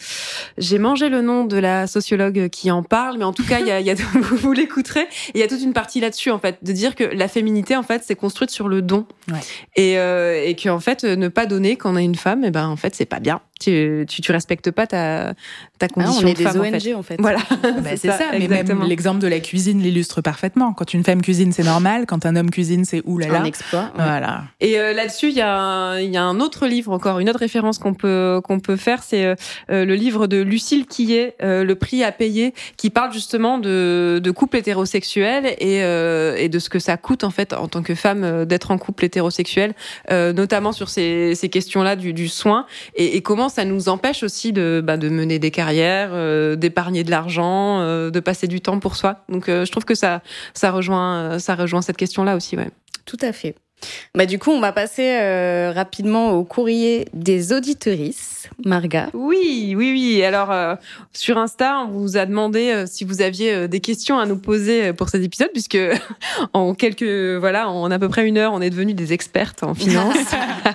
J'ai 0.58 0.80
mangé 0.80 1.10
le 1.10 1.22
nom 1.22 1.44
de 1.44 1.58
la 1.58 1.86
sociologue 1.86 2.48
qui 2.48 2.72
en 2.72 2.82
parle, 2.82 3.18
mais 3.18 3.26
en 3.26 3.34
tout 3.34 3.46
cas, 3.46 3.60
il 3.60 3.68
y 3.68 3.72
a, 3.72 3.82
y 3.82 3.92
a 3.92 3.96
vous 4.14 4.54
l'écouterez. 4.54 5.06
Il 5.34 5.40
y 5.42 5.44
a 5.44 5.48
toute 5.50 5.62
une 5.62 5.74
partie 5.74 6.00
là-dessus 6.00 6.32
en 6.32 6.40
fait, 6.40 6.60
de 6.64 6.72
dire 6.72 6.96
que 6.96 7.04
la 7.04 7.28
féminité 7.28 7.76
en 7.76 7.84
fait 7.84 8.04
c'est 8.06 8.16
construite 8.16 8.52
sur 8.52 8.70
le 8.70 8.82
don 8.82 9.06
ouais. 9.30 9.40
et 9.76 10.00
euh, 10.00 10.42
et 10.46 10.56
qu'en 10.56 10.80
fait 10.80 11.04
ne 11.04 11.28
pas 11.28 11.46
donner 11.46 11.76
quand 11.76 11.92
on 11.92 11.98
a 11.98 12.02
une 12.02 12.16
femme, 12.16 12.46
et 12.46 12.48
eh 12.48 12.52
ben 12.52 12.68
en 12.68 12.78
fait 12.78 12.96
c'est 12.96 13.06
pas 13.06 13.20
bien 13.20 13.42
tu, 13.60 14.06
tu, 14.08 14.22
tu, 14.22 14.32
respectes 14.32 14.72
pas 14.72 14.88
ta, 14.88 15.34
ta 15.78 15.88
condition 15.88 16.22
ah, 16.22 16.26
on 16.26 16.28
est 16.28 16.34
de 16.34 16.44
femme, 16.44 16.54
des 16.54 16.60
ONG 16.60 16.74
en 16.74 16.80
fait. 16.80 16.94
en 16.94 17.04
fait. 17.04 17.18
Voilà, 17.20 17.40
bah, 17.62 17.92
c'est 17.96 18.08
ça. 18.08 18.18
ça. 18.18 18.26
Mais 18.38 18.48
même 18.48 18.84
l'exemple 18.84 19.20
de 19.20 19.28
la 19.28 19.40
cuisine 19.40 19.82
l'illustre 19.82 20.22
parfaitement. 20.22 20.74
Quand 20.74 20.94
une 20.94 21.04
femme 21.04 21.22
cuisine, 21.22 21.52
c'est 21.52 21.64
normal. 21.64 22.06
Quand 22.08 22.26
un 22.26 22.36
homme 22.36 22.52
cuisine, 22.52 22.86
c'est 22.86 23.02
oulala. 23.06 23.42
Un 23.42 23.46
exploit. 23.46 23.92
Ouais. 23.98 24.04
Voilà. 24.04 24.44
Et 24.60 24.80
euh, 24.80 24.94
là-dessus, 24.94 25.30
il 25.30 25.36
y 25.36 25.42
a 25.42 26.00
il 26.00 26.10
y 26.10 26.18
a 26.18 26.24
un 26.24 26.40
autre 26.40 26.68
livre 26.68 26.92
encore, 26.92 27.20
une 27.20 27.30
autre 27.30 27.40
référence 27.40 27.80
qu'on 27.80 27.94
peut 27.94 28.42
qu'on 28.44 28.60
peut 28.60 28.78
faire, 28.78 29.04
c'est 29.04 29.26
euh, 29.26 29.36
le 29.70 29.96
livre 29.96 30.28
de 30.28 30.38
Lucille 30.38 30.86
Quillet, 30.86 31.36
euh, 31.42 31.64
Le 31.64 31.76
prix 31.76 32.04
à 32.04 32.12
payer, 32.12 32.54
qui 32.78 32.90
parle 32.90 33.12
justement 33.14 33.58
de, 33.58 34.20
de 34.24 34.32
couple 34.32 34.58
hétérosexuel 34.58 35.56
et, 35.60 35.84
euh, 35.84 36.36
et 36.38 36.50
de 36.50 36.60
ce 36.60 36.70
que 36.70 36.80
ça 36.80 36.98
coûte 36.98 37.24
en 37.24 37.30
fait 37.30 37.54
en 37.54 37.68
tant 37.68 37.84
que 37.84 37.96
femme 37.96 38.24
euh, 38.24 38.46
d'être 38.46 38.72
en 38.72 38.78
couple 38.78 39.06
hétérosexuel, 39.06 39.74
euh, 40.12 40.34
notamment 40.34 40.72
sur 40.72 40.90
ces, 40.90 41.36
ces 41.36 41.50
questions-là 41.50 41.96
du, 41.96 42.14
du 42.14 42.28
soin 42.28 42.66
et, 42.96 43.18
et 43.18 43.22
comment 43.22 43.49
ça 43.50 43.66
nous 43.66 43.90
empêche 43.90 44.24
aussi 44.24 44.54
de, 44.54 44.82
bah, 44.84 44.98
de 44.98 45.10
mener 45.10 45.40
des 45.40 45.52
carrières, 45.52 46.10
euh, 46.14 46.56
d'épargner 46.56 47.04
de 47.04 47.12
l'argent, 47.12 47.82
euh, 47.82 48.10
de 48.10 48.20
passer 48.20 48.48
du 48.48 48.62
temps 48.62 48.80
pour 48.80 48.96
soi. 48.96 49.24
Donc 49.30 49.50
euh, 49.50 49.66
je 49.66 49.72
trouve 49.72 49.86
que 49.86 49.96
ça, 49.96 50.22
ça, 50.54 50.72
rejoint, 50.72 51.40
ça 51.40 51.56
rejoint 51.56 51.82
cette 51.82 51.98
question-là 51.98 52.36
aussi. 52.36 52.56
Ouais. 52.58 52.70
Tout 53.06 53.18
à 53.22 53.34
fait. 53.34 53.56
Bah, 54.16 54.26
du 54.26 54.40
coup, 54.40 54.52
on 54.52 54.60
va 54.60 54.72
passer 54.72 55.18
euh, 55.20 55.72
rapidement 55.74 56.32
au 56.32 56.44
courrier 56.44 57.08
des 57.14 57.54
auditorices. 57.54 58.50
Marga. 58.66 59.10
Oui, 59.14 59.74
oui, 59.78 59.92
oui. 59.92 60.24
Alors, 60.24 60.52
euh, 60.52 60.76
sur 61.14 61.38
Insta, 61.38 61.86
on 61.88 61.88
vous 61.88 62.18
a 62.18 62.26
demandé 62.26 62.72
euh, 62.72 62.86
si 62.88 63.04
vous 63.04 63.22
aviez 63.22 63.68
des 63.68 63.80
questions 63.80 64.20
à 64.20 64.26
nous 64.26 64.38
poser 64.38 64.94
pour 64.94 65.10
cet 65.10 65.24
épisode, 65.24 65.50
puisque 65.54 65.78
en 66.54 66.74
quelques, 66.74 67.40
voilà, 67.40 67.70
en 67.70 67.90
à 67.92 68.00
peu 68.00 68.10
près 68.10 68.28
une 68.28 68.38
heure, 68.38 68.54
on 68.54 68.62
est 68.62 68.70
devenus 68.70 68.96
des 68.96 69.14
expertes 69.14 69.64
en 69.64 69.74
finance. 69.74 70.18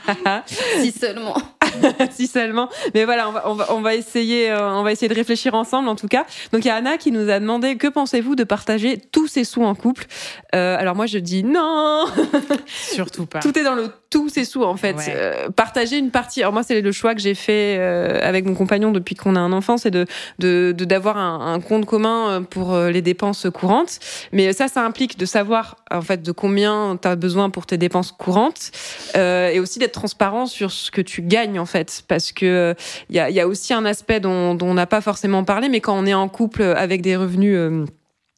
si 0.81 0.93
seulement. 0.93 1.37
si 2.11 2.27
seulement. 2.27 2.68
Mais 2.95 3.05
voilà, 3.05 3.29
on 3.29 3.33
va, 3.33 3.49
on 3.49 3.55
va, 3.55 3.66
on 3.75 3.81
va 3.81 3.95
essayer, 3.95 4.53
on 4.53 4.83
va 4.83 4.93
essayer 4.93 5.09
de 5.09 5.14
réfléchir 5.14 5.55
ensemble, 5.55 5.89
en 5.89 5.97
tout 5.97 6.09
cas. 6.09 6.25
Donc, 6.53 6.64
il 6.64 6.68
y 6.68 6.70
a 6.70 6.77
Anna 6.77 6.97
qui 6.99 7.12
nous 7.12 7.31
a 7.31 7.41
demandé 7.41 7.77
que 7.77 7.89
pensez-vous 7.89 8.35
de 8.35 8.45
partager 8.45 8.99
tous 9.12 9.27
ses 9.27 9.45
sous 9.45 9.64
en 9.64 9.75
couple? 9.75 10.07
Alors, 10.53 10.95
moi, 10.95 11.07
je 11.07 11.18
dis 11.18 11.45
non 11.45 12.05
Surtout 12.66 13.27
pas. 13.27 13.41
Tout 13.41 13.59
est 13.59 13.64
dans 13.64 13.75
le 13.75 13.91
tous 14.11 14.29
ses 14.29 14.45
sous 14.45 14.62
en 14.62 14.77
fait. 14.77 14.95
Ouais. 14.95 15.05
Euh, 15.09 15.51
partager 15.51 15.99
une 15.99 16.12
partie. 16.12 16.41
Alors 16.41 16.53
moi 16.53 16.62
c'est 16.62 16.81
le 16.81 16.93
choix 16.93 17.16
que 17.16 17.20
j'ai 17.20 17.35
fait 17.35 17.77
euh, 17.81 18.20
avec 18.22 18.45
mon 18.45 18.55
compagnon 18.55 18.93
depuis 18.93 19.16
qu'on 19.16 19.35
a 19.35 19.41
un 19.41 19.53
enfant, 19.53 19.77
c'est 19.77 19.91
de 19.91 20.07
de 20.39 20.72
d'avoir 20.72 21.16
un, 21.16 21.55
un, 21.55 21.61
compte 21.61 21.85
commun 21.85 22.45
pour 22.49 22.79
les 22.79 23.03
dépenses 23.03 23.49
courantes. 23.53 23.99
Mais 24.31 24.53
ça 24.53 24.68
ça 24.68 24.85
implique 24.85 25.18
de 25.18 25.27
savoir 25.27 25.77
en 25.91 26.03
fait 26.03 26.22
de 26.22 26.31
combien 26.31 26.97
tu 27.01 27.09
as 27.09 27.16
besoin 27.16 27.51
pour 27.51 27.66
tes 27.66 27.77
dépenses 27.77 28.12
courantes 28.12 28.70
euh, 29.16 29.49
et 29.49 29.59
aussi 29.59 29.81
d'être 29.81 29.93
transparent 29.93 30.47
sur 30.47 30.70
ce 30.70 30.93
que 30.93 31.01
tu 31.01 31.22
gagnes 31.22 31.59
en 31.65 31.67
fait 31.67 32.05
parce 32.07 32.31
que 32.31 32.75
il 33.09 33.17
y 33.17 33.19
a, 33.19 33.31
y 33.31 33.41
a 33.41 33.49
aussi 33.49 33.73
un 33.73 33.87
aspect 33.87 34.21
dont, 34.21 34.55
dont 34.55 34.69
on 34.69 34.75
n'a 34.75 34.87
pas 34.87 35.01
forcément 35.01 35.45
parlé 35.45 35.71
mais 35.71 35.81
quand 35.81 35.99
on 35.99 36.05
est 36.05 36.12
en 36.12 36.29
couple 36.29 36.62
avec 36.62 37.01
des 37.01 37.17
revenus 37.17 37.57
euh, 37.57 37.87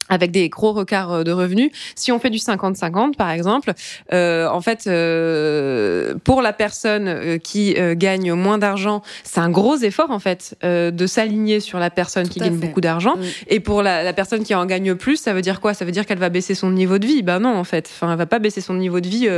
avec 0.09 0.31
des 0.31 0.49
gros 0.49 0.73
recarts 0.73 1.25
de 1.25 1.33
revenus. 1.33 1.71
Si 1.95 2.13
on 2.13 2.19
fait 2.19 2.31
du 2.31 2.39
50-50, 2.39 3.17
par 3.17 3.31
exemple, 3.31 3.73
euh, 4.13 4.49
en 4.49 4.61
fait, 4.61 4.85
euh, 4.87 6.15
pour 6.25 6.43
la 6.43 6.53
personne 6.53 7.09
euh, 7.09 7.39
qui 7.39 7.77
gagne 7.97 8.33
moins 8.33 8.59
d'argent, 8.59 9.03
c'est 9.25 9.41
un 9.41 9.51
gros 9.51 9.77
effort, 9.77 10.11
en 10.11 10.19
fait, 10.19 10.57
de 10.63 11.07
s'aligner 11.07 11.61
sur 11.61 11.79
la 11.79 11.91
personne 11.91 12.25
Tout 12.25 12.35
qui 12.35 12.41
gagne 12.41 12.59
fait. 12.59 12.67
beaucoup 12.67 12.81
d'argent. 12.81 13.17
Mm. 13.17 13.23
Et 13.49 13.61
pour 13.61 13.83
la, 13.83 14.03
la, 14.03 14.13
personne 14.13 14.45
qui 14.45 14.55
en 14.55 14.67
gagne 14.67 14.95
plus, 14.95 15.17
ça 15.17 15.33
veut 15.33 15.43
dire 15.43 15.61
quoi? 15.61 15.75
Ça 15.75 15.85
veut 15.85 15.93
dire 15.93 16.07
qu'elle 16.07 16.19
va 16.19 16.29
baisser 16.29 16.55
son 16.55 16.71
niveau 16.71 16.99
de 16.99 17.07
vie 17.07 17.23
Ben 17.23 17.41
non, 17.41 17.57
en 17.57 17.65
fait. 17.65 17.91
Enfin, 17.93 18.11
elle 18.13 18.19
va 18.19 18.27
pas 18.27 18.39
baisser 18.39 18.61
son 18.61 18.75
niveau 18.75 19.01
de 19.01 19.09
vie 19.09 19.29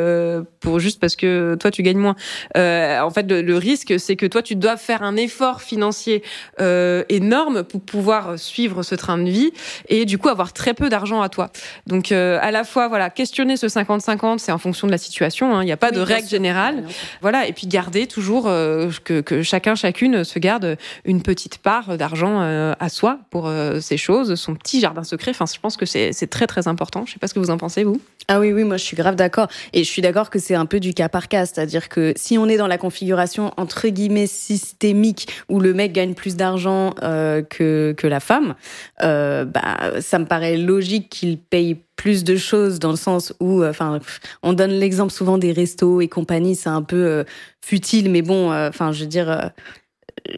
pour 0.60 0.78
juste 0.78 1.00
parce 1.00 1.16
que 1.16 1.56
toi, 1.58 1.70
tu 1.70 1.82
gagnes 1.82 1.98
moins. 1.98 2.16
en 2.54 3.10
fait, 3.10 3.28
le, 3.28 3.42
le 3.42 3.56
risque, 3.56 3.94
c'est 3.98 4.16
que 4.16 4.26
toi, 4.26 4.42
tu 4.42 4.56
dois 4.56 4.76
faire 4.76 5.02
un 5.02 5.16
effort 5.16 5.62
financier 5.62 6.22
énorme 6.58 7.64
pour 7.64 7.80
pouvoir 7.80 8.38
suivre 8.38 8.82
ce 8.82 8.94
train 8.94 9.18
de 9.18 9.30
vie 9.30 9.52
et 9.88 10.04
du 10.04 10.18
coup 10.18 10.28
avoir 10.28 10.52
très 10.59 10.74
peu 10.74 10.88
d'argent 10.88 11.22
à 11.22 11.28
toi. 11.28 11.50
Donc 11.86 12.11
euh, 12.11 12.38
à 12.42 12.50
la 12.50 12.64
fois 12.64 12.88
voilà, 12.88 13.11
questionner 13.11 13.56
ce 13.56 13.66
50-50, 13.66 14.38
c'est 14.38 14.52
en 14.52 14.59
fonction 14.59 14.86
de 14.88 14.92
la 14.92 14.98
situation, 14.98 15.52
il 15.52 15.54
hein, 15.54 15.64
n'y 15.64 15.72
a 15.72 15.76
pas 15.76 15.90
Oui, 15.90 15.96
de 15.96 16.00
règle 16.00 16.28
générale. 16.28 16.84
Voilà, 17.22 17.46
et 17.46 17.52
puis 17.52 17.68
garder 17.68 18.06
toujours 18.06 18.48
euh, 18.48 18.90
que, 19.04 19.20
que 19.20 19.42
chacun 19.42 19.76
chacune 19.76 20.24
se 20.24 20.38
garde 20.40 20.76
une 21.04 21.22
petite 21.22 21.59
part 21.59 21.96
d'argent 21.96 22.42
euh, 22.42 22.74
à 22.80 22.88
soi 22.88 23.20
pour 23.30 23.50
ces 23.80 23.96
choses, 23.96 24.34
son 24.34 24.54
petit 24.54 24.80
jardin 24.80 25.04
secret. 25.04 25.30
Enfin, 25.30 25.44
je 25.52 25.61
pense 25.61 25.76
que 25.76 25.86
c'est 25.86 26.30
très 26.30 26.46
très 26.46 26.66
important. 26.66 27.04
Je 27.06 27.12
sais 27.12 27.18
pas 27.18 27.28
ce 27.28 27.34
que 27.34 27.38
vous 27.38 27.50
en 27.50 27.56
pensez 27.56 27.84
vous. 27.84 28.00
Ah 28.26 28.40
oui, 28.40 28.52
oui, 28.52 28.64
moi 28.64 28.76
je 28.76 28.84
suis 28.84 28.96
grave 28.96 29.14
d'accord. 29.14 29.48
Et 29.72 29.84
je 29.84 29.88
suis 29.88 30.02
d'accord 30.02 30.28
que 30.28 30.38
c'est 30.38 30.56
un 30.56 30.66
peu 30.66 30.80
du 30.80 30.92
cas 30.92 31.09
par 31.09 31.28
cas. 31.28 31.46
C'est-à-dire 31.46 31.88
que 31.88 32.12
si 32.16 32.36
on 32.36 32.46
est 32.48 32.56
dans 32.56 32.66
la 32.66 32.78
configuration 32.78 33.52
entre 33.56 33.88
guillemets 33.88 34.26
systémique 34.26 35.28
où 35.48 35.61
le 35.61 35.72
mec 35.72 35.92
gagne 35.92 36.14
plus 36.14 36.36
d'argent 36.36 36.94
que, 36.98 37.94
que 37.96 38.06
la 38.06 38.20
femme, 38.20 38.54
bah, 39.00 40.00
ça 40.00 40.18
me 40.18 40.24
paraît 40.24 40.47
logique 40.57 41.09
qu'il 41.11 41.38
paye 41.38 41.76
plus 41.96 42.24
de 42.24 42.36
choses 42.36 42.78
dans 42.78 42.90
le 42.90 42.96
sens 42.96 43.32
où, 43.40 43.62
euh, 43.62 43.70
enfin, 43.70 43.99
on 44.42 44.53
donne 44.53 44.70
l'exemple 44.70 45.12
souvent 45.12 45.36
des 45.36 45.53
restos 45.53 46.01
et 46.01 46.09
compagnie, 46.09 46.55
c'est 46.55 46.68
un 46.68 46.82
peu 46.82 46.96
euh, 47.07 47.24
futile, 47.64 48.11
mais 48.11 48.22
bon, 48.22 48.53
euh, 48.53 48.68
enfin, 48.68 48.92
je 48.92 49.01
veux 49.01 49.07
dire. 49.09 49.51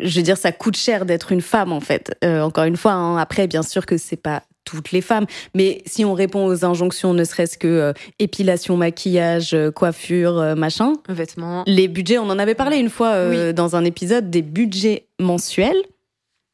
je 0.02 0.16
veux 0.16 0.22
dire, 0.22 0.36
ça 0.36 0.52
coûte 0.52 0.76
cher 0.76 1.04
d'être 1.06 1.32
une 1.32 1.42
femme, 1.42 1.72
en 1.72 1.80
fait. 1.80 2.16
Euh, 2.24 2.40
encore 2.40 2.64
une 2.64 2.76
fois, 2.76 2.92
hein, 2.92 3.16
après, 3.18 3.46
bien 3.46 3.62
sûr 3.62 3.86
que 3.86 3.98
c'est 3.98 4.16
pas 4.16 4.42
toutes 4.64 4.92
les 4.92 5.00
femmes, 5.00 5.26
mais 5.54 5.82
si 5.86 6.04
on 6.04 6.14
répond 6.14 6.46
aux 6.46 6.64
injonctions, 6.64 7.12
ne 7.12 7.24
serait-ce 7.24 7.58
que 7.58 7.66
euh, 7.66 7.92
épilation, 8.18 8.76
maquillage, 8.76 9.52
euh, 9.52 9.70
coiffure, 9.70 10.54
machin, 10.56 10.92
Vêtements. 11.08 11.64
les 11.66 11.88
budgets, 11.88 12.18
on 12.18 12.30
en 12.30 12.38
avait 12.38 12.54
parlé 12.54 12.76
une 12.78 12.90
fois 12.90 13.52
dans 13.52 13.74
un 13.74 13.84
épisode 13.84 14.30
des 14.30 14.42
budgets 14.42 15.06
mensuels. 15.18 15.82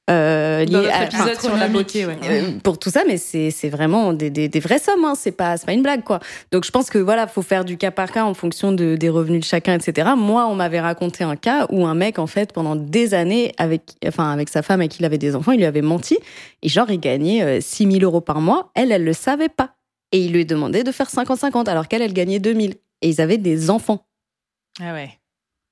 Euh, 0.08 0.64
liées 0.64 0.88
à- 0.88 1.08
enfin, 1.12 1.34
sur 1.40 1.56
la 1.56 1.68
beauté, 1.68 2.06
ouais. 2.06 2.16
euh, 2.28 2.52
pour 2.62 2.78
tout 2.78 2.90
ça, 2.90 3.02
mais 3.06 3.16
c'est 3.16 3.68
vraiment 3.68 4.12
des, 4.12 4.30
des, 4.30 4.48
des 4.48 4.60
vraies 4.60 4.78
sommes, 4.78 5.04
hein. 5.04 5.14
c'est 5.16 5.32
pas 5.32 5.56
pas 5.58 5.72
une 5.72 5.82
blague 5.82 6.04
quoi. 6.04 6.20
Donc 6.52 6.64
je 6.64 6.70
pense 6.70 6.90
que 6.90 6.98
voilà, 6.98 7.26
faut 7.26 7.42
faire 7.42 7.64
du 7.64 7.76
cas 7.76 7.90
par 7.90 8.12
cas 8.12 8.24
en 8.24 8.34
fonction 8.34 8.70
de, 8.72 8.94
des 8.96 9.08
revenus 9.08 9.40
de 9.40 9.44
chacun, 9.44 9.74
etc. 9.78 10.10
Moi, 10.16 10.46
on 10.46 10.54
m'avait 10.54 10.80
raconté 10.80 11.24
un 11.24 11.34
cas 11.36 11.66
où 11.70 11.86
un 11.86 11.94
mec 11.94 12.18
en 12.20 12.26
fait 12.28 12.52
pendant 12.52 12.76
des 12.76 13.14
années 13.14 13.52
avec 13.58 13.82
enfin 14.06 14.30
avec 14.30 14.48
sa 14.48 14.62
femme 14.62 14.80
avec 14.80 14.92
qui 14.92 14.98
il 15.02 15.04
avait 15.04 15.18
des 15.18 15.34
enfants, 15.34 15.52
il 15.52 15.58
lui 15.58 15.64
avait 15.66 15.82
menti 15.82 16.16
et 16.62 16.68
genre 16.68 16.88
il 16.90 17.00
gagnait 17.00 17.42
euh, 17.42 17.58
6 17.60 17.90
000 17.90 18.04
euros 18.04 18.20
par 18.20 18.40
mois. 18.40 18.70
Elle, 18.74 18.92
elle 18.92 19.04
le 19.04 19.12
savait 19.12 19.48
pas 19.48 19.70
et 20.12 20.20
il 20.20 20.32
lui 20.32 20.46
demandait 20.46 20.84
de 20.84 20.92
faire 20.92 21.08
50-50 21.08 21.68
alors 21.68 21.88
qu'elle, 21.88 22.02
elle 22.02 22.12
gagnait 22.14 22.38
2000 22.38 22.74
et 23.02 23.08
ils 23.08 23.20
avaient 23.20 23.38
des 23.38 23.70
enfants. 23.70 24.06
Ah 24.80 24.92
ouais. 24.92 25.10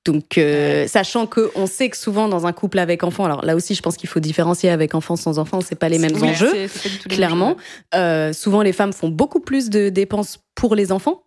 Donc, 0.05 0.37
euh, 0.37 0.87
sachant 0.87 1.25
que 1.25 1.51
on 1.55 1.65
sait 1.65 1.89
que 1.89 1.97
souvent 1.97 2.27
dans 2.27 2.45
un 2.45 2.53
couple 2.53 2.77
avec 2.77 3.03
enfants, 3.03 3.25
alors 3.25 3.43
là 3.43 3.55
aussi, 3.55 3.73
je 3.73 3.81
pense 3.81 3.97
qu'il 3.97 4.07
faut 4.07 4.19
différencier 4.19 4.69
avec 4.69 4.93
enfants 4.93 5.15
sans 5.15 5.39
enfants, 5.39 5.61
c'est 5.61 5.75
pas 5.75 5.89
les 5.89 5.97
mêmes 5.97 6.15
Oui, 6.21 6.29
enjeux, 6.29 6.53
les 6.53 6.69
clairement. 7.09 7.57
Euh, 7.95 8.31
souvent, 8.31 8.61
les 8.61 8.71
femmes 8.71 8.93
font 8.93 9.09
beaucoup 9.09 9.39
plus 9.39 9.71
de 9.71 9.89
dépenses 9.89 10.39
pour 10.53 10.75
les 10.75 10.91
enfants, 10.91 11.23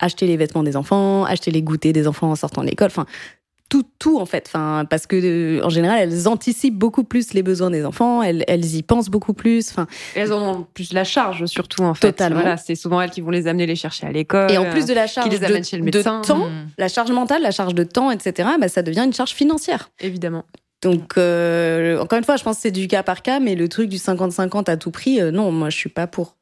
acheter 0.00 0.26
les 0.26 0.36
vêtements 0.36 0.64
des 0.64 0.76
enfants, 0.76 1.24
acheter 1.24 1.52
les 1.52 1.62
goûters 1.62 1.92
des 1.92 2.08
enfants 2.08 2.32
en 2.32 2.36
sortant 2.36 2.62
de 2.62 2.66
l'école, 2.66 2.88
enfin 2.88 3.06
tout, 3.70 3.84
tout 3.98 4.18
en 4.18 4.26
fait, 4.26 4.44
enfin 4.46 4.84
parce 4.90 5.06
que 5.06 5.16
euh, 5.16 5.64
en 5.64 5.70
général, 5.70 6.00
elles 6.00 6.28
anticipent 6.28 6.76
beaucoup 6.76 7.04
plus 7.04 7.32
les 7.32 7.42
besoins 7.42 7.70
des 7.70 7.86
enfants, 7.86 8.22
elles, 8.22 8.44
elles 8.48 8.74
y 8.74 8.82
pensent 8.82 9.08
beaucoup 9.08 9.32
plus, 9.32 9.70
enfin. 9.70 9.86
Elles 10.14 10.32
en 10.32 10.56
ont 10.56 10.66
plus 10.74 10.92
la 10.92 11.04
charge, 11.04 11.46
surtout 11.46 11.84
en 11.84 11.94
fait. 11.94 12.08
Totalement. 12.08 12.40
Voilà, 12.40 12.56
c'est 12.58 12.74
souvent 12.74 13.00
elles 13.00 13.10
qui 13.10 13.22
vont 13.22 13.30
les 13.30 13.46
amener 13.46 13.64
les 13.64 13.76
chercher 13.76 14.06
à 14.06 14.12
l'école. 14.12 14.50
Et 14.50 14.58
en 14.58 14.70
plus 14.70 14.84
de 14.84 14.92
la 14.92 15.06
charge 15.06 15.30
qui 15.30 15.38
les 15.38 15.38
de, 15.38 15.62
chez 15.64 15.78
le 15.78 15.90
de 15.90 16.02
temps, 16.02 16.20
Mm. 16.50 16.68
la 16.78 16.88
charge 16.88 17.12
mentale, 17.12 17.42
la 17.42 17.50
charge 17.50 17.74
de 17.74 17.84
temps, 17.84 18.10
etc., 18.10 18.48
bah, 18.60 18.68
ça 18.68 18.82
devient 18.82 19.04
une 19.04 19.14
charge 19.14 19.30
financière. 19.32 19.90
Évidemment. 20.00 20.44
Donc, 20.82 21.18
euh, 21.18 21.98
encore 21.98 22.18
une 22.18 22.24
fois, 22.24 22.36
je 22.36 22.42
pense 22.42 22.56
que 22.56 22.62
c'est 22.62 22.70
du 22.70 22.88
cas 22.88 23.02
par 23.02 23.22
cas, 23.22 23.38
mais 23.38 23.54
le 23.54 23.68
truc 23.68 23.88
du 23.88 23.98
50-50 23.98 24.70
à 24.70 24.76
tout 24.76 24.90
prix, 24.90 25.20
euh, 25.20 25.30
non, 25.30 25.52
moi, 25.52 25.70
je 25.70 25.76
suis 25.76 25.90
pas 25.90 26.06
pour. 26.06 26.36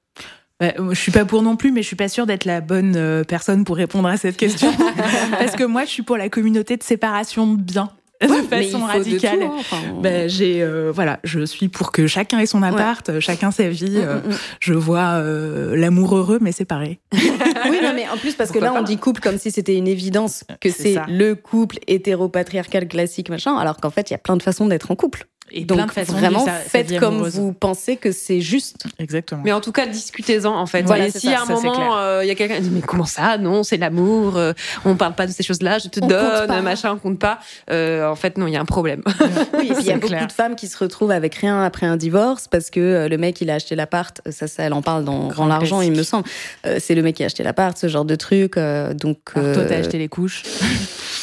Ouais, 0.60 0.74
euh, 0.78 0.90
je 0.90 1.00
suis 1.00 1.12
pas 1.12 1.24
pour 1.24 1.42
non 1.42 1.56
plus, 1.56 1.70
mais 1.70 1.82
je 1.82 1.86
suis 1.86 1.96
pas 1.96 2.08
sûre 2.08 2.26
d'être 2.26 2.44
la 2.44 2.60
bonne 2.60 2.94
euh, 2.96 3.24
personne 3.24 3.64
pour 3.64 3.76
répondre 3.76 4.08
à 4.08 4.16
cette 4.16 4.36
question. 4.36 4.72
Parce 5.38 5.54
que 5.54 5.64
moi, 5.64 5.84
je 5.84 5.90
suis 5.90 6.02
pour 6.02 6.16
la 6.16 6.28
communauté 6.28 6.76
de 6.76 6.82
séparation 6.82 7.54
de 7.54 7.60
biens. 7.60 7.90
De 8.20 8.26
façon 8.26 8.78
de 8.80 8.84
radicale. 8.84 9.38
tout, 9.38 9.44
hein, 9.44 9.56
enfin, 9.58 9.76
Ben, 10.00 10.28
j'ai 10.28 10.60
euh, 10.60 10.90
voilà, 10.92 11.20
je 11.22 11.44
suis 11.44 11.68
pour 11.68 11.92
que 11.92 12.08
chacun 12.08 12.40
ait 12.40 12.46
son 12.46 12.64
appart, 12.64 13.20
chacun 13.20 13.52
sa 13.52 13.68
vie. 13.68 13.90
Mm, 13.90 13.96
euh, 13.96 14.14
mm, 14.16 14.28
mm. 14.30 14.36
Je 14.58 14.74
vois 14.74 15.14
euh, 15.14 15.76
l'amour 15.76 16.16
heureux, 16.16 16.38
mais 16.40 16.50
séparé. 16.50 16.98
oui, 17.12 17.78
non, 17.80 17.92
mais 17.94 18.08
en 18.08 18.16
plus, 18.16 18.34
parce 18.34 18.50
que 18.50 18.58
là, 18.58 18.74
on 18.74 18.82
dit 18.82 18.96
couple 18.96 19.20
comme 19.20 19.38
si 19.38 19.52
c'était 19.52 19.76
une 19.76 19.86
évidence 19.86 20.42
que 20.60 20.68
C'est 20.70 20.96
le 21.08 21.34
couple 21.34 21.78
hétéropatriarcal 21.86 22.88
classique, 22.88 23.28
machin, 23.28 23.56
alors 23.56 23.76
qu'en 23.76 23.90
fait, 23.90 24.10
il 24.10 24.14
y 24.14 24.16
a 24.16 24.18
plein 24.18 24.36
de 24.36 24.42
façons 24.42 24.66
d'être 24.66 24.90
en 24.90 24.96
couple. 24.96 25.26
Et 25.52 25.64
Donc, 25.64 25.78
plein 25.78 25.86
de 25.86 25.90
façons 25.92 26.12
vraiment, 26.12 26.46
faites 26.66 26.98
comme 26.98 27.14
amoureuse. 27.14 27.34
vous 27.36 27.52
pensez 27.52 27.96
que 27.96 28.12
c'est 28.12 28.40
juste. 28.40 28.84
Exactement. 28.98 29.42
Mais 29.44 29.52
en 29.52 29.60
tout 29.60 29.72
cas, 29.72 29.86
discutez-en 29.86 30.54
en 30.54 30.66
fait. 30.66 30.82
Voilà, 30.82 31.06
et 31.06 31.10
si 31.10 31.20
ça, 31.28 31.40
à 31.40 31.42
un 31.42 31.46
moment, 31.46 31.96
euh, 31.98 32.20
il 32.24 32.28
y 32.28 32.30
a 32.30 32.34
quelqu'un 32.34 32.56
qui 32.56 32.62
dit 32.62 32.70
mais 32.70 32.80
comment 32.80 33.04
ça? 33.06 33.38
Non, 33.38 33.62
c'est 33.62 33.76
l'amour. 33.78 34.36
euh, 34.36 34.52
on 34.84 34.94
parle 34.96 35.14
pas 35.14 35.26
de 35.26 35.32
ces 35.32 35.42
choses-là. 35.42 35.78
Je 35.78 35.88
te 35.88 36.00
On 36.02 36.06
donne, 36.06 36.62
machin, 36.62 36.92
on 36.92 36.98
compte 36.98 37.18
pas. 37.18 37.38
Euh, 37.70 38.08
en 38.08 38.14
fait, 38.16 38.36
non, 38.38 38.46
il 38.46 38.52
y 38.52 38.56
a 38.56 38.60
un 38.60 38.64
problème. 38.66 39.02
Oui, 39.58 39.72
il 39.80 39.86
y 39.86 39.90
a 39.90 39.94
beaucoup 39.94 40.08
clair. 40.08 40.26
de 40.26 40.32
femmes 40.32 40.54
qui 40.56 40.68
se 40.68 40.76
retrouvent 40.78 41.10
avec 41.10 41.34
rien 41.36 41.62
après 41.62 41.86
un 41.86 41.96
divorce 41.96 42.46
parce 42.48 42.70
que 42.70 42.78
euh, 42.80 43.08
le 43.08 43.18
mec 43.18 43.40
il 43.40 43.50
a 43.50 43.54
acheté 43.54 43.74
l'appart, 43.74 44.20
ça, 44.30 44.46
ça 44.46 44.62
elle 44.62 44.72
en 44.72 44.82
parle 44.82 45.04
dans 45.04 45.28
Grand 45.28 45.46
l'argent 45.46 45.80
il 45.80 45.92
me 45.92 46.02
semble. 46.02 46.24
Euh, 46.66 46.78
c'est 46.80 46.94
le 46.94 47.02
mec 47.02 47.16
qui 47.16 47.22
a 47.22 47.26
acheté 47.26 47.42
l'appart, 47.42 47.76
ce 47.76 47.88
genre 47.88 48.04
de 48.04 48.14
truc. 48.14 48.56
euh, 48.56 48.94
donc 48.94 49.18
Alors, 49.34 49.54
toi, 49.54 49.64
t'as 49.64 49.74
euh, 49.76 49.80
acheté 49.80 49.98
les 49.98 50.08
couches. 50.08 50.42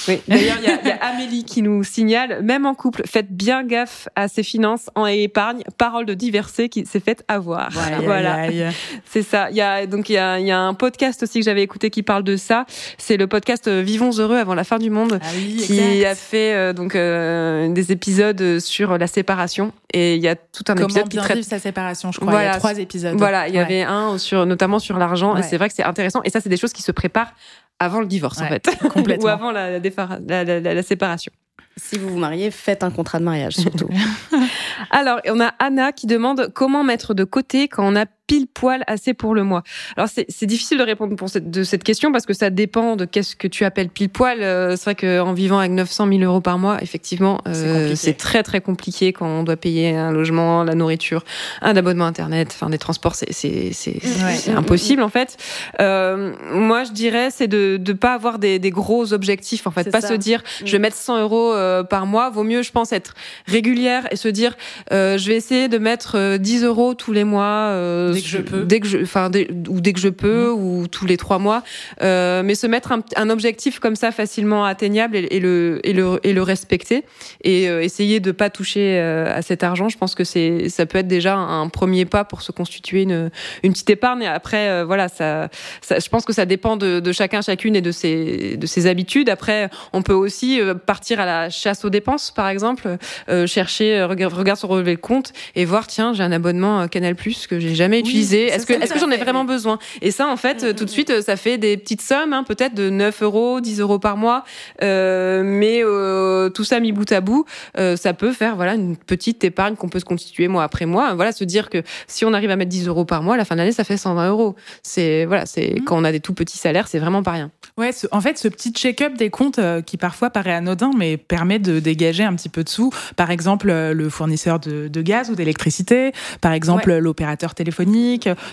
Oui. 0.08 0.22
D'ailleurs, 0.28 0.58
il 0.62 0.68
y, 0.70 0.72
a- 0.72 0.80
il 0.84 0.88
y 0.88 0.91
a 0.91 1.03
Amélie 1.06 1.43
qui 1.43 1.62
nous 1.62 1.84
signale, 1.84 2.41
même 2.43 2.66
en 2.66 2.74
couple, 2.76 3.03
faites 3.06 3.32
bien 3.32 3.64
gaffe 3.64 4.08
à 4.16 4.28
ses 4.28 4.43
finances 4.43 4.89
en 4.95 5.06
épargne. 5.06 5.64
Parole 5.78 6.06
de 6.06 6.14
divorcé 6.14 6.70
qui 6.70 6.86
s'est 6.86 6.99
fait 6.99 7.24
avoir. 7.28 7.70
Aïe. 7.78 8.68
C'est 9.06 9.22
ça. 9.24 9.49
Il 9.51 9.56
y 9.58 9.62
a 9.62 9.86
donc 9.86 10.10
il 10.10 10.14
y 10.14 10.18
a, 10.18 10.39
il 10.39 10.45
y 10.47 10.51
a 10.51 10.60
un 10.60 10.74
podcast 10.74 11.24
aussi 11.24 11.39
que 11.39 11.45
j'avais 11.45 11.64
écouté 11.64 11.89
qui 11.89 12.03
parle 12.03 12.24
de 12.24 12.36
ça. 12.38 12.66
C'est 12.97 13.18
le 13.18 13.28
podcast 13.28 13.68
euh, 13.68 13.82
Vivons 13.82 14.12
heureux 14.20 14.38
avant 14.38 14.56
la 14.56 14.64
fin 14.64 14.78
du 14.78 14.89
monde. 14.89 15.20
Ah 15.22 15.28
oui, 15.36 15.58
qui 15.58 15.80
exact. 15.80 16.06
a 16.12 16.16
fait 16.16 16.53
euh, 16.53 16.74
donc 16.74 16.95
euh, 16.95 17.70
des 17.70 17.91
épisodes 17.91 18.60
sur 18.60 18.97
la 18.97 19.08
séparation 19.08 19.72
et 19.93 20.16
il 20.16 20.22
y 20.22 20.28
a 20.28 20.36
tout 20.36 20.64
un 20.68 20.74
Comment 20.76 20.86
épisode 20.88 21.08
qui 21.10 21.18
traite 21.18 21.38
vivre 21.38 21.47
sa 21.47 21.60
séparation, 21.60 22.12
je 22.12 22.20
crois. 22.20 22.32
Il 22.32 22.36
y 22.36 22.38
Voilà. 22.38 22.53
a 22.53 22.58
trois 22.58 22.78
épisodes. 22.78 23.16
voilà, 23.18 23.47
il 23.47 23.53
y 23.56 23.58
Ouais. 23.58 23.64
avait 23.64 23.82
un 23.84 24.18
sur 24.18 24.45
notamment 24.45 24.80
sur 24.80 24.97
l'argent 24.97 25.34
Ouais. 25.34 25.39
et 25.39 25.43
c'est 25.43 25.58
vrai 25.58 25.70
que 25.70 25.76
c'est 25.76 25.84
intéressant 25.84 26.22
et 26.24 26.30
ça 26.30 26.41
c'est 26.41 26.49
des 26.49 26.58
choses 26.58 26.74
qui 26.74 26.82
se 26.82 26.91
préparent 26.91 27.32
avant 27.80 27.99
le 27.99 28.05
divorce 28.07 28.39
en 28.41 28.47
fait 28.47 28.69
complètement. 28.93 29.26
ou 29.26 29.28
avant 29.30 29.51
la, 29.51 29.71
la, 29.71 29.80
défara- 29.80 30.19
la- 30.28 30.43
la- 30.43 30.59
la- 30.59 30.73
la 30.73 30.84
séparation. 30.84 31.32
si 31.78 31.97
vous 31.97 32.09
vous 32.09 32.17
mariez, 32.17 32.51
faites 32.51 32.84
un 32.84 32.91
contrat 32.91 33.19
de 33.19 33.23
mariage 33.26 33.55
surtout. 33.55 33.89
Alors, 34.91 35.19
on 35.28 35.39
a 35.41 35.47
Anna 35.59 35.91
qui 35.91 36.07
demande 36.07 36.51
comment 36.53 36.84
mettre 36.84 37.13
de 37.13 37.23
côté 37.23 37.67
quand 37.67 37.86
on 37.91 37.95
a 37.95 38.05
pile 38.28 38.47
poil 38.47 38.84
assez 38.88 39.13
pour 39.13 39.36
le 39.36 39.43
mois. 39.43 39.63
Alors 39.97 40.09
c'est 40.09 40.26
c'est 40.30 40.45
difficile 40.45 40.78
de 40.78 40.84
répondre 40.84 41.15
pour 41.15 41.30
cette, 41.30 41.51
de 41.51 41.63
cette 41.63 41.84
question 41.84 42.11
parce 42.11 42.26
que 42.26 42.34
ça 42.34 42.49
dépend 42.49 42.95
de 42.95 43.05
qu'est-ce 43.05 43.36
que 43.36 43.47
tu 43.47 43.65
appelles 43.65 43.89
pile 43.89 44.09
poil. 44.09 44.41
Euh, 44.41 44.76
c'est 44.76 44.86
vrai 44.86 44.95
qu'en 44.95 45.34
vivant 45.34 45.59
avec 45.59 45.71
900 45.71 46.07
000 46.07 46.19
euros 46.23 46.41
par 46.41 46.57
mois, 46.57 46.82
effectivement, 46.82 47.41
C'est 47.45 47.51
euh, 47.67 47.95
c'est 47.95 48.13
très 48.17 48.43
très 48.43 48.61
compliqué 48.61 49.13
quand 49.13 49.28
on 49.28 49.43
doit 49.43 49.57
payer 49.57 49.95
un 49.95 50.11
logement, 50.11 50.63
la 50.63 50.76
nourriture, 50.76 51.23
un 51.61 51.76
abonnement 51.76 52.05
internet, 52.05 52.49
enfin 52.53 52.69
des 52.69 52.78
transports, 52.78 53.15
c'est 53.15 53.32
c'est 53.32 53.71
c'est 53.73 53.95
Ouais. 54.23 54.36
c'est 54.36 54.51
impossible 54.51 55.01
en 55.03 55.09
fait. 55.09 55.38
Euh, 55.80 56.34
moi, 56.53 56.84
je 56.84 56.91
dirais 56.91 57.30
c'est 57.32 57.47
de 57.47 57.78
de 57.78 57.93
pas 57.93 58.13
avoir 58.13 58.39
des, 58.39 58.59
des 58.59 58.71
gros 58.71 59.13
objectifs 59.13 59.67
en 59.67 59.71
fait, 59.71 59.91
pas 59.91 60.01
ça. 60.01 60.09
se 60.09 60.13
dire 60.13 60.41
je 60.63 60.71
vais 60.71 60.80
mettre 60.80 60.95
100 60.97 61.21
euros 61.21 61.53
euh, 61.53 61.84
par 61.84 62.05
mois. 62.05 62.30
Vaut 62.30 62.43
mieux, 62.43 62.61
je 62.63 62.71
pense, 62.71 62.91
être 62.91 63.13
régulière 63.47 64.07
et 64.11 64.15
se 64.15 64.28
dire 64.28 64.55
euh, 64.91 65.17
je 65.17 65.28
vais 65.30 65.36
essayer 65.36 65.67
de 65.67 65.78
mettre 65.78 66.15
euh, 66.17 66.38
10 66.38 66.63
euros 66.63 66.93
tous 66.93 67.11
les 67.13 67.23
mois 67.23 67.69
euh, 67.71 68.13
Dès 68.16 68.22
que 68.22 68.28
je 68.28 68.38
peux. 68.39 68.63
dès 68.63 68.80
que 68.80 68.88
je 68.88 68.97
enfin 69.01 69.30
dès- 69.30 69.49
ou 69.70 69.82
dès 69.82 69.93
que 69.93 69.99
je 69.99 70.09
peux 70.09 70.49
ou 70.51 70.88
tous 70.88 71.05
les 71.05 71.18
trois 71.18 71.39
mois. 71.39 71.63
Euh, 72.01 72.41
mais 72.43 72.55
se 72.55 72.68
mettre 72.68 72.91
un, 72.91 73.01
un 73.16 73.30
objectif 73.30 73.80
comme 73.80 73.95
ça 73.95 74.11
facilement 74.11 74.66
atteignable 74.66 75.16
et, 75.18 75.28
et 75.32 75.39
le 75.39 75.80
et 75.84 75.93
le 75.93 76.20
et 76.24 76.34
le 76.34 76.41
respecter 76.41 77.03
et 77.43 77.70
euh, 77.70 77.82
essayer 77.84 78.20
de 78.20 78.32
pas 78.32 78.49
toucher 78.49 78.99
euh, 78.99 79.36
à 79.36 79.41
cet 79.41 79.63
argent 79.63 79.89
je 79.89 79.97
pense 79.97 80.16
que 80.16 80.24
c'est 80.24 80.70
ça 80.70 80.86
peut 80.86 80.97
être 80.99 81.07
déjà 81.07 81.36
un 81.36 81.68
premier 81.70 82.05
pas 82.05 82.24
pour 82.24 82.41
se 82.41 82.51
constituer 82.51 83.03
une 83.03 83.30
une 83.63 83.72
petite 83.74 83.89
épargne. 83.89 84.24
Et 84.24 84.28
après 84.28 84.70
euh, 84.70 84.86
voilà 84.86 85.07
ça, 85.07 85.49
ça 85.82 85.99
je 85.99 86.09
pense 86.09 86.26
que 86.26 86.34
ça 86.34 86.45
dépend 86.45 86.78
de, 86.78 86.99
de 86.99 87.11
chacun 87.11 87.41
chacune 87.41 87.76
et 87.76 87.82
de 87.82 87.91
ses 87.91 88.57
de 88.57 88.66
ses 88.68 88.88
habitudes. 88.88 89.30
Après 89.30 89.70
on 89.93 90.01
peut 90.01 90.13
aussi 90.13 90.59
partir 90.86 91.20
à 91.20 91.26
la 91.26 91.49
chasse 91.49 91.86
aux 91.86 91.89
dépenses 91.89 92.32
par 92.32 92.47
exemple 92.49 92.97
euh, 93.30 93.47
chercher 93.47 94.03
regarde 94.03 94.34
regarde 94.34 94.59
son 94.59 94.68
relevé 94.68 94.95
de 94.95 95.01
compte 95.01 95.34
et 95.55 95.66
voir 95.66 95.88
tiens 95.88 96.13
j'ai 96.13 96.24
un 96.24 96.32
abonnement 96.32 96.88
Canal 96.88 97.16
Plus 97.16 97.47
que 97.47 97.59
j'ai 97.59 97.76
jamais 97.76 98.01
utilisé 98.10 98.45
est-ce 98.47 98.66
que 98.66 98.99
j'en 98.99 99.10
ai 99.12 99.18
vraiment 99.18 99.45
besoin? 99.45 99.80
Et 100.01 100.12
ça 100.12 100.28
en 100.28 100.38
fait 100.38 100.76
tout 100.76 100.86
de 100.86 100.89
suite 100.89 101.10
euh, 101.10 101.22
ça 101.22 101.36
fait 101.36 101.58
des 101.58 101.78
petites 101.78 102.01
sommes 102.01 102.34
hein, 102.34 102.43
peut-être 102.43 102.74
de 102.74 102.89
9 102.89 103.22
euros 103.24 103.60
10 103.62 103.80
euros 103.80 103.99
par 103.99 104.18
mois. 104.18 104.43
Euh, 104.82 105.41
mais 105.43 105.82
euh, 105.84 106.49
tout 106.49 106.64
ça 106.64 106.80
mis 106.80 106.91
bout 106.91 107.12
à 107.12 107.22
bout 107.22 107.45
euh, 107.78 107.95
ça 107.95 108.14
peut 108.14 108.32
faire 108.32 108.56
voilà 108.56 108.76
une 108.76 108.97
petite 108.97 109.43
épargne 109.43 109.76
qu'on 109.76 109.89
peut 109.89 109.99
se 109.99 110.06
constituer 110.06 110.47
mois 110.47 110.64
après 110.64 110.86
mois. 110.86 111.14
Voilà 111.16 111.32
se 111.32 111.43
dire 111.43 111.70
que 111.70 111.82
si 112.08 112.26
on 112.26 112.34
arrive 112.34 112.51
à 112.51 112.56
mettre 112.56 112.70
10 112.70 112.88
euros 112.88 113.06
par 113.06 113.24
mois 113.24 113.36
à 113.36 113.38
la 113.38 113.45
fin 113.45 113.56
de 113.56 113.60
l'année 113.62 113.72
ça 113.72 113.84
fait 113.84 113.97
120 113.97 114.30
euros. 114.30 114.56
C'est 114.84 115.26
voilà 115.26 115.45
c'est 115.45 115.76
quand 115.86 115.97
on 115.97 116.03
a 116.03 116.12
des 116.12 116.20
tout 116.20 116.34
petits 116.34 116.58
salaires 116.58 116.88
c'est 116.88 116.99
vraiment 116.99 117.24
pas 117.24 117.32
rien. 117.32 117.51
Ouais, 117.78 117.91
ce- 117.91 118.08
en 118.12 118.22
fait, 118.22 118.38
ce 118.38 118.47
petit 118.47 118.72
check-up 118.72 119.16
des 119.18 119.30
comptes 119.30 119.60
qui 119.86 119.97
parfois 119.97 120.30
paraît 120.30 120.53
anodin, 120.53 120.91
mais 120.97 121.18
permet 121.18 121.60
de 121.60 121.80
dégager 121.80 122.24
un 122.24 122.34
petit 122.36 122.47
peu 122.47 122.64
de 122.64 122.70
sous. 122.70 122.89
Par 123.18 123.32
exemple, 123.32 123.68
le 123.70 124.10
fournisseur 124.10 124.60
de, 124.62 124.88
de 124.88 125.01
gaz 125.01 125.30
ou 125.30 125.36
d'électricité, 125.36 126.14
par 126.39 126.53
exemple, 126.53 126.93
l'opérateur 126.95 127.53
téléphonique, 127.53 127.76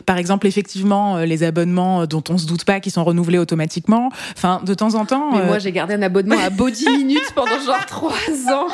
par 0.07 0.19
exemple, 0.19 0.47
effectivement, 0.47 1.17
euh, 1.17 1.25
les 1.25 1.43
abonnements 1.43 2.03
euh, 2.03 2.07
dont 2.07 2.23
on 2.29 2.39
se 2.39 2.47
doute 2.47 2.65
pas 2.65 2.81
qui 2.81 2.91
sont 2.91 3.05
renouvelés 3.05 3.39
automatiquement. 3.39 4.11
Enfin, 4.37 4.61
de 4.65 4.75
temps 4.75 4.95
en 4.95 5.05
temps. 5.05 5.33
Mais 5.33 5.41
euh, 5.41 5.47
moi, 5.47 5.59
j'ai 5.59 5.73
gardé 5.73 5.95
un 5.95 6.03
abonnement 6.03 6.39
à 6.39 6.51
Body 6.51 6.89
Minutes 6.97 7.33
pendant 7.35 7.61
genre 7.61 7.85
trois 7.87 8.13
ans, 8.53 8.69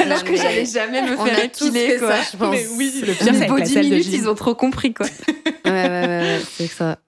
alors 0.00 0.24
que 0.24 0.36
j'allais 0.36 0.66
jamais 0.66 1.02
me 1.02 1.16
faire 1.16 1.44
épiler, 1.44 1.96
quoi. 1.98 2.08
ça, 2.12 2.30
je 2.32 2.36
pense. 2.36 2.50
Mais 2.50 2.66
oui, 2.76 2.92
le 3.06 3.12
pire, 3.12 3.34
c'est 3.34 3.46
Body 3.46 3.78
Minutes, 3.78 4.08
ils 4.12 4.28
ont 4.28 4.34
trop 4.34 4.54
compris, 4.54 4.94
quoi. 4.94 5.06
ouais, 5.06 5.70
ouais, 5.70 5.88
ouais, 5.88 6.06
ouais, 6.06 6.40
c'est 6.56 6.68
ça. 6.68 6.98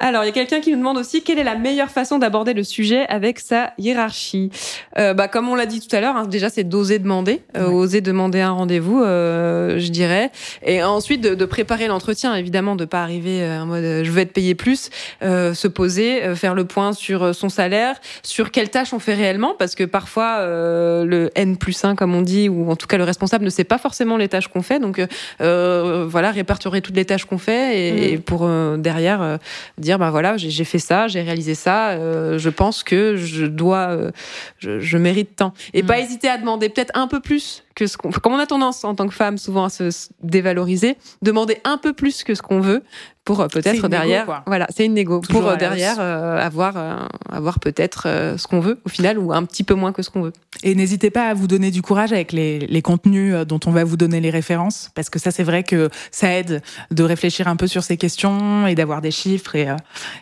Alors, 0.00 0.24
il 0.24 0.26
y 0.26 0.30
a 0.30 0.32
quelqu'un 0.32 0.60
qui 0.60 0.70
nous 0.72 0.78
demande 0.78 0.98
aussi 0.98 1.22
quelle 1.22 1.38
est 1.38 1.44
la 1.44 1.54
meilleure 1.54 1.90
façon 1.90 2.18
d'aborder 2.18 2.52
le 2.52 2.64
sujet 2.64 3.06
avec 3.06 3.38
sa 3.38 3.72
hiérarchie? 3.78 4.50
Euh, 4.98 5.14
bah, 5.14 5.28
comme 5.28 5.48
on 5.48 5.54
l'a 5.54 5.66
dit 5.66 5.80
tout 5.80 5.94
à 5.94 6.00
l'heure, 6.00 6.16
hein, 6.16 6.26
déjà 6.26 6.50
c'est 6.50 6.64
d'oser 6.64 6.98
demander, 6.98 7.42
euh, 7.56 7.68
oser 7.68 8.00
demander 8.00 8.40
un 8.40 8.50
rendez-vous, 8.50 9.02
euh, 9.02 9.78
je 9.78 9.88
dirais, 9.88 10.30
et 10.64 10.82
ensuite 10.82 11.20
de, 11.20 11.34
de 11.34 11.44
préparer 11.44 11.86
l'entretien, 11.86 12.34
évidemment, 12.34 12.74
de 12.74 12.84
pas 12.84 13.02
arriver 13.02 13.42
euh, 13.42 13.62
en 13.62 13.66
mode 13.66 13.84
euh, 13.84 14.04
je 14.04 14.10
veux 14.10 14.20
être 14.20 14.32
payé 14.32 14.54
plus, 14.56 14.90
euh, 15.22 15.54
se 15.54 15.68
poser, 15.68 16.24
euh, 16.24 16.34
faire 16.34 16.54
le 16.54 16.64
point 16.64 16.92
sur 16.92 17.34
son 17.34 17.48
salaire, 17.48 17.96
sur 18.24 18.50
quelles 18.50 18.70
tâches 18.70 18.92
on 18.92 18.98
fait 18.98 19.14
réellement, 19.14 19.54
parce 19.56 19.76
que 19.76 19.84
parfois 19.84 20.38
euh, 20.38 21.04
le 21.04 21.30
N 21.36 21.56
plus 21.56 21.84
1, 21.84 21.94
comme 21.94 22.14
on 22.14 22.22
dit, 22.22 22.48
ou 22.48 22.68
en 22.70 22.76
tout 22.76 22.88
cas 22.88 22.98
le 22.98 23.04
responsable 23.04 23.44
ne 23.44 23.50
sait 23.50 23.64
pas 23.64 23.78
forcément 23.78 24.16
les 24.16 24.28
tâches 24.28 24.48
qu'on 24.48 24.62
fait, 24.62 24.80
donc 24.80 25.00
voilà, 25.38 26.30
répertorier 26.32 26.82
toutes 26.82 26.96
les 26.96 27.04
tâches 27.04 27.24
qu'on 27.24 27.38
fait 27.38 27.78
et, 27.78 28.12
et 28.12 28.18
pour 28.18 28.42
euh, 28.44 28.76
derrière 28.76 29.22
euh, 29.22 29.36
dire 29.84 29.98
ben 29.98 30.10
voilà 30.10 30.36
j'ai 30.36 30.64
fait 30.64 30.78
ça 30.78 31.06
j'ai 31.08 31.22
réalisé 31.22 31.54
ça 31.54 31.90
euh, 31.90 32.38
je 32.38 32.50
pense 32.50 32.82
que 32.82 33.16
je 33.16 33.46
dois 33.46 33.88
euh, 33.90 34.10
je, 34.58 34.80
je 34.80 34.98
mérite 34.98 35.36
tant. 35.36 35.52
Et 35.72 35.82
pas 35.82 36.00
hésiter 36.00 36.28
à 36.28 36.38
demander 36.38 36.68
peut-être 36.68 36.92
un 36.94 37.06
peu 37.06 37.20
plus 37.20 37.63
que 37.74 37.86
ce 37.86 37.96
qu'on, 37.96 38.10
comme 38.10 38.34
on 38.34 38.38
a 38.38 38.46
tendance 38.46 38.84
en 38.84 38.94
tant 38.94 39.08
que 39.08 39.14
femme 39.14 39.38
souvent 39.38 39.64
à 39.64 39.68
se 39.68 39.90
dévaloriser, 40.22 40.96
demander 41.22 41.58
un 41.64 41.76
peu 41.76 41.92
plus 41.92 42.22
que 42.22 42.34
ce 42.34 42.42
qu'on 42.42 42.60
veut 42.60 42.82
pour 43.24 43.40
euh, 43.40 43.48
peut-être 43.48 43.88
derrière, 43.88 44.42
voilà, 44.46 44.66
c'est 44.74 44.84
une 44.84 44.94
négo 44.94 45.20
pour 45.20 45.46
euh, 45.46 45.56
derrière 45.56 45.96
euh, 45.98 46.38
avoir 46.38 47.08
avoir 47.30 47.58
peut-être 47.58 48.02
ce 48.36 48.46
qu'on 48.46 48.60
veut 48.60 48.80
au 48.84 48.88
final 48.88 49.18
ou 49.18 49.32
un 49.32 49.44
petit 49.44 49.64
peu 49.64 49.74
moins 49.74 49.92
que 49.92 50.02
ce 50.02 50.10
qu'on 50.10 50.22
veut. 50.22 50.32
Et 50.62 50.74
n'hésitez 50.74 51.10
pas 51.10 51.28
à 51.28 51.34
vous 51.34 51.46
donner 51.46 51.70
du 51.70 51.82
courage 51.82 52.12
avec 52.12 52.32
les, 52.32 52.60
les 52.60 52.82
contenus 52.82 53.34
dont 53.46 53.60
on 53.66 53.70
va 53.70 53.84
vous 53.84 53.96
donner 53.96 54.20
les 54.20 54.30
références 54.30 54.90
parce 54.94 55.10
que 55.10 55.18
ça 55.18 55.30
c'est 55.30 55.42
vrai 55.42 55.62
que 55.62 55.88
ça 56.10 56.32
aide 56.32 56.62
de 56.90 57.02
réfléchir 57.02 57.48
un 57.48 57.56
peu 57.56 57.66
sur 57.66 57.82
ces 57.82 57.96
questions 57.96 58.66
et 58.66 58.74
d'avoir 58.74 59.00
des 59.00 59.10
chiffres 59.10 59.56
et 59.56 59.68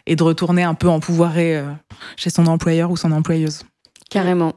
et 0.07 0.17
de 0.17 0.23
retourner 0.23 0.63
un 0.63 0.75
peu 0.75 0.89
en 0.89 1.01
pouvoir 1.01 1.33
chez 2.17 2.31
son 2.31 2.47
employeur 2.47 2.91
ou 2.91 2.97
son 2.97 3.13
employeuse. 3.13 3.63
Carrément. 4.11 4.55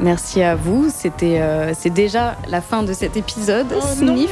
Merci 0.00 0.42
à 0.42 0.54
vous. 0.54 0.88
C'était, 0.90 1.40
c'est 1.74 1.90
déjà 1.90 2.36
la 2.48 2.60
fin 2.60 2.82
de 2.82 2.92
cet 2.92 3.16
épisode. 3.16 3.66
Oh 3.76 3.80
Sniff. 3.80 4.30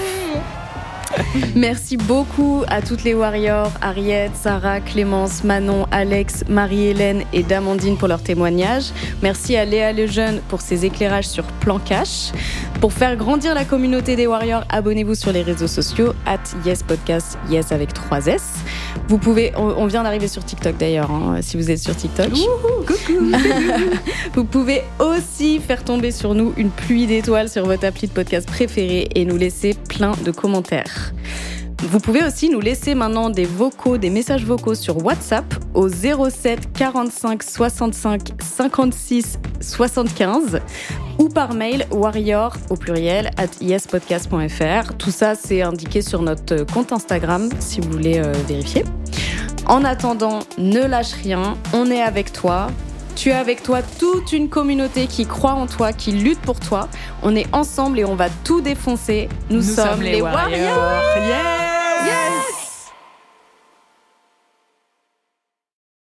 Merci 1.55 1.97
beaucoup 1.97 2.63
à 2.69 2.83
toutes 2.83 3.05
les 3.05 3.15
Warriors, 3.15 3.73
Ariette, 3.81 4.33
Sarah, 4.35 4.81
Clémence, 4.81 5.45
Manon, 5.45 5.87
Alex, 5.91 6.45
Marie-Hélène 6.49 7.23
et 7.33 7.43
Damandine 7.43 7.97
pour 7.97 8.09
leur 8.09 8.23
témoignage. 8.23 8.85
Merci 9.23 9.57
à 9.57 9.65
Léa 9.65 9.93
Lejeune 9.93 10.41
pour 10.49 10.61
ses 10.61 10.85
éclairages 10.85 11.29
sur 11.29 11.45
Plan 11.45 11.79
Cash. 11.79 12.33
Pour 12.81 12.93
faire 12.93 13.17
grandir 13.17 13.55
la 13.55 13.65
communauté 13.65 14.17
des 14.17 14.27
Warriors, 14.27 14.65
abonnez-vous 14.69 15.15
sur 15.15 15.33
les 15.33 15.43
réseaux 15.43 15.67
sociaux, 15.67 16.13
at 16.27 16.39
Yes 16.65 16.83
Podcast, 16.83 17.39
Yes 17.51 17.73
avec 17.73 17.93
3 17.93 18.27
S. 18.27 18.43
Vous 19.09 19.19
pouvez, 19.19 19.53
on, 19.57 19.87
vient 19.87 20.03
d'arriver 20.03 20.29
sur 20.29 20.45
TikTok 20.45 20.77
d'ailleurs, 20.77 21.11
hein, 21.11 21.39
si 21.41 21.57
vous 21.57 21.71
êtes 21.71 21.79
sur 21.79 21.95
TikTok. 21.95 22.31
coucou 22.87 23.33
vous 24.35 24.45
pouvez 24.45 24.83
aussi 24.99 25.61
faire 25.61 25.85
tomber 25.85 26.11
sur 26.11 26.35
nous 26.35 26.53
une 26.57 26.71
pluie 26.71 27.07
d'étoiles 27.07 27.49
sur 27.49 27.65
votre 27.65 27.87
appli 27.87 28.09
de 28.09 28.13
podcast 28.13 28.47
préféré 28.49 29.09
et 29.15 29.25
nous 29.25 29.37
laisser 29.37 29.75
plein 29.89 30.13
de 30.25 30.31
commentaires. 30.31 30.96
Vous 31.83 32.01
pouvez 32.01 32.25
aussi 32.25 32.49
nous 32.49 32.61
laisser 32.61 32.95
maintenant 32.95 33.31
des 33.31 33.45
vocaux, 33.45 33.97
des 33.97 34.11
messages 34.11 34.45
vocaux 34.45 34.75
sur 34.75 35.05
WhatsApp 35.05 35.45
au 35.75 35.89
07 35.89 36.73
45 36.73 37.43
65 37.43 38.29
56 38.43 39.39
75 39.61 40.61
ou 41.19 41.29
par 41.29 41.55
mail 41.55 41.87
warrior 41.91 42.57
au 42.71 42.77
pluriel 42.77 43.31
at 43.37 43.49
yespodcast.fr. 43.61 44.95
Tout 44.97 45.11
ça, 45.11 45.35
c'est 45.35 45.63
indiqué 45.63 46.03
sur 46.03 46.23
notre 46.23 46.65
compte 46.65 46.93
Instagram 46.93 47.49
si 47.61 47.81
vous 47.81 47.91
voulez 47.91 48.19
euh, 48.19 48.33
vérifier. 48.49 48.85
En 49.67 49.85
attendant, 49.85 50.41
ne 50.59 50.81
lâche 50.81 51.13
rien, 51.13 51.57
on 51.73 51.91
est 51.91 52.03
avec 52.03 52.33
toi. 52.33 52.69
Tu 53.17 53.33
as 53.33 53.39
avec 53.41 53.63
toi 53.63 53.81
toute 53.83 54.33
une 54.33 54.51
communauté 54.51 55.07
qui 55.07 55.25
croit 55.25 55.55
en 55.55 55.67
toi, 55.67 55.95
qui 55.95 56.13
lutte 56.13 56.41
pour 56.41 56.61
toi. 56.61 56.89
On 57.23 57.35
est 57.35 57.47
ensemble 57.55 57.99
et 57.99 58.05
on 58.05 58.15
va 58.15 58.29
tout 58.45 58.61
défoncer. 58.61 59.29
Nous, 59.49 59.63
sommes, 59.63 60.03
les, 60.03 60.21
warriors. 60.21 60.53
Yes! 62.05 62.66